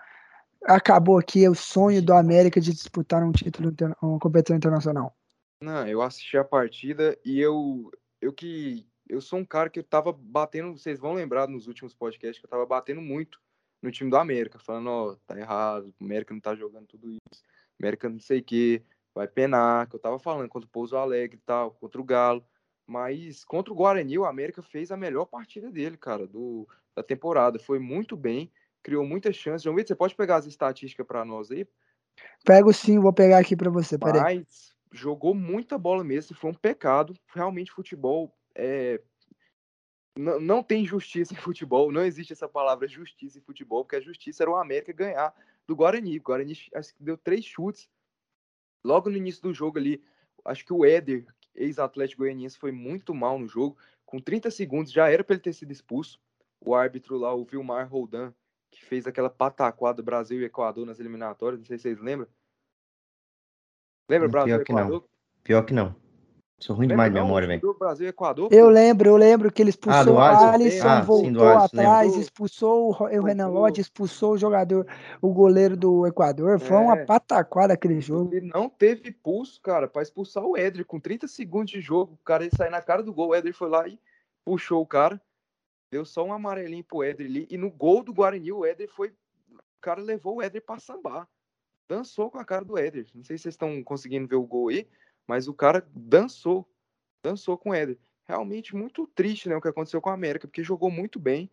acabou 0.63 1.17
aqui 1.17 1.47
o 1.47 1.55
sonho 1.55 2.01
do 2.01 2.13
América 2.13 2.59
de 2.59 2.73
disputar 2.73 3.23
um 3.23 3.31
título, 3.31 3.73
uma 4.01 4.19
competição 4.19 4.55
internacional? 4.55 5.15
Não, 5.61 5.87
eu 5.87 6.01
assisti 6.01 6.37
a 6.37 6.43
partida 6.43 7.17
e 7.23 7.39
eu, 7.39 7.91
eu 8.19 8.33
que 8.33 8.87
eu 9.07 9.21
sou 9.21 9.39
um 9.39 9.45
cara 9.45 9.69
que 9.69 9.79
eu 9.79 9.83
tava 9.83 10.11
batendo, 10.11 10.77
vocês 10.77 10.99
vão 10.99 11.13
lembrar 11.13 11.47
nos 11.47 11.67
últimos 11.67 11.93
podcasts 11.93 12.39
que 12.39 12.45
eu 12.45 12.49
tava 12.49 12.65
batendo 12.65 13.01
muito 13.01 13.39
no 13.81 13.91
time 13.91 14.09
do 14.09 14.17
América, 14.17 14.59
falando, 14.59 14.87
ó, 14.87 15.15
tá 15.27 15.37
errado, 15.37 15.93
o 15.99 16.05
América 16.05 16.33
não 16.33 16.41
tá 16.41 16.55
jogando 16.55 16.87
tudo 16.87 17.09
isso, 17.09 17.43
o 17.43 17.83
América 17.83 18.07
não 18.07 18.19
sei 18.19 18.39
o 18.39 18.43
que, 18.43 18.83
vai 19.13 19.27
penar, 19.27 19.87
que 19.87 19.95
eu 19.95 19.99
tava 19.99 20.19
falando 20.19 20.47
contra 20.47 20.67
o 20.67 20.71
Pouso 20.71 20.95
Alegre 20.95 21.37
e 21.37 21.45
tal, 21.45 21.71
contra 21.71 21.99
o 21.99 22.03
Galo, 22.03 22.45
mas 22.87 23.43
contra 23.43 23.73
o 23.73 23.75
Guarani 23.75 24.17
o 24.17 24.25
América 24.25 24.61
fez 24.61 24.91
a 24.91 24.97
melhor 24.97 25.25
partida 25.25 25.71
dele, 25.71 25.97
cara, 25.97 26.27
do, 26.27 26.67
da 26.95 27.03
temporada, 27.03 27.59
foi 27.59 27.79
muito 27.79 28.15
bem, 28.15 28.51
criou 28.81 29.05
muitas 29.05 29.35
chances. 29.35 29.63
João 29.63 29.75
Vitor, 29.75 29.89
você 29.89 29.95
pode 29.95 30.15
pegar 30.15 30.37
as 30.37 30.45
estatísticas 30.45 31.05
para 31.05 31.25
nós 31.25 31.51
aí? 31.51 31.67
Pego 32.43 32.73
sim, 32.73 32.99
vou 32.99 33.13
pegar 33.13 33.39
aqui 33.39 33.55
pra 33.55 33.69
você. 33.69 33.97
Peraí. 33.97 34.39
Mas 34.39 34.75
jogou 34.91 35.33
muita 35.33 35.77
bola 35.77 36.03
mesmo, 36.03 36.35
foi 36.35 36.51
um 36.51 36.55
pecado. 36.55 37.13
Realmente, 37.33 37.71
futebol 37.71 38.35
é. 38.55 39.01
Não, 40.17 40.39
não 40.39 40.63
tem 40.63 40.85
justiça 40.85 41.33
em 41.33 41.37
futebol, 41.37 41.89
não 41.91 42.03
existe 42.03 42.33
essa 42.33 42.47
palavra 42.47 42.85
justiça 42.85 43.37
em 43.37 43.41
futebol, 43.41 43.85
porque 43.85 43.95
a 43.95 44.01
justiça 44.01 44.43
era 44.43 44.51
o 44.51 44.55
América 44.55 44.91
ganhar 44.91 45.33
do 45.65 45.75
Guarani. 45.75 46.17
O 46.17 46.21
Guarani 46.21 46.53
acho 46.75 46.93
que 46.93 47.03
deu 47.03 47.17
três 47.17 47.45
chutes. 47.45 47.89
Logo 48.83 49.09
no 49.09 49.15
início 49.15 49.41
do 49.41 49.53
jogo 49.53 49.77
ali, 49.77 50.03
acho 50.43 50.65
que 50.65 50.73
o 50.73 50.83
Éder, 50.83 51.25
ex-atlético 51.55 52.23
goianiense, 52.23 52.57
foi 52.57 52.71
muito 52.71 53.13
mal 53.13 53.39
no 53.39 53.47
jogo. 53.47 53.77
Com 54.05 54.19
30 54.19 54.51
segundos 54.51 54.91
já 54.91 55.09
era 55.09 55.23
para 55.23 55.35
ele 55.35 55.43
ter 55.43 55.53
sido 55.53 55.71
expulso. 55.71 56.19
O 56.59 56.75
árbitro 56.75 57.17
lá, 57.17 57.33
o 57.33 57.45
Vilmar 57.45 57.87
Roldan, 57.87 58.33
que 58.71 58.83
fez 58.85 59.05
aquela 59.05 59.29
pataquada 59.29 59.97
do 59.97 60.03
Brasil 60.03 60.39
e 60.41 60.45
Equador 60.45 60.85
nas 60.85 60.99
eliminatórias, 60.99 61.59
não 61.59 61.65
sei 61.65 61.77
se 61.77 61.83
vocês 61.83 61.99
lembram. 61.99 62.27
Lembra 64.09 64.27
Brasil 64.29 64.47
pior 64.55 64.61
e 64.61 64.65
que 64.65 64.73
não. 64.73 64.79
Equador? 64.79 65.05
Pior 65.43 65.65
que 65.65 65.73
não. 65.73 65.95
Sou 66.59 66.75
ruim 66.75 66.85
Lembra 66.85 67.05
demais 67.09 67.13
de 67.13 67.19
memória, 67.19 67.45
O 67.45 67.49
velho. 67.49 67.73
Brasil 67.79 68.05
e 68.05 68.09
Equador. 68.09 68.49
Eu 68.53 68.65
pô? 68.65 68.71
lembro, 68.71 69.09
eu 69.09 69.17
lembro 69.17 69.51
que 69.51 69.63
ele 69.63 69.71
expulsou 69.71 70.05
do 70.05 70.13
o 70.13 70.19
Alisson? 70.19 70.45
Alisson, 70.45 70.87
Ah, 70.87 71.01
sim, 71.01 71.07
voltou 71.07 71.31
do 71.31 71.43
Alisson, 71.43 71.65
atrás, 71.65 72.07
lembro. 72.07 72.21
expulsou 72.21 72.89
o 72.89 73.21
Renan. 73.23 73.47
Lodge, 73.47 73.81
expulsou 73.81 74.33
o 74.33 74.37
jogador, 74.37 74.85
o 75.19 75.33
goleiro 75.33 75.75
do 75.75 76.05
Equador. 76.05 76.59
Foi 76.59 76.77
uma 76.77 76.99
É. 76.99 77.05
pataquada 77.05 77.73
aquele 77.73 77.99
jogo. 77.99 78.31
Ele 78.35 78.51
não 78.53 78.69
teve 78.69 79.11
pulso, 79.11 79.59
cara, 79.59 79.87
pra 79.87 80.03
expulsar 80.03 80.45
o 80.45 80.55
Éder 80.55 80.85
com 80.85 80.99
30 80.99 81.27
segundos 81.27 81.71
de 81.71 81.81
jogo. 81.81 82.13
O 82.13 82.23
cara 82.23 82.43
ia 82.43 82.51
sair 82.55 82.69
na 82.69 82.81
cara 82.81 83.01
do 83.01 83.11
gol. 83.11 83.29
O 83.29 83.35
Éder 83.35 83.55
foi 83.55 83.67
lá 83.69 83.87
e 83.87 83.99
puxou 84.45 84.83
o 84.83 84.85
cara. 84.87 85.19
Deu 85.91 86.05
só 86.05 86.23
um 86.23 86.31
amarelinho 86.31 86.83
pro 86.83 87.03
Éder 87.03 87.27
ali. 87.27 87.47
E 87.49 87.57
no 87.57 87.69
gol 87.69 88.01
do 88.01 88.13
Guarani, 88.13 88.51
o 88.51 88.65
Éder 88.65 88.89
foi. 88.89 89.09
O 89.09 89.81
cara 89.81 90.01
levou 90.01 90.37
o 90.37 90.41
Éder 90.41 90.61
pra 90.61 90.79
sambar. 90.79 91.27
Dançou 91.89 92.31
com 92.31 92.39
a 92.39 92.45
cara 92.45 92.63
do 92.63 92.77
Éder. 92.77 93.05
Não 93.13 93.23
sei 93.23 93.37
se 93.37 93.43
vocês 93.43 93.53
estão 93.55 93.83
conseguindo 93.83 94.27
ver 94.27 94.35
o 94.35 94.47
gol 94.47 94.69
aí, 94.69 94.87
mas 95.27 95.49
o 95.49 95.53
cara 95.53 95.85
dançou. 95.93 96.65
Dançou 97.21 97.57
com 97.57 97.71
o 97.71 97.73
Éder. 97.73 97.99
Realmente 98.25 98.73
muito 98.73 99.05
triste, 99.07 99.49
né, 99.49 99.55
o 99.57 99.61
que 99.61 99.67
aconteceu 99.67 99.99
com 99.99 100.09
a 100.09 100.13
América, 100.13 100.47
porque 100.47 100.63
jogou 100.63 100.89
muito 100.89 101.19
bem. 101.19 101.51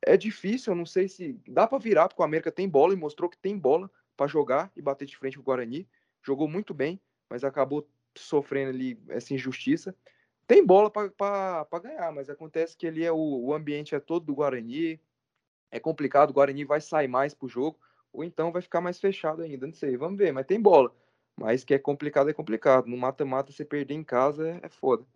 É 0.00 0.16
difícil, 0.16 0.72
eu 0.72 0.76
não 0.76 0.86
sei 0.86 1.08
se 1.08 1.32
dá 1.48 1.66
pra 1.66 1.78
virar, 1.78 2.08
porque 2.08 2.22
o 2.22 2.24
América 2.24 2.52
tem 2.52 2.68
bola 2.68 2.92
e 2.92 2.96
mostrou 2.96 3.28
que 3.28 3.38
tem 3.38 3.58
bola 3.58 3.90
pra 4.16 4.28
jogar 4.28 4.70
e 4.76 4.82
bater 4.82 5.06
de 5.06 5.16
frente 5.16 5.36
com 5.36 5.42
o 5.42 5.44
Guarani. 5.44 5.88
Jogou 6.22 6.46
muito 6.46 6.72
bem, 6.72 7.00
mas 7.28 7.42
acabou 7.42 7.88
sofrendo 8.16 8.70
ali 8.70 9.02
essa 9.08 9.34
injustiça. 9.34 9.96
Tem 10.52 10.62
bola 10.66 10.90
para 10.90 11.64
ganhar, 11.82 12.12
mas 12.12 12.28
acontece 12.28 12.76
que 12.76 12.86
ali 12.86 13.02
é 13.02 13.10
o, 13.10 13.16
o 13.16 13.54
ambiente 13.54 13.94
é 13.94 13.98
todo 13.98 14.26
do 14.26 14.34
Guarani. 14.34 15.00
É 15.70 15.80
complicado, 15.80 16.28
o 16.28 16.34
Guarani 16.34 16.62
vai 16.62 16.78
sair 16.78 17.08
mais 17.08 17.32
pro 17.32 17.48
jogo, 17.48 17.78
ou 18.12 18.22
então 18.22 18.52
vai 18.52 18.60
ficar 18.60 18.82
mais 18.82 19.00
fechado 19.00 19.40
ainda, 19.40 19.66
não 19.66 19.72
sei, 19.72 19.96
vamos 19.96 20.18
ver, 20.18 20.30
mas 20.30 20.44
tem 20.44 20.60
bola. 20.60 20.94
Mas 21.38 21.64
que 21.64 21.72
é 21.72 21.78
complicado, 21.78 22.28
é 22.28 22.34
complicado. 22.34 22.86
No 22.86 22.98
mata-mata, 22.98 23.50
você 23.50 23.64
perder 23.64 23.94
em 23.94 24.04
casa 24.04 24.46
é, 24.46 24.66
é 24.66 24.68
foda. 24.68 25.06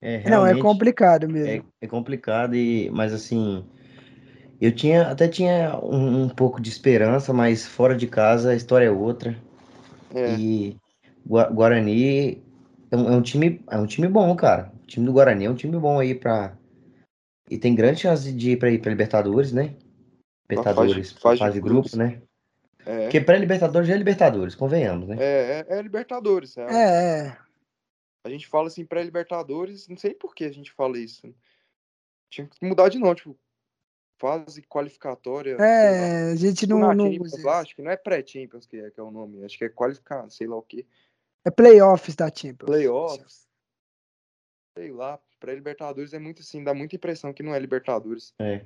É, 0.00 0.28
Não, 0.28 0.44
é 0.44 0.60
complicado 0.60 1.28
é, 1.28 1.32
mesmo. 1.32 1.72
é 1.80 1.86
complicado, 1.86 2.56
e, 2.56 2.90
mas 2.90 3.12
assim, 3.12 3.64
eu 4.60 4.74
tinha 4.74 5.08
até 5.08 5.28
tinha 5.28 5.78
um, 5.80 6.24
um 6.24 6.28
pouco 6.28 6.60
de 6.60 6.70
esperança, 6.70 7.32
mas 7.32 7.64
fora 7.64 7.94
de 7.96 8.08
casa 8.08 8.50
a 8.50 8.56
história 8.56 8.86
é 8.86 8.90
outra. 8.90 9.40
É, 10.12 10.36
E 10.36 10.76
Gua- 11.24 11.48
Guarani 11.48 12.49
é 12.90 12.96
um, 12.96 13.12
é 13.12 13.16
um 13.16 13.22
time, 13.22 13.64
é 13.70 13.76
um 13.78 13.86
time 13.86 14.08
bom, 14.08 14.34
cara. 14.36 14.72
O 14.82 14.86
time 14.86 15.06
do 15.06 15.12
Guarani 15.12 15.44
é 15.44 15.50
um 15.50 15.54
time 15.54 15.78
bom 15.78 15.98
aí 15.98 16.14
pra. 16.14 16.56
E 17.48 17.58
tem 17.58 17.74
grande 17.74 18.00
chance 18.00 18.32
de 18.32 18.52
ir 18.52 18.58
pra, 18.58 18.70
ir 18.70 18.80
pra 18.80 18.90
Libertadores, 18.90 19.52
né? 19.52 19.76
Libertadores, 20.48 21.12
fase 21.12 21.34
de 21.34 21.38
fase 21.40 21.54
de 21.54 21.60
grupos. 21.60 21.92
grupo, 21.94 22.04
né? 22.04 22.22
é, 22.86 23.02
Porque 23.04 23.20
pré-Libertadores 23.20 23.88
já 23.88 23.94
é 23.94 23.98
Libertadores, 23.98 24.54
convenhamos, 24.54 25.08
né? 25.08 25.16
é, 25.18 25.66
é, 25.68 25.78
é 25.78 25.82
Libertadores. 25.82 26.56
É, 26.56 26.62
É, 26.62 27.26
é. 27.28 27.38
A 28.24 28.28
gente 28.28 28.46
fala 28.46 28.66
assim 28.68 28.84
pré-Libertadores, 28.84 29.88
não 29.88 29.96
sei 29.96 30.12
por 30.14 30.34
que 30.34 30.44
a 30.44 30.52
gente 30.52 30.70
fala 30.72 30.98
isso. 30.98 31.32
Tinha 32.30 32.46
que 32.46 32.64
mudar 32.64 32.88
de 32.88 32.98
nome, 32.98 33.14
tipo, 33.16 33.36
fase 34.18 34.62
qualificatória. 34.62 35.56
É, 35.58 36.32
a 36.32 36.36
gente 36.36 36.60
Tipo 36.66 36.78
não. 36.78 36.94
não- 36.94 37.10
Champions 37.10 37.42
lá, 37.42 37.60
acho 37.60 37.74
que 37.74 37.82
não 37.82 37.90
é 37.90 37.96
pré-Champions 37.96 38.66
que 38.66 38.76
é, 38.78 38.90
que 38.90 39.00
é 39.00 39.02
o 39.02 39.10
nome, 39.10 39.42
acho 39.44 39.56
que 39.56 39.64
é 39.64 39.68
qualificado, 39.68 40.30
sei 40.30 40.46
lá 40.46 40.56
o 40.56 40.62
quê. 40.62 40.86
É 41.44 41.50
playoffs 41.50 42.14
da 42.14 42.26
Champions. 42.26 42.66
Playoffs. 42.66 43.46
Sei 44.76 44.90
lá, 44.92 45.18
pré-Libertadores 45.38 46.12
é 46.12 46.18
muito 46.18 46.42
assim, 46.42 46.62
dá 46.62 46.72
muita 46.74 46.96
impressão 46.96 47.32
que 47.32 47.42
não 47.42 47.54
é 47.54 47.58
Libertadores. 47.58 48.32
É. 48.38 48.64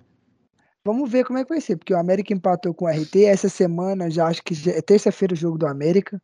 Vamos 0.84 1.10
ver 1.10 1.24
como 1.24 1.38
é 1.38 1.44
que 1.44 1.48
vai 1.48 1.60
ser, 1.60 1.76
porque 1.76 1.94
o 1.94 1.98
América 1.98 2.32
empatou 2.34 2.74
com 2.74 2.84
o 2.84 2.88
RT 2.88 3.24
essa 3.24 3.48
semana, 3.48 4.10
já 4.10 4.26
acho 4.26 4.42
que 4.42 4.52
já- 4.54 4.72
é 4.72 4.82
terça-feira 4.82 5.32
o 5.32 5.36
jogo 5.36 5.56
do 5.56 5.66
América, 5.66 6.20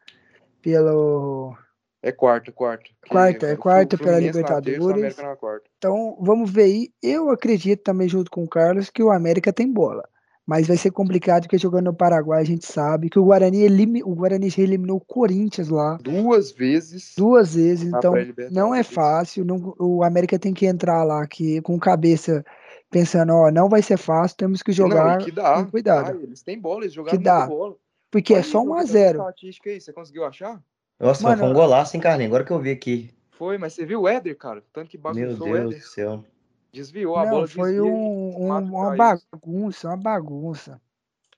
pelo 0.61 1.57
É 2.03 2.13
quarta, 2.13 2.53
quarta. 2.53 2.91
Quarta, 3.09 3.47
é 3.47 3.57
quarta 3.57 3.97
pela 3.97 4.19
terça, 4.19 4.39
Libertadores. 4.39 5.15
Quarta. 5.39 5.65
Então, 5.79 6.17
vamos 6.21 6.51
ver 6.51 6.65
aí. 6.65 6.93
Eu 7.03 7.31
acredito 7.31 7.83
também, 7.83 8.09
junto 8.09 8.31
com 8.31 8.45
o 8.45 8.49
Carlos, 8.49 8.91
que 8.91 9.03
o 9.03 9.11
América 9.11 9.53
tem 9.53 9.71
bola. 9.71 10.07
Mas 10.51 10.67
vai 10.67 10.77
ser 10.77 10.91
complicado, 10.91 11.43
porque 11.45 11.57
jogando 11.57 11.85
no 11.85 11.95
Paraguai, 11.95 12.43
a 12.43 12.45
gente 12.45 12.67
sabe 12.67 13.09
que 13.09 13.21
o 13.21 13.25
Guarani, 13.25 13.63
elimi... 13.63 14.03
o 14.03 14.13
Guarani 14.17 14.51
já 14.51 14.61
eliminou 14.65 14.97
o 14.97 15.01
Corinthians 15.01 15.69
lá 15.69 15.97
Duas 16.03 16.51
vezes. 16.51 17.15
duas 17.17 17.55
vezes. 17.55 17.87
Então, 17.87 18.15
não 18.51 18.75
é 18.75 18.83
fácil. 18.83 19.45
não- 19.45 19.77
O 19.79 20.03
América 20.03 20.41
tem 20.41 20.53
que 20.53 20.67
entrar 20.67 21.05
lá 21.05 21.23
aqui 21.23 21.61
com 21.61 21.79
cabeça 21.79 22.45
pensando: 22.91 23.33
ó, 23.33 23.49
não 23.53 23.69
vai 23.69 23.81
ser 23.81 23.97
fácil, 23.97 24.37
temos 24.39 24.61
que 24.61 24.73
jogar 24.73 25.19
não, 25.19 25.25
que 25.25 25.31
dá, 25.31 25.63
com 25.63 25.71
cuidado. 25.71 26.19
dá, 26.19 26.21
eles 26.21 26.43
têm 26.43 26.59
bola, 26.59 26.83
eles 26.83 26.95
jogaram 26.95 27.17
Que 27.17 27.23
dá. 27.23 27.47
bola. 27.47 27.77
Porque 28.11 28.35
é 28.35 28.43
só 28.43 28.59
1 28.61 28.63
a 28.63 28.67
qual 28.67 28.81
que 28.81 28.87
0 28.89 29.21
essa 29.21 29.29
estatística 29.31 29.71
aí, 29.71 29.81
você 29.81 29.93
conseguiu 29.93 30.25
achar? 30.25 30.61
Nossa, 30.99 31.23
mas 31.23 31.39
foi 31.39 31.45
um 31.49 31.53
Mano, 31.53 31.61
golaço, 31.61 31.97
hein, 31.97 32.03
Carlinhos? 32.03 32.31
Agora 32.31 32.45
que 32.45 32.51
eu 32.51 32.59
vi 32.59 32.73
aqui. 32.73 33.11
Foi, 33.31 33.57
mas 33.57 33.73
você 33.73 33.87
viu 33.87 34.01
o 34.01 34.09
Éder, 34.09 34.37
cara? 34.37 34.65
Tanto 34.73 34.91
que 34.91 34.99
Meu 34.99 35.05
bagunçou 35.15 35.47
o 35.47 35.53
Deus 35.53 35.67
Éder. 35.75 35.79
do 35.79 35.87
céu. 35.87 36.25
Desviou, 36.73 37.17
a 37.17 37.25
Não, 37.25 37.31
bola 37.31 37.47
foi 37.49 37.73
desvia 37.73 37.79
e 37.79 37.91
um- 37.91 38.45
um- 38.45 38.59
uma 38.59 38.97
caiu. 38.97 39.21
bagunça, 39.33 39.89
uma 39.89 39.97
bagunça. 39.97 40.81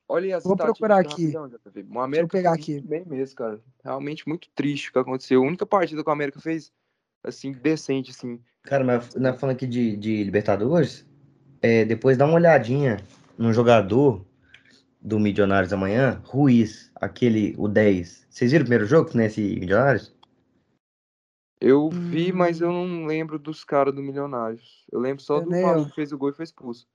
Olha 0.09 0.27
aí 0.27 0.33
as 0.35 0.45
Vou 0.45 0.57
procurar 0.57 1.01
estatísticas 1.03 1.35
aqui. 1.35 1.51
rapidão. 1.73 1.95
O 1.97 2.01
América 2.01 2.29
pegar 2.37 2.51
fez 2.51 2.63
aqui. 2.63 2.73
muito 2.75 2.89
bem 2.89 3.05
mesmo, 3.07 3.37
cara. 3.37 3.61
Realmente 3.83 4.29
muito 4.29 4.49
triste 4.55 4.91
o 4.91 4.93
que 4.93 4.99
aconteceu. 4.99 5.43
A 5.43 5.47
única 5.47 5.65
partida 5.65 6.03
que 6.03 6.09
o 6.09 6.13
América 6.13 6.39
fez, 6.41 6.71
assim, 7.25 7.53
decente, 7.53 8.11
assim. 8.11 8.39
Cara, 8.63 8.85
mas 8.85 9.15
nós 9.15 9.41
falando 9.41 9.57
aqui 9.57 9.67
de, 9.67 9.97
de 9.97 10.23
Libertadores, 10.23 11.07
é, 11.63 11.85
depois 11.85 12.19
dá 12.19 12.27
uma 12.27 12.35
olhadinha 12.35 12.99
num 13.39 13.53
jogador 13.53 14.25
do 15.01 15.19
Milionários 15.19 15.73
amanhã, 15.73 16.21
Ruiz, 16.25 16.93
aquele, 16.95 17.55
o 17.59 17.67
10. 17.67 18.27
Vocês 18.29 18.53
viram 18.53 18.63
o 18.65 18.67
primeiro 18.67 18.87
jogo 18.87 19.11
nesse 19.15 19.41
Milionários? 19.41 20.15
Eu 21.65 21.89
vi, 21.91 22.33
mas 22.33 22.61
Hum. 22.61 22.65
eu 22.65 22.73
não 22.73 23.07
lembro 23.07 23.39
dos 23.39 23.63
caras 23.63 23.95
do 23.95 24.03
Milionários. 24.03 24.85
Eu 24.91 24.99
lembro 24.99 25.23
só 25.23 25.39
do 25.39 25.45
Também 25.45 25.63
maluco 25.63 25.83
eu. 25.83 25.89
que 25.91 25.95
fez 25.95 26.13
o 26.13 26.19
gol 26.19 26.31
e 26.31 26.33
foi 26.33 26.43
expulso. 26.45 26.87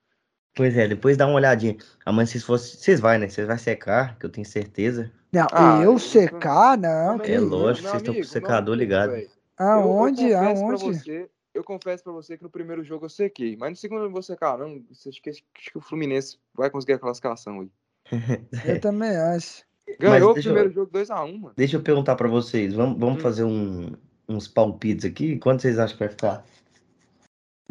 Pois 0.55 0.75
é, 0.75 0.87
depois 0.87 1.15
dá 1.15 1.25
uma 1.25 1.35
olhadinha. 1.35 1.77
Amanhã 2.05 2.25
vocês 2.25 2.43
fossem. 2.43 2.77
Vocês 2.79 2.99
vai, 2.99 3.17
né? 3.17 3.29
Vocês 3.29 3.47
vai 3.47 3.57
secar, 3.57 4.17
que 4.19 4.25
eu 4.25 4.29
tenho 4.29 4.45
certeza. 4.45 5.09
Não, 5.31 5.47
Ah, 5.53 5.77
eu 5.83 5.93
eu- 5.93 5.99
secar, 5.99 6.77
não. 6.77 7.21
É 7.21 7.39
lógico, 7.39 7.87
vocês 7.87 8.01
estão 8.01 8.13
com 8.13 8.19
o 8.19 8.23
secador 8.25 8.73
amigo, 8.73 8.75
ligado. 8.75 9.11
velho. 9.11 9.29
Aonde? 9.57 10.23
eu, 10.25 10.29
eu 10.29 10.37
confesso 10.39 10.65
pra 10.65 10.75
Aonde? 10.75 10.99
você, 10.99 11.29
eu 11.53 11.63
confesso 11.63 12.03
pra 12.03 12.13
você 12.13 12.37
que 12.37 12.43
no 12.43 12.49
primeiro 12.49 12.83
jogo 12.83 13.05
eu 13.05 13.09
sequei, 13.09 13.55
mas 13.55 13.69
no 13.69 13.75
segundo 13.75 13.99
eu 13.99 14.05
não 14.05 14.11
vou 14.11 14.21
secar, 14.23 14.57
não. 14.57 14.81
Você 14.91 15.09
acha 15.09 15.21
que, 15.21 15.29
acho 15.29 15.43
que 15.71 15.77
o 15.77 15.81
Fluminense 15.81 16.37
vai 16.55 16.69
conseguir 16.69 16.93
a 16.93 16.99
classificação 16.99 17.61
aí. 17.61 17.71
Eu 18.11 18.11
também 18.81 19.15
acho. 19.15 19.63
Ganhou 19.99 20.31
o 20.31 20.33
deixa 20.33 20.49
eu- 20.49 20.53
primeiro 20.53 20.73
jogo 20.75 20.91
2x1, 20.91 21.37
mano. 21.39 21.53
Deixa 21.55 21.77
eu 21.77 21.81
perguntar 21.81 22.15
pra 22.15 22.27
vocês. 22.27 22.73
Vamos, 22.73 22.99
vamos 22.99 23.17
Hum. 23.17 23.21
fazer 23.21 23.43
um- 23.45 23.93
uns 24.27 24.47
palpites 24.47 25.05
aqui? 25.05 25.37
Quanto 25.37 25.61
vocês 25.61 25.79
acham 25.79 25.95
que 25.97 26.03
vai 26.03 26.09
ficar? 26.09 26.45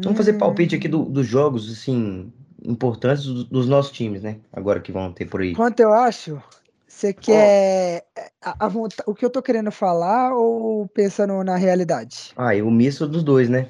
Vamos 0.01 0.17
fazer 0.17 0.33
palpite 0.33 0.75
aqui 0.75 0.87
do- 0.87 1.05
dos 1.05 1.25
jogos, 1.25 1.71
assim, 1.71 2.31
importantes 2.63 3.25
do- 3.25 3.43
dos 3.45 3.67
nossos 3.67 3.91
times, 3.91 4.21
né? 4.21 4.39
Agora 4.51 4.79
que 4.79 4.91
vão 4.91 5.11
ter 5.11 5.25
por 5.25 5.41
aí. 5.41 5.55
Quanto 5.55 5.79
eu 5.79 5.91
acho? 5.93 6.41
Você 6.87 7.13
quer 7.13 8.05
a, 8.41 8.65
a 8.65 8.67
vonta- 8.67 9.03
o 9.05 9.13
que 9.13 9.25
eu 9.25 9.29
tô 9.29 9.41
querendo 9.41 9.71
falar 9.71 10.33
ou 10.33 10.87
pensando 10.87 11.43
na 11.43 11.55
realidade? 11.55 12.31
Ah, 12.35 12.55
e 12.55 12.61
o 12.61 12.71
misto 12.71 13.07
dos 13.07 13.23
dois, 13.23 13.49
né? 13.49 13.69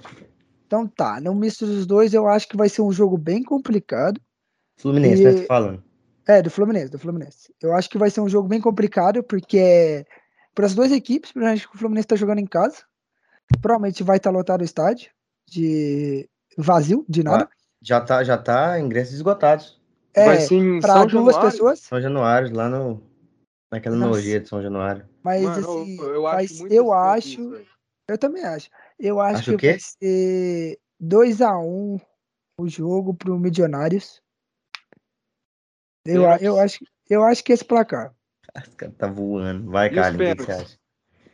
Então 0.66 0.86
tá, 0.86 1.20
no 1.20 1.34
misto 1.34 1.66
dos 1.66 1.86
dois 1.86 2.14
eu 2.14 2.28
acho 2.28 2.48
que 2.48 2.58
vai 2.58 2.70
ser 2.70 2.82
um 2.82 2.92
jogo 2.92 3.18
bem 3.18 3.42
complicado. 3.42 4.20
Fluminense, 4.78 5.24
né? 5.24 5.32
E- 5.32 5.42
Tô 5.42 5.48
falando. 5.48 5.84
É, 6.28 6.42
do 6.42 6.50
Fluminense, 6.50 6.92
do 6.92 7.00
Fluminense. 7.00 7.54
Eu 7.62 7.74
acho 7.74 7.90
que 7.90 7.98
vai 7.98 8.10
ser 8.10 8.20
um 8.20 8.28
jogo 8.28 8.50
bem 8.50 8.60
complicado, 8.60 9.24
porque 9.24 10.06
para 10.58 10.66
as 10.66 10.74
duas 10.74 10.92
equipes, 10.92 11.32
provavelmente 11.32 11.68
o 11.68 11.78
Fluminense 11.78 12.06
está 12.06 12.16
jogando 12.16 12.40
em 12.40 12.48
casa. 12.48 12.84
Provavelmente 13.62 14.02
vai 14.02 14.18
estar 14.18 14.32
lotado 14.32 14.62
o 14.62 14.64
estádio 14.64 15.12
de 15.48 16.28
vazio, 16.58 17.06
de 17.08 17.22
nada. 17.22 17.48
Já 17.80 18.02
tá, 18.02 18.24
já 18.24 18.40
tá 18.40 18.80
ingressos 18.80 19.14
esgotados. 19.14 19.80
é, 20.16 20.26
para 20.82 21.06
duas 21.06 21.12
Januário. 21.12 21.42
pessoas, 21.42 21.80
São 21.82 22.02
Januário, 22.02 22.56
lá 22.56 22.68
no. 22.68 23.04
Naquela 23.72 23.96
nojenta 23.96 24.40
de 24.40 24.50
São 24.50 24.62
Januário. 24.62 25.08
mas 25.22 25.44
Mano, 25.44 25.60
assim, 25.60 25.98
eu, 26.00 26.14
eu 26.16 26.28
acho 26.28 26.58
muito 26.58 26.74
eu 26.74 26.94
acho, 26.94 27.66
eu 28.08 28.18
também 28.18 28.44
acho. 28.44 28.70
Eu 28.98 29.20
acho 29.20 29.40
Acha 29.40 29.54
o 29.54 29.58
que 29.58 29.70
vai 29.70 29.80
ser 29.80 30.80
2 31.00 31.42
a 31.42 31.56
1 31.56 32.00
o 32.60 32.68
jogo 32.68 33.14
pro 33.14 33.38
Milionários. 33.38 34.24
Eu, 36.04 36.24
eu 36.42 36.60
acho, 36.60 36.84
eu 37.08 37.24
acho 37.24 37.44
que 37.44 37.54
esse 37.54 37.64
placar. 37.64 38.17
Cara 38.76 38.92
tá 38.92 39.08
voando. 39.08 39.70
Vai, 39.70 39.90
Carlinhos, 39.90 40.32
o 40.32 40.36
que 40.36 40.44
você 40.44 40.52
acha? 40.52 40.80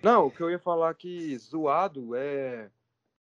Não, 0.01 0.27
o 0.27 0.31
que 0.31 0.41
eu 0.41 0.51
ia 0.51 0.59
falar 0.59 0.93
que 0.93 1.37
zoado 1.37 2.15
é. 2.15 2.69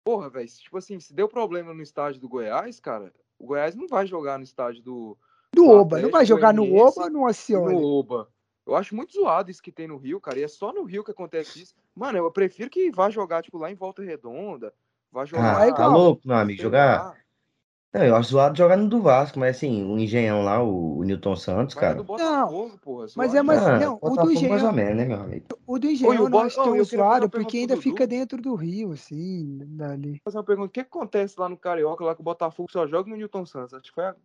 Porra, 0.04 0.30
velho, 0.30 0.48
tipo 0.48 0.78
assim, 0.78 0.99
se 0.99 1.14
deu 1.14 1.28
problema 1.28 1.74
no 1.74 1.82
estádio 1.82 2.20
do 2.22 2.30
Goiás, 2.30 2.80
cara, 2.80 3.14
o 3.38 3.45
Goiás 3.45 3.76
não 3.76 3.88
vai 3.88 4.08
jogar 4.08 4.38
no 4.38 4.44
estádio 4.44 4.82
do, 4.82 5.18
Do 5.54 5.70
Oba, 5.70 5.99
não 5.99 6.10
vai 6.10 6.26
jogar 6.26 6.54
no 6.54 6.64
Oba 6.76 7.04
ou 7.04 7.10
no 7.10 7.20
no 7.20 7.26
Alcione? 7.26 7.76
Oba. 7.84 8.30
Eu 8.66 8.76
acho 8.76 8.95
muito 8.95 9.14
zoado 9.14 9.49
isso 9.49 9.62
que 9.62 9.72
tem 9.72 9.88
no 9.88 9.98
Rio, 9.98 10.20
cara, 10.20 10.40
e 10.40 10.44
é 10.44 10.48
só 10.48 10.74
no 10.74 10.84
Rio 10.84 11.04
que 11.04 11.12
acontece 11.12 11.62
isso. 11.62 11.76
Mano, 11.95 12.18
eu 12.18 12.32
prefiro 12.32 12.70
que 12.70 12.91
vá 12.91 13.10
jogar, 13.10 13.41
tipo, 13.41 13.58
lá 13.58 13.72
em 13.72 13.76
Volta 13.76 14.04
Redonda, 14.04 14.74
vá 15.12 15.24
jogar. 15.26 15.66
é 15.66 15.70
Ah, 15.70 15.74
tá 15.74 15.88
louco, 15.88 16.22
meu 16.26 16.38
amigo? 16.38 16.62
Jogar. 16.62 17.18
Não, 17.93 18.03
eu 18.03 18.15
acho 18.15 18.31
zoado 18.31 18.57
jogar 18.57 18.76
no 18.76 18.88
do 18.89 19.01
Vasco, 19.01 19.39
mas 19.39 19.55
assim, 19.57 19.84
o 19.89 19.97
engenhão 19.97 20.43
lá, 20.43 20.61
o, 20.61 20.97
o 20.97 21.03
Newton 21.03 21.35
Santos, 21.35 21.73
Mas 21.73 21.84
é 21.84 21.88
cara. 21.88 21.95
do 21.97 22.03
Botafogo, 22.03 22.77
porra. 22.80 23.07
mas 23.15 23.34
é 23.34 23.41
mais- 23.41 23.59
demais. 23.61 23.81
Ah, 23.81 23.85
não, 23.85 23.93
o 23.93 23.95
do 23.95 23.99
Botafogo 24.09 24.26
mais 24.26 24.38
Engenhão- 24.38 24.68
ou 24.68 24.73
menos, 24.73 24.95
né, 24.97 25.05
meu 25.05 25.22
amigo? 25.22 25.45
O 25.65 25.80
do 25.80 25.88
Oi, 25.88 25.93
Engenhão 25.93 26.11
o 26.11 26.15
eu 26.15 26.23
não 26.23 26.30
Bo- 26.30 26.39
acho 26.39 26.59
oh, 26.59 26.64
tão 26.65 26.84
zoado, 26.84 27.30
porque 27.30 27.57
ainda 27.57 27.77
fica 27.77 28.05
dentro 28.05 28.41
do 28.41 28.53
Rio, 28.55 28.91
assim, 28.91 29.57
dali. 29.68 30.11
Vou 30.11 30.19
fazer 30.26 30.38
uma 30.38 30.43
pergunta: 30.43 30.68
o 30.68 30.72
que, 30.72 30.81
acontece 30.81 31.39
lá 31.39 31.47
no 31.47 31.57
Carioca, 31.57 32.03
lá 32.03 32.14
que 32.14 32.22
o 32.22 32.23
Botafogo 32.23 32.69
só 32.72 32.85
joga 32.85 33.09
no 33.09 33.15
Newton 33.15 33.45
Santos? 33.45 33.73
Acho 33.73 33.84
que 33.84 33.95
foi 33.95 34.03
a- 34.05 34.15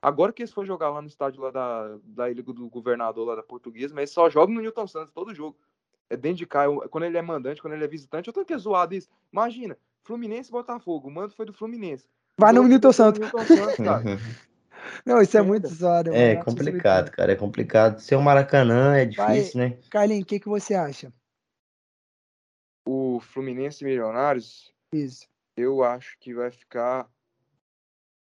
agora 0.00 0.32
que 0.32 0.42
eles 0.42 0.52
foram 0.52 0.66
jogar 0.66 0.88
lá 0.88 1.02
no 1.02 1.08
estádio 1.08 1.42
lá 1.42 1.50
da, 1.50 1.96
da 2.02 2.30
Ilha 2.30 2.42
do 2.42 2.68
Governador, 2.70 3.28
lá 3.28 3.36
da 3.36 3.42
Portuguesa, 3.42 3.92
mas 3.94 4.00
eles 4.00 4.10
só 4.10 4.30
jogam 4.30 4.54
no 4.54 4.62
Newton 4.62 4.86
Santos 4.86 5.12
todo 5.12 5.34
jogo. 5.34 5.56
É 6.08 6.16
dentro 6.16 6.38
de 6.38 6.46
cá, 6.46 6.64
quando 6.88 7.04
ele 7.04 7.18
é 7.18 7.22
mandante, 7.22 7.60
quando 7.62 7.74
ele 7.74 7.84
é 7.84 7.88
visitante, 7.88 8.26
eu 8.28 8.32
tô 8.32 8.44
que 8.44 8.52
é 8.54 8.58
zoado 8.58 8.94
isso. 8.94 9.08
Imagina, 9.32 9.76
Fluminense 10.02 10.48
e 10.48 10.52
Botafogo, 10.52 11.06
o 11.06 11.10
mando 11.10 11.34
foi 11.34 11.44
do 11.46 11.52
Fluminense. 11.52 12.08
Vai 12.40 12.52
no 12.52 12.66
Newton 12.66 12.92
foi 12.92 12.92
Santos. 12.92 13.30
Não, 15.04 15.20
isso 15.20 15.36
é 15.36 15.42
muito 15.42 15.68
zoado. 15.68 16.12
É 16.12 16.34
mano, 16.34 16.44
complicado, 16.44 17.10
cara, 17.10 17.32
é 17.32 17.36
complicado. 17.36 18.00
Ser 18.00 18.16
o 18.16 18.22
Maracanã 18.22 18.96
é 18.96 19.04
difícil, 19.04 19.60
né? 19.60 19.78
Carlinhos, 19.90 20.24
o 20.24 20.26
que, 20.26 20.40
que 20.40 20.48
você 20.48 20.74
acha? 20.74 21.12
O 22.86 23.20
Fluminense 23.20 23.84
e 23.84 23.86
Milionários, 23.86 24.72
Isso. 24.92 25.28
eu 25.56 25.84
acho 25.84 26.16
que 26.18 26.34
vai 26.34 26.50
ficar 26.50 27.08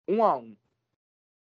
um 0.08 0.24
a 0.24 0.38
um. 0.38 0.56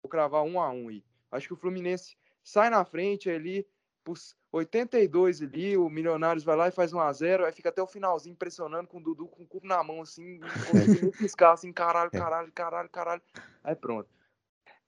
Vou 0.03 0.11
cravar 0.11 0.43
um 0.45 0.61
a 0.61 0.71
um 0.71 0.89
aí. 0.89 1.05
Acho 1.31 1.49
que 1.49 1.55
o 1.55 1.59
Fluminense 1.59 2.17
sai 2.43 2.71
na 2.71 2.85
frente 2.85 3.29
ali, 3.29 3.67
pros 4.05 4.35
82 4.53 5.43
ali, 5.43 5.77
o 5.77 5.89
Milionários 5.89 6.45
vai 6.45 6.57
lá 6.57 6.69
e 6.69 6.73
faz 6.73 6.93
1 6.93 7.01
a 7.01 7.13
0 7.13 7.45
aí 7.47 7.53
fica 7.53 7.69
até 7.69 7.83
o 7.83 7.87
finalzinho 7.87 8.35
impressionando 8.35 8.87
com 8.89 8.99
o 8.99 9.03
Dudu 9.03 9.27
com 9.27 9.43
o 9.43 9.47
cubo 9.47 9.67
na 9.67 9.83
mão, 9.83 10.03
assim, 10.03 10.39
não 10.39 10.49
conseguindo 10.49 11.13
piscar, 11.13 11.53
assim, 11.53 11.73
caralho, 11.73 12.11
caralho, 12.11 12.53
caralho, 12.53 12.89
caralho. 12.89 13.23
Aí 13.65 13.75
pronto. 13.75 14.09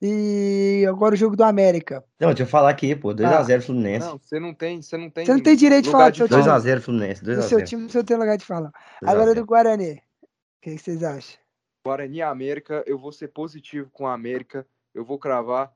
E 0.01 0.85
agora 0.87 1.13
o 1.13 1.17
jogo 1.17 1.35
do 1.35 1.43
América. 1.43 2.03
Não, 2.19 2.27
deixa 2.29 2.43
eu 2.43 2.47
falar 2.47 2.69
aqui, 2.69 2.95
pô. 2.95 3.13
2x0 3.13 3.61
Fluminense. 3.61 4.05
Não, 4.05 4.17
você 4.17 4.39
não 4.39 4.53
tem, 4.53 4.81
você 4.81 4.97
não 4.97 5.09
tem. 5.09 5.25
Você 5.25 5.33
não 5.33 5.39
tem 5.39 5.55
direito 5.55 5.85
de 5.85 5.91
falar 5.91 6.09
do 6.09 6.17
seu 6.17 6.27
time. 6.27 6.41
2x0 6.41 6.81
Fluminense, 6.81 7.23
Do 7.23 7.41
seu 7.41 7.59
2x0. 7.59 7.65
time, 7.65 7.89
você 7.89 8.03
tem 8.03 8.17
lugar 8.17 8.37
de 8.37 8.45
falar. 8.45 8.71
Agora 9.03 9.33
do 9.33 9.45
Guarani. 9.45 9.93
O 10.21 10.27
que, 10.61 10.75
que 10.75 10.77
vocês 10.77 11.01
acham? 11.01 11.39
Guarani 11.85 12.17
e 12.17 12.21
América, 12.21 12.83
eu 12.85 12.97
vou 12.97 13.11
ser 13.11 13.29
positivo 13.29 13.89
com 13.91 14.05
a 14.05 14.13
América. 14.13 14.67
Eu 14.93 15.05
vou 15.05 15.17
cravar 15.17 15.71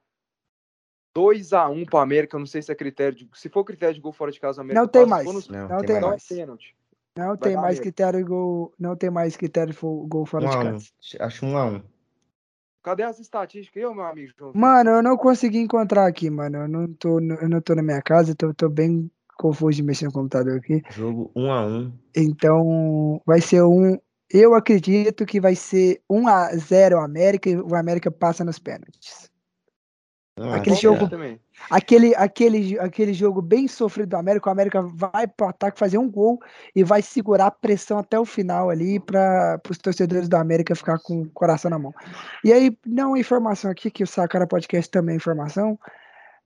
2 1.13 1.53
a 1.53 1.67
1 1.69 1.85
para 1.85 2.01
América. 2.01 2.35
Eu 2.35 2.39
não 2.39 2.47
sei 2.47 2.61
se 2.61 2.71
é 2.71 2.75
critério 2.75 3.15
de. 3.17 3.29
Se 3.33 3.49
for 3.49 3.63
critério 3.63 3.95
de 3.95 4.01
gol 4.01 4.11
fora 4.13 4.31
de 4.31 4.39
casa, 4.39 4.61
a 4.61 4.63
América 4.63 4.81
Não 4.81 4.87
tem 4.87 5.05
mais. 5.05 5.25
Nos- 5.25 5.49
Não, 5.49 5.67
Não 5.67 5.67
tem 5.79 5.87
tem 5.87 5.95
Então 5.97 6.07
é 6.07 6.11
mais. 6.11 6.27
pênalti. 6.27 6.75
Não 7.17 7.35
tem 7.37 7.55
mais 7.57 7.79
critério 7.79 8.19
de 8.19 8.25
gol. 8.25 8.73
Não 8.79 8.95
tem 8.95 9.09
mais 9.09 9.35
critério 9.35 9.73
de 9.73 9.79
gol 9.79 10.25
fora 10.25 10.45
de 10.47 10.55
1x1. 10.55 10.71
casa. 10.71 10.85
Acho 11.19 11.45
1x1. 11.45 11.83
Cadê 12.81 13.03
as 13.03 13.19
estatísticas 13.19 13.83
aí, 13.83 13.93
meu 13.93 14.03
amigo 14.05 14.31
João? 14.37 14.53
Mano, 14.55 14.91
eu 14.91 15.03
não 15.03 15.17
consegui 15.17 15.57
encontrar 15.59 16.05
aqui, 16.07 16.29
mano. 16.29 16.59
Eu 16.59 16.67
não 16.67 16.93
tô, 16.93 17.19
eu 17.19 17.49
não 17.49 17.59
tô 17.61 17.75
na 17.75 17.83
minha 17.83 18.01
casa, 18.01 18.33
tô, 18.33 18.53
tô 18.53 18.69
bem 18.69 19.11
confuso 19.37 19.75
de 19.77 19.83
mexer 19.83 20.05
no 20.05 20.13
computador 20.13 20.57
aqui. 20.57 20.81
Jogo 20.91 21.29
1x1. 21.35 21.91
Então, 22.15 23.21
vai 23.25 23.41
ser 23.41 23.63
um. 23.63 23.97
Eu 24.31 24.53
acredito 24.53 25.25
que 25.25 25.41
vai 25.41 25.55
ser 25.55 26.01
1 26.09 26.27
a 26.27 26.55
0 26.55 26.99
América 26.99 27.49
e 27.49 27.57
o 27.57 27.75
América 27.75 28.09
passa 28.11 28.45
nos 28.45 28.59
pênaltis. 28.59 29.28
Ah, 30.41 30.55
Aquele 30.55 30.75
tá 30.75 30.81
jogo- 30.81 31.09
também. 31.09 31.39
Aquele, 31.69 32.15
aquele, 32.15 32.79
aquele 32.79 33.13
jogo 33.13 33.41
bem 33.41 33.67
sofrido 33.67 34.09
do 34.09 34.17
América, 34.17 34.49
o 34.49 34.51
América 34.51 34.81
vai 34.81 35.27
pro 35.27 35.47
ataque 35.47 35.77
fazer 35.77 35.97
um 35.97 36.09
gol 36.09 36.39
e 36.75 36.83
vai 36.83 37.01
segurar 37.01 37.47
a 37.47 37.51
pressão 37.51 37.99
até 37.99 38.19
o 38.19 38.25
final 38.25 38.69
ali 38.69 38.99
para 38.99 39.59
os 39.69 39.77
torcedores 39.77 40.29
do 40.29 40.35
América 40.37 40.75
ficar 40.75 40.99
com 40.99 41.21
o 41.23 41.29
coração 41.31 41.69
na 41.69 41.77
mão. 41.79 41.93
E 42.43 42.53
aí, 42.53 42.75
não 42.85 43.09
uma 43.09 43.19
informação 43.19 43.69
aqui, 43.69 43.91
que 43.91 44.03
o 44.03 44.07
Sacara 44.07 44.47
Podcast 44.47 44.89
também 44.89 45.13
é 45.13 45.17
informação, 45.17 45.77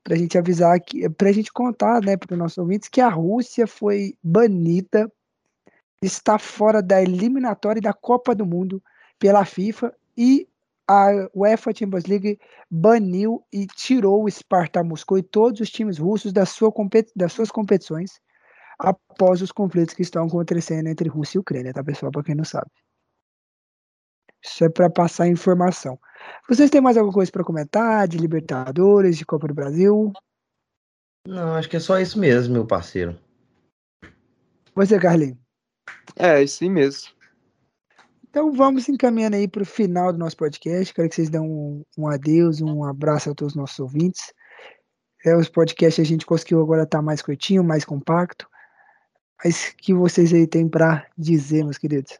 pra 0.04 0.16
gente 0.18 0.38
avisar, 0.38 0.80
que, 0.82 1.08
pra 1.10 1.32
gente 1.32 1.52
contar, 1.54 2.02
né, 2.02 2.18
para 2.18 2.34
os 2.34 2.38
nossos 2.40 2.58
ouvintes, 2.58 2.90
que 2.90 3.00
a 3.00 3.08
Rússia 3.10 3.66
foi 3.68 4.16
banida, 4.24 5.10
está 6.02 6.38
fora 6.38 6.82
da 6.82 7.02
eliminatória 7.02 7.82
da 7.82 7.94
Copa 7.94 8.36
do 8.36 8.46
Mundo 8.46 8.82
pela 9.18 9.46
FIFA 9.46 9.94
e 10.18 10.48
a 10.88 11.30
UEFA 11.34 11.74
Champions 11.74 12.06
League 12.06 12.40
baniu 12.70 13.44
e 13.52 13.66
tirou 13.68 14.24
o 14.24 14.30
Sparta 14.30 14.84
Moscou 14.84 15.18
e 15.18 15.24
todos 15.24 15.62
os 15.62 15.70
times 15.70 15.98
russos 15.98 16.34
da 16.34 16.46
sua 16.46 16.72
das 17.16 17.32
suas 17.32 17.50
competições 17.50 18.20
após 18.78 19.42
os 19.42 19.52
conflitos 19.52 19.94
que 19.94 20.02
estão 20.02 20.26
acontecendo 20.26 20.88
entre 20.88 21.08
Rússia 21.08 21.38
e 21.38 21.42
Ucrânia, 21.42 21.74
tá, 21.74 21.84
pessoal? 21.84 22.12
Para 22.12 22.24
quem 22.24 22.36
não 22.36 22.44
sabe. 22.44 22.70
Isso 24.44 24.66
é 24.66 24.70
para 24.70 24.90
passar 24.90 25.28
informação. 25.28 25.98
Vocês 26.50 26.70
têm 26.70 26.82
mais 26.82 26.98
alguma 26.98 27.14
coisa 27.14 27.32
para 27.32 27.46
comentar 27.46 28.08
de 28.08 28.18
Libertadores, 28.18 29.18
de 29.18 29.26
Copa 29.26 29.48
do 29.48 29.54
Brasil? 29.54 30.12
Não, 31.26 31.56
acho 31.56 31.70
que 31.70 31.78
é 31.78 31.80
só 31.80 31.98
isso 32.00 32.20
mesmo, 32.20 32.54
meu 32.54 32.68
parceiro. 32.68 33.18
Você, 34.76 35.00
Carlinhos? 35.00 35.38
É, 36.18 36.44
isso 36.44 36.64
aí 36.64 36.70
mesmo. 36.70 37.10
Então 38.34 38.52
vamos 38.52 38.90
encaminhando 38.90 39.36
aí 39.36 39.48
para 39.48 39.62
o 39.62 39.66
final 39.66 40.12
do 40.12 40.18
nosso 40.18 40.36
podcast. 40.36 40.92
Quero 40.92 41.08
que 41.08 41.14
vocês 41.14 41.30
dêem 41.30 41.44
um, 41.44 41.84
um 41.96 42.08
adeus, 42.08 42.62
um 42.62 42.84
abraço 42.84 43.30
a 43.30 43.36
todos 43.36 43.54
os 43.54 43.56
nossos 43.56 43.78
ouvintes. 43.78 44.34
É, 45.24 45.38
os 45.38 45.48
podcasts 45.48 46.04
a 46.04 46.04
gente 46.04 46.26
conseguiu 46.26 46.60
agora 46.60 46.82
estar 46.82 47.00
mais 47.00 47.22
curtinho, 47.22 47.64
mais 47.64 47.86
compacto. 47.86 48.48
Mas 49.46 49.76
que 49.78 49.94
vocês 49.94 50.34
aí 50.34 50.48
têm 50.48 50.68
para 50.68 51.06
dizer, 51.16 51.64
meus 51.64 51.78
queridos? 51.78 52.18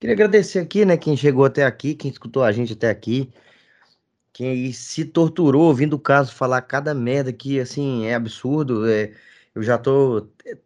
Queria 0.00 0.14
agradecer 0.14 0.58
aqui, 0.58 0.86
né, 0.86 0.96
quem 0.96 1.18
chegou 1.18 1.44
até 1.44 1.66
aqui, 1.66 1.94
quem 1.94 2.10
escutou 2.10 2.42
a 2.42 2.50
gente 2.50 2.72
até 2.72 2.88
aqui, 2.88 3.30
quem 4.32 4.72
se 4.72 5.04
torturou 5.04 5.64
ouvindo 5.64 5.96
o 5.96 6.00
caso 6.00 6.34
falar 6.34 6.62
cada 6.62 6.94
merda 6.94 7.30
que, 7.30 7.60
assim, 7.60 8.06
é 8.06 8.14
absurdo. 8.14 8.88
É, 8.88 9.12
eu 9.54 9.62
já 9.62 9.76
t- 9.76 9.90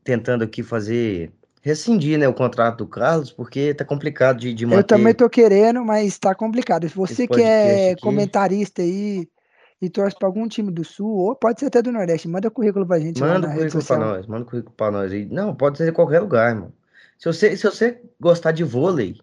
tentando 0.05 0.45
aqui 0.45 0.63
fazer, 0.63 1.33
rescindir, 1.67 2.17
né, 2.17 2.29
o 2.29 2.33
contrato 2.33 2.79
do 2.79 2.87
Carlos, 2.87 3.33
porque 3.33 3.75
tá 3.75 3.85
complicado 3.85 4.39
de, 4.39 4.55
de 4.55 4.65
manter. 4.65 4.79
Eu 4.79 4.85
também 4.85 5.13
tô 5.13 5.29
querendo, 5.29 5.85
mas 5.85 6.07
está 6.07 6.33
complicado. 6.33 6.89
Se 6.89 6.95
você 6.95 7.27
que 7.27 7.43
é 7.43 7.91
aqui. 7.91 8.01
comentarista 8.01 8.83
aí 8.83 9.29
e 9.83 9.91
torce 9.91 10.17
para 10.17 10.29
algum 10.29 10.47
time 10.47 10.71
do 10.71 10.85
Sul, 10.85 11.11
ou 11.11 11.35
pode 11.35 11.59
ser 11.59 11.67
até 11.67 11.83
do 11.83 11.91
Nordeste, 11.91 12.29
manda 12.29 12.49
currículo 12.53 12.87
pra 12.87 13.01
gente 13.01 13.21
Manda 13.21 13.49
currículo 13.49 13.85
pra 13.85 13.99
nós, 13.99 14.27
manda 14.29 14.45
o 14.45 14.47
currículo 14.47 14.75
pra 14.77 14.93
nós 14.93 15.11
aí. 15.11 15.27
Não, 15.27 15.57
pode 15.57 15.79
ser 15.79 15.87
de 15.87 15.93
qualquer 15.93 16.21
lugar, 16.21 16.51
irmão. 16.51 16.73
Se 17.19 17.27
você, 17.27 17.57
se 17.57 17.65
você 17.65 18.01
gostar 18.21 18.53
de 18.53 18.63
vôlei, 18.63 19.17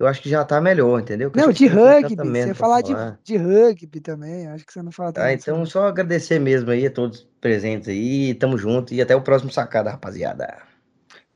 eu 0.00 0.08
acho 0.08 0.20
que 0.20 0.28
já 0.28 0.44
tá 0.44 0.60
melhor, 0.60 0.98
entendeu? 0.98 1.30
Porque 1.30 1.46
Não, 1.46 1.52
de 1.52 1.68
rugby, 1.68 2.16
você 2.16 2.46
pra 2.46 2.54
falar 2.56 2.80
de, 2.80 2.92
falar. 2.92 3.20
de 3.22 3.36
rugby 3.36 4.00
também, 4.00 4.48
acho 4.48 4.66
que 4.66 4.72
você 4.72 4.82
não 4.82 4.90
fala 4.90 5.12
Tá, 5.12 5.22
tanto 5.22 5.36
disso, 5.36 5.50
então 5.50 5.58
não. 5.60 5.66
só 5.66 5.86
agradecer 5.86 6.40
mesmo 6.40 6.72
aí 6.72 6.88
a 6.88 6.90
todos 6.90 7.24
presentes 7.40 7.88
aí, 7.88 8.34
tamo 8.34 8.58
junto 8.58 8.92
e 8.92 9.00
até 9.00 9.14
o 9.14 9.22
próximo 9.22 9.52
sacada, 9.52 9.92
rapaziada. 9.92 10.71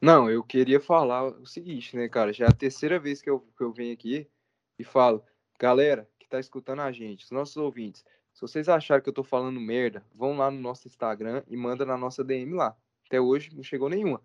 Não, 0.01 0.31
eu 0.31 0.43
queria 0.43 0.81
falar 0.81 1.25
o 1.25 1.47
seguinte, 1.47 1.97
né, 1.97 2.09
cara? 2.09 2.33
Já 2.33 2.47
é 2.47 2.49
a 2.49 2.53
terceira 2.53 2.99
vez 2.99 3.23
que 3.23 3.31
eu, 3.31 3.41
que 3.57 3.65
eu 3.65 3.73
venho 3.73 3.93
aqui 3.95 4.29
e 4.79 4.85
falo, 4.85 5.23
galera 5.59 6.09
que 6.19 6.29
tá 6.29 6.39
escutando 6.39 6.83
a 6.83 6.93
gente, 6.93 7.25
os 7.25 7.31
nossos 7.31 7.57
ouvintes, 7.57 8.05
se 8.35 8.41
vocês 8.43 8.69
acharem 8.69 9.03
que 9.03 9.09
eu 9.09 9.15
tô 9.15 9.25
falando 9.25 9.59
merda, 9.59 10.05
vão 10.15 10.37
lá 10.37 10.51
no 10.51 10.61
nosso 10.61 10.87
Instagram 10.87 11.43
e 11.49 11.57
manda 11.57 11.87
na 11.87 11.97
nossa 11.97 12.23
DM 12.23 12.53
lá. 12.53 12.77
Até 13.07 13.19
hoje 13.19 13.55
não 13.55 13.63
chegou 13.63 13.89
nenhuma. 13.89 14.21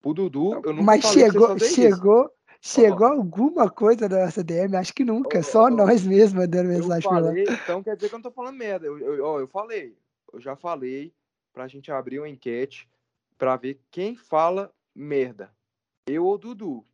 Pro 0.00 0.14
Dudu, 0.14 0.52
eu 0.64 0.72
nunca 0.72 0.82
Mas 0.84 1.00
pra 1.00 1.10
chegou, 1.10 1.48
fazer 1.48 1.64
isso. 1.66 1.74
chegou, 1.74 2.30
chegou 2.60 3.06
alguma 3.08 3.68
coisa 3.68 4.08
da 4.08 4.24
nossa 4.26 4.44
DM? 4.44 4.76
Acho 4.76 4.94
que 4.94 5.04
nunca, 5.04 5.40
Ó, 5.40 5.42
só 5.42 5.62
ó, 5.64 5.70
nós 5.70 6.06
mesmos 6.06 6.34
mandando 6.34 6.68
mensagem 6.68 7.10
por 7.10 7.20
lá. 7.20 7.32
então 7.36 7.82
quer 7.82 7.96
dizer 7.96 8.08
que 8.08 8.14
eu 8.14 8.18
não 8.18 8.22
tô 8.22 8.30
falando 8.30 8.56
merda. 8.56 8.86
Eu, 8.86 8.98
eu, 8.98 9.24
ó, 9.24 9.40
eu 9.40 9.48
falei, 9.48 9.96
eu 10.32 10.40
já 10.40 10.54
falei 10.54 11.12
pra 11.52 11.66
gente 11.66 11.90
abrir 11.90 12.20
uma 12.20 12.28
enquete 12.28 12.88
pra 13.36 13.56
ver 13.56 13.80
quem 13.90 14.14
fala 14.14 14.72
merda. 14.98 15.52
Eu 16.06 16.24
ou 16.26 16.34
o 16.34 16.38
Dudu. 16.38 16.84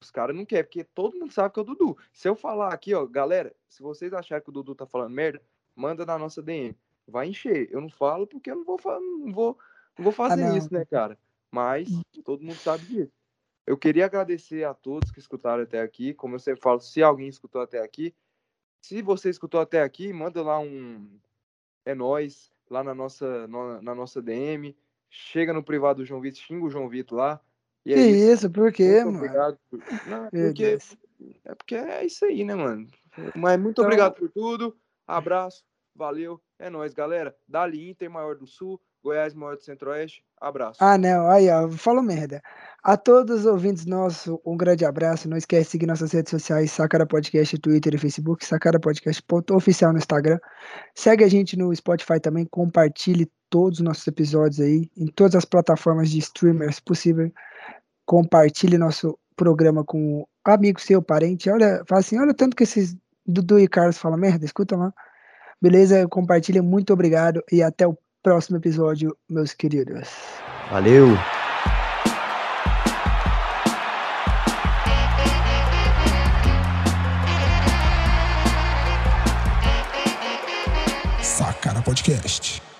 Os 0.00 0.10
caras 0.10 0.36
não 0.36 0.44
querem, 0.44 0.64
porque 0.64 0.84
todo 0.84 1.16
mundo 1.18 1.32
sabe 1.32 1.52
que 1.54 1.58
é 1.58 1.62
o 1.62 1.64
Dudu. 1.64 1.96
Se 2.12 2.28
eu 2.28 2.36
falar 2.36 2.72
aqui, 2.74 2.92
ó, 2.94 3.06
galera, 3.06 3.54
se 3.68 3.82
vocês 3.82 4.12
acharem 4.12 4.42
que 4.44 4.50
o 4.50 4.52
Dudu 4.52 4.74
tá 4.74 4.86
falando 4.86 5.12
merda, 5.12 5.40
manda 5.74 6.04
na 6.04 6.18
nossa 6.18 6.42
DM. 6.42 6.76
Vai 7.06 7.28
encher. 7.28 7.68
Eu 7.70 7.80
não 7.80 7.88
falo 7.88 8.26
porque 8.26 8.50
eu 8.50 8.56
não 8.56 8.64
vou, 8.64 8.78
não 9.00 9.32
vou, 9.32 9.58
não 9.98 10.02
vou 10.04 10.12
fazer 10.12 10.42
Ah, 10.42 10.48
não. 10.50 10.56
isso, 10.56 10.72
né, 10.72 10.84
cara? 10.84 11.18
Mas 11.50 11.88
todo 12.24 12.42
mundo 12.42 12.56
sabe 12.56 12.84
disso. 12.86 13.12
Eu 13.66 13.78
queria 13.78 14.04
agradecer 14.04 14.64
a 14.64 14.74
todos 14.74 15.10
que 15.10 15.18
escutaram 15.18 15.62
até 15.62 15.80
aqui. 15.80 16.12
Como 16.12 16.34
eu 16.34 16.38
sempre 16.38 16.60
falo, 16.60 16.80
se 16.80 17.02
alguém 17.02 17.28
escutou 17.28 17.62
até 17.62 17.80
aqui, 17.80 18.14
se 18.82 19.00
você 19.00 19.30
escutou 19.30 19.58
até 19.60 19.80
aqui, 19.82 20.12
manda 20.12 20.42
lá 20.42 20.58
um 20.58 21.08
é 21.86 21.94
nós 21.94 22.52
lá 22.68 22.82
na 22.84 22.94
nossa 22.94 23.46
no- 23.46 23.80
na 23.80 23.94
nossa 23.94 24.20
DM. 24.20 24.76
Chega 25.08 25.52
no 25.54 25.62
privado 25.62 26.02
do 26.02 26.04
João 26.04 26.20
Vitor, 26.20 26.40
xinga 26.42 26.66
o 26.66 26.70
João 26.70 26.88
Vitor 26.88 27.16
lá. 27.18 27.40
E 27.86 27.92
é 27.92 27.96
Que 27.96 28.00
isso. 28.02 28.32
isso, 28.32 28.50
por 28.50 28.72
quê, 28.72 29.04
Muito 29.04 29.06
mano? 29.06 29.18
obrigado. 29.18 29.58
por- 29.70 29.80
Não, 30.08 30.24
é 30.26 30.30
porque, 30.30 30.52
Deus. 30.70 30.96
é 31.44 31.54
porque 31.54 31.74
é 31.74 32.04
isso 32.06 32.24
aí, 32.24 32.44
né, 32.44 32.54
mano? 32.54 32.86
Mas 33.36 33.58
muito 33.60 33.72
Então- 33.74 33.84
obrigado 33.84 34.14
por 34.14 34.30
tudo. 34.30 34.76
Abraço. 35.06 35.62
Valeu. 35.94 36.40
É 36.58 36.68
nóis, 36.70 36.92
galera. 36.94 37.36
Dali 37.46 37.90
Inter, 37.90 38.10
maior 38.10 38.36
do 38.36 38.46
Sul. 38.46 38.80
Goiás, 39.04 39.34
maior 39.34 39.54
do 39.54 39.62
Centro-Oeste. 39.62 40.24
Abraço. 40.40 40.78
Ah, 40.82 40.96
não, 40.96 41.30
aí, 41.30 41.50
ó, 41.50 41.68
falou 41.70 42.02
merda. 42.02 42.42
A 42.82 42.96
todos 42.96 43.40
os 43.40 43.46
ouvintes 43.46 43.84
nossos, 43.84 44.34
um 44.46 44.56
grande 44.56 44.84
abraço. 44.86 45.28
Não 45.28 45.36
esquece 45.36 45.64
de 45.64 45.70
seguir 45.72 45.86
nossas 45.86 46.10
redes 46.12 46.30
sociais, 46.30 46.72
Sacara 46.72 47.06
Podcast, 47.06 47.58
Twitter 47.58 47.94
e 47.94 47.98
Facebook, 47.98 48.44
Sacara 48.46 48.80
Podcast 48.80 49.22
oficial 49.52 49.92
no 49.92 49.98
Instagram. 49.98 50.38
Segue 50.94 51.22
a 51.22 51.28
gente 51.28 51.54
no 51.54 51.74
Spotify 51.76 52.18
também, 52.18 52.46
compartilhe 52.46 53.30
todos 53.50 53.78
os 53.78 53.84
nossos 53.84 54.06
episódios 54.06 54.60
aí, 54.60 54.90
em 54.96 55.06
todas 55.06 55.34
as 55.34 55.44
plataformas 55.44 56.10
de 56.10 56.18
streamers 56.18 56.80
possível. 56.80 57.30
Compartilhe 58.06 58.78
nosso 58.78 59.18
programa 59.36 59.84
com 59.84 60.26
amigo 60.44 60.80
seu, 60.80 61.02
parente. 61.02 61.50
Olha, 61.50 61.82
fala 61.86 62.00
assim, 62.00 62.18
olha 62.18 62.30
o 62.30 62.34
tanto 62.34 62.56
que 62.56 62.62
esses 62.62 62.96
Dudu 63.26 63.58
e 63.58 63.68
Carlos 63.68 63.98
falam 63.98 64.18
merda, 64.18 64.44
escuta 64.44 64.76
lá. 64.76 64.92
Beleza? 65.60 66.06
Compartilha, 66.08 66.62
muito 66.62 66.92
obrigado 66.92 67.42
e 67.50 67.62
até 67.62 67.86
o 67.86 67.96
próximo 68.24 68.56
episódio, 68.56 69.16
meus 69.28 69.52
queridos. 69.52 70.08
Valeu! 70.70 71.08
Sacara 81.22 81.82
Podcast. 81.82 82.73